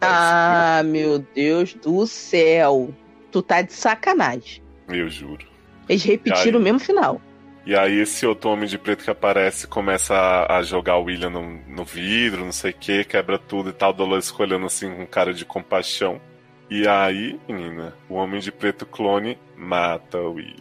Ah, 0.79 0.83
meu 0.85 1.19
Deus 1.19 1.75
do 1.75 2.07
céu. 2.07 2.95
Tu 3.33 3.43
tá 3.43 3.63
de 3.63 3.73
sacanagem. 3.73 4.63
eu 4.89 5.09
juro. 5.09 5.45
Eles 5.89 6.05
repetiram 6.05 6.59
Aí. 6.59 6.63
o 6.63 6.65
mesmo 6.65 6.79
final. 6.79 7.21
E 7.69 7.77
aí 7.77 8.01
esse 8.01 8.27
outro 8.27 8.49
homem 8.49 8.67
de 8.67 8.79
preto 8.79 9.05
que 9.05 9.11
aparece 9.11 9.67
começa 9.67 10.15
a, 10.15 10.57
a 10.57 10.63
jogar 10.63 10.97
o 10.97 11.03
William 11.03 11.29
no, 11.29 11.43
no 11.69 11.85
vidro, 11.85 12.43
não 12.43 12.51
sei 12.51 12.71
o 12.71 12.75
que, 12.75 13.05
quebra 13.05 13.39
tudo 13.39 13.69
e 13.69 13.73
tal, 13.75 13.93
Dolores 13.93 14.33
olhando 14.39 14.65
assim 14.65 14.91
com 14.91 15.07
cara 15.07 15.35
de 15.35 15.45
compaixão. 15.45 16.19
E 16.71 16.89
aí, 16.89 17.39
menina, 17.47 17.93
o 18.09 18.15
homem 18.15 18.41
de 18.41 18.51
preto 18.51 18.87
clone 18.87 19.39
mata 19.55 20.17
o 20.17 20.33
William. 20.33 20.55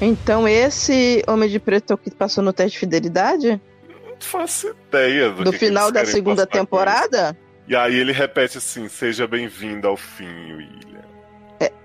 Então 0.00 0.48
esse 0.48 1.22
Homem 1.28 1.46
de 1.46 1.60
Preto 1.60 1.92
é 1.92 1.96
que 1.98 2.10
passou 2.10 2.42
no 2.42 2.54
teste 2.54 2.72
de 2.72 2.78
fidelidade? 2.78 3.60
Não 3.86 4.16
faço 4.18 4.74
ideia 4.88 5.28
do, 5.28 5.44
Do 5.44 5.52
que 5.52 5.58
que 5.58 5.66
final 5.66 5.90
eles 5.90 5.92
da 5.92 6.06
segunda 6.06 6.46
temporada? 6.46 7.36
E 7.68 7.76
aí 7.76 7.96
ele 7.96 8.12
repete 8.12 8.56
assim, 8.56 8.88
seja 8.88 9.26
bem-vindo 9.26 9.86
ao 9.86 9.96
fim, 9.98 10.54
William. 10.54 11.04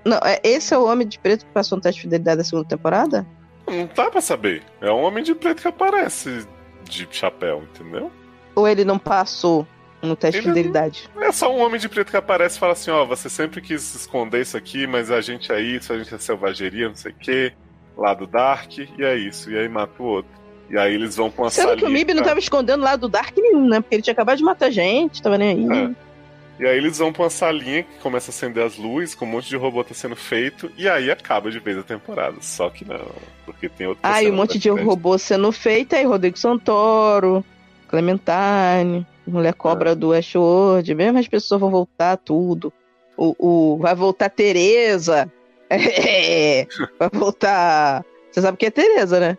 Não, 0.06 0.18
é, 0.24 0.40
esse 0.46 0.74
é 0.74 0.78
o 0.78 0.86
Homem 0.86 1.06
de 1.06 1.20
Preto 1.20 1.46
que 1.46 1.52
passou 1.52 1.76
no 1.76 1.82
teste 1.82 1.98
de 1.98 2.04
fidelidade 2.04 2.38
da 2.38 2.44
segunda 2.46 2.70
temporada? 2.70 3.28
Não 3.70 3.90
dá 3.96 4.10
pra 4.10 4.22
saber. 4.22 4.64
É 4.82 4.92
um 4.92 5.04
homem 5.04 5.24
de 5.24 5.34
preto 5.36 5.62
que 5.62 5.68
aparece 5.68 6.46
de 6.84 7.08
chapéu, 7.12 7.64
entendeu? 7.74 8.12
Ou 8.56 8.68
ele 8.68 8.84
não 8.84 8.98
passou 8.98 9.68
no 10.02 10.16
teste 10.16 10.42
de 10.42 10.48
Ele- 10.48 10.56
fidelidade? 10.56 11.10
É 11.20 11.32
só 11.32 11.54
um 11.54 11.60
homem 11.60 11.80
de 11.80 11.88
preto 11.90 12.10
que 12.12 12.18
aparece 12.18 12.58
e 12.58 12.60
fala 12.60 12.74
assim, 12.74 12.90
ó, 12.92 13.06
você 13.06 13.30
sempre 13.30 13.62
quis 13.62 13.94
esconder 13.96 14.42
isso 14.42 14.56
aqui, 14.58 14.88
mas 14.88 15.12
a 15.12 15.22
gente 15.22 15.52
é 15.52 15.62
isso, 15.62 15.92
a 15.94 15.98
gente 15.98 16.14
é 16.14 16.18
selvageria, 16.18 16.88
não 16.88 16.96
sei 16.96 17.12
o 17.12 17.16
quê, 17.16 17.54
lá 17.98 18.14
do 18.14 18.26
Dark, 18.26 18.78
e 18.78 19.04
é 19.04 19.16
isso, 19.16 19.52
e 19.52 19.58
aí 19.58 19.68
mata 19.70 20.02
o 20.02 20.06
outro. 20.06 20.32
E 20.70 20.78
aí 20.78 20.94
eles 20.94 21.16
vão 21.16 21.30
pra 21.32 21.44
uma 21.46 21.50
Sendo 21.50 21.76
que 21.76 21.84
o 21.86 21.90
Mib 21.90 22.14
não 22.14 22.24
tava 22.24 22.40
escondendo 22.40 22.84
lá 22.84 22.96
do 22.96 23.10
Dark 23.10 23.36
nenhum, 23.38 23.68
né? 23.68 23.82
Porque 23.82 23.96
ele 23.96 24.02
tinha 24.04 24.14
acabado 24.14 24.38
de 24.38 24.44
matar 24.44 24.70
gente, 24.72 25.22
tava 25.22 25.38
nem 25.38 25.50
aí. 25.72 25.86
É. 25.92 26.09
E 26.60 26.66
aí 26.68 26.78
eles 26.78 26.98
vão 26.98 27.14
pra 27.14 27.24
uma 27.24 27.30
salinha 27.30 27.84
que 27.84 27.98
começa 28.00 28.30
a 28.32 28.34
acender 28.34 28.64
as 28.66 28.76
luzes, 28.78 29.16
com 29.16 29.24
um 29.26 29.30
monte 29.30 29.48
de 29.48 29.56
robô 29.56 29.82
tá 29.84 29.94
sendo 29.94 30.16
feito, 30.16 30.70
e 30.78 30.90
aí 30.90 31.10
acaba 31.10 31.50
de 31.50 31.58
vez 31.60 31.78
a 31.78 31.84
temporada. 31.84 32.36
Só 32.42 32.70
que 32.70 32.84
não, 32.84 33.00
porque 33.46 33.70
tem 33.70 33.88
outra 33.88 34.02
Ah, 34.16 34.22
e 34.22 34.30
um 34.30 34.36
monte 34.36 34.60
de 34.60 34.70
robô 34.70 35.18
sendo 35.18 35.52
feito, 35.54 35.96
aí 35.96 36.04
Rodrigo 36.04 36.38
Santoro, 36.38 37.44
Clementine, 37.88 39.06
Mulher 39.26 39.54
Cobra 39.54 39.96
do 39.96 40.10
Westworld, 40.10 40.94
mesmo 40.96 41.20
as 41.20 41.28
pessoas 41.28 41.62
vão 41.62 41.70
voltar 41.70 42.18
tudo. 42.18 42.74
O, 43.16 43.36
o- 43.38 43.78
vai 43.78 43.96
voltar 43.96 44.30
Tereza. 44.30 45.32
É, 45.72 46.66
vai 46.98 47.10
voltar. 47.14 48.04
Você 48.32 48.42
sabe 48.42 48.58
quem 48.58 48.68
é 48.68 48.72
Tereza, 48.72 49.20
né? 49.20 49.38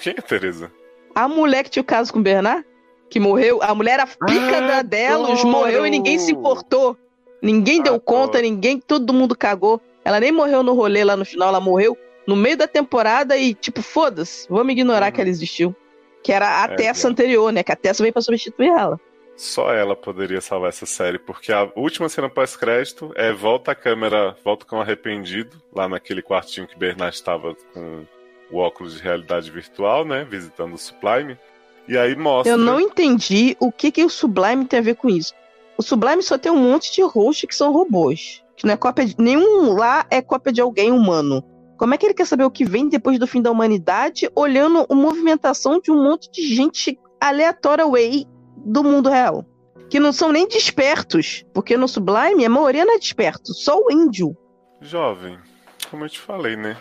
Quem 0.00 0.12
é 0.16 0.20
Tereza? 0.20 0.72
A 1.14 1.28
mulher 1.28 1.62
que 1.62 1.70
tinha 1.70 1.82
o 1.82 1.86
caso 1.86 2.12
com 2.12 2.18
o 2.18 2.22
Bernard, 2.22 2.64
que 3.10 3.18
morreu, 3.20 3.58
a 3.62 3.74
mulher, 3.74 4.00
a 4.00 4.06
pica 4.06 4.58
Ah, 4.58 4.60
da 4.60 4.82
Delos, 4.82 5.30
adoro! 5.40 5.48
morreu 5.48 5.86
e 5.86 5.90
ninguém 5.90 6.18
se 6.18 6.32
importou. 6.32 6.96
Ninguém 7.42 7.82
deu 7.82 7.94
Adoro. 7.94 8.00
conta, 8.04 8.42
ninguém, 8.42 8.78
todo 8.80 9.12
mundo 9.12 9.36
cagou. 9.36 9.80
Ela 10.04 10.18
nem 10.20 10.32
morreu 10.32 10.62
no 10.62 10.74
rolê 10.74 11.04
lá 11.04 11.16
no 11.16 11.24
final, 11.24 11.48
ela 11.48 11.60
morreu 11.60 11.96
no 12.26 12.34
meio 12.36 12.56
da 12.56 12.66
temporada 12.68 13.36
e, 13.36 13.54
tipo, 13.54 13.80
foda-se, 13.82 14.46
vamos 14.48 14.72
ignorar 14.72 15.06
Uhum. 15.06 15.12
que 15.12 15.20
ela 15.20 15.30
existiu. 15.30 15.74
Que 16.22 16.32
era 16.32 16.62
a 16.62 16.64
É, 16.64 16.74
Tessa 16.76 17.06
é. 17.06 17.10
anterior, 17.10 17.52
né? 17.52 17.62
Que 17.62 17.72
a 17.72 17.76
Tessa 17.76 18.02
veio 18.02 18.12
pra 18.12 18.20
substituir 18.22 18.68
ela. 18.68 19.00
Só 19.36 19.72
ela 19.72 19.94
poderia 19.94 20.40
salvar 20.40 20.70
essa 20.70 20.84
série, 20.84 21.16
porque 21.18 21.52
a 21.52 21.70
última 21.76 22.08
cena 22.08 22.28
pós-crédito 22.28 23.12
é 23.14 23.32
volta 23.32 23.70
a 23.70 23.74
câmera, 23.74 24.36
volta 24.44 24.66
com 24.66 24.80
arrependido, 24.80 25.62
lá 25.72 25.88
naquele 25.88 26.20
quartinho 26.22 26.66
que 26.66 26.76
Bernard 26.76 27.14
estava 27.14 27.54
com 27.72 28.04
o 28.50 28.58
óculos 28.58 28.94
de 28.96 29.02
realidade 29.02 29.48
virtual, 29.50 30.04
né? 30.04 30.26
Visitando 30.28 30.74
o 30.74 30.78
Sublime. 30.78 31.38
E 31.88 31.96
aí 31.96 32.14
mostra. 32.14 32.52
Eu 32.52 32.58
não 32.58 32.78
entendi 32.78 33.56
o 33.58 33.72
que, 33.72 33.90
que 33.90 34.04
o 34.04 34.10
Sublime 34.10 34.66
tem 34.66 34.80
a 34.80 34.82
ver 34.82 34.94
com 34.94 35.08
isso. 35.08 35.32
O 35.78 35.82
Sublime 35.82 36.22
só 36.22 36.36
tem 36.36 36.52
um 36.52 36.58
monte 36.58 36.92
de 36.92 37.02
host 37.02 37.46
que 37.46 37.54
são 37.54 37.72
robôs. 37.72 38.44
Que 38.56 38.66
não 38.66 38.74
é 38.74 38.76
cópia 38.76 39.06
de. 39.06 39.14
Nenhum 39.18 39.72
lá 39.72 40.04
é 40.10 40.20
cópia 40.20 40.52
de 40.52 40.60
alguém 40.60 40.92
humano. 40.92 41.42
Como 41.78 41.94
é 41.94 41.96
que 41.96 42.04
ele 42.04 42.14
quer 42.14 42.26
saber 42.26 42.44
o 42.44 42.50
que 42.50 42.64
vem 42.64 42.88
depois 42.88 43.18
do 43.18 43.26
fim 43.26 43.40
da 43.40 43.50
humanidade, 43.50 44.28
olhando 44.34 44.84
a 44.88 44.94
movimentação 44.94 45.80
de 45.80 45.92
um 45.92 46.02
monte 46.02 46.28
de 46.30 46.54
gente 46.54 46.98
aleatória 47.20 47.86
way 47.86 48.26
do 48.56 48.82
mundo 48.82 49.08
real? 49.08 49.46
Que 49.88 50.00
não 50.00 50.12
são 50.12 50.32
nem 50.32 50.46
despertos. 50.46 51.46
Porque 51.54 51.76
no 51.76 51.88
Sublime 51.88 52.44
a 52.44 52.50
maioria 52.50 52.84
não 52.84 52.96
é 52.96 52.98
desperto, 52.98 53.54
só 53.54 53.78
o 53.78 53.90
índio. 53.90 54.36
Jovem, 54.80 55.38
como 55.90 56.04
eu 56.04 56.08
te 56.08 56.18
falei, 56.18 56.56
né? 56.56 56.76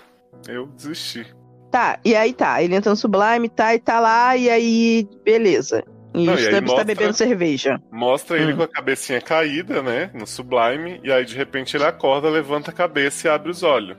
Eu 0.48 0.66
desisti. 0.66 1.37
Tá, 1.72 2.00
e 2.04 2.16
aí 2.16 2.34
tá, 2.34 2.62
ele 2.64 2.76
entra 2.76 2.90
no 2.90 2.96
Sublime, 2.96 3.50
tá, 3.50 3.76
e 3.76 3.80
tá 3.80 4.00
lá, 4.00 4.36
e 4.38 4.50
aí, 4.50 5.08
beleza. 5.24 5.84
E 6.14 6.26
Não, 6.26 6.34
o 6.34 6.38
Stubbs 6.38 6.74
tá 6.74 6.84
bebendo 6.84 7.14
cerveja. 7.14 7.80
Mostra 7.92 8.38
ele 8.40 8.54
Hum. 8.54 8.58
com 8.58 8.64
a 8.64 8.68
cabecinha 8.68 9.22
caída, 9.22 9.84
né? 9.84 10.10
No 10.14 10.26
Sublime, 10.26 11.00
e 11.04 11.12
aí 11.12 11.26
de 11.26 11.36
repente 11.36 11.76
ele 11.76 11.84
acorda, 11.84 12.30
levanta 12.30 12.72
a 12.72 12.74
cabeça 12.74 13.28
e 13.28 13.30
abre 13.30 13.52
os 13.52 13.62
olhos. 13.64 13.98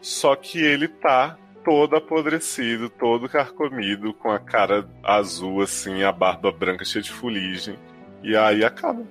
Só 0.00 0.34
que 0.34 0.58
ele 0.58 0.88
tá 0.88 1.36
todo 1.62 1.94
apodrecido, 1.94 2.88
todo 2.88 3.28
carcomido, 3.28 4.14
com 4.14 4.30
a 4.30 4.38
cara 4.38 4.88
azul, 5.04 5.60
assim, 5.60 6.02
a 6.02 6.10
barba 6.10 6.50
branca 6.50 6.84
cheia 6.86 7.02
de 7.02 7.10
fuligem. 7.12 7.78
E 8.22 8.34
aí 8.34 8.64
acaba. 8.64 9.02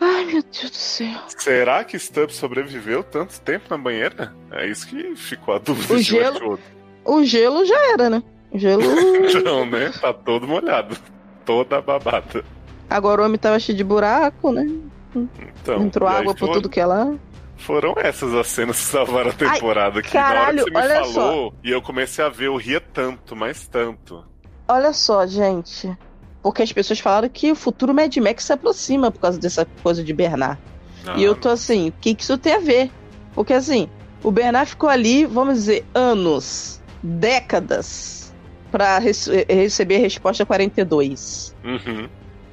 Ai, 0.00 0.24
meu 0.24 0.42
Deus 0.42 0.70
do 0.70 0.76
céu. 0.76 1.20
Será 1.28 1.84
que 1.84 1.98
Stubbs 1.98 2.36
sobreviveu 2.36 3.04
tanto 3.04 3.38
tempo 3.42 3.66
na 3.68 3.76
banheira? 3.76 4.34
É 4.50 4.66
isso 4.66 4.88
que 4.88 5.14
ficou 5.14 5.54
a 5.54 5.58
dúvida 5.58 5.92
O 5.92 5.96
de 5.98 6.02
gelo- 6.02 6.24
Westworld. 6.32 6.62
O 7.04 7.24
gelo 7.24 7.64
já 7.64 7.92
era, 7.92 8.10
né? 8.10 8.22
O 8.50 8.58
gelo. 8.58 8.82
Então, 9.30 9.64
né? 9.66 9.90
Tá 10.00 10.12
todo 10.12 10.46
molhado. 10.46 10.96
Toda 11.44 11.80
babada. 11.80 12.44
Agora 12.88 13.22
o 13.22 13.24
homem 13.24 13.38
tava 13.38 13.58
cheio 13.58 13.76
de 13.78 13.84
buraco, 13.84 14.50
né? 14.52 14.66
Então, 15.14 15.82
Entrou 15.82 16.08
água 16.08 16.34
por 16.34 16.48
tudo 16.52 16.68
que 16.68 16.80
é 16.80 16.86
lá. 16.86 17.12
Foram 17.56 17.94
essas 17.96 18.32
as 18.34 18.46
cenas 18.46 18.76
que 18.78 18.84
salvaram 18.84 19.30
a 19.30 19.32
temporada. 19.34 19.96
Ai, 19.98 20.02
que 20.02 20.10
caralho, 20.10 20.64
na 20.72 20.80
hora 20.80 20.88
que 20.88 21.04
você 21.04 21.08
me 21.08 21.14
falou, 21.14 21.54
e 21.62 21.70
eu 21.70 21.82
comecei 21.82 22.24
a 22.24 22.28
ver, 22.28 22.46
eu 22.46 22.56
ria 22.56 22.80
tanto, 22.80 23.36
mas 23.36 23.66
tanto. 23.66 24.24
Olha 24.66 24.92
só, 24.92 25.26
gente. 25.26 25.94
Porque 26.42 26.62
as 26.62 26.72
pessoas 26.72 26.98
falaram 27.00 27.28
que 27.28 27.52
o 27.52 27.54
futuro 27.54 27.92
Mad 27.92 28.16
Max 28.16 28.44
se 28.44 28.52
aproxima 28.52 29.10
por 29.10 29.20
causa 29.20 29.38
dessa 29.38 29.66
coisa 29.82 30.02
de 30.02 30.12
Bernard. 30.12 30.58
Ah, 31.06 31.14
E 31.18 31.22
eu 31.22 31.34
tô 31.34 31.48
assim, 31.50 31.88
o 31.88 31.92
que, 32.00 32.14
que 32.14 32.22
isso 32.22 32.38
tem 32.38 32.54
a 32.54 32.58
ver? 32.60 32.90
Porque 33.34 33.52
assim, 33.52 33.88
o 34.22 34.30
Bernard 34.30 34.70
ficou 34.70 34.88
ali, 34.88 35.26
vamos 35.26 35.54
dizer, 35.56 35.84
anos, 35.94 36.79
décadas, 37.02 38.32
pra 38.70 38.98
rece- 38.98 39.46
receber 39.48 39.96
a 39.96 40.00
resposta 40.00 40.46
42. 40.46 41.54
Uhum. 41.64 42.08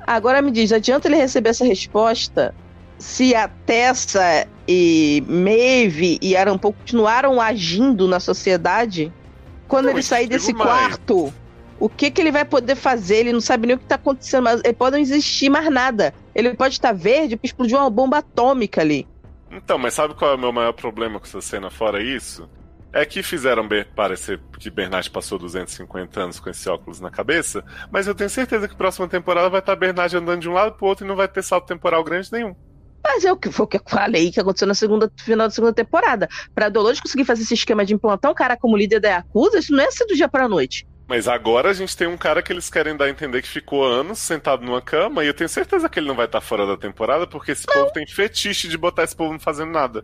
Agora 0.06 0.42
me 0.42 0.52
diz, 0.52 0.72
adianta 0.72 1.08
ele 1.08 1.18
receber 1.18 1.50
essa 1.50 1.66
resposta 1.66 2.56
se 2.98 3.36
a 3.36 3.48
Tessa 3.48 4.48
e 4.68 5.24
Maeve 5.28 6.18
e 6.22 6.36
Arampou 6.36 6.74
continuaram 6.74 7.40
agindo 7.40 8.08
na 8.08 8.20
sociedade? 8.20 9.12
Quando 9.68 9.86
Não, 9.86 9.92
ele 9.92 10.02
sair 10.02 10.28
desse 10.28 10.54
mais. 10.54 10.70
quarto, 10.70 11.32
o 11.80 11.90
que, 11.90 12.10
que 12.10 12.22
ele 12.22 12.32
vai 12.32 12.46
poder 12.46 12.76
fazer? 12.76 13.18
Ele 13.18 13.34
não 13.34 13.42
sabe 13.42 13.68
nem 13.68 13.76
o 13.76 13.80
que 13.80 13.86
tá 13.86 13.96
acontecendo, 13.96 14.44
mas 14.46 14.62
ele 14.64 14.74
pode 14.74 14.96
não 14.96 15.02
existir 15.02 15.50
mais 15.50 15.70
nada. 15.70 16.14
Ele 16.34 16.54
pode 16.56 16.74
estar 16.74 16.94
verde 16.94 17.36
porque 17.36 17.48
explodiu 17.48 17.78
uma 17.78 17.90
bomba 17.90 18.18
atômica 18.20 18.82
ali. 18.82 19.06
Então, 19.52 19.78
mas 19.78 19.94
sabe 19.94 20.14
qual 20.16 20.32
é 20.32 20.36
o 20.36 20.40
meu 20.40 20.52
maior 20.52 20.74
problema 20.74 21.20
com 21.20 21.26
essa 21.26 21.42
cena, 21.42 21.70
fora 21.70 22.02
isso? 22.02 22.50
É 22.94 23.06
que 23.06 23.22
fizeram 23.22 23.68
parecer 23.96 24.40
que 24.58 24.70
Bernard 24.70 25.10
passou 25.10 25.38
250 25.38 26.20
anos 26.20 26.40
com 26.40 26.50
esse 26.50 26.70
óculos 26.70 27.00
na 27.00 27.12
cabeça, 27.12 27.64
mas 27.92 28.08
eu 28.08 28.16
tenho 28.16 28.30
certeza 28.30 28.68
que 28.68 28.74
a 28.74 28.78
próxima 28.78 29.08
temporada 29.08 29.50
vai 29.50 29.60
estar 29.60 29.76
Bernard 29.76 30.16
andando 30.16 30.42
de 30.42 30.50
um 30.50 30.54
lado 30.54 30.76
pro 30.76 30.88
outro 30.88 31.06
e 31.06 31.08
não 31.08 31.16
vai 31.16 31.28
ter 31.28 31.44
salto 31.44 31.68
temporal 31.68 32.04
grande 32.04 32.32
nenhum. 32.32 32.56
Mas 33.04 33.24
é 33.24 33.32
o 33.32 33.38
que 33.38 33.52
foi 33.52 33.66
o 33.66 33.68
que 33.68 33.78
eu 33.78 33.82
falei 33.88 34.32
que 34.32 34.40
aconteceu 34.40 34.68
na 34.68 34.74
segunda 34.74 35.12
final 35.18 35.48
da 35.48 35.54
segunda 35.54 35.74
temporada. 35.74 36.28
Pra 36.54 36.70
Dolores 36.70 37.00
conseguir 37.00 37.26
fazer 37.26 37.44
esse 37.44 37.54
esquema 37.54 37.86
de 37.86 37.94
implantar 37.94 38.32
um 38.32 38.36
cara 38.36 38.58
como 38.58 38.76
líder 38.76 39.00
da 39.00 39.10
Yakuza, 39.10 39.60
isso 39.60 39.74
não 39.74 39.84
é 39.84 39.92
ser 39.92 40.06
do 40.06 40.16
dia 40.16 40.28
pra 40.28 40.50
noite. 40.50 40.86
Mas 41.08 41.28
agora 41.28 41.70
a 41.70 41.74
gente 41.74 41.96
tem 41.96 42.06
um 42.08 42.18
cara 42.18 42.42
que 42.42 42.52
eles 42.52 42.70
querem 42.70 42.98
dar 42.98 43.06
a 43.06 43.10
entender 43.10 43.42
que 43.42 43.48
ficou 43.48 43.86
anos 43.86 44.20
sentado 44.20 44.66
numa 44.66 44.82
cama, 44.82 45.24
e 45.24 45.28
eu 45.28 45.34
tenho 45.34 45.48
certeza 45.48 45.88
que 45.88 46.00
ele 46.00 46.08
não 46.08 46.16
vai 46.16 46.26
estar 46.26 46.42
fora 46.42 46.66
da 46.66 46.76
temporada, 46.76 47.26
porque 47.26 47.52
esse 47.52 47.66
povo 47.66 47.92
tem 47.94 48.06
fetiche 48.06 48.68
de 48.68 48.78
botar 48.78 49.04
esse 49.04 49.16
povo 49.16 49.32
não 49.32 49.40
fazendo 49.40 49.72
nada. 49.72 50.04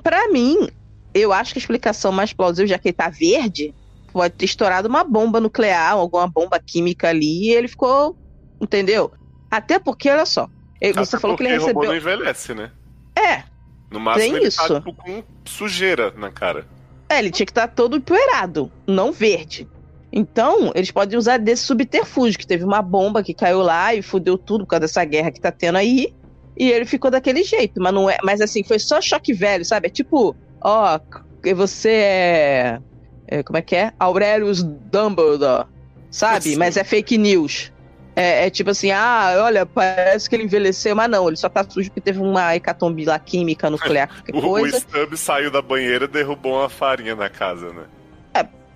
Pra 0.00 0.28
mim, 0.28 0.68
eu 1.14 1.32
acho 1.32 1.52
que 1.52 1.58
a 1.58 1.62
explicação 1.62 2.10
mais 2.12 2.32
plausível, 2.32 2.66
já 2.68 2.78
que 2.78 2.88
ele 2.88 2.92
tá 2.94 3.08
verde, 3.08 3.74
pode 4.12 4.34
ter 4.34 4.44
estourado 4.44 4.88
uma 4.88 5.04
bomba 5.04 5.40
nuclear, 5.40 5.92
alguma 5.92 6.26
bomba 6.28 6.58
química 6.64 7.08
ali, 7.08 7.48
e 7.48 7.52
ele 7.52 7.68
ficou. 7.68 8.16
Entendeu? 8.60 9.12
Até 9.50 9.78
porque, 9.78 10.10
olha 10.10 10.26
só. 10.26 10.48
ele- 10.80 10.92
você 10.94 11.18
falou 11.18 11.36
que 11.36 11.42
ele 11.44 11.54
porque 11.58 11.72
robô 11.72 11.84
não 11.86 11.92
recebeu. 11.92 12.14
envelhece, 12.14 12.54
né? 12.54 12.70
É, 13.16 13.44
No 13.90 14.00
máximo 14.00 14.36
ele 14.36 14.48
isso. 14.48 14.58
tá 14.58 14.80
tipo, 14.80 14.92
com 14.94 15.22
sujeira 15.44 16.12
na 16.16 16.30
cara. 16.30 16.66
é, 17.08 17.18
ele 17.20 17.30
tinha 17.30 17.46
que 17.46 17.52
estar 17.52 17.68
todo 17.68 17.96
empoeirado, 17.96 18.70
não 18.86 19.12
verde. 19.12 19.68
Então, 20.12 20.70
eles 20.74 20.90
podem 20.90 21.18
usar 21.18 21.38
desse 21.38 21.64
subterfúgio, 21.64 22.38
que 22.38 22.46
teve 22.46 22.64
uma 22.64 22.80
bomba 22.82 23.22
que 23.22 23.34
caiu 23.34 23.60
lá 23.62 23.94
e 23.94 24.02
fudeu 24.02 24.38
tudo 24.38 24.64
por 24.64 24.70
causa 24.70 24.80
dessa 24.82 25.04
guerra 25.04 25.30
que 25.30 25.40
tá 25.40 25.50
tendo 25.50 25.76
aí. 25.76 26.12
E 26.56 26.70
ele 26.70 26.84
ficou 26.84 27.10
daquele 27.10 27.42
jeito, 27.42 27.80
mas 27.80 27.92
não 27.92 28.08
é. 28.08 28.16
Mas 28.22 28.40
assim, 28.40 28.62
foi 28.62 28.78
só 28.78 29.00
choque 29.00 29.32
velho, 29.32 29.64
sabe? 29.64 29.88
É 29.88 29.90
tipo, 29.90 30.36
ó, 30.64 30.98
que 31.42 31.54
você 31.54 31.90
é. 31.90 32.80
é, 33.28 33.42
como 33.42 33.58
é 33.58 33.62
que 33.62 33.76
é? 33.76 33.92
Aurelius 34.00 34.62
Dumbledore, 34.64 35.66
sabe? 36.10 36.56
Mas 36.56 36.76
é 36.76 36.82
fake 36.82 37.16
news. 37.18 37.70
É, 38.16 38.46
é 38.46 38.50
tipo 38.50 38.70
assim, 38.70 38.92
ah, 38.92 39.34
olha, 39.40 39.66
parece 39.66 40.28
que 40.30 40.36
ele 40.36 40.44
envelheceu, 40.44 40.94
mas 40.94 41.10
não, 41.10 41.26
ele 41.28 41.36
só 41.36 41.48
tá 41.48 41.68
sujo 41.68 41.90
porque 41.90 42.00
teve 42.00 42.20
uma 42.20 42.54
hecatombe 42.54 43.04
lá 43.04 43.18
química, 43.18 43.68
nuclear, 43.68 44.08
O, 44.32 44.38
o 44.38 44.42
coisa. 44.42 44.78
Stubb 44.78 45.16
saiu 45.16 45.50
da 45.50 45.60
banheira 45.60 46.04
e 46.04 46.08
derrubou 46.08 46.54
uma 46.60 46.68
farinha 46.68 47.14
na 47.16 47.28
casa, 47.28 47.72
né? 47.72 47.84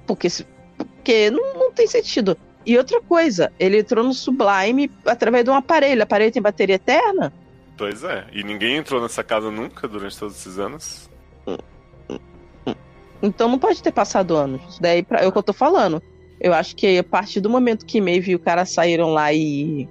Porque, 0.07 0.29
se- 0.31 0.47
porque 0.77 1.31
não, 1.31 1.55
não 1.55 1.73
tem 1.73 1.87
sentido. 1.87 2.37
E 2.67 2.77
outra 2.77 3.01
coisa, 3.01 3.53
ele 3.59 3.79
entrou 3.79 4.03
no 4.05 4.13
Sublime 4.13 4.91
através 5.07 5.45
de 5.45 5.51
um 5.51 5.55
aparelho. 5.55 6.01
O 6.01 6.03
aparelho 6.03 6.33
tem 6.33 6.43
bateria 6.43 6.75
eterna? 6.77 7.33
Pois 7.77 8.03
é. 8.03 8.25
E 8.33 8.43
ninguém 8.43 8.77
entrou 8.77 9.01
nessa 9.01 9.23
casa 9.23 9.51
nunca 9.51 9.87
durante 9.87 10.19
todos 10.19 10.35
esses 10.37 10.59
anos. 10.59 11.08
Então 13.23 13.49
não 13.49 13.59
pode 13.59 13.83
ter 13.83 13.93
passado 13.93 14.37
anos. 14.37 14.61
Isso 14.69 14.81
daí 14.83 15.03
pra- 15.03 15.21
é 15.21 15.27
o 15.27 15.33
que 15.33 15.39
eu 15.39 15.43
tô 15.43 15.53
falando. 15.53 16.03
Eu 16.41 16.55
acho 16.55 16.77
que 16.77 16.99
a 16.99 17.03
partir 17.05 17.41
do 17.41 17.51
momento 17.51 17.85
que 17.85 18.01
Maeve 18.01 18.31
e 18.33 18.35
o 18.35 18.39
cara 18.39 18.65
saíram 18.65 19.13
lá 19.13 19.33
e. 19.33 19.89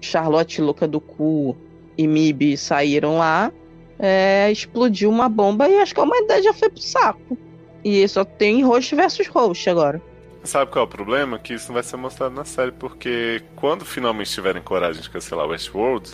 Charlotte 0.00 0.60
louca 0.60 0.86
do 0.86 1.00
cu 1.00 1.56
e 1.96 2.06
Mib 2.06 2.56
saíram 2.58 3.16
lá, 3.18 3.50
é, 3.98 4.50
explodiu 4.52 5.08
uma 5.08 5.28
bomba 5.28 5.68
e 5.68 5.78
acho 5.78 5.94
que 5.94 6.00
a 6.00 6.02
humanidade 6.02 6.42
já 6.42 6.52
foi 6.52 6.68
pro 6.68 6.80
saco. 6.82 7.38
E 7.82 8.06
só 8.08 8.24
tem 8.24 8.62
roxo 8.62 8.94
versus 8.96 9.26
roxo 9.28 9.70
agora. 9.70 10.02
Sabe 10.42 10.70
qual 10.70 10.84
é 10.84 10.86
o 10.86 10.90
problema? 10.90 11.38
Que 11.38 11.54
isso 11.54 11.68
não 11.68 11.74
vai 11.74 11.82
ser 11.82 11.96
mostrado 11.96 12.34
na 12.34 12.44
série, 12.44 12.72
porque 12.72 13.42
quando 13.56 13.84
finalmente 13.84 14.30
tiverem 14.30 14.60
coragem 14.60 15.00
de 15.00 15.08
cancelar 15.08 15.46
Westworld, 15.48 16.10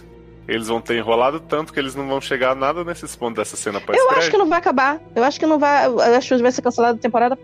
eles 0.50 0.66
vão 0.66 0.80
ter 0.80 0.96
enrolado 0.96 1.38
tanto 1.38 1.72
que 1.72 1.78
eles 1.78 1.94
não 1.94 2.08
vão 2.08 2.20
chegar 2.20 2.50
a 2.50 2.54
nada 2.56 2.82
nesses 2.82 3.14
pontos 3.14 3.36
dessa 3.36 3.56
cena 3.56 3.80
pós 3.80 3.96
Eu 3.96 4.10
acho 4.10 4.30
que 4.30 4.36
não 4.36 4.48
vai 4.48 4.58
acabar. 4.58 5.00
Eu 5.14 5.22
acho 5.22 5.38
que 5.38 5.46
não 5.46 5.60
vai. 5.60 5.86
Acho 6.16 6.34
que 6.34 6.42
vai 6.42 6.50
ser 6.50 6.60
cancelada 6.60 6.98
temporada, 6.98 7.38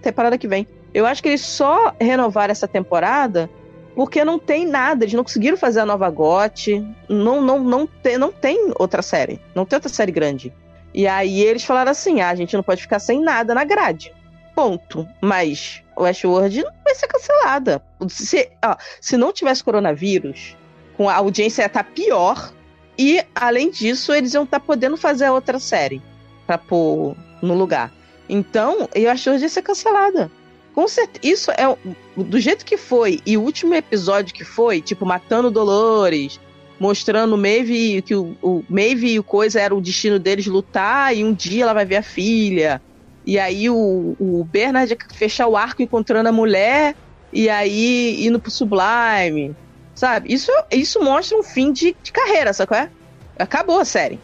temporada 0.00 0.38
que 0.38 0.46
vem. 0.46 0.66
Eu 0.94 1.04
acho 1.04 1.20
que 1.20 1.28
eles 1.28 1.40
só 1.40 1.92
renovaram 2.00 2.52
essa 2.52 2.68
temporada 2.68 3.50
porque 3.96 4.24
não 4.24 4.38
tem 4.38 4.64
nada. 4.64 5.04
Eles 5.04 5.14
não 5.14 5.24
conseguiram 5.24 5.56
fazer 5.56 5.80
a 5.80 5.86
nova 5.86 6.08
GOT. 6.08 6.86
Não, 7.08 7.42
não, 7.42 7.58
não, 7.58 7.84
tem, 7.84 8.16
não 8.16 8.30
tem 8.30 8.72
outra 8.78 9.02
série. 9.02 9.40
Não 9.56 9.66
tem 9.66 9.78
outra 9.78 9.88
série 9.88 10.12
grande. 10.12 10.54
E 10.94 11.08
aí 11.08 11.42
eles 11.42 11.64
falaram 11.64 11.90
assim: 11.90 12.20
ah, 12.20 12.30
a 12.30 12.34
gente 12.36 12.54
não 12.54 12.62
pode 12.62 12.82
ficar 12.82 13.00
sem 13.00 13.20
nada 13.20 13.54
na 13.56 13.64
grade. 13.64 14.14
Ponto. 14.54 15.04
Mas 15.20 15.82
Westworld 15.98 16.62
não 16.62 16.72
vai 16.84 16.94
ser 16.94 17.08
cancelada. 17.08 17.82
Se, 18.08 18.48
ó, 18.64 18.76
se 19.00 19.16
não 19.16 19.32
tivesse 19.32 19.64
coronavírus, 19.64 20.56
com 20.96 21.08
a 21.08 21.14
audiência 21.14 21.62
ia 21.62 21.66
estar 21.66 21.84
pior. 21.84 22.52
E, 22.98 23.24
além 23.34 23.70
disso, 23.70 24.12
eles 24.12 24.34
iam 24.34 24.44
estar 24.44 24.60
podendo 24.60 24.96
fazer 24.96 25.24
a 25.24 25.32
outra 25.32 25.58
série 25.58 26.02
pra 26.46 26.58
pôr 26.58 27.16
no 27.40 27.54
lugar. 27.54 27.92
Então, 28.28 28.88
eu 28.94 29.10
acho 29.10 29.24
que 29.24 29.30
hoje 29.30 29.44
ia 29.44 29.48
ser 29.48 29.62
cancelada. 29.62 30.30
Com 30.74 30.88
certeza. 30.88 31.20
Isso 31.22 31.50
é 31.50 31.76
do 32.16 32.40
jeito 32.40 32.64
que 32.64 32.76
foi. 32.76 33.20
E 33.26 33.36
o 33.36 33.42
último 33.42 33.74
episódio 33.74 34.34
que 34.34 34.44
foi, 34.44 34.80
tipo, 34.80 35.04
matando 35.04 35.50
Dolores, 35.50 36.40
mostrando 36.78 37.34
o 37.34 37.38
Maeve 37.38 38.02
que 38.02 38.14
o, 38.14 38.36
o 38.42 38.64
Maeve 38.68 39.12
e 39.12 39.18
o 39.18 39.22
Coisa 39.22 39.60
era 39.60 39.74
o 39.74 39.80
destino 39.80 40.18
deles 40.18 40.46
lutar 40.46 41.16
e 41.16 41.22
um 41.22 41.32
dia 41.32 41.62
ela 41.62 41.74
vai 41.74 41.84
ver 41.84 41.96
a 41.96 42.02
filha. 42.02 42.82
E 43.24 43.38
aí 43.38 43.70
o, 43.70 44.16
o 44.18 44.44
Bernard 44.50 44.96
fechar 45.14 45.46
o 45.46 45.56
arco 45.56 45.82
encontrando 45.82 46.28
a 46.28 46.32
mulher 46.32 46.96
e 47.32 47.48
aí 47.48 48.26
indo 48.26 48.40
pro 48.40 48.50
Sublime. 48.50 49.54
Sabe? 49.94 50.32
Isso, 50.32 50.50
isso 50.70 51.02
mostra 51.02 51.38
um 51.38 51.42
fim 51.42 51.72
de, 51.72 51.94
de 52.02 52.12
carreira, 52.12 52.52
qual 52.66 52.80
é? 52.80 52.90
Acabou 53.38 53.78
a 53.80 53.84
série. 53.84 54.18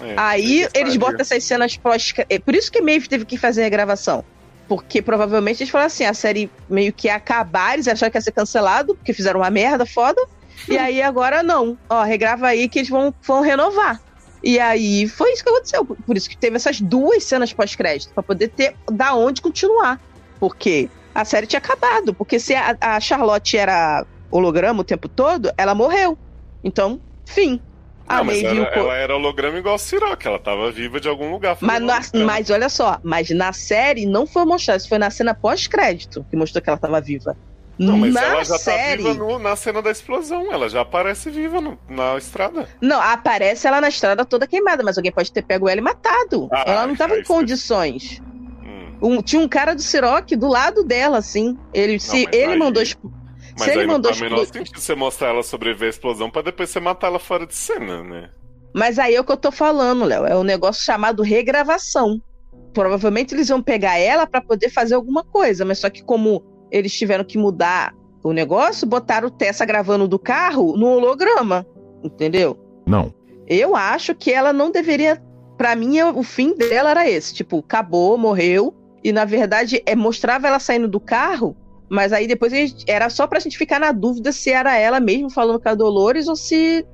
É, 0.00 0.14
Aí 0.16 0.68
eles 0.74 0.96
botam 0.96 1.20
essas 1.20 1.42
cenas 1.44 1.76
pós. 1.76 2.12
É 2.28 2.38
por 2.38 2.54
isso 2.54 2.70
que 2.70 2.80
Maeve 2.80 3.08
teve 3.08 3.24
que 3.24 3.36
fazer 3.36 3.64
a 3.64 3.68
gravação. 3.68 4.24
Porque 4.68 5.00
provavelmente 5.00 5.62
eles 5.62 5.70
falaram 5.70 5.86
assim: 5.86 6.04
a 6.04 6.14
série 6.14 6.50
meio 6.68 6.92
que 6.92 7.08
ia 7.08 7.16
acabar, 7.16 7.74
eles 7.74 7.88
acharam 7.88 8.10
que 8.10 8.18
ia 8.18 8.22
ser 8.22 8.32
cancelado, 8.32 8.94
porque 8.94 9.12
fizeram 9.12 9.40
uma 9.40 9.50
merda 9.50 9.86
foda. 9.86 10.20
E 10.68 10.76
aí 10.78 11.00
agora 11.02 11.42
não. 11.42 11.76
Ó, 11.88 12.02
regrava 12.02 12.46
aí 12.48 12.68
que 12.68 12.80
eles 12.80 12.88
vão, 12.88 13.12
vão 13.22 13.40
renovar. 13.40 14.00
E 14.42 14.60
aí 14.60 15.08
foi 15.08 15.32
isso 15.32 15.42
que 15.42 15.50
aconteceu. 15.50 15.84
Por 15.84 16.16
isso 16.16 16.28
que 16.28 16.36
teve 16.36 16.56
essas 16.56 16.80
duas 16.80 17.24
cenas 17.24 17.52
pós-crédito, 17.52 18.12
pra 18.12 18.22
poder 18.22 18.48
ter 18.48 18.76
da 18.90 19.14
onde 19.14 19.40
continuar. 19.40 20.00
Porque 20.38 20.88
a 21.14 21.24
série 21.24 21.46
tinha 21.46 21.58
acabado. 21.58 22.14
Porque 22.14 22.38
se 22.38 22.54
a, 22.54 22.76
a 22.80 23.00
Charlotte 23.00 23.56
era 23.56 24.06
holograma 24.30 24.80
o 24.80 24.84
tempo 24.84 25.08
todo, 25.08 25.52
ela 25.56 25.74
morreu. 25.74 26.16
Então, 26.62 27.00
fim. 27.26 27.60
A 28.08 28.18
Não, 28.18 28.24
mas 28.24 28.42
ela, 28.42 28.54
o 28.62 28.64
ela 28.64 28.94
era 28.96 29.14
holograma 29.14 29.58
igual 29.58 29.74
a 29.74 29.78
Siroc, 29.78 30.24
ela 30.24 30.38
tava 30.38 30.70
viva 30.70 30.98
de 30.98 31.06
algum 31.08 31.30
lugar. 31.30 31.58
Mas, 31.60 31.82
na- 31.82 32.00
mas 32.24 32.48
olha 32.48 32.70
só, 32.70 32.98
mas 33.02 33.28
na 33.30 33.52
série 33.52 34.06
não 34.06 34.26
foi 34.26 34.46
mostrado, 34.46 34.78
isso 34.80 34.88
foi 34.88 34.96
na 34.98 35.10
cena 35.10 35.34
pós-crédito 35.34 36.24
que 36.30 36.36
mostrou 36.36 36.62
que 36.62 36.70
ela 36.70 36.78
tava 36.78 37.00
viva. 37.02 37.36
Não, 37.78 37.98
mas 37.98 38.14
na 38.14 38.22
ela 38.24 38.44
já 38.44 38.58
série. 38.58 39.02
tá 39.02 39.10
viva 39.12 39.24
no- 39.24 39.38
na 39.38 39.54
cena 39.54 39.82
da 39.82 39.90
explosão, 39.90 40.50
ela 40.50 40.68
já 40.70 40.80
aparece 40.80 41.28
viva 41.30 41.60
no- 41.60 41.78
na 41.88 42.16
estrada. 42.16 42.66
Não, 42.80 42.98
aparece 43.00 43.68
ela 43.68 43.78
na 43.80 43.88
estrada 43.88 44.24
toda 44.24 44.46
queimada, 44.46 44.82
mas 44.82 44.96
alguém 44.96 45.12
pode 45.12 45.30
ter 45.30 45.42
pego 45.42 45.68
ela 45.68 45.78
e 45.78 45.82
matado. 45.84 46.48
Ah, 46.50 46.64
ela 46.66 46.86
não 46.86 46.96
tava 46.96 47.18
em 47.18 47.22
condições. 47.22 48.22
Hum, 48.64 48.96
Um- 49.02 49.22
tinha 49.22 49.40
um 49.40 49.46
cara 49.48 49.74
do 49.74 49.82
Siroc 49.82 50.30
do 50.34 50.48
lado 50.48 50.82
dela, 50.82 51.18
assim. 51.18 51.58
Ele, 51.74 52.00
se 52.00 52.24
mas 52.24 52.34
ele 52.34 52.52
aí- 52.54 52.58
mandou. 52.58 52.82
Mas 53.58 53.64
se 53.64 53.70
ele 53.70 53.80
aí 53.80 53.86
não 53.86 53.94
mandou 53.94 54.10
faz 54.10 54.20
o 54.20 54.24
menor 54.24 54.46
sentido 54.46 54.80
você 54.80 54.94
mostrar 54.94 55.28
ela 55.28 55.42
sobreviver 55.42 55.86
à 55.86 55.90
explosão 55.90 56.30
pra 56.30 56.42
depois 56.42 56.70
você 56.70 56.80
matar 56.80 57.08
ela 57.08 57.18
fora 57.18 57.46
de 57.46 57.54
cena, 57.54 58.02
né? 58.02 58.30
Mas 58.74 58.98
aí 58.98 59.14
é 59.14 59.20
o 59.20 59.24
que 59.24 59.32
eu 59.32 59.36
tô 59.36 59.50
falando, 59.50 60.04
Léo. 60.04 60.26
É 60.26 60.36
um 60.36 60.44
negócio 60.44 60.84
chamado 60.84 61.22
regravação. 61.22 62.20
Provavelmente 62.72 63.34
eles 63.34 63.48
vão 63.48 63.62
pegar 63.62 63.98
ela 63.98 64.26
pra 64.26 64.40
poder 64.40 64.70
fazer 64.70 64.94
alguma 64.94 65.24
coisa, 65.24 65.64
mas 65.64 65.78
só 65.78 65.90
que 65.90 66.02
como 66.02 66.44
eles 66.70 66.92
tiveram 66.92 67.24
que 67.24 67.38
mudar 67.38 67.94
o 68.22 68.32
negócio, 68.32 68.86
botaram 68.86 69.28
o 69.28 69.30
Tessa 69.30 69.64
gravando 69.64 70.06
do 70.06 70.18
carro 70.18 70.76
no 70.76 70.86
holograma, 70.86 71.66
entendeu? 72.04 72.58
Não. 72.86 73.12
Eu 73.46 73.74
acho 73.74 74.14
que 74.14 74.30
ela 74.30 74.52
não 74.52 74.70
deveria 74.70 75.22
Pra 75.58 75.74
mim, 75.74 76.00
o 76.00 76.22
fim 76.22 76.54
dela 76.54 76.92
era 76.92 77.10
esse. 77.10 77.34
Tipo, 77.34 77.58
acabou, 77.58 78.16
morreu. 78.16 78.72
E 79.02 79.10
na 79.10 79.24
verdade, 79.24 79.82
é, 79.84 79.96
mostrava 79.96 80.46
ela 80.46 80.60
saindo 80.60 80.86
do 80.86 81.00
carro. 81.00 81.56
Mas 81.88 82.12
aí 82.12 82.26
depois 82.26 82.52
era 82.86 83.08
só 83.08 83.26
pra 83.26 83.40
gente 83.40 83.56
ficar 83.56 83.80
na 83.80 83.92
dúvida 83.92 84.32
se 84.32 84.50
era 84.50 84.76
ela 84.76 85.00
mesmo 85.00 85.30
falando 85.30 85.60
com 85.60 85.68
a 85.68 85.74
Dolores 85.74 86.28
ou 86.28 86.36
se. 86.36 86.84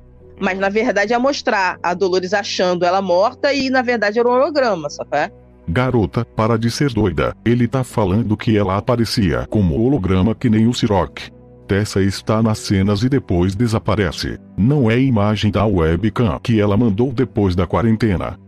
Mas 0.40 0.58
na 0.58 0.68
verdade 0.68 1.12
ia 1.12 1.18
mostrar 1.18 1.78
a 1.82 1.94
Dolores 1.94 2.34
achando 2.34 2.84
ela 2.84 3.00
morta 3.00 3.52
e 3.52 3.70
na 3.70 3.82
verdade 3.82 4.18
era 4.18 4.28
um 4.28 4.32
holograma, 4.32 4.90
sabe? 4.90 5.32
Garota, 5.68 6.24
para 6.24 6.58
de 6.58 6.70
ser 6.70 6.92
doida. 6.92 7.34
Ele 7.44 7.66
tá 7.66 7.82
falando 7.82 8.36
que 8.36 8.56
ela 8.56 8.76
aparecia 8.76 9.46
como 9.48 9.80
holograma 9.80 10.34
que 10.34 10.50
nem 10.50 10.66
o 10.66 10.74
Siroc. 10.74 11.20
Tessa 11.66 12.02
está 12.02 12.42
nas 12.42 12.58
cenas 12.58 13.02
e 13.02 13.08
depois 13.08 13.54
desaparece. 13.54 14.38
Não 14.56 14.90
é 14.90 15.00
imagem 15.00 15.50
da 15.50 15.64
webcam 15.64 16.38
que 16.42 16.60
ela 16.60 16.76
mandou 16.76 17.10
depois 17.10 17.56
da 17.56 17.66
quarentena. 17.66 18.38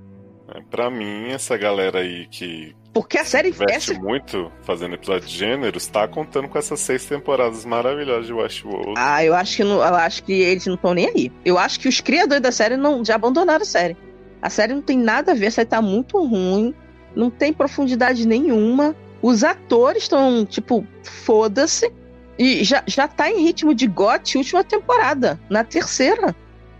É, 0.55 0.61
pra 0.71 0.91
mim, 0.91 1.29
essa 1.31 1.57
galera 1.57 2.01
aí 2.01 2.27
que. 2.31 2.75
Porque 2.93 3.19
a 3.19 3.25
série 3.25 3.51
investe 3.51 3.93
essa... 3.93 4.01
muito 4.01 4.51
fazendo 4.63 4.95
episódio 4.95 5.29
de 5.29 5.37
gênero, 5.37 5.77
está 5.77 6.09
contando 6.09 6.49
com 6.49 6.59
essas 6.59 6.81
seis 6.81 7.05
temporadas 7.05 7.65
maravilhosas 7.65 8.27
de 8.27 8.33
Westworld. 8.33 8.95
Ah, 8.97 9.23
eu 9.25 9.35
acho 9.35 9.57
que 9.57 9.65
não, 9.65 9.77
eu 9.77 9.95
acho 9.95 10.23
que 10.23 10.33
eles 10.33 10.67
não 10.67 10.75
estão 10.75 10.95
nem 10.95 11.09
aí. 11.09 11.33
Eu 11.45 11.59
acho 11.59 11.79
que 11.79 11.89
os 11.89 12.01
criadores 12.01 12.43
da 12.43 12.53
série 12.53 12.77
não 12.77 13.05
já 13.05 13.17
abandonaram 13.17 13.63
a 13.63 13.67
série. 13.67 13.97
A 14.41 14.49
série 14.49 14.73
não 14.73 14.83
tem 14.83 14.97
nada 14.99 15.33
a 15.33 15.35
ver, 15.35 15.49
a 15.49 15.51
série 15.51 15.69
tá 15.69 15.83
muito 15.83 16.25
ruim, 16.25 16.75
não 17.15 17.29
tem 17.31 17.53
profundidade 17.53 18.27
nenhuma. 18.27 18.95
Os 19.21 19.43
atores 19.43 20.05
estão, 20.05 20.47
tipo, 20.47 20.87
foda-se. 21.03 21.93
E 22.39 22.63
já, 22.63 22.83
já 22.87 23.09
tá 23.09 23.31
em 23.31 23.43
ritmo 23.43 23.75
de 23.75 23.87
GOT 23.87 24.39
última 24.39 24.63
temporada, 24.63 25.41
na 25.51 25.65
terceira. 25.65 26.35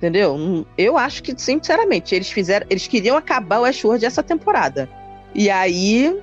Entendeu? 0.07 0.65
Eu 0.79 0.97
acho 0.97 1.21
que, 1.21 1.35
sinceramente, 1.37 2.15
eles 2.15 2.31
fizeram. 2.31 2.65
Eles 2.71 2.87
queriam 2.87 3.17
acabar 3.17 3.61
o 3.61 3.65
Ashworld 3.65 4.07
essa 4.07 4.23
temporada. 4.23 4.89
E 5.35 5.51
aí 5.51 6.17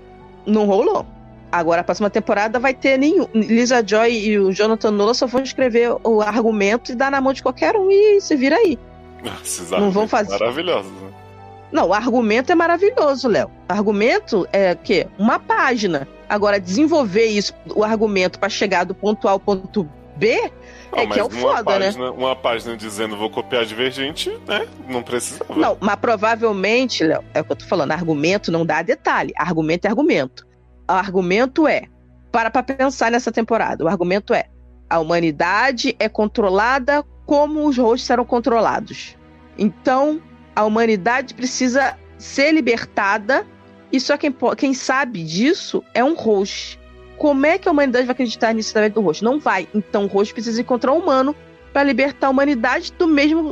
não 0.45 0.65
rolou. 0.65 1.05
Agora 1.51 1.81
a 1.81 1.84
próxima 1.84 2.10
temporada 2.10 2.60
vai 2.60 2.73
ter 2.73 2.97
nenhum. 2.97 3.27
Lisa 3.34 3.85
Joy 3.85 4.11
e 4.11 4.39
o 4.39 4.53
Jonathan 4.53 4.89
Nolan 4.89 5.14
só 5.14 5.27
vão 5.27 5.43
escrever 5.43 5.95
o 6.01 6.22
argumento 6.22 6.93
e 6.93 6.95
dar 6.95 7.11
na 7.11 7.19
mão 7.19 7.34
de 7.34 7.43
qualquer 7.43 7.76
um 7.76 7.91
e 7.91 8.22
se 8.22 8.38
vira 8.38 8.55
aí. 8.55 8.80
Esses 9.43 9.69
não 9.69 9.91
vão 9.91 10.07
fazer. 10.07 10.39
Maravilhosos, 10.39 10.91
né? 10.93 11.10
Não, 11.69 11.89
o 11.89 11.93
argumento 11.93 12.51
é 12.51 12.55
maravilhoso, 12.55 13.27
Léo. 13.27 13.51
Argumento 13.68 14.47
é 14.53 14.73
que 14.76 15.05
uma 15.19 15.39
página. 15.39 16.07
Agora, 16.30 16.57
desenvolver 16.57 17.26
isso, 17.26 17.53
o 17.76 17.84
argumento 17.84 18.39
para 18.39 18.49
chegar 18.49 18.85
do 18.85 18.95
ponto 18.95 19.27
A 19.27 19.31
ao 19.31 19.39
ponto 19.39 19.88
B, 20.15 20.52
não, 20.91 20.99
é 20.99 21.07
que 21.07 21.19
é 21.19 21.23
o 21.23 21.30
foda, 21.30 21.80
né? 21.80 21.85
página, 21.85 22.06
né? 22.06 22.10
Uma 22.11 22.35
página 22.35 22.77
dizendo 22.77 23.18
vou 23.18 23.30
copiar 23.30 23.65
Divergente, 23.65 24.30
né? 24.48 24.68
Não 24.88 25.02
precisa. 25.02 25.44
Não, 25.56 25.77
mas 25.80 25.95
provavelmente, 25.95 27.03
Léo, 27.03 27.23
é 27.34 27.41
o 27.41 27.44
que 27.44 27.52
eu 27.52 27.56
tô 27.56 27.65
falando, 27.65 27.91
argumento 27.91 28.52
não 28.52 28.65
dá 28.65 28.81
detalhe. 28.81 29.34
Argumento 29.38 29.85
é 29.85 29.90
argumento. 29.90 30.45
O 30.90 30.94
argumento 30.94 31.68
é, 31.68 31.84
para 32.31 32.52
pra 32.52 32.61
pensar 32.61 33.11
nessa 33.11 33.31
temporada, 33.31 33.84
o 33.84 33.88
argumento 33.88 34.34
é, 34.34 34.45
a 34.90 34.99
humanidade 34.99 35.95
é 35.99 36.07
controlada 36.07 37.03
como 37.26 37.68
os 37.68 37.77
hosts 37.77 38.10
eram 38.10 38.26
controlados. 38.26 39.18
Então, 39.57 40.22
a 40.56 40.64
humanidade 40.64 41.34
precisa 41.34 41.98
ser 42.18 42.52
libertada 42.52 43.45
e 43.91 43.99
só 43.99 44.18
quem, 44.18 44.35
quem 44.57 44.73
sabe 44.73 45.23
disso 45.23 45.84
é 45.94 46.03
um 46.03 46.15
host. 46.15 46.80
Como 47.23 47.45
é 47.45 47.57
que 47.57 47.69
a 47.69 47.71
humanidade 47.71 48.05
vai 48.05 48.11
acreditar 48.11 48.51
nisso 48.51 48.71
através 48.71 48.93
do 48.93 48.99
host? 48.99 49.23
Não 49.23 49.39
vai. 49.39 49.65
Então 49.73 50.03
o 50.03 50.07
host 50.07 50.33
precisa 50.33 50.59
encontrar 50.59 50.91
um 50.91 50.97
humano 50.97 51.33
para 51.71 51.81
libertar 51.81 52.27
a 52.27 52.29
humanidade 52.29 52.91
do 52.91 53.07
mesmo, 53.07 53.49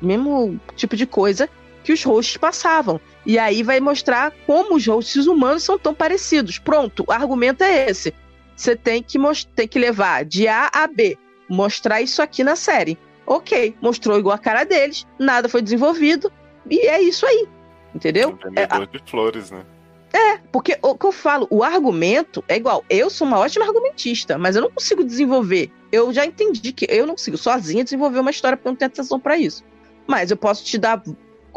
mesmo 0.00 0.58
tipo 0.76 0.96
de 0.96 1.04
coisa 1.04 1.46
que 1.84 1.92
os 1.92 2.02
hosts 2.02 2.38
passavam. 2.38 2.98
E 3.26 3.38
aí 3.38 3.62
vai 3.62 3.80
mostrar 3.80 4.32
como 4.46 4.76
os 4.76 4.86
hosts 4.86 5.26
humanos 5.26 5.62
são 5.62 5.78
tão 5.78 5.92
parecidos. 5.92 6.58
Pronto, 6.58 7.04
o 7.06 7.12
argumento 7.12 7.62
é 7.62 7.90
esse. 7.90 8.14
Você 8.56 8.74
tem 8.74 9.02
que, 9.02 9.18
tem 9.54 9.68
que 9.68 9.78
levar 9.78 10.24
de 10.24 10.48
A 10.48 10.70
a 10.72 10.86
B. 10.86 11.18
Mostrar 11.50 12.00
isso 12.00 12.22
aqui 12.22 12.42
na 12.42 12.56
série. 12.56 12.96
Ok, 13.26 13.76
mostrou 13.82 14.18
igual 14.18 14.36
a 14.36 14.38
cara 14.38 14.64
deles, 14.64 15.06
nada 15.18 15.50
foi 15.50 15.60
desenvolvido, 15.60 16.32
e 16.70 16.86
é 16.86 17.02
isso 17.02 17.26
aí. 17.26 17.46
Entendeu? 17.94 18.30
Um 18.30 18.36
vendedor 18.36 18.82
é, 18.84 18.98
de 18.98 19.10
flores, 19.10 19.50
né? 19.50 19.66
É, 20.12 20.38
porque 20.50 20.76
o 20.82 20.96
que 20.96 21.06
eu 21.06 21.12
falo, 21.12 21.46
o 21.50 21.62
argumento 21.62 22.42
é 22.48 22.56
igual. 22.56 22.84
Eu 22.90 23.08
sou 23.08 23.26
uma 23.26 23.38
ótima 23.38 23.64
argumentista, 23.64 24.36
mas 24.36 24.56
eu 24.56 24.62
não 24.62 24.70
consigo 24.70 25.04
desenvolver. 25.04 25.70
Eu 25.92 26.12
já 26.12 26.26
entendi 26.26 26.72
que 26.72 26.86
eu 26.88 27.06
não 27.06 27.14
consigo 27.14 27.36
sozinha 27.36 27.84
desenvolver 27.84 28.18
uma 28.18 28.30
história 28.30 28.56
porque 28.56 28.68
eu 28.68 28.72
não 28.72 28.76
tenho 28.76 28.90
atenção 28.90 29.20
para 29.20 29.36
isso. 29.36 29.64
Mas 30.06 30.30
eu 30.30 30.36
posso 30.36 30.64
te 30.64 30.78
dar. 30.78 31.02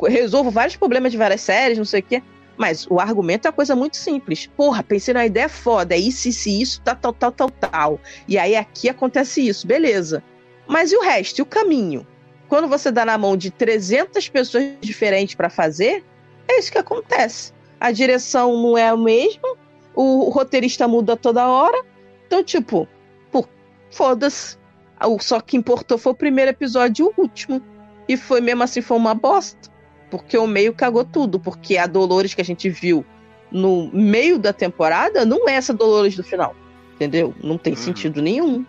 Resolvo 0.08 0.52
vários 0.52 0.76
problemas 0.76 1.12
de 1.12 1.18
várias 1.18 1.42
séries, 1.42 1.78
não 1.78 1.86
sei 1.86 2.02
o 2.02 2.04
quê. 2.04 2.22
Mas 2.56 2.86
o 2.90 3.00
argumento 3.00 3.48
é 3.48 3.50
uma 3.50 3.56
coisa 3.56 3.76
muito 3.76 3.98
simples. 3.98 4.48
Porra, 4.56 4.84
pensei 4.84 5.14
numa 5.14 5.26
ideia 5.26 5.50
foda, 5.50 5.96
é 5.96 5.98
isso, 5.98 6.30
isso, 6.30 6.50
isso, 6.50 6.82
tal, 6.82 6.96
tal, 6.96 7.14
tal, 7.14 7.32
tal, 7.32 7.50
tal. 7.50 8.00
E 8.28 8.38
aí 8.38 8.56
aqui 8.56 8.90
acontece 8.90 9.48
isso, 9.48 9.66
beleza. 9.66 10.24
Mas 10.68 10.92
e 10.92 10.96
o 10.96 11.02
resto? 11.02 11.40
E 11.40 11.42
o 11.42 11.46
caminho? 11.46 12.06
Quando 12.48 12.68
você 12.68 12.92
dá 12.92 13.04
na 13.04 13.18
mão 13.18 13.36
de 13.36 13.50
300 13.50 14.30
pessoas 14.30 14.66
diferentes 14.80 15.34
para 15.34 15.50
fazer, 15.50 16.04
é 16.48 16.60
isso 16.60 16.72
que 16.72 16.78
acontece. 16.78 17.53
A 17.84 17.92
direção 17.92 18.56
não 18.64 18.78
é 18.78 18.88
a 18.88 18.96
mesma, 18.96 19.58
o 19.94 20.30
roteirista 20.30 20.88
muda 20.88 21.18
toda 21.18 21.46
hora. 21.46 21.84
Então, 22.26 22.42
tipo, 22.42 22.88
pô, 23.30 23.46
foda-se. 23.92 24.58
Só 25.20 25.42
que 25.42 25.58
importou 25.58 25.98
foi 25.98 26.14
o 26.14 26.16
primeiro 26.16 26.50
episódio 26.52 27.06
e 27.06 27.10
o 27.10 27.22
último. 27.22 27.62
E 28.08 28.16
foi 28.16 28.40
mesmo 28.40 28.64
assim, 28.64 28.80
foi 28.80 28.96
uma 28.96 29.14
bosta. 29.14 29.70
Porque 30.10 30.38
o 30.38 30.48
meio 30.48 30.74
cagou 30.74 31.04
tudo. 31.04 31.42
Porque 31.42 31.78
a 31.78 31.86
Dolores 31.86 32.34
que 32.34 32.40
a 32.40 32.46
gente 32.46 32.70
viu 32.70 33.06
no 33.52 33.92
meio 33.92 34.40
da 34.40 34.54
temporada 34.54 35.26
não 35.26 35.50
é 35.50 35.56
essa 35.56 35.74
Dolores 35.74 36.16
do 36.16 36.24
final. 36.24 36.56
Entendeu? 36.96 37.36
Não 37.44 37.58
tem 37.58 37.74
uhum. 37.74 37.80
sentido 37.80 38.22
nenhum. 38.22 38.66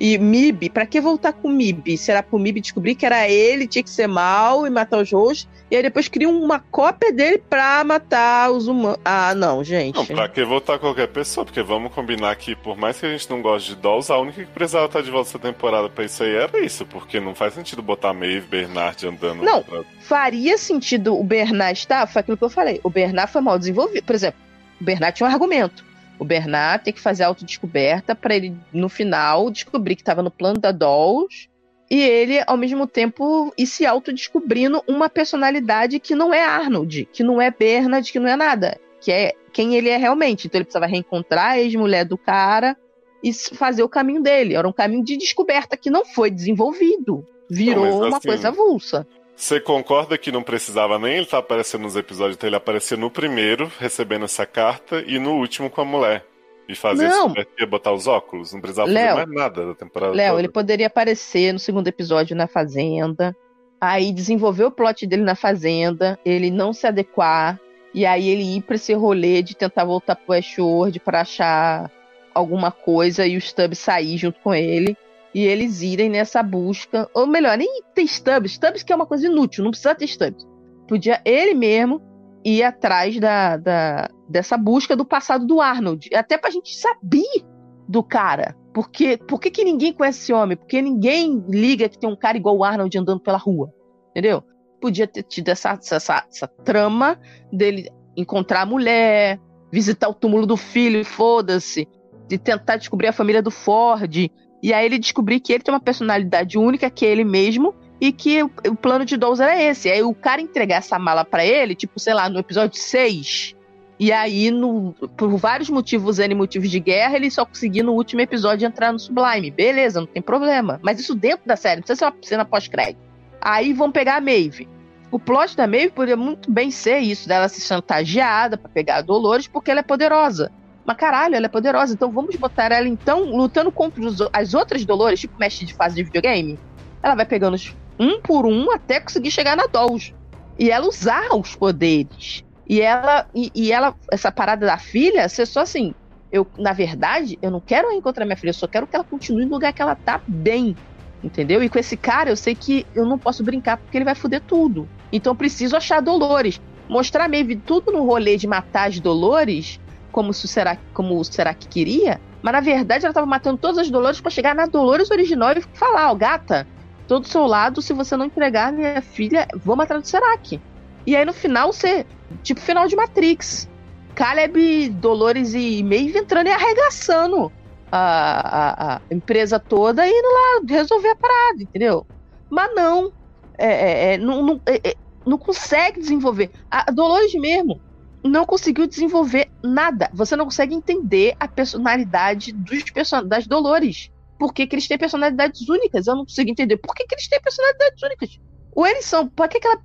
E 0.00 0.16
Mib, 0.16 0.70
para 0.70 0.86
que 0.86 1.00
voltar 1.00 1.32
com 1.32 1.48
Mib? 1.48 1.96
Será 1.96 2.22
pro 2.22 2.38
Mib 2.38 2.60
descobrir 2.60 2.94
que 2.94 3.04
era 3.04 3.28
ele, 3.28 3.66
tinha 3.66 3.82
que 3.82 3.90
ser 3.90 4.06
mal 4.06 4.66
e 4.66 4.70
matar 4.70 4.98
os 4.98 5.10
roxos? 5.10 5.48
E 5.70 5.76
aí 5.76 5.82
depois 5.82 6.08
cria 6.08 6.28
uma 6.28 6.60
cópia 6.60 7.12
dele 7.12 7.38
pra 7.38 7.84
matar 7.84 8.50
os 8.50 8.68
humanos. 8.68 8.98
Ah, 9.04 9.34
não, 9.34 9.62
gente. 9.62 9.96
Não, 9.96 10.06
pra 10.06 10.28
que 10.28 10.42
voltar 10.44 10.78
qualquer 10.78 11.08
pessoa? 11.08 11.44
Porque 11.44 11.62
vamos 11.62 11.92
combinar 11.92 12.34
que, 12.36 12.54
por 12.56 12.76
mais 12.76 12.98
que 12.98 13.06
a 13.06 13.10
gente 13.10 13.28
não 13.28 13.42
goste 13.42 13.74
de 13.74 13.76
Dolls, 13.76 14.10
a 14.10 14.18
única 14.18 14.44
que 14.44 14.50
precisava 14.50 14.86
estar 14.86 15.02
de 15.02 15.10
volta 15.10 15.28
essa 15.28 15.38
temporada 15.38 15.90
pra 15.90 16.04
isso 16.04 16.22
aí 16.22 16.34
era 16.34 16.58
isso. 16.64 16.86
Porque 16.86 17.20
não 17.20 17.34
faz 17.34 17.52
sentido 17.52 17.82
botar 17.82 18.14
Maeve 18.14 18.46
Bernard 18.46 19.06
andando. 19.06 19.42
Não, 19.42 19.62
pra... 19.62 19.82
faria 20.00 20.56
sentido 20.56 21.18
o 21.18 21.24
Bernard 21.24 21.78
estar. 21.78 22.06
Foi 22.06 22.20
aquilo 22.20 22.36
que 22.36 22.44
eu 22.44 22.50
falei. 22.50 22.80
O 22.82 22.88
Bernard 22.88 23.30
foi 23.30 23.42
mal 23.42 23.58
desenvolvido. 23.58 24.04
Por 24.04 24.14
exemplo, 24.14 24.40
o 24.80 24.84
Bernard 24.84 25.16
tinha 25.16 25.28
um 25.28 25.32
argumento. 25.32 25.87
O 26.18 26.24
Bernard 26.24 26.84
tem 26.84 26.92
que 26.92 27.00
fazer 27.00 27.22
a 27.22 27.28
autodescoberta 27.28 28.14
para 28.14 28.34
ele, 28.34 28.56
no 28.72 28.88
final, 28.88 29.50
descobrir 29.50 29.94
que 29.94 30.02
estava 30.02 30.22
no 30.22 30.30
plano 30.30 30.58
da 30.58 30.72
Dolls 30.72 31.48
e 31.90 32.00
ele, 32.00 32.42
ao 32.46 32.56
mesmo 32.56 32.86
tempo, 32.86 33.52
ir 33.56 33.66
se 33.66 33.86
autodescobrindo 33.86 34.82
uma 34.86 35.08
personalidade 35.08 35.98
que 35.98 36.14
não 36.14 36.34
é 36.34 36.44
Arnold, 36.44 37.08
que 37.12 37.22
não 37.22 37.40
é 37.40 37.50
Bernard, 37.50 38.10
que 38.12 38.18
não 38.18 38.28
é 38.28 38.36
nada, 38.36 38.78
que 39.00 39.10
é 39.10 39.32
quem 39.52 39.74
ele 39.74 39.88
é 39.88 39.96
realmente. 39.96 40.46
Então 40.46 40.58
ele 40.58 40.64
precisava 40.64 40.86
reencontrar 40.86 41.52
a 41.52 41.60
ex-mulher 41.60 42.04
do 42.04 42.18
cara 42.18 42.76
e 43.22 43.32
fazer 43.32 43.82
o 43.82 43.88
caminho 43.88 44.22
dele. 44.22 44.54
Era 44.54 44.68
um 44.68 44.72
caminho 44.72 45.02
de 45.02 45.16
descoberta 45.16 45.76
que 45.76 45.90
não 45.90 46.04
foi 46.04 46.30
desenvolvido. 46.30 47.26
Virou 47.50 47.86
não, 47.86 48.08
uma 48.08 48.18
assim, 48.18 48.28
coisa 48.28 48.48
avulsa. 48.48 49.06
Você 49.38 49.60
concorda 49.60 50.18
que 50.18 50.32
não 50.32 50.42
precisava 50.42 50.98
nem 50.98 51.12
ele 51.12 51.22
estar 51.22 51.36
tá 51.36 51.38
aparecendo 51.38 51.82
nos 51.82 51.94
episódios, 51.94 52.34
então 52.34 52.48
ele 52.48 52.56
aparecer 52.56 52.98
no 52.98 53.08
primeiro, 53.08 53.70
recebendo 53.78 54.24
essa 54.24 54.44
carta, 54.44 55.00
e 55.06 55.16
no 55.20 55.34
último 55.34 55.70
com 55.70 55.80
a 55.80 55.84
mulher. 55.84 56.24
E 56.68 56.74
fazer 56.74 57.08
não. 57.08 57.28
isso, 57.28 57.66
botar 57.68 57.92
os 57.92 58.08
óculos, 58.08 58.52
não 58.52 58.60
precisava 58.60 58.90
Léo, 58.90 59.14
fazer 59.14 59.26
mais 59.26 59.40
nada 59.40 59.66
da 59.66 59.74
temporada 59.76 60.12
Léo, 60.12 60.40
ele 60.40 60.48
poderia 60.48 60.88
aparecer 60.88 61.52
no 61.52 61.58
segundo 61.60 61.86
episódio 61.86 62.36
na 62.36 62.48
Fazenda, 62.48 63.34
aí 63.80 64.12
desenvolver 64.12 64.64
o 64.64 64.72
plot 64.72 65.06
dele 65.06 65.22
na 65.22 65.36
Fazenda, 65.36 66.18
ele 66.26 66.50
não 66.50 66.72
se 66.72 66.88
adequar, 66.88 67.60
e 67.94 68.04
aí 68.04 68.28
ele 68.28 68.56
ir 68.56 68.62
pra 68.62 68.74
esse 68.74 68.92
rolê 68.92 69.40
de 69.40 69.54
tentar 69.54 69.84
voltar 69.84 70.16
pro 70.16 70.32
Westworld 70.32 70.98
pra 70.98 71.20
achar 71.20 71.88
alguma 72.34 72.72
coisa 72.72 73.24
e 73.24 73.36
o 73.36 73.40
Stubb 73.40 73.76
sair 73.76 74.18
junto 74.18 74.40
com 74.40 74.52
ele 74.52 74.96
e 75.34 75.44
eles 75.44 75.82
irem 75.82 76.08
nessa 76.08 76.42
busca, 76.42 77.08
ou 77.14 77.26
melhor, 77.26 77.56
nem 77.56 77.82
ter 77.94 78.02
stubs, 78.02 78.52
stubs 78.52 78.82
que 78.82 78.92
é 78.92 78.96
uma 78.96 79.06
coisa 79.06 79.26
inútil, 79.26 79.62
não 79.62 79.70
precisa 79.70 79.94
ter 79.94 80.06
stubs. 80.06 80.46
Podia 80.86 81.20
ele 81.24 81.54
mesmo 81.54 82.00
ir 82.44 82.62
atrás 82.62 83.18
da, 83.18 83.56
da, 83.56 84.08
dessa 84.28 84.56
busca 84.56 84.96
do 84.96 85.04
passado 85.04 85.46
do 85.46 85.60
Arnold, 85.60 86.08
até 86.14 86.38
pra 86.38 86.50
gente 86.50 86.74
saber 86.74 87.44
do 87.88 88.02
cara. 88.02 88.56
Porque, 88.72 89.16
por 89.16 89.40
que, 89.40 89.50
que 89.50 89.64
ninguém 89.64 89.92
conhece 89.92 90.20
esse 90.20 90.32
homem? 90.32 90.56
Porque 90.56 90.80
ninguém 90.80 91.44
liga 91.48 91.88
que 91.88 91.98
tem 91.98 92.08
um 92.08 92.16
cara 92.16 92.36
igual 92.36 92.56
o 92.56 92.64
Arnold 92.64 92.96
andando 92.96 93.20
pela 93.20 93.38
rua. 93.38 93.72
Entendeu? 94.10 94.42
Podia 94.80 95.06
ter 95.06 95.24
tido 95.24 95.48
essa, 95.48 95.70
essa, 95.72 96.24
essa 96.30 96.46
trama 96.64 97.18
dele 97.52 97.90
encontrar 98.16 98.62
a 98.62 98.66
mulher, 98.66 99.40
visitar 99.72 100.08
o 100.08 100.14
túmulo 100.14 100.46
do 100.46 100.56
filho, 100.56 101.04
foda-se, 101.04 101.88
de 102.28 102.38
tentar 102.38 102.76
descobrir 102.76 103.08
a 103.08 103.12
família 103.12 103.42
do 103.42 103.50
Ford, 103.50 104.30
e 104.62 104.72
aí 104.72 104.84
ele 104.84 104.98
descobrir 104.98 105.40
que 105.40 105.52
ele 105.52 105.62
tem 105.62 105.72
uma 105.72 105.80
personalidade 105.80 106.58
única, 106.58 106.90
que 106.90 107.06
é 107.06 107.10
ele 107.10 107.24
mesmo, 107.24 107.74
e 108.00 108.12
que 108.12 108.42
o, 108.42 108.50
o 108.68 108.74
plano 108.76 109.04
de 109.04 109.16
Dolls 109.16 109.42
era 109.42 109.60
esse. 109.60 109.90
Aí 109.90 110.02
o 110.02 110.14
cara 110.14 110.40
entregar 110.40 110.76
essa 110.76 110.98
mala 110.98 111.24
para 111.24 111.44
ele, 111.44 111.74
tipo, 111.74 111.98
sei 111.98 112.14
lá, 112.14 112.28
no 112.28 112.38
episódio 112.38 112.80
6, 112.80 113.56
e 114.00 114.12
aí, 114.12 114.50
no, 114.50 114.94
por 115.16 115.36
vários 115.36 115.68
motivos, 115.68 116.20
N 116.20 116.32
motivos 116.34 116.70
de 116.70 116.78
guerra, 116.78 117.16
ele 117.16 117.30
só 117.30 117.44
conseguiu 117.44 117.84
no 117.84 117.92
último 117.94 118.20
episódio 118.20 118.64
entrar 118.64 118.92
no 118.92 118.98
Sublime. 118.98 119.50
Beleza, 119.50 119.98
não 119.98 120.06
tem 120.06 120.22
problema. 120.22 120.78
Mas 120.82 121.00
isso 121.00 121.16
dentro 121.16 121.44
da 121.44 121.56
série, 121.56 121.76
não 121.76 121.82
precisa 121.82 121.98
ser 121.98 122.04
uma 122.04 122.22
cena 122.22 122.44
pós-crédito. 122.44 123.00
Aí 123.40 123.72
vão 123.72 123.90
pegar 123.90 124.16
a 124.16 124.20
Maeve. 124.20 124.68
O 125.10 125.18
plot 125.18 125.56
da 125.56 125.66
Maeve 125.66 125.90
poderia 125.90 126.16
muito 126.16 126.50
bem 126.50 126.70
ser 126.70 126.98
isso, 126.98 127.26
dela 127.26 127.48
se 127.48 127.60
chantageada 127.60 128.56
para 128.56 128.68
pegar 128.68 128.96
a 128.98 129.02
Dolores, 129.02 129.48
porque 129.48 129.70
ela 129.70 129.80
é 129.80 129.82
poderosa. 129.82 130.52
Mas 130.88 130.96
caralho, 130.96 131.34
ela 131.34 131.44
é 131.44 131.50
poderosa, 131.50 131.92
então 131.92 132.10
vamos 132.10 132.34
botar 132.36 132.72
ela 132.72 132.88
então 132.88 133.24
lutando 133.24 133.70
contra 133.70 134.02
os, 134.02 134.20
as 134.32 134.54
outras 134.54 134.86
Dolores, 134.86 135.20
tipo 135.20 135.38
mestre 135.38 135.66
de 135.66 135.74
fase 135.74 135.96
de 135.96 136.02
videogame. 136.02 136.58
Ela 137.02 137.14
vai 137.14 137.26
pegando 137.26 137.58
um 138.00 138.18
por 138.22 138.46
um 138.46 138.72
até 138.72 138.98
conseguir 138.98 139.30
chegar 139.30 139.54
na 139.54 139.66
Dolls. 139.66 140.14
E 140.58 140.70
ela 140.70 140.88
usar 140.88 141.28
os 141.36 141.54
poderes. 141.54 142.42
E 142.66 142.80
ela, 142.80 143.26
e, 143.34 143.52
e, 143.54 143.70
ela, 143.70 143.94
essa 144.10 144.32
parada 144.32 144.64
da 144.64 144.78
filha, 144.78 145.28
ser 145.28 145.44
só 145.44 145.60
assim. 145.60 145.94
Eu, 146.32 146.46
na 146.58 146.72
verdade, 146.72 147.38
eu 147.42 147.50
não 147.50 147.60
quero 147.60 147.92
encontrar 147.92 148.24
minha 148.24 148.36
filha, 148.36 148.48
eu 148.48 148.54
só 148.54 148.66
quero 148.66 148.86
que 148.86 148.96
ela 148.96 149.04
continue 149.04 149.44
no 149.44 149.52
lugar 149.52 149.74
que 149.74 149.82
ela 149.82 149.94
tá 149.94 150.22
bem. 150.26 150.74
Entendeu? 151.22 151.62
E 151.62 151.68
com 151.68 151.78
esse 151.78 151.98
cara, 151.98 152.30
eu 152.30 152.36
sei 152.36 152.54
que 152.54 152.86
eu 152.94 153.04
não 153.04 153.18
posso 153.18 153.44
brincar 153.44 153.76
porque 153.76 153.98
ele 153.98 154.06
vai 154.06 154.14
foder 154.14 154.40
tudo. 154.40 154.88
Então 155.12 155.32
eu 155.32 155.36
preciso 155.36 155.76
achar 155.76 156.00
Dolores. 156.00 156.58
Mostrar 156.88 157.28
meio 157.28 157.60
tudo 157.60 157.92
no 157.92 158.06
rolê 158.06 158.38
de 158.38 158.46
matar 158.46 158.88
as 158.88 158.98
Dolores, 158.98 159.78
como 160.12 160.32
será, 160.32 160.76
como 160.92 161.22
será 161.24 161.54
que 161.54 161.68
queria. 161.68 162.20
Mas 162.42 162.52
na 162.52 162.60
verdade 162.60 163.04
ela 163.04 163.14
tava 163.14 163.26
matando 163.26 163.58
todas 163.58 163.78
as 163.78 163.90
Dolores 163.90 164.20
para 164.20 164.30
chegar 164.30 164.54
na 164.54 164.66
Dolores 164.66 165.10
original 165.10 165.52
e 165.52 165.62
falar: 165.74 166.08
Ó, 166.08 166.12
oh, 166.12 166.16
gata, 166.16 166.66
tô 167.06 167.18
do 167.18 167.26
seu 167.26 167.46
lado, 167.46 167.82
se 167.82 167.92
você 167.92 168.16
não 168.16 168.26
entregar 168.26 168.72
minha 168.72 169.02
filha, 169.02 169.46
vou 169.64 169.76
matar 169.76 169.98
o 169.98 170.04
Serac. 170.04 170.60
E 171.06 171.16
aí 171.16 171.24
no 171.24 171.32
final 171.32 171.72
você. 171.72 172.06
Tipo 172.42 172.60
final 172.60 172.86
de 172.86 172.96
Matrix. 172.96 173.68
Caleb, 174.14 174.88
Dolores 174.90 175.54
e 175.54 175.80
Maeve 175.84 176.18
entrando 176.18 176.48
e 176.48 176.50
arregaçando 176.50 177.52
a, 177.90 178.00
a, 178.00 178.96
a, 178.96 179.00
empresa 179.12 179.60
toda 179.60 180.04
e 180.04 180.10
indo 180.10 180.26
lá 180.26 180.60
resolver 180.68 181.10
a 181.10 181.16
parada, 181.16 181.62
entendeu? 181.62 182.04
Mas 182.50 182.74
não. 182.74 183.12
É, 183.56 183.66
é, 183.66 184.14
é 184.14 184.18
não, 184.18 184.42
não, 184.42 184.60
é, 184.66 184.90
é, 184.90 184.94
não 185.24 185.38
consegue 185.38 186.00
desenvolver. 186.00 186.50
A 186.68 186.90
Dolores 186.90 187.32
mesmo 187.34 187.80
não 188.24 188.44
conseguiu 188.44 188.86
desenvolver 188.86 189.50
nada. 189.62 190.10
Você 190.12 190.36
não 190.36 190.44
consegue 190.44 190.74
entender 190.74 191.34
a 191.38 191.46
personalidade 191.46 192.52
dos 192.52 192.82
person 192.90 193.24
das 193.26 193.46
Dolores. 193.46 194.10
Por 194.38 194.52
que, 194.52 194.66
que, 194.66 194.76
eles 194.76 194.86
têm 194.86 194.98
personalidades 194.98 195.68
únicas? 195.68 196.06
Eu 196.06 196.14
não 196.14 196.24
consigo 196.24 196.50
entender. 196.50 196.76
Por 196.76 196.94
que, 196.94 197.04
que 197.06 197.14
eles 197.14 197.28
têm 197.28 197.40
personalidades 197.40 198.02
únicas? 198.02 198.40
Ou 198.74 198.86
eles 198.86 199.04
são. 199.04 199.26
Por 199.26 199.48
que, 199.48 199.58
que 199.58 199.66
ela 199.66 199.80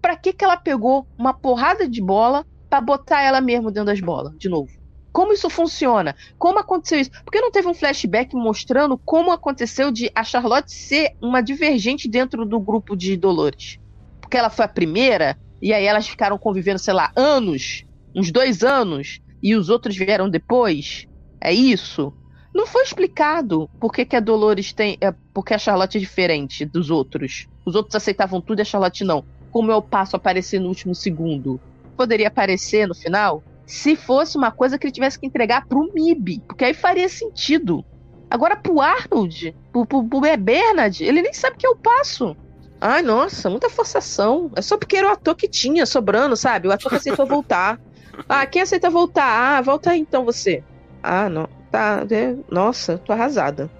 para 0.00 0.16
que, 0.16 0.32
que 0.32 0.44
ela 0.44 0.56
pegou 0.56 1.06
uma 1.18 1.34
porrada 1.34 1.88
de 1.88 2.00
bola 2.00 2.46
para 2.68 2.80
botar 2.80 3.20
ela 3.20 3.40
mesmo 3.40 3.70
dentro 3.70 3.86
das 3.86 4.00
bolas, 4.00 4.36
de 4.38 4.48
novo? 4.48 4.70
Como 5.12 5.32
isso 5.32 5.50
funciona? 5.50 6.14
Como 6.38 6.58
aconteceu 6.58 7.00
isso? 7.00 7.10
Por 7.24 7.32
que 7.32 7.40
não 7.40 7.50
teve 7.50 7.68
um 7.68 7.74
flashback 7.74 8.34
mostrando 8.34 8.96
como 8.96 9.32
aconteceu 9.32 9.90
de 9.90 10.10
a 10.14 10.22
Charlotte 10.22 10.72
ser 10.72 11.16
uma 11.20 11.40
divergente 11.40 12.08
dentro 12.08 12.46
do 12.46 12.60
grupo 12.60 12.96
de 12.96 13.16
Dolores? 13.16 13.78
Porque 14.20 14.36
ela 14.36 14.50
foi 14.50 14.64
a 14.64 14.68
primeira, 14.68 15.36
e 15.60 15.72
aí 15.72 15.84
elas 15.84 16.08
ficaram 16.08 16.38
convivendo, 16.38 16.78
sei 16.78 16.94
lá, 16.94 17.12
anos, 17.14 17.84
uns 18.14 18.30
dois 18.30 18.62
anos, 18.62 19.20
e 19.42 19.54
os 19.54 19.68
outros 19.68 19.96
vieram 19.96 20.28
depois? 20.28 21.06
É 21.40 21.52
isso? 21.52 22.12
Não 22.54 22.66
foi 22.66 22.82
explicado 22.82 23.70
por 23.78 23.92
que, 23.92 24.04
que 24.04 24.16
a 24.16 24.20
Dolores 24.20 24.72
tem. 24.72 24.98
É, 25.00 25.14
porque 25.32 25.54
a 25.54 25.58
Charlotte 25.58 25.96
é 25.96 26.00
diferente 26.00 26.64
dos 26.64 26.90
outros. 26.90 27.46
Os 27.64 27.74
outros 27.74 27.94
aceitavam 27.94 28.40
tudo 28.40 28.58
e 28.58 28.62
a 28.62 28.64
Charlotte 28.64 29.04
não 29.04 29.24
como 29.50 29.70
eu 29.70 29.82
passo 29.82 30.16
a 30.16 30.18
aparecer 30.18 30.60
no 30.60 30.68
último 30.68 30.94
segundo, 30.94 31.60
poderia 31.96 32.28
aparecer 32.28 32.86
no 32.86 32.94
final 32.94 33.42
se 33.66 33.94
fosse 33.94 34.36
uma 34.36 34.50
coisa 34.50 34.78
que 34.78 34.86
ele 34.86 34.92
tivesse 34.92 35.18
que 35.18 35.26
entregar 35.26 35.66
pro 35.66 35.92
MIB, 35.92 36.42
porque 36.46 36.64
aí 36.64 36.74
faria 36.74 37.08
sentido. 37.08 37.84
Agora 38.28 38.56
pro 38.56 38.80
Arnold, 38.80 39.54
pro, 39.72 39.86
pro, 39.86 40.04
pro 40.04 40.20
Bernard, 40.20 41.04
ele 41.04 41.22
nem 41.22 41.32
sabe 41.32 41.56
que 41.56 41.66
eu 41.66 41.76
passo. 41.76 42.36
Ai, 42.80 43.02
nossa, 43.02 43.50
muita 43.50 43.68
forçação. 43.68 44.50
É 44.56 44.62
só 44.62 44.78
porque 44.78 44.96
era 44.96 45.08
o 45.08 45.12
ator 45.12 45.34
que 45.34 45.46
tinha 45.46 45.84
sobrando, 45.84 46.36
sabe? 46.36 46.66
O 46.66 46.72
ator 46.72 46.90
que 46.90 46.96
aceitou 46.96 47.26
voltar. 47.28 47.78
Ah, 48.28 48.46
quem 48.46 48.62
aceita 48.62 48.88
voltar? 48.88 49.58
Ah, 49.58 49.60
volta 49.60 49.90
aí 49.90 50.00
então 50.00 50.24
você. 50.24 50.62
Ah, 51.02 51.28
não. 51.28 51.48
Tá. 51.70 52.04
É, 52.10 52.34
nossa, 52.50 52.98
tô 52.98 53.12
arrasada. 53.12 53.70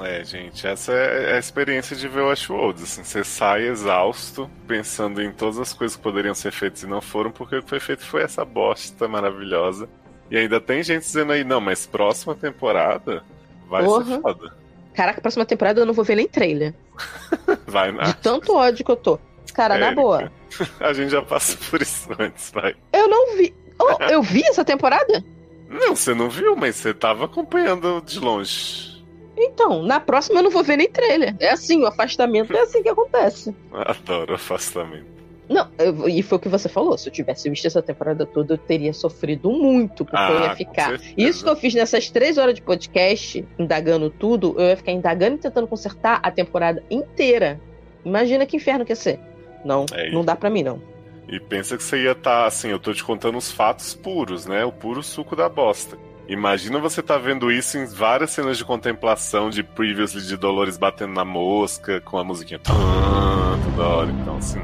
É, 0.00 0.22
gente, 0.22 0.66
essa 0.66 0.92
é 0.92 1.34
a 1.34 1.38
experiência 1.38 1.96
de 1.96 2.06
ver 2.08 2.20
o 2.20 2.30
Ashworld. 2.30 2.82
Assim, 2.82 3.02
você 3.02 3.24
sai 3.24 3.66
exausto, 3.66 4.48
pensando 4.66 5.22
em 5.22 5.32
todas 5.32 5.58
as 5.58 5.72
coisas 5.72 5.96
que 5.96 6.02
poderiam 6.02 6.34
ser 6.34 6.52
feitas 6.52 6.82
e 6.82 6.86
não 6.86 7.00
foram, 7.00 7.30
porque 7.30 7.56
o 7.56 7.62
que 7.62 7.68
foi 7.68 7.80
feito 7.80 8.04
foi 8.04 8.22
essa 8.22 8.44
bosta 8.44 9.08
maravilhosa. 9.08 9.88
E 10.30 10.36
ainda 10.36 10.60
tem 10.60 10.82
gente 10.82 11.02
dizendo 11.02 11.32
aí, 11.32 11.42
não, 11.42 11.60
mas 11.60 11.86
próxima 11.86 12.34
temporada 12.34 13.24
vai 13.68 13.82
ser 13.82 14.20
foda. 14.20 14.52
Caraca, 14.94 15.20
próxima 15.20 15.46
temporada 15.46 15.80
eu 15.80 15.86
não 15.86 15.94
vou 15.94 16.04
ver 16.04 16.16
nem 16.16 16.28
trailer. 16.28 16.74
vai, 17.66 17.92
De 17.92 18.16
tanto 18.16 18.54
ódio 18.54 18.84
que 18.84 18.90
eu 18.90 18.96
tô. 18.96 19.18
Cara, 19.54 19.74
Érica, 19.74 19.90
na 19.90 19.94
boa. 19.94 20.32
A 20.80 20.92
gente 20.92 21.10
já 21.10 21.22
passou 21.22 21.56
por 21.70 21.82
isso 21.82 22.08
antes, 22.18 22.50
vai. 22.50 22.74
Eu 22.92 23.08
não 23.08 23.36
vi. 23.36 23.54
Oh, 23.78 24.02
eu 24.10 24.22
vi 24.22 24.42
essa 24.44 24.64
temporada? 24.64 25.24
Não, 25.68 25.94
você 25.94 26.14
não 26.14 26.30
viu, 26.30 26.56
mas 26.56 26.76
você 26.76 26.94
tava 26.94 27.26
acompanhando 27.26 28.02
de 28.04 28.18
longe. 28.18 29.04
Então, 29.36 29.82
na 29.82 30.00
próxima 30.00 30.40
eu 30.40 30.42
não 30.42 30.50
vou 30.50 30.64
ver 30.64 30.76
nem 30.76 30.90
trailer. 30.90 31.36
É 31.38 31.50
assim, 31.50 31.82
o 31.82 31.86
afastamento 31.86 32.56
é 32.56 32.60
assim 32.60 32.82
que 32.82 32.88
acontece. 32.88 33.54
Adoro 33.72 34.34
afastamento. 34.34 35.17
Não, 35.48 35.68
eu, 35.78 36.08
e 36.08 36.22
foi 36.22 36.36
o 36.36 36.40
que 36.40 36.48
você 36.48 36.68
falou. 36.68 36.98
Se 36.98 37.08
eu 37.08 37.12
tivesse 37.12 37.48
visto 37.48 37.66
essa 37.66 37.80
temporada 37.80 38.26
toda, 38.26 38.54
eu 38.54 38.58
teria 38.58 38.92
sofrido 38.92 39.50
muito, 39.50 40.04
porque 40.04 40.16
ah, 40.20 40.30
eu 40.30 40.40
ia 40.40 40.56
ficar. 40.56 41.00
Isso 41.16 41.42
que 41.42 41.50
eu 41.50 41.56
fiz 41.56 41.74
nessas 41.74 42.10
três 42.10 42.36
horas 42.36 42.54
de 42.54 42.62
podcast, 42.62 43.44
indagando 43.58 44.10
tudo, 44.10 44.54
eu 44.58 44.66
ia 44.66 44.76
ficar 44.76 44.92
indagando 44.92 45.36
e 45.36 45.38
tentando 45.38 45.66
consertar 45.66 46.20
a 46.22 46.30
temporada 46.30 46.82
inteira. 46.90 47.60
Imagina 48.04 48.44
que 48.44 48.56
inferno 48.56 48.84
que 48.84 48.92
ia 48.92 48.96
ser. 48.96 49.18
Não, 49.64 49.86
é 49.92 50.10
não 50.10 50.24
dá 50.24 50.36
para 50.36 50.50
mim, 50.50 50.62
não. 50.62 50.80
E 51.28 51.40
pensa 51.40 51.76
que 51.76 51.82
você 51.82 52.04
ia 52.04 52.12
estar, 52.12 52.42
tá, 52.42 52.46
assim, 52.46 52.68
eu 52.68 52.78
tô 52.78 52.92
te 52.92 53.04
contando 53.04 53.36
os 53.36 53.50
fatos 53.50 53.94
puros, 53.94 54.46
né? 54.46 54.64
O 54.64 54.72
puro 54.72 55.02
suco 55.02 55.34
da 55.36 55.48
bosta. 55.48 55.96
Imagina 56.28 56.78
você 56.78 57.02
tá 57.02 57.16
vendo 57.16 57.50
isso 57.50 57.78
em 57.78 57.86
várias 57.86 58.30
cenas 58.30 58.58
de 58.58 58.64
contemplação 58.64 59.48
de 59.48 59.62
previously 59.62 60.20
de 60.22 60.36
Dolores 60.36 60.76
batendo 60.76 61.14
na 61.14 61.24
mosca, 61.24 62.02
com 62.02 62.18
a 62.18 62.24
musiquinha 62.24 62.58
toda 62.58 63.88
hora. 63.88 64.10
Então, 64.10 64.36
assim, 64.36 64.60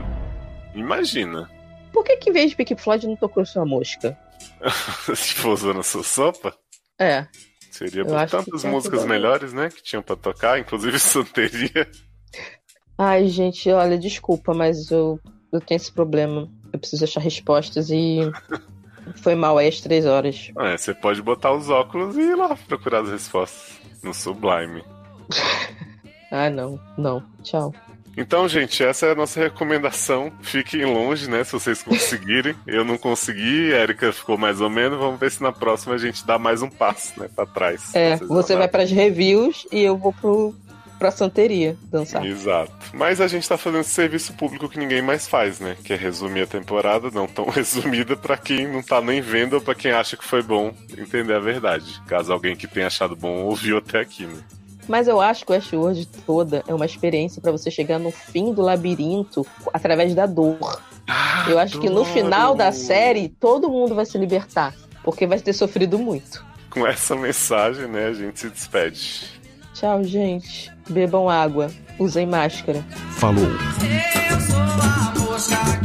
imagina. 0.74 1.50
Por 1.92 2.04
que 2.04 2.16
que 2.16 2.30
em 2.30 2.32
vez 2.32 2.50
de 2.50 2.56
Pink 2.56 2.76
Floyd 2.76 3.06
não 3.06 3.16
tocou 3.16 3.44
sua 3.44 3.64
mosca? 3.64 4.18
tipo, 5.14 5.48
usando 5.50 5.80
a 5.80 5.82
sua 5.82 6.02
sopa? 6.02 6.54
É. 6.98 7.26
Seria 7.70 8.04
por 8.04 8.28
tantas 8.28 8.64
músicas 8.64 9.04
melhores, 9.04 9.52
né, 9.52 9.68
que 9.68 9.82
tinham 9.82 10.02
para 10.02 10.16
tocar, 10.16 10.58
inclusive 10.58 10.98
Santeria. 11.00 11.88
Ai, 12.96 13.26
gente, 13.28 13.68
olha, 13.70 13.98
desculpa, 13.98 14.54
mas 14.54 14.90
eu, 14.90 15.18
eu 15.52 15.60
tenho 15.60 15.76
esse 15.76 15.92
problema. 15.92 16.48
Eu 16.72 16.78
preciso 16.78 17.04
achar 17.04 17.20
respostas 17.20 17.90
e 17.90 18.20
Foi 19.16 19.34
mal 19.34 19.58
aí 19.58 19.68
as 19.68 19.80
três 19.80 20.06
horas. 20.06 20.50
É, 20.58 20.76
você 20.76 20.94
pode 20.94 21.20
botar 21.20 21.52
os 21.52 21.68
óculos 21.68 22.16
e 22.16 22.20
ir 22.20 22.34
lá 22.34 22.56
procurar 22.56 23.00
as 23.00 23.10
respostas 23.10 23.78
no 24.02 24.14
Sublime. 24.14 24.82
ah, 26.30 26.48
não, 26.48 26.80
não. 26.96 27.22
Tchau. 27.42 27.72
Então, 28.16 28.48
gente, 28.48 28.82
essa 28.82 29.06
é 29.06 29.12
a 29.12 29.14
nossa 29.14 29.40
recomendação. 29.40 30.32
Fiquem 30.40 30.84
longe, 30.84 31.28
né? 31.28 31.44
Se 31.44 31.52
vocês 31.52 31.82
conseguirem. 31.82 32.54
Eu 32.66 32.84
não 32.84 32.96
consegui, 32.96 33.72
a 33.74 33.78
Erika 33.78 34.12
ficou 34.12 34.38
mais 34.38 34.60
ou 34.60 34.70
menos. 34.70 34.98
Vamos 34.98 35.18
ver 35.18 35.30
se 35.30 35.42
na 35.42 35.52
próxima 35.52 35.94
a 35.94 35.98
gente 35.98 36.26
dá 36.26 36.38
mais 36.38 36.62
um 36.62 36.70
passo, 36.70 37.18
né? 37.18 37.28
Pra 37.34 37.46
trás. 37.46 37.94
É, 37.94 38.16
você 38.16 38.56
vai 38.56 38.68
para 38.68 38.82
as 38.82 38.90
reviews 38.90 39.66
e 39.72 39.80
eu 39.82 39.96
vou 39.96 40.12
pro, 40.12 40.54
pra 40.98 41.10
santeria 41.10 41.76
dançar. 41.90 42.24
Exato. 42.24 42.72
Mas 42.92 43.20
a 43.20 43.28
gente 43.28 43.48
tá 43.48 43.58
fazendo 43.58 43.80
esse 43.80 43.90
serviço 43.90 44.32
público 44.34 44.68
que 44.68 44.78
ninguém 44.78 45.02
mais 45.02 45.26
faz, 45.26 45.60
né? 45.60 45.76
Que 45.84 45.92
é 45.92 45.96
resumir 45.96 46.42
a 46.42 46.46
temporada, 46.46 47.10
não 47.10 47.26
tão 47.26 47.46
resumida 47.50 48.16
para 48.16 48.36
quem 48.36 48.66
não 48.66 48.82
tá 48.82 49.00
nem 49.00 49.20
vendo 49.20 49.54
ou 49.54 49.60
pra 49.60 49.74
quem 49.74 49.92
acha 49.92 50.16
que 50.16 50.24
foi 50.24 50.42
bom 50.42 50.72
entender 50.96 51.34
a 51.34 51.40
verdade. 51.40 52.00
Caso 52.06 52.32
alguém 52.32 52.56
que 52.56 52.66
tenha 52.66 52.86
achado 52.86 53.16
bom 53.16 53.42
ouviu 53.42 53.78
até 53.78 54.00
aqui, 54.00 54.24
né? 54.26 54.40
Mas 54.88 55.08
eu 55.08 55.20
acho 55.20 55.44
que 55.44 55.52
o 55.52 55.54
Westworld 55.54 56.06
toda 56.26 56.62
é 56.66 56.74
uma 56.74 56.86
experiência 56.86 57.40
para 57.40 57.52
você 57.52 57.70
chegar 57.70 57.98
no 57.98 58.10
fim 58.10 58.52
do 58.52 58.62
labirinto 58.62 59.46
através 59.72 60.14
da 60.14 60.26
dor. 60.26 60.80
Ah, 61.06 61.46
eu 61.48 61.58
acho 61.58 61.78
adoro. 61.78 61.80
que 61.80 61.94
no 61.94 62.04
final 62.04 62.54
da 62.54 62.72
série 62.72 63.28
todo 63.28 63.68
mundo 63.68 63.94
vai 63.94 64.06
se 64.06 64.16
libertar, 64.18 64.74
porque 65.02 65.26
vai 65.26 65.38
ter 65.38 65.52
sofrido 65.52 65.98
muito. 65.98 66.44
Com 66.70 66.86
essa 66.86 67.14
mensagem, 67.14 67.86
né, 67.86 68.06
a 68.06 68.12
gente 68.12 68.40
se 68.40 68.50
despede. 68.50 69.30
Tchau, 69.74 70.02
gente. 70.04 70.72
Bebam 70.88 71.28
água. 71.28 71.70
Usem 71.98 72.26
máscara. 72.26 72.84
Falou. 73.12 73.44
Eu 73.44 74.40
sou 74.40 74.56
a 74.56 75.14
moça 75.18 75.83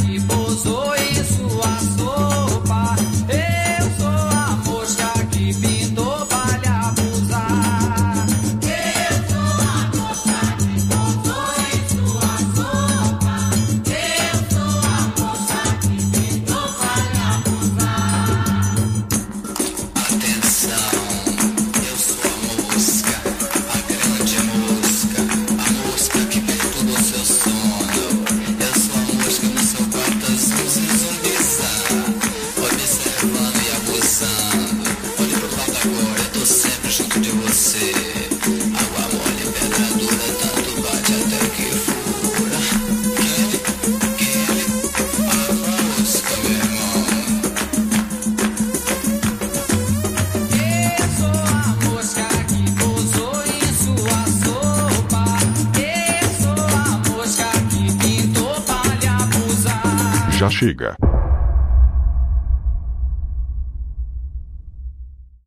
Chega. 60.59 61.08